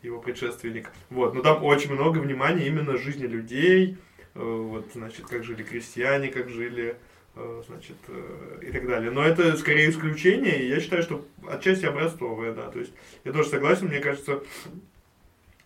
его 0.02 0.20
предшественник. 0.20 0.90
Вот, 1.10 1.34
но 1.34 1.42
там 1.42 1.64
очень 1.64 1.92
много 1.92 2.18
внимания 2.18 2.66
именно 2.66 2.96
жизни 2.96 3.26
людей, 3.26 3.96
э, 4.34 4.40
вот, 4.40 4.86
значит, 4.94 5.26
как 5.26 5.44
жили 5.44 5.62
крестьяне, 5.62 6.28
как 6.28 6.48
жили, 6.48 6.96
э, 7.34 7.62
значит, 7.66 7.96
э, 8.08 8.58
и 8.62 8.70
так 8.70 8.86
далее. 8.86 9.10
Но 9.10 9.22
это 9.22 9.56
скорее 9.56 9.90
исключение, 9.90 10.62
и 10.62 10.68
я 10.68 10.80
считаю, 10.80 11.02
что 11.02 11.26
отчасти 11.48 11.86
образцовое, 11.86 12.52
да. 12.52 12.70
То 12.70 12.78
есть 12.78 12.92
я 13.24 13.32
тоже 13.32 13.48
согласен, 13.48 13.88
мне 13.88 14.00
кажется, 14.00 14.42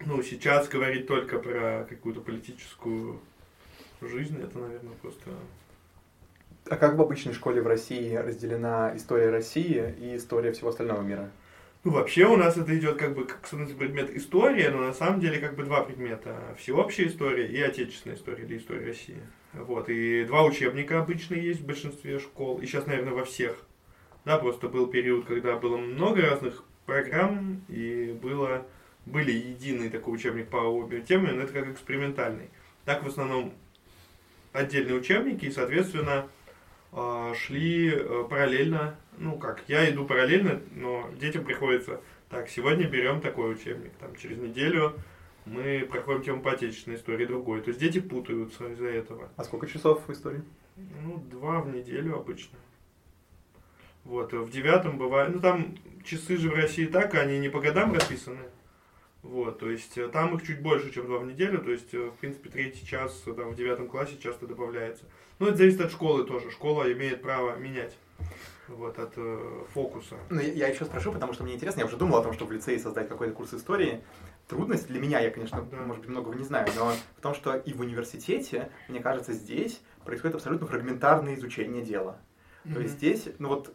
ну, 0.05 0.23
сейчас 0.23 0.69
говорить 0.69 1.07
только 1.07 1.39
про 1.39 1.86
какую-то 1.89 2.20
политическую 2.20 3.20
жизнь, 4.01 4.40
это, 4.43 4.59
наверное, 4.59 4.94
просто... 5.01 5.31
А 6.68 6.76
как 6.76 6.97
в 6.97 7.01
обычной 7.01 7.34
школе 7.34 7.60
в 7.60 7.66
России 7.66 8.14
разделена 8.14 8.97
история 8.97 9.30
России 9.30 9.94
и 9.98 10.16
история 10.16 10.52
всего 10.52 10.68
остального 10.70 11.02
мира? 11.02 11.30
Ну, 11.84 11.90
вообще 11.90 12.26
у 12.26 12.36
нас 12.36 12.56
это 12.56 12.78
идет 12.78 12.97
как 12.97 13.14
бы 13.14 13.24
как 13.24 13.40
предмет 13.48 14.16
история, 14.16 14.70
но 14.70 14.78
на 14.78 14.93
самом 14.93 15.18
деле 15.18 15.40
как 15.40 15.56
бы 15.56 15.64
два 15.64 15.82
предмета. 15.82 16.55
Всеобщая 16.56 17.09
история 17.09 17.48
и 17.48 17.60
отечественная 17.60 18.16
история 18.16 18.44
или 18.44 18.59
история 18.59 18.86
России. 18.86 19.20
Вот. 19.52 19.89
И 19.89 20.24
два 20.24 20.44
учебника 20.44 21.01
обычно 21.01 21.34
есть 21.34 21.60
в 21.60 21.66
большинстве 21.66 22.20
школ. 22.20 22.59
И 22.59 22.66
сейчас, 22.66 22.86
наверное, 22.86 23.12
во 23.12 23.24
всех. 23.24 23.56
Да, 24.24 24.39
просто 24.39 24.68
был 24.68 24.86
период, 24.86 25.26
когда 25.26 25.56
было 25.56 25.76
много 25.76 26.22
разных 26.22 26.62
программ, 26.86 27.64
и 27.68 28.16
было 28.22 28.64
были 29.05 29.32
единый 29.32 29.90
такой 29.90 30.14
учебник 30.14 30.48
по 30.48 30.59
обе 30.59 31.01
темам, 31.01 31.36
но 31.36 31.43
это 31.43 31.52
как 31.52 31.68
экспериментальный. 31.68 32.51
Так 32.84 33.02
в 33.02 33.09
основном 33.09 33.52
отдельные 34.52 34.94
учебники, 34.94 35.47
и, 35.47 35.51
соответственно, 35.51 36.28
шли 37.35 37.90
э, 37.90 38.24
параллельно, 38.28 38.97
ну 39.19 39.39
как, 39.39 39.64
я 39.69 39.89
иду 39.90 40.05
параллельно, 40.05 40.60
но 40.74 41.09
детям 41.19 41.44
приходится, 41.44 42.01
так, 42.28 42.48
сегодня 42.48 42.86
берем 42.86 43.20
такой 43.20 43.52
учебник, 43.52 43.93
там, 43.98 44.14
через 44.16 44.39
неделю 44.39 44.94
мы 45.44 45.86
проходим 45.90 46.23
тему 46.23 46.43
по 46.43 46.52
отечественной 46.52 46.97
истории 46.97 47.27
другой. 47.27 47.62
То 47.62 47.69
есть 47.69 47.81
дети 47.81 48.01
путаются 48.01 48.69
из-за 48.73 48.86
этого. 48.86 49.28
А 49.36 49.44
сколько 49.44 49.66
часов 49.66 50.06
в 50.06 50.12
истории? 50.12 50.43
Ну, 50.77 51.19
два 51.31 51.60
в 51.60 51.74
неделю 51.74 52.16
обычно. 52.16 52.59
Вот, 54.05 54.32
в 54.32 54.51
девятом 54.51 54.98
бывает, 54.98 55.35
ну 55.35 55.40
там 55.40 55.77
часы 56.05 56.36
же 56.36 56.51
в 56.51 56.55
России 56.55 56.86
так, 56.86 57.14
они 57.14 57.39
не 57.39 57.48
по 57.48 57.60
годам 57.60 57.93
расписаны. 57.93 58.40
Вот, 59.23 59.60
то 59.60 59.70
есть 59.70 59.97
э, 59.97 60.09
там 60.09 60.35
их 60.36 60.44
чуть 60.44 60.60
больше, 60.60 60.93
чем 60.93 61.06
два 61.06 61.19
в 61.19 61.27
неделю, 61.27 61.60
то 61.60 61.70
есть, 61.70 61.94
э, 61.94 62.10
в 62.10 62.16
принципе, 62.19 62.51
третий 62.51 62.85
час 62.85 63.23
там, 63.24 63.51
в 63.51 63.55
девятом 63.55 63.89
классе 63.89 64.19
часто 64.20 64.48
добавляется. 64.48 65.05
Ну, 65.43 65.48
это 65.48 65.56
зависит 65.56 65.81
от 65.81 65.90
школы 65.90 66.24
тоже. 66.24 66.52
Школа 66.52 66.93
имеет 66.93 67.20
право 67.20 67.56
менять 67.56 67.97
вот, 68.69 68.97
от 68.97 69.12
э, 69.16 69.64
фокуса. 69.74 70.14
Ну, 70.31 70.40
я, 70.40 70.69
еще 70.69 70.85
спрошу, 70.85 71.10
потому 71.10 71.32
что 71.32 71.43
мне 71.43 71.55
интересно, 71.55 71.81
я 71.81 71.86
уже 71.86 71.97
думал 71.97 72.19
о 72.19 72.23
том, 72.23 72.32
чтобы 72.32 72.51
в 72.51 72.55
лицее 72.55 72.78
создать 72.78 73.09
какой-то 73.09 73.35
курс 73.35 73.52
истории. 73.52 74.05
Трудность 74.47 74.86
для 74.86 75.01
меня, 75.01 75.19
я, 75.19 75.32
конечно, 75.32 75.66
да. 75.69 75.78
может 75.78 76.02
быть, 76.02 76.10
многого 76.10 76.36
не 76.36 76.44
знаю, 76.44 76.69
но 76.77 76.93
в 77.16 77.20
том, 77.20 77.35
что 77.35 77.56
и 77.56 77.73
в 77.73 77.81
университете, 77.81 78.70
мне 78.86 79.01
кажется, 79.01 79.32
здесь 79.32 79.81
происходит 80.05 80.36
абсолютно 80.36 80.69
фрагментарное 80.69 81.35
изучение 81.35 81.82
дела. 81.82 82.19
Mm-hmm. 82.64 82.74
То 82.74 82.81
есть 82.81 82.94
здесь, 82.94 83.28
ну 83.40 83.48
вот, 83.48 83.74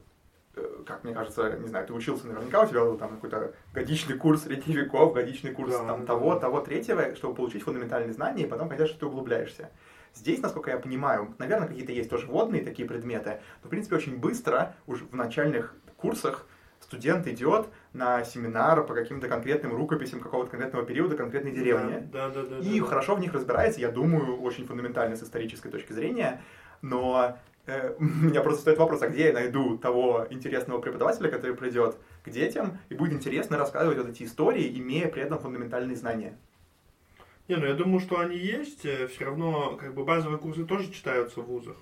э, 0.56 0.84
как 0.86 1.04
мне 1.04 1.14
кажется, 1.14 1.58
не 1.60 1.68
знаю, 1.68 1.86
ты 1.86 1.92
учился 1.92 2.28
наверняка, 2.28 2.62
у 2.62 2.68
тебя 2.68 2.86
был 2.86 2.98
там 2.98 3.16
какой-то 3.16 3.54
годичный 3.74 4.18
курс 4.18 4.44
средних 4.44 4.74
веков, 4.74 5.14
годичный 5.14 5.52
курс 5.52 5.74
да, 5.74 5.86
там 5.86 6.00
да, 6.02 6.08
того, 6.08 6.36
да. 6.36 6.40
того, 6.40 6.62
третьего, 6.62 7.14
чтобы 7.18 7.36
получить 7.36 7.64
фундаментальные 7.64 8.14
знания, 8.14 8.44
и 8.44 8.48
потом, 8.48 8.70
конечно, 8.70 8.98
ты 8.98 9.06
углубляешься. 9.06 9.70
Здесь, 10.18 10.42
насколько 10.42 10.72
я 10.72 10.80
понимаю, 10.80 11.36
наверное, 11.38 11.68
какие-то 11.68 11.92
есть 11.92 12.10
тоже 12.10 12.26
водные 12.26 12.64
такие 12.64 12.88
предметы, 12.88 13.40
но, 13.62 13.68
в 13.68 13.70
принципе, 13.70 13.96
очень 13.98 14.18
быстро, 14.18 14.76
уже 14.88 15.06
в 15.06 15.14
начальных 15.14 15.76
курсах, 15.96 16.48
студент 16.80 17.28
идет 17.28 17.68
на 17.94 18.24
семинар 18.24 18.84
по 18.86 18.96
каким-то 18.96 19.28
конкретным 19.28 19.76
рукописям 19.76 20.20
какого-то 20.20 20.52
конкретного 20.52 20.86
периода, 20.86 21.16
конкретной 21.16 21.52
деревни. 21.52 22.08
Да, 22.12 22.30
да, 22.30 22.44
да, 22.44 22.58
и 22.60 22.80
да, 22.80 22.86
хорошо 22.86 23.16
в 23.16 23.20
них 23.20 23.34
разбирается, 23.34 23.80
я 23.80 23.92
думаю, 23.92 24.42
очень 24.42 24.66
фундаментально 24.66 25.16
с 25.16 25.24
исторической 25.24 25.70
точки 25.70 25.94
зрения. 25.94 26.42
Но 26.82 27.38
э, 27.68 27.94
у 28.00 28.04
меня 28.04 28.42
просто 28.42 28.62
стоит 28.62 28.80
вопрос, 28.80 29.02
а 29.04 29.08
где 29.10 29.28
я 29.28 29.34
найду 29.34 29.78
того 29.78 30.26
интересного 30.32 30.80
преподавателя, 30.80 31.30
который 31.30 31.56
придет 31.56 31.98
к 32.24 32.30
детям 32.30 32.80
и 32.90 32.96
будет 32.96 33.14
интересно 33.14 33.58
рассказывать 33.58 33.98
вот 33.98 34.10
эти 34.10 34.24
истории, 34.24 34.80
имея 34.80 35.10
при 35.10 35.22
этом 35.22 35.38
фундаментальные 35.38 35.96
знания? 35.96 36.38
Не, 37.48 37.56
ну 37.56 37.66
я 37.66 37.74
думаю, 37.74 38.02
что 38.02 38.20
они 38.20 38.38
есть. 38.38 38.86
Э, 38.86 39.08
Все 39.08 39.26
равно 39.26 39.78
как 39.78 39.94
бы 39.94 40.04
базовые 40.04 40.38
курсы 40.38 40.66
тоже 40.66 40.92
читаются 40.92 41.42
в 41.42 41.46
вузах. 41.46 41.78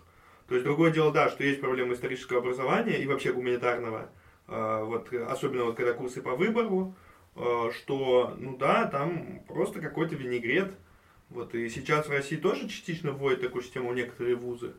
То 0.48 0.54
есть 0.54 0.64
другое 0.64 0.92
дело, 0.92 1.12
да, 1.12 1.30
что 1.30 1.44
есть 1.44 1.60
проблема 1.60 1.94
исторического 1.94 2.40
образования 2.40 3.02
и 3.02 3.08
вообще 3.08 3.34
гуманитарного. 3.34 4.10
Э, 4.48 4.84
вот, 4.84 5.12
особенно 5.12 5.66
вот 5.66 5.76
когда 5.76 5.94
курсы 5.94 6.22
по 6.22 6.36
выбору, 6.36 6.96
э, 7.36 7.72
что, 7.76 8.36
ну 8.38 8.56
да, 8.58 8.86
там 8.86 9.40
просто 9.48 9.82
какой-то 9.82 10.16
винегрет. 10.16 10.72
Вот, 11.30 11.56
и 11.56 11.68
сейчас 11.70 12.08
в 12.08 12.12
России 12.12 12.36
тоже 12.36 12.70
частично 12.70 13.12
вводят 13.12 13.42
такую 13.42 13.64
систему 13.64 13.92
некоторые 13.94 14.36
вузы. 14.36 14.74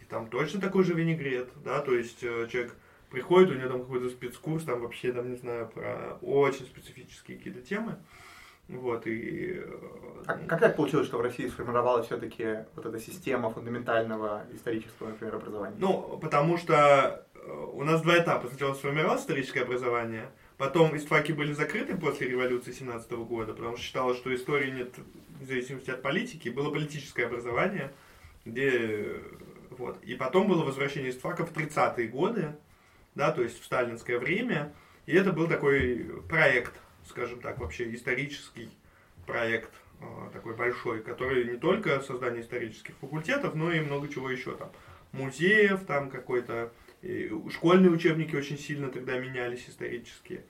И 0.00 0.06
там 0.06 0.28
точно 0.28 0.58
такой 0.62 0.84
же 0.84 0.94
винегрет, 0.94 1.50
да, 1.62 1.82
то 1.82 1.94
есть 1.94 2.20
человек 2.20 2.74
приходит, 3.10 3.50
у 3.50 3.54
него 3.54 3.68
там 3.68 3.82
какой-то 3.82 4.08
спецкурс, 4.08 4.64
там 4.64 4.80
вообще, 4.80 5.12
там, 5.12 5.30
не 5.30 5.36
знаю, 5.36 5.68
про 5.68 6.18
очень 6.22 6.64
специфические 6.64 7.36
какие-то 7.36 7.60
темы. 7.60 7.98
Вот, 8.68 9.06
и... 9.06 9.54
Э, 9.56 10.24
а 10.26 10.34
как 10.34 10.60
так 10.60 10.76
получилось, 10.76 11.06
что 11.06 11.18
в 11.18 11.20
России 11.20 11.48
сформировалась 11.48 12.06
все-таки 12.06 12.64
вот 12.76 12.86
эта 12.86 12.98
система 13.00 13.50
фундаментального 13.50 14.44
исторического, 14.52 15.08
например, 15.08 15.34
образования? 15.34 15.76
Ну, 15.78 16.18
потому 16.22 16.56
что 16.56 17.26
э, 17.34 17.52
у 17.72 17.82
нас 17.82 18.02
два 18.02 18.18
этапа. 18.18 18.48
Сначала 18.48 18.74
сформировалось 18.74 19.22
историческое 19.22 19.62
образование, 19.62 20.30
потом 20.58 20.96
истфаки 20.96 21.32
были 21.32 21.52
закрыты 21.52 21.96
после 21.96 22.28
революции 22.28 22.72
17 22.72 23.10
года, 23.12 23.52
потому 23.52 23.76
что 23.76 23.84
считалось, 23.84 24.16
что 24.18 24.34
истории 24.34 24.70
нет 24.70 24.94
в 25.40 25.44
зависимости 25.44 25.90
от 25.90 26.02
политики. 26.02 26.48
Было 26.48 26.70
политическое 26.70 27.26
образование, 27.26 27.92
где... 28.44 29.16
Вот. 29.70 30.02
И 30.04 30.14
потом 30.14 30.48
было 30.48 30.64
возвращение 30.64 31.10
истфаков 31.10 31.50
в 31.50 31.56
30-е 31.56 32.06
годы, 32.08 32.54
да, 33.14 33.32
то 33.32 33.42
есть 33.42 33.60
в 33.60 33.64
сталинское 33.64 34.18
время. 34.18 34.72
И 35.06 35.14
это 35.14 35.32
был 35.32 35.48
такой 35.48 36.22
проект 36.28 36.74
скажем 37.08 37.40
так, 37.40 37.58
вообще 37.58 37.92
исторический 37.94 38.70
проект 39.26 39.70
а, 40.00 40.30
такой 40.32 40.54
большой, 40.54 41.02
который 41.02 41.44
не 41.44 41.56
только 41.56 42.00
создание 42.00 42.42
исторических 42.42 42.94
факультетов, 42.96 43.54
но 43.54 43.72
и 43.72 43.80
много 43.80 44.08
чего 44.08 44.30
еще 44.30 44.54
там. 44.56 44.70
Музеев 45.12 45.84
там 45.84 46.10
какой-то, 46.10 46.72
школьные 47.50 47.90
учебники 47.90 48.34
очень 48.34 48.58
сильно 48.58 48.88
тогда 48.88 49.18
менялись 49.18 49.68
исторические, 49.68 50.44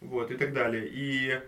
вот, 0.00 0.30
и 0.30 0.36
так 0.36 0.52
далее. 0.52 0.86
И 0.86 1.40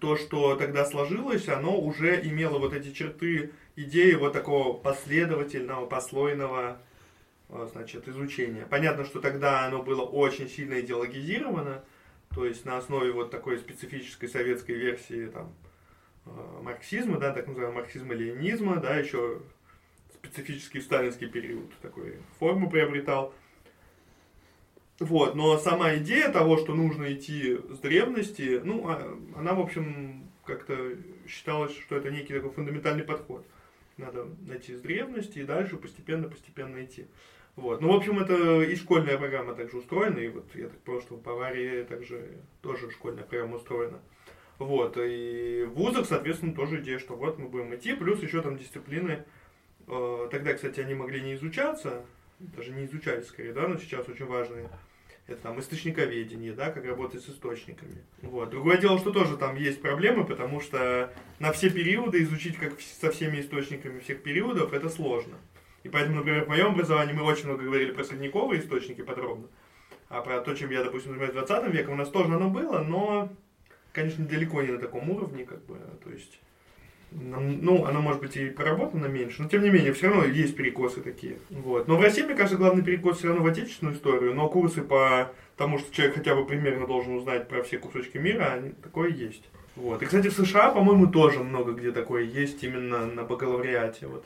то, 0.00 0.16
что 0.16 0.56
тогда 0.56 0.84
сложилось, 0.84 1.48
оно 1.48 1.78
уже 1.78 2.20
имело 2.26 2.58
вот 2.58 2.74
эти 2.74 2.92
черты 2.92 3.52
идеи 3.76 4.14
вот 4.14 4.32
такого 4.32 4.76
последовательного, 4.76 5.86
послойного 5.86 6.80
а, 7.48 7.68
значит, 7.72 8.08
изучения. 8.08 8.66
Понятно, 8.68 9.04
что 9.04 9.20
тогда 9.20 9.66
оно 9.66 9.82
было 9.82 10.02
очень 10.02 10.48
сильно 10.48 10.80
идеологизировано, 10.80 11.82
то 12.34 12.44
есть 12.46 12.64
на 12.64 12.76
основе 12.76 13.12
вот 13.12 13.30
такой 13.30 13.58
специфической 13.58 14.28
советской 14.28 14.72
версии 14.72 15.26
там, 15.26 15.52
э, 16.26 16.30
марксизма, 16.62 17.18
да, 17.18 17.32
так 17.32 17.46
называемого 17.48 17.80
марксизма-ленинизма, 17.80 18.76
да, 18.76 18.96
еще 18.96 19.42
специфический 20.14 20.80
сталинский 20.80 21.28
период 21.28 21.70
такой 21.80 22.18
форму 22.38 22.70
приобретал. 22.70 23.34
Вот, 25.00 25.34
но 25.34 25.56
сама 25.58 25.96
идея 25.96 26.30
того, 26.30 26.58
что 26.58 26.74
нужно 26.74 27.12
идти 27.12 27.58
с 27.70 27.78
древности, 27.78 28.60
ну, 28.62 28.86
а, 28.86 29.18
она, 29.34 29.54
в 29.54 29.60
общем, 29.60 30.28
как-то 30.44 30.94
считалось, 31.26 31.74
что 31.74 31.96
это 31.96 32.10
некий 32.10 32.34
такой 32.34 32.50
фундаментальный 32.50 33.04
подход. 33.04 33.46
Надо 33.96 34.28
найти 34.46 34.74
с 34.74 34.80
древности 34.80 35.38
и 35.38 35.44
дальше 35.44 35.78
постепенно-постепенно 35.78 36.84
идти. 36.84 37.06
Вот. 37.60 37.82
Ну, 37.82 37.92
в 37.92 37.96
общем, 37.96 38.18
это 38.18 38.62
и 38.62 38.74
школьная 38.74 39.18
программа 39.18 39.54
также 39.54 39.76
устроена, 39.76 40.18
и 40.18 40.28
вот 40.28 40.46
я 40.54 40.68
так 40.68 40.78
понял, 40.78 41.02
что 41.02 41.16
в 41.16 41.22
Баварии 41.22 41.82
также 41.82 42.38
тоже 42.62 42.90
школьная 42.90 43.24
программа 43.24 43.56
устроена. 43.56 44.00
Вот, 44.58 44.96
и 44.98 45.66
в 45.68 45.74
вузах, 45.74 46.06
соответственно, 46.06 46.54
тоже 46.54 46.80
идея, 46.80 46.98
что 46.98 47.16
вот 47.16 47.38
мы 47.38 47.48
будем 47.48 47.74
идти, 47.74 47.94
плюс 47.94 48.22
еще 48.22 48.40
там 48.40 48.56
дисциплины, 48.56 49.24
э, 49.86 50.28
тогда, 50.30 50.54
кстати, 50.54 50.80
они 50.80 50.94
могли 50.94 51.20
не 51.20 51.34
изучаться, 51.34 52.02
даже 52.38 52.70
не 52.70 52.86
изучались 52.86 53.26
скорее, 53.26 53.52
да, 53.52 53.68
но 53.68 53.76
сейчас 53.76 54.08
очень 54.08 54.26
важные. 54.26 54.70
Это 55.26 55.42
там 55.42 55.60
источниковедение, 55.60 56.54
да, 56.54 56.70
как 56.70 56.84
работать 56.86 57.22
с 57.22 57.28
источниками. 57.28 58.02
Вот. 58.22 58.50
Другое 58.50 58.78
дело, 58.78 58.98
что 58.98 59.12
тоже 59.12 59.36
там 59.36 59.56
есть 59.56 59.80
проблемы, 59.82 60.24
потому 60.24 60.60
что 60.60 61.12
на 61.38 61.52
все 61.52 61.70
периоды 61.70 62.22
изучить 62.22 62.56
как 62.56 62.80
со 62.80 63.12
всеми 63.12 63.40
источниками 63.40 64.00
всех 64.00 64.22
периодов 64.22 64.72
это 64.72 64.88
сложно. 64.88 65.36
И 65.82 65.88
поэтому, 65.88 66.16
например, 66.16 66.44
в 66.44 66.48
моем 66.48 66.68
образовании 66.68 67.14
мы 67.14 67.22
очень 67.22 67.46
много 67.46 67.64
говорили 67.64 67.92
про 67.92 68.04
средневековые 68.04 68.60
источники 68.60 69.02
подробно. 69.02 69.46
А 70.08 70.20
про 70.22 70.40
то, 70.40 70.54
чем 70.54 70.70
я, 70.70 70.82
допустим, 70.82 71.12
занимаюсь 71.12 71.32
20 71.32 71.72
веком, 71.72 71.94
у 71.94 71.96
нас 71.96 72.08
тоже 72.08 72.34
оно 72.34 72.50
было, 72.50 72.80
но, 72.80 73.28
конечно, 73.92 74.24
далеко 74.24 74.60
не 74.62 74.72
на 74.72 74.78
таком 74.78 75.08
уровне, 75.08 75.44
как 75.44 75.64
бы, 75.66 75.76
то 76.02 76.10
есть, 76.10 76.40
ну, 77.12 77.84
оно 77.86 78.00
может 78.00 78.20
быть 78.20 78.36
и 78.36 78.50
проработано 78.50 79.06
меньше, 79.06 79.42
но 79.42 79.48
тем 79.48 79.62
не 79.62 79.70
менее, 79.70 79.92
все 79.92 80.08
равно 80.08 80.24
есть 80.24 80.56
перекосы 80.56 81.00
такие. 81.00 81.38
Вот. 81.50 81.88
Но 81.88 81.96
в 81.96 82.00
России, 82.00 82.22
мне 82.22 82.34
кажется, 82.34 82.56
главный 82.56 82.84
перекос 82.84 83.18
все 83.18 83.28
равно 83.28 83.42
в 83.42 83.46
отечественную 83.46 83.96
историю, 83.96 84.34
но 84.34 84.48
курсы 84.48 84.82
по 84.82 85.32
тому, 85.56 85.78
что 85.78 85.94
человек 85.94 86.16
хотя 86.16 86.34
бы 86.34 86.44
примерно 86.44 86.86
должен 86.86 87.14
узнать 87.14 87.48
про 87.48 87.62
все 87.62 87.78
кусочки 87.78 88.18
мира, 88.18 88.52
они, 88.52 88.70
такое 88.70 89.10
есть. 89.10 89.48
Вот. 89.76 90.02
И, 90.02 90.06
кстати, 90.06 90.28
в 90.28 90.32
США, 90.32 90.70
по-моему, 90.70 91.06
тоже 91.06 91.40
много 91.40 91.72
где 91.72 91.92
такое 91.92 92.22
есть 92.22 92.62
именно 92.64 93.06
на 93.06 93.24
бакалавриате. 93.24 94.06
Вот. 94.06 94.24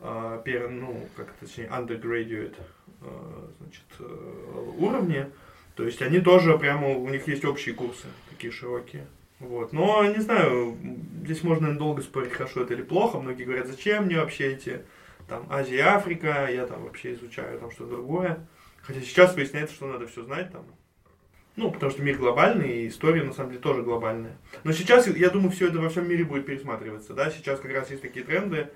А, 0.00 0.42
ну, 0.70 1.08
как 1.16 1.32
точнее, 1.40 1.66
undergraduate 1.66 2.56
а, 3.00 3.50
значит, 3.60 3.84
э, 3.98 4.72
уровне. 4.78 5.30
То 5.74 5.84
есть 5.84 6.02
они 6.02 6.20
тоже 6.20 6.58
прямо, 6.58 6.88
у 6.88 7.08
них 7.08 7.26
есть 7.28 7.44
общие 7.44 7.74
курсы, 7.74 8.06
такие 8.30 8.52
широкие. 8.52 9.06
Вот. 9.40 9.72
Но, 9.72 10.04
не 10.04 10.20
знаю, 10.20 10.76
здесь 11.24 11.42
можно 11.42 11.76
долго 11.76 12.02
спорить, 12.02 12.32
хорошо 12.32 12.62
это 12.62 12.74
или 12.74 12.82
плохо. 12.82 13.18
Многие 13.18 13.44
говорят, 13.44 13.66
зачем 13.66 14.06
мне 14.06 14.16
вообще 14.16 14.52
эти, 14.52 14.82
там, 15.28 15.46
Азия, 15.50 15.82
Африка, 15.82 16.48
я 16.50 16.66
там 16.66 16.82
вообще 16.82 17.14
изучаю 17.14 17.58
там 17.60 17.70
что-то 17.70 17.92
другое. 17.92 18.46
Хотя 18.82 19.00
сейчас 19.00 19.34
выясняется, 19.34 19.74
что 19.74 19.86
надо 19.86 20.06
все 20.06 20.24
знать 20.24 20.50
там. 20.50 20.64
Ну, 21.54 21.72
потому 21.72 21.90
что 21.90 22.02
мир 22.02 22.16
глобальный, 22.16 22.84
и 22.84 22.88
история, 22.88 23.24
на 23.24 23.32
самом 23.32 23.50
деле, 23.50 23.60
тоже 23.60 23.82
глобальная. 23.82 24.38
Но 24.62 24.72
сейчас, 24.72 25.08
я 25.08 25.28
думаю, 25.28 25.50
все 25.50 25.68
это 25.68 25.78
во 25.78 25.88
всем 25.88 26.08
мире 26.08 26.24
будет 26.24 26.46
пересматриваться, 26.46 27.14
да. 27.14 27.30
Сейчас 27.30 27.58
как 27.58 27.72
раз 27.72 27.90
есть 27.90 28.02
такие 28.02 28.24
тренды, 28.24 28.68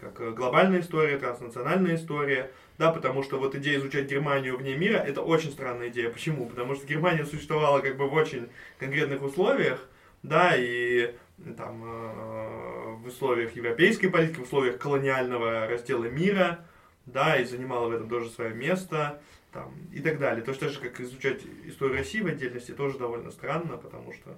как 0.00 0.20
э, 0.20 0.30
глобальная 0.30 0.80
история, 0.80 1.18
транснациональная 1.18 1.96
история, 1.96 2.50
да, 2.78 2.90
потому 2.90 3.22
что 3.22 3.38
вот 3.38 3.54
идея 3.54 3.78
изучать 3.78 4.10
Германию 4.10 4.56
вне 4.56 4.76
мира, 4.76 4.96
это 4.96 5.22
очень 5.22 5.50
странная 5.50 5.88
идея. 5.88 6.10
Почему? 6.10 6.48
Потому 6.48 6.74
что 6.74 6.86
Германия 6.86 7.24
существовала 7.24 7.80
как 7.80 7.96
бы 7.96 8.08
в 8.08 8.14
очень 8.14 8.48
конкретных 8.78 9.22
условиях, 9.22 9.86
да, 10.22 10.52
и 10.56 11.14
там 11.56 11.82
э, 11.84 12.94
в 12.96 13.06
условиях 13.06 13.54
европейской 13.56 14.08
политики, 14.08 14.38
в 14.38 14.42
условиях 14.42 14.78
колониального 14.78 15.66
раздела 15.66 16.04
мира, 16.04 16.64
да, 17.06 17.36
и 17.36 17.44
занимала 17.44 17.88
в 17.88 17.92
этом 17.92 18.08
тоже 18.08 18.30
свое 18.30 18.54
место, 18.54 19.20
там, 19.52 19.74
и 19.92 20.00
так 20.00 20.18
далее. 20.18 20.44
Точно 20.44 20.68
так 20.68 20.70
же, 20.70 20.80
как 20.80 21.00
изучать 21.00 21.40
историю 21.64 21.98
России 21.98 22.20
в 22.20 22.26
отдельности, 22.26 22.72
тоже 22.72 22.98
довольно 22.98 23.30
странно, 23.30 23.76
потому 23.76 24.12
что, 24.12 24.36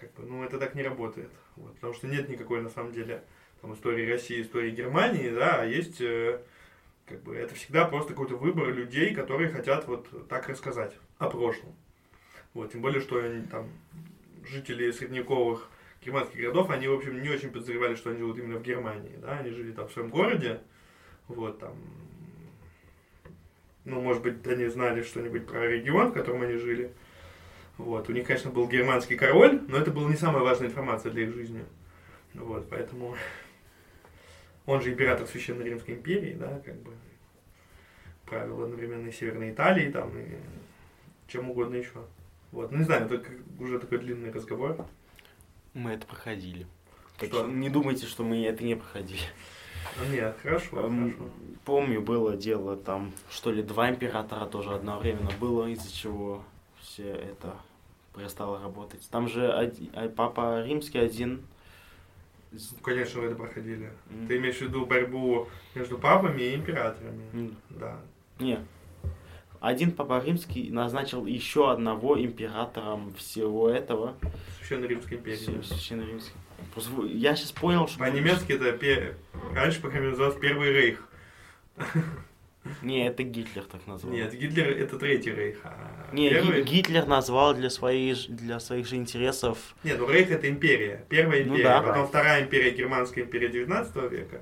как 0.00 0.12
бы, 0.14 0.24
ну, 0.24 0.44
это 0.44 0.58
так 0.58 0.74
не 0.74 0.82
работает. 0.82 1.30
Вот, 1.56 1.74
потому 1.74 1.94
что 1.94 2.08
нет 2.08 2.28
никакой, 2.28 2.60
на 2.60 2.70
самом 2.70 2.92
деле, 2.92 3.22
там, 3.60 3.74
истории 3.74 4.10
России, 4.10 4.42
истории 4.42 4.70
Германии, 4.70 5.30
да, 5.30 5.62
а 5.62 5.64
есть, 5.64 6.00
э, 6.00 6.40
как 7.06 7.22
бы, 7.22 7.36
это 7.36 7.54
всегда 7.54 7.84
просто 7.84 8.12
какой-то 8.12 8.36
выбор 8.36 8.72
людей, 8.72 9.14
которые 9.14 9.50
хотят 9.50 9.86
вот 9.86 10.28
так 10.28 10.48
рассказать 10.48 10.96
о 11.18 11.28
прошлом. 11.28 11.74
Вот, 12.54 12.72
тем 12.72 12.80
более, 12.80 13.00
что 13.00 13.18
они, 13.22 13.46
там, 13.46 13.68
жители 14.46 14.90
средневековых 14.90 15.68
германских 16.04 16.40
городов, 16.40 16.70
они, 16.70 16.88
в 16.88 16.94
общем, 16.94 17.22
не 17.22 17.28
очень 17.28 17.50
подозревали, 17.50 17.94
что 17.94 18.10
они 18.10 18.20
живут 18.20 18.38
именно 18.38 18.58
в 18.58 18.62
Германии, 18.62 19.16
да, 19.18 19.38
они 19.38 19.50
жили 19.50 19.72
там 19.72 19.88
в 19.88 19.92
своем 19.92 20.08
городе, 20.08 20.60
вот, 21.28 21.58
там, 21.58 21.74
ну, 23.84 24.00
может 24.00 24.22
быть, 24.22 24.46
они 24.46 24.66
знали 24.66 25.02
что-нибудь 25.02 25.46
про 25.46 25.66
регион, 25.66 26.10
в 26.10 26.14
котором 26.14 26.42
они 26.42 26.54
жили, 26.54 26.92
вот, 27.76 28.08
у 28.08 28.12
них, 28.12 28.26
конечно, 28.26 28.50
был 28.50 28.68
германский 28.68 29.16
король, 29.16 29.60
но 29.68 29.76
это 29.76 29.90
была 29.90 30.08
не 30.08 30.16
самая 30.16 30.42
важная 30.42 30.68
информация 30.68 31.12
для 31.12 31.24
их 31.24 31.34
жизни, 31.34 31.64
вот, 32.34 32.68
поэтому 32.70 33.14
он 34.70 34.80
же 34.82 34.92
император 34.92 35.26
Священной 35.26 35.64
Римской 35.64 35.94
империи, 35.94 36.34
да, 36.38 36.60
как 36.64 36.76
бы, 36.82 36.92
правил 38.24 38.62
одновременно 38.62 39.08
и 39.08 39.12
Северной 39.12 39.50
Италии, 39.50 39.90
там, 39.90 40.16
и 40.16 40.36
чем 41.26 41.50
угодно 41.50 41.76
еще. 41.76 42.04
Вот, 42.52 42.70
ну 42.70 42.78
не 42.78 42.84
знаю, 42.84 43.06
это 43.06 43.22
уже 43.58 43.78
такой 43.78 43.98
длинный 43.98 44.30
разговор. 44.30 44.86
Мы 45.74 45.92
это 45.92 46.06
проходили. 46.06 46.66
Что? 47.20 47.46
не 47.46 47.68
думайте, 47.68 48.06
что 48.06 48.24
мы 48.24 48.44
это 48.44 48.64
не 48.64 48.76
проходили. 48.76 49.20
Ну, 49.98 50.12
нет, 50.12 50.36
хорошо, 50.42 50.86
эм, 50.86 51.12
хорошо. 51.12 51.30
Помню, 51.64 52.00
было 52.00 52.36
дело 52.36 52.76
там, 52.76 53.12
что 53.30 53.50
ли, 53.50 53.62
два 53.62 53.90
императора 53.90 54.46
тоже 54.46 54.72
одновременно 54.72 55.30
было, 55.38 55.66
из-за 55.66 55.92
чего 55.92 56.44
все 56.80 57.10
это 57.10 57.56
перестало 58.14 58.60
работать. 58.60 59.06
Там 59.10 59.28
же 59.28 59.52
один, 59.52 59.90
а, 59.94 60.08
папа 60.08 60.62
римский 60.64 60.98
один. 60.98 61.42
Ну, 62.52 62.58
конечно, 62.82 63.20
вы 63.20 63.26
это 63.28 63.36
проходили. 63.36 63.92
Mm. 64.08 64.26
Ты 64.26 64.36
имеешь 64.38 64.56
в 64.56 64.62
виду 64.62 64.86
борьбу 64.86 65.48
между 65.74 65.98
папами 65.98 66.42
и 66.42 66.54
императорами? 66.56 67.22
Mm. 67.32 67.54
Да. 67.70 68.00
Не, 68.38 68.58
один 69.60 69.92
Папа 69.92 70.22
Римский 70.24 70.70
назначил 70.70 71.26
еще 71.26 71.70
одного 71.70 72.18
императором 72.18 73.12
всего 73.14 73.68
этого. 73.68 74.16
Священной 74.58 74.88
Римской 74.88 75.18
империи. 75.18 75.60
Священной 75.62 76.06
Римской. 76.06 76.32
Я 77.10 77.36
сейчас 77.36 77.52
понял, 77.52 77.86
что... 77.86 77.98
По-немецки 77.98 78.52
это 78.52 78.72
пе... 78.72 79.16
раньше, 79.54 79.80
по 79.82 79.88
крайней 79.88 80.06
мере, 80.06 80.10
назывался 80.12 80.40
Первый 80.40 80.72
Рейх. 80.72 81.08
Не, 82.82 83.06
это 83.06 83.22
Гитлер 83.22 83.64
так 83.64 83.86
назвал. 83.86 84.12
Нет, 84.12 84.34
Гитлер 84.34 84.68
это 84.68 84.98
Третий 84.98 85.32
Рейх. 85.32 85.60
А 85.64 86.10
Не, 86.12 86.30
первый... 86.30 86.62
Гитлер 86.62 87.06
назвал 87.06 87.54
для 87.54 87.70
своих, 87.70 88.28
для 88.28 88.60
своих 88.60 88.86
же 88.86 88.96
интересов... 88.96 89.74
Нет, 89.82 89.98
ну 89.98 90.10
Рейх 90.10 90.30
это 90.30 90.48
империя. 90.48 91.04
Первая 91.08 91.44
ну 91.44 91.54
империя, 91.54 91.78
ну, 91.78 91.86
да. 91.86 91.88
потом 91.88 92.06
вторая 92.06 92.42
империя, 92.42 92.70
Германская 92.70 93.24
империя 93.24 93.48
19 93.48 93.96
века. 94.10 94.40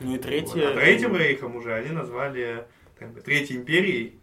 Ну 0.00 0.14
и 0.14 0.18
третья... 0.18 0.68
Вот. 0.68 0.76
А 0.76 0.80
третьим 0.80 1.16
Рейхом 1.16 1.56
уже 1.56 1.74
они 1.74 1.90
назвали 1.90 2.66
как 2.98 3.12
бы, 3.12 3.20
Третьей 3.20 3.56
империей 3.56 4.18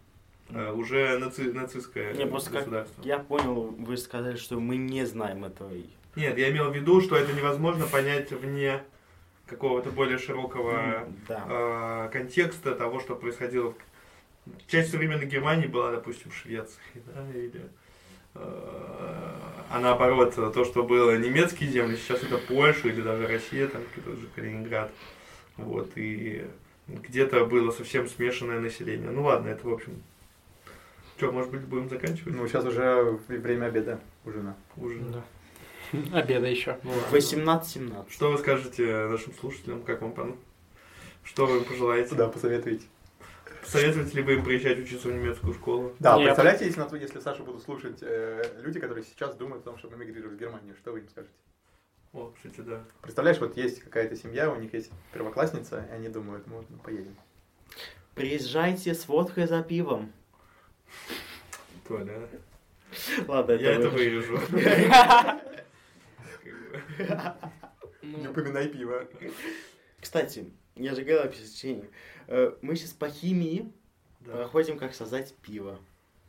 а, 0.50 0.72
уже 0.72 1.18
наци 1.18 1.52
нацистское 1.52 2.12
не, 2.14 2.26
просто 2.26 2.50
государство. 2.50 2.96
Как 2.96 3.06
я 3.06 3.18
понял, 3.18 3.74
вы 3.78 3.96
сказали, 3.96 4.36
что 4.36 4.58
мы 4.58 4.76
не 4.76 5.04
знаем 5.04 5.44
этого. 5.44 5.70
Нет, 6.16 6.38
я 6.38 6.50
имел 6.50 6.70
в 6.70 6.76
виду, 6.76 7.00
что 7.00 7.16
это 7.16 7.32
невозможно 7.32 7.86
понять 7.86 8.30
вне 8.30 8.82
какого-то 9.46 9.90
более 9.90 10.18
широкого 10.18 11.06
да. 11.28 11.44
э, 11.48 12.08
контекста 12.12 12.74
того, 12.74 13.00
что 13.00 13.14
происходило. 13.14 13.74
Часть 14.66 14.90
современной 14.90 15.26
Германии 15.26 15.66
была, 15.66 15.90
допустим, 15.90 16.30
в 16.30 16.36
Швеции, 16.36 16.80
да, 16.94 17.30
или 17.30 17.62
э, 18.34 19.44
а 19.70 19.80
наоборот, 19.80 20.34
то, 20.34 20.64
что 20.64 20.82
было 20.82 21.16
немецкие 21.16 21.70
земли, 21.70 21.96
сейчас 21.96 22.22
это 22.22 22.38
Польша 22.38 22.88
или 22.88 23.00
даже 23.00 23.26
Россия, 23.26 23.66
там 23.68 23.82
тот 24.04 24.18
же 24.18 24.26
Калининград. 24.34 24.90
Вот, 25.56 25.92
и 25.96 26.46
где-то 26.86 27.46
было 27.46 27.70
совсем 27.70 28.08
смешанное 28.08 28.60
население. 28.60 29.10
Ну 29.10 29.24
ладно, 29.24 29.48
это, 29.48 29.66
в 29.66 29.72
общем, 29.72 30.02
что, 31.16 31.32
может 31.32 31.50
быть, 31.50 31.62
будем 31.62 31.88
заканчивать? 31.88 32.34
Ну, 32.34 32.46
сейчас 32.48 32.64
уже 32.64 33.18
время 33.28 33.66
обеда, 33.66 34.00
ужина. 34.24 34.56
Ужина. 34.76 35.12
Да. 35.12 35.24
Обеда 36.12 36.46
еще. 36.46 36.78
Ну, 36.82 36.92
18-17. 37.12 38.10
Что 38.10 38.30
вы 38.30 38.38
скажете 38.38 39.06
нашим 39.06 39.34
слушателям, 39.34 39.82
как 39.82 40.02
вам 40.02 40.12
пан? 40.12 40.36
Что 41.22 41.46
вы 41.46 41.58
им 41.58 41.64
пожелаете? 41.64 42.14
Да, 42.14 42.28
посоветуете. 42.28 42.84
Советуете 43.64 44.16
ли 44.16 44.22
вы 44.22 44.34
им 44.34 44.44
приезжать 44.44 44.78
учиться 44.78 45.08
в 45.08 45.12
немецкую 45.12 45.54
школу? 45.54 45.94
Да, 45.98 46.16
Нет. 46.16 46.26
представляете, 46.26 46.66
если, 46.66 46.98
если 47.00 47.20
Саша 47.20 47.42
будут 47.42 47.62
слушать 47.62 47.98
э, 48.02 48.60
люди, 48.62 48.78
которые 48.78 49.04
сейчас 49.04 49.34
думают 49.36 49.62
о 49.62 49.70
том, 49.70 49.78
чтобы 49.78 49.96
эмигрировать 49.96 50.36
в 50.36 50.40
Германию, 50.40 50.74
что 50.76 50.92
вы 50.92 51.00
им 51.00 51.08
скажете? 51.08 51.32
О, 52.12 52.32
кстати, 52.36 52.60
да. 52.60 52.84
Представляешь, 53.00 53.40
вот 53.40 53.56
есть 53.56 53.80
какая-то 53.80 54.16
семья, 54.16 54.50
у 54.50 54.56
них 54.56 54.72
есть 54.74 54.90
первоклассница, 55.12 55.86
и 55.90 55.94
они 55.94 56.08
думают, 56.08 56.46
ну, 56.46 56.64
мы 56.68 56.78
поедем. 56.78 57.16
Приезжайте 58.14 58.94
с 58.94 59.08
водкой 59.08 59.46
за 59.46 59.62
пивом. 59.62 60.12
Толя. 61.88 62.28
Ладно, 63.26 63.52
это 63.52 63.64
Я 63.64 63.72
это 63.72 63.88
вырежу. 63.88 64.38
Не 68.02 68.28
упоминай 68.28 68.68
пиво. 68.68 69.08
Кстати, 70.00 70.52
я 70.76 70.94
же 70.94 71.02
говорил 71.02 71.22
о 71.22 71.32
э, 72.28 72.56
Мы 72.60 72.76
сейчас 72.76 72.92
по 72.92 73.08
химии 73.08 73.72
проходим, 74.24 74.78
как 74.78 74.94
создать 74.94 75.34
пиво. 75.36 75.80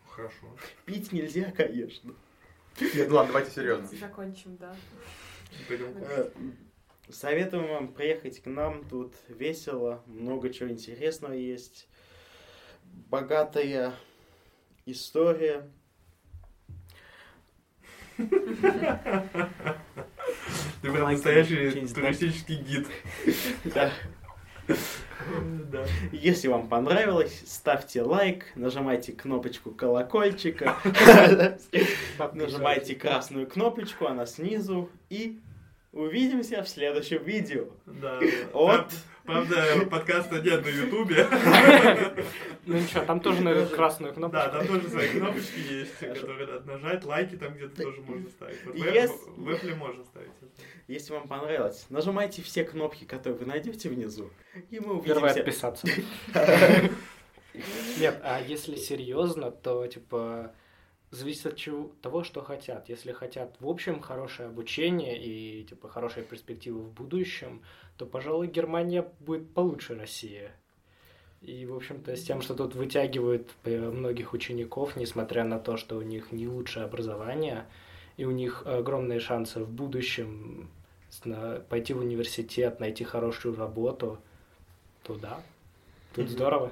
Хорошо. 0.07 0.55
Пить 0.85 1.11
нельзя, 1.11 1.51
конечно. 1.51 2.13
Нет, 2.80 3.11
ладно, 3.11 3.34
давайте 3.34 3.51
серьезно. 3.51 3.88
Закончим, 3.88 4.57
да. 4.57 4.76
Э, 5.69 6.30
советуем 7.09 7.67
вам 7.67 7.93
приехать 7.93 8.41
к 8.41 8.45
нам, 8.47 8.84
тут 8.88 9.13
весело, 9.27 10.03
много 10.07 10.51
чего 10.51 10.69
интересного 10.69 11.34
есть. 11.34 11.88
Богатая 13.09 13.93
история. 14.85 15.69
Ты 20.85 20.91
прям 20.91 21.11
настоящий 21.11 21.87
туристический 21.87 22.57
гид. 22.57 22.87
Да. 23.73 23.91
Да. 25.71 25.85
Если 26.11 26.47
вам 26.47 26.67
понравилось, 26.67 27.43
ставьте 27.47 28.03
лайк, 28.03 28.45
нажимайте 28.55 29.11
кнопочку 29.11 29.71
колокольчика, 29.71 30.77
нажимайте 32.33 32.95
красную 32.95 33.47
кнопочку, 33.47 34.05
она 34.05 34.27
снизу, 34.27 34.89
и 35.09 35.39
увидимся 35.95 36.61
в 36.61 36.69
следующем 36.69 37.23
видео. 37.23 37.65
Да. 37.85 38.19
От 38.53 38.91
Правда, 39.26 39.88
подкаста 39.89 40.39
нет 40.39 40.63
на 40.63 40.69
Ютубе. 40.69 41.27
Ну 42.67 42.77
ничего, 42.77 43.05
там 43.05 43.19
тоже 43.19 43.43
на 43.43 43.63
красную 43.67 44.11
кнопку. 44.11 44.38
Да, 44.38 44.49
там 44.49 44.65
тоже 44.65 44.89
свои 44.89 45.09
кнопочки 45.09 45.59
есть, 45.69 45.97
которые 45.99 46.47
надо 46.47 46.65
нажать. 46.65 47.05
Лайки 47.05 47.35
там 47.35 47.53
где-то 47.53 47.84
тоже 47.84 48.01
можно 48.01 48.27
ставить. 48.30 48.65
В 48.65 49.49
Apple 49.49 49.76
можно 49.76 50.03
ставить. 50.03 50.31
Если 50.88 51.13
вам 51.13 51.27
понравилось, 51.27 51.85
нажимайте 51.89 52.41
все 52.41 52.63
кнопки, 52.63 53.03
которые 53.03 53.38
вы 53.38 53.45
найдете 53.45 53.89
внизу, 53.89 54.31
и 54.72 54.80
мы 54.80 54.95
увидимся. 54.95 55.13
Первое 55.13 55.31
отписаться. 55.31 55.88
Нет, 57.99 58.19
а 58.23 58.41
если 58.41 58.77
серьезно, 58.77 59.51
то 59.51 59.85
типа 59.85 60.55
зависит 61.11 61.45
от 61.45 61.56
чего, 61.56 61.91
того, 62.02 62.23
что 62.23 62.41
хотят. 62.41 62.90
Если 62.90 63.11
хотят, 63.11 63.56
в 63.60 63.68
общем, 63.68 64.02
хорошее 64.02 64.49
обучение 64.49 65.22
и 65.22 65.64
типа 65.64 65.88
хорошие 65.88 66.23
перспективы 66.26 66.82
в 66.82 66.91
будущем, 66.91 67.61
то, 67.98 68.06
пожалуй, 68.06 68.48
Германия 68.48 69.06
будет 69.19 69.53
получше 69.53 69.95
России. 69.95 70.49
И, 71.41 71.65
в 71.65 71.76
общем-то, 71.76 72.15
с 72.15 72.23
тем, 72.23 72.41
что 72.41 72.56
тут 72.56 72.76
вытягивают 72.76 73.49
многих 73.64 74.34
учеников, 74.34 74.95
несмотря 74.95 75.44
на 75.44 75.60
то, 75.60 75.77
что 75.77 75.98
у 75.98 76.02
них 76.02 76.32
не 76.32 76.48
лучшее 76.48 76.86
образование, 76.86 77.65
и 78.18 78.26
у 78.26 78.32
них 78.32 78.65
огромные 78.65 79.19
шансы 79.19 79.60
в 79.64 79.69
будущем 79.69 80.69
пойти 81.69 81.94
в 81.94 81.99
университет, 81.99 82.80
найти 82.80 83.03
хорошую 83.03 83.56
работу, 83.56 84.18
то 85.03 85.15
да, 85.15 85.40
тут 86.14 86.30
здорово. 86.30 86.72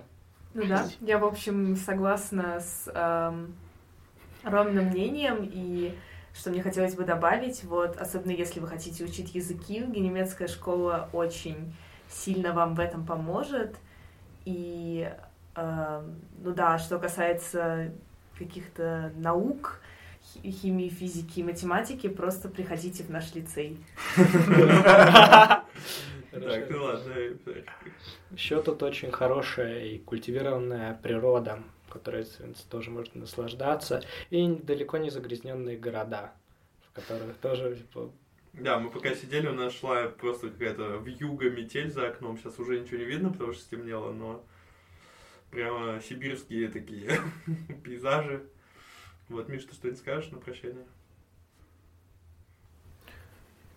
Ну 0.53 0.65
да, 0.65 0.87
я, 1.01 1.17
в 1.17 1.25
общем, 1.25 1.75
согласна 1.75 2.59
с 2.59 2.91
эм, 2.93 3.55
Ромным 4.43 4.85
мнением, 4.85 5.49
и 5.51 5.95
что 6.33 6.49
мне 6.49 6.61
хотелось 6.61 6.95
бы 6.95 7.03
добавить, 7.03 7.63
вот, 7.63 7.95
особенно 7.97 8.31
если 8.31 8.59
вы 8.59 8.67
хотите 8.67 9.03
учить 9.03 9.35
языки, 9.35 9.79
немецкая 9.79 10.47
школа 10.47 11.09
очень 11.13 11.73
сильно 12.09 12.53
вам 12.53 12.75
в 12.75 12.79
этом 12.79 13.05
поможет. 13.05 13.75
И, 14.45 15.09
э, 15.55 16.01
ну 16.43 16.53
да, 16.53 16.77
что 16.79 16.99
касается 16.99 17.91
каких-то 18.37 19.11
наук, 19.15 19.79
химии, 20.43 20.89
физики 20.89 21.39
и 21.39 21.43
математики, 21.43 22.07
просто 22.07 22.49
приходите 22.49 23.03
в 23.03 23.09
наш 23.09 23.33
лицей. 23.35 23.77
Так, 26.31 26.67
ну 26.69 26.83
ладно. 26.83 27.13
Еще 28.31 28.61
тут 28.63 28.81
очень 28.81 29.11
хорошая 29.11 29.85
и 29.85 29.99
культивированная 29.99 30.95
природа, 31.03 31.59
которой 31.93 32.25
тоже 32.69 32.89
можно 32.89 33.21
наслаждаться, 33.21 34.03
и 34.29 34.47
далеко 34.47 34.97
не 34.97 35.09
загрязненные 35.09 35.77
города, 35.77 36.33
в 36.89 36.93
которых 36.93 37.37
тоже 37.37 37.75
типа, 37.75 38.11
да, 38.53 38.77
мы 38.77 38.91
пока 38.91 39.15
сидели, 39.15 39.47
у 39.47 39.53
нас 39.53 39.73
шла 39.73 40.09
просто 40.09 40.49
какая-то 40.49 40.97
вьюга 40.97 41.49
метель 41.49 41.89
за 41.89 42.09
окном. 42.09 42.37
Сейчас 42.37 42.59
уже 42.59 42.79
ничего 42.79 42.97
не 42.99 43.05
видно, 43.05 43.31
потому 43.31 43.51
что 43.51 43.63
стемнело, 43.63 44.11
но 44.11 44.45
прямо 45.49 45.99
сибирские 46.01 46.67
такие 46.67 47.19
пейзажи. 47.83 48.47
Вот, 49.27 49.49
Миш, 49.49 49.63
ты 49.63 49.73
что-нибудь 49.73 49.99
скажешь 49.99 50.31
на 50.31 50.37
прощание? 50.37 50.85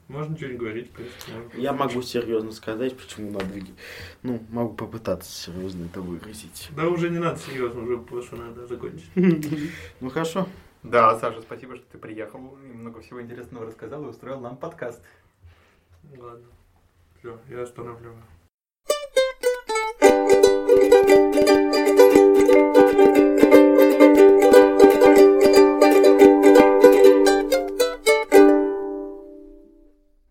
Можно 0.08 0.36
что-нибудь 0.36 0.60
говорить, 0.60 0.88
в 0.88 0.92
принципе. 0.92 1.32
Можно. 1.32 1.58
Я 1.60 1.72
могу 1.72 2.00
серьезно 2.02 2.52
сказать, 2.52 2.96
почему 2.96 3.32
надо... 3.32 3.46
Ну, 4.22 4.40
могу 4.50 4.74
попытаться 4.74 5.30
серьезно 5.30 5.86
это 5.86 6.00
выразить. 6.00 6.68
Да 6.76 6.88
уже 6.88 7.10
не 7.10 7.18
надо 7.18 7.38
серьезно, 7.40 7.82
уже 7.82 7.98
просто 7.98 8.36
надо 8.36 8.66
закончить. 8.66 9.10
Ну 10.00 10.10
хорошо. 10.10 10.48
Да, 10.84 11.18
Саша, 11.18 11.40
спасибо, 11.40 11.74
что 11.74 11.84
ты 11.90 11.98
приехал 11.98 12.56
и 12.62 12.72
много 12.72 13.00
всего 13.00 13.20
интересного 13.20 13.66
рассказал 13.66 14.04
и 14.04 14.08
устроил 14.08 14.38
нам 14.40 14.56
подкаст. 14.56 15.02
Ладно. 16.16 16.46
Все, 17.18 17.40
я 17.48 17.62
останавливаю. 17.62 18.22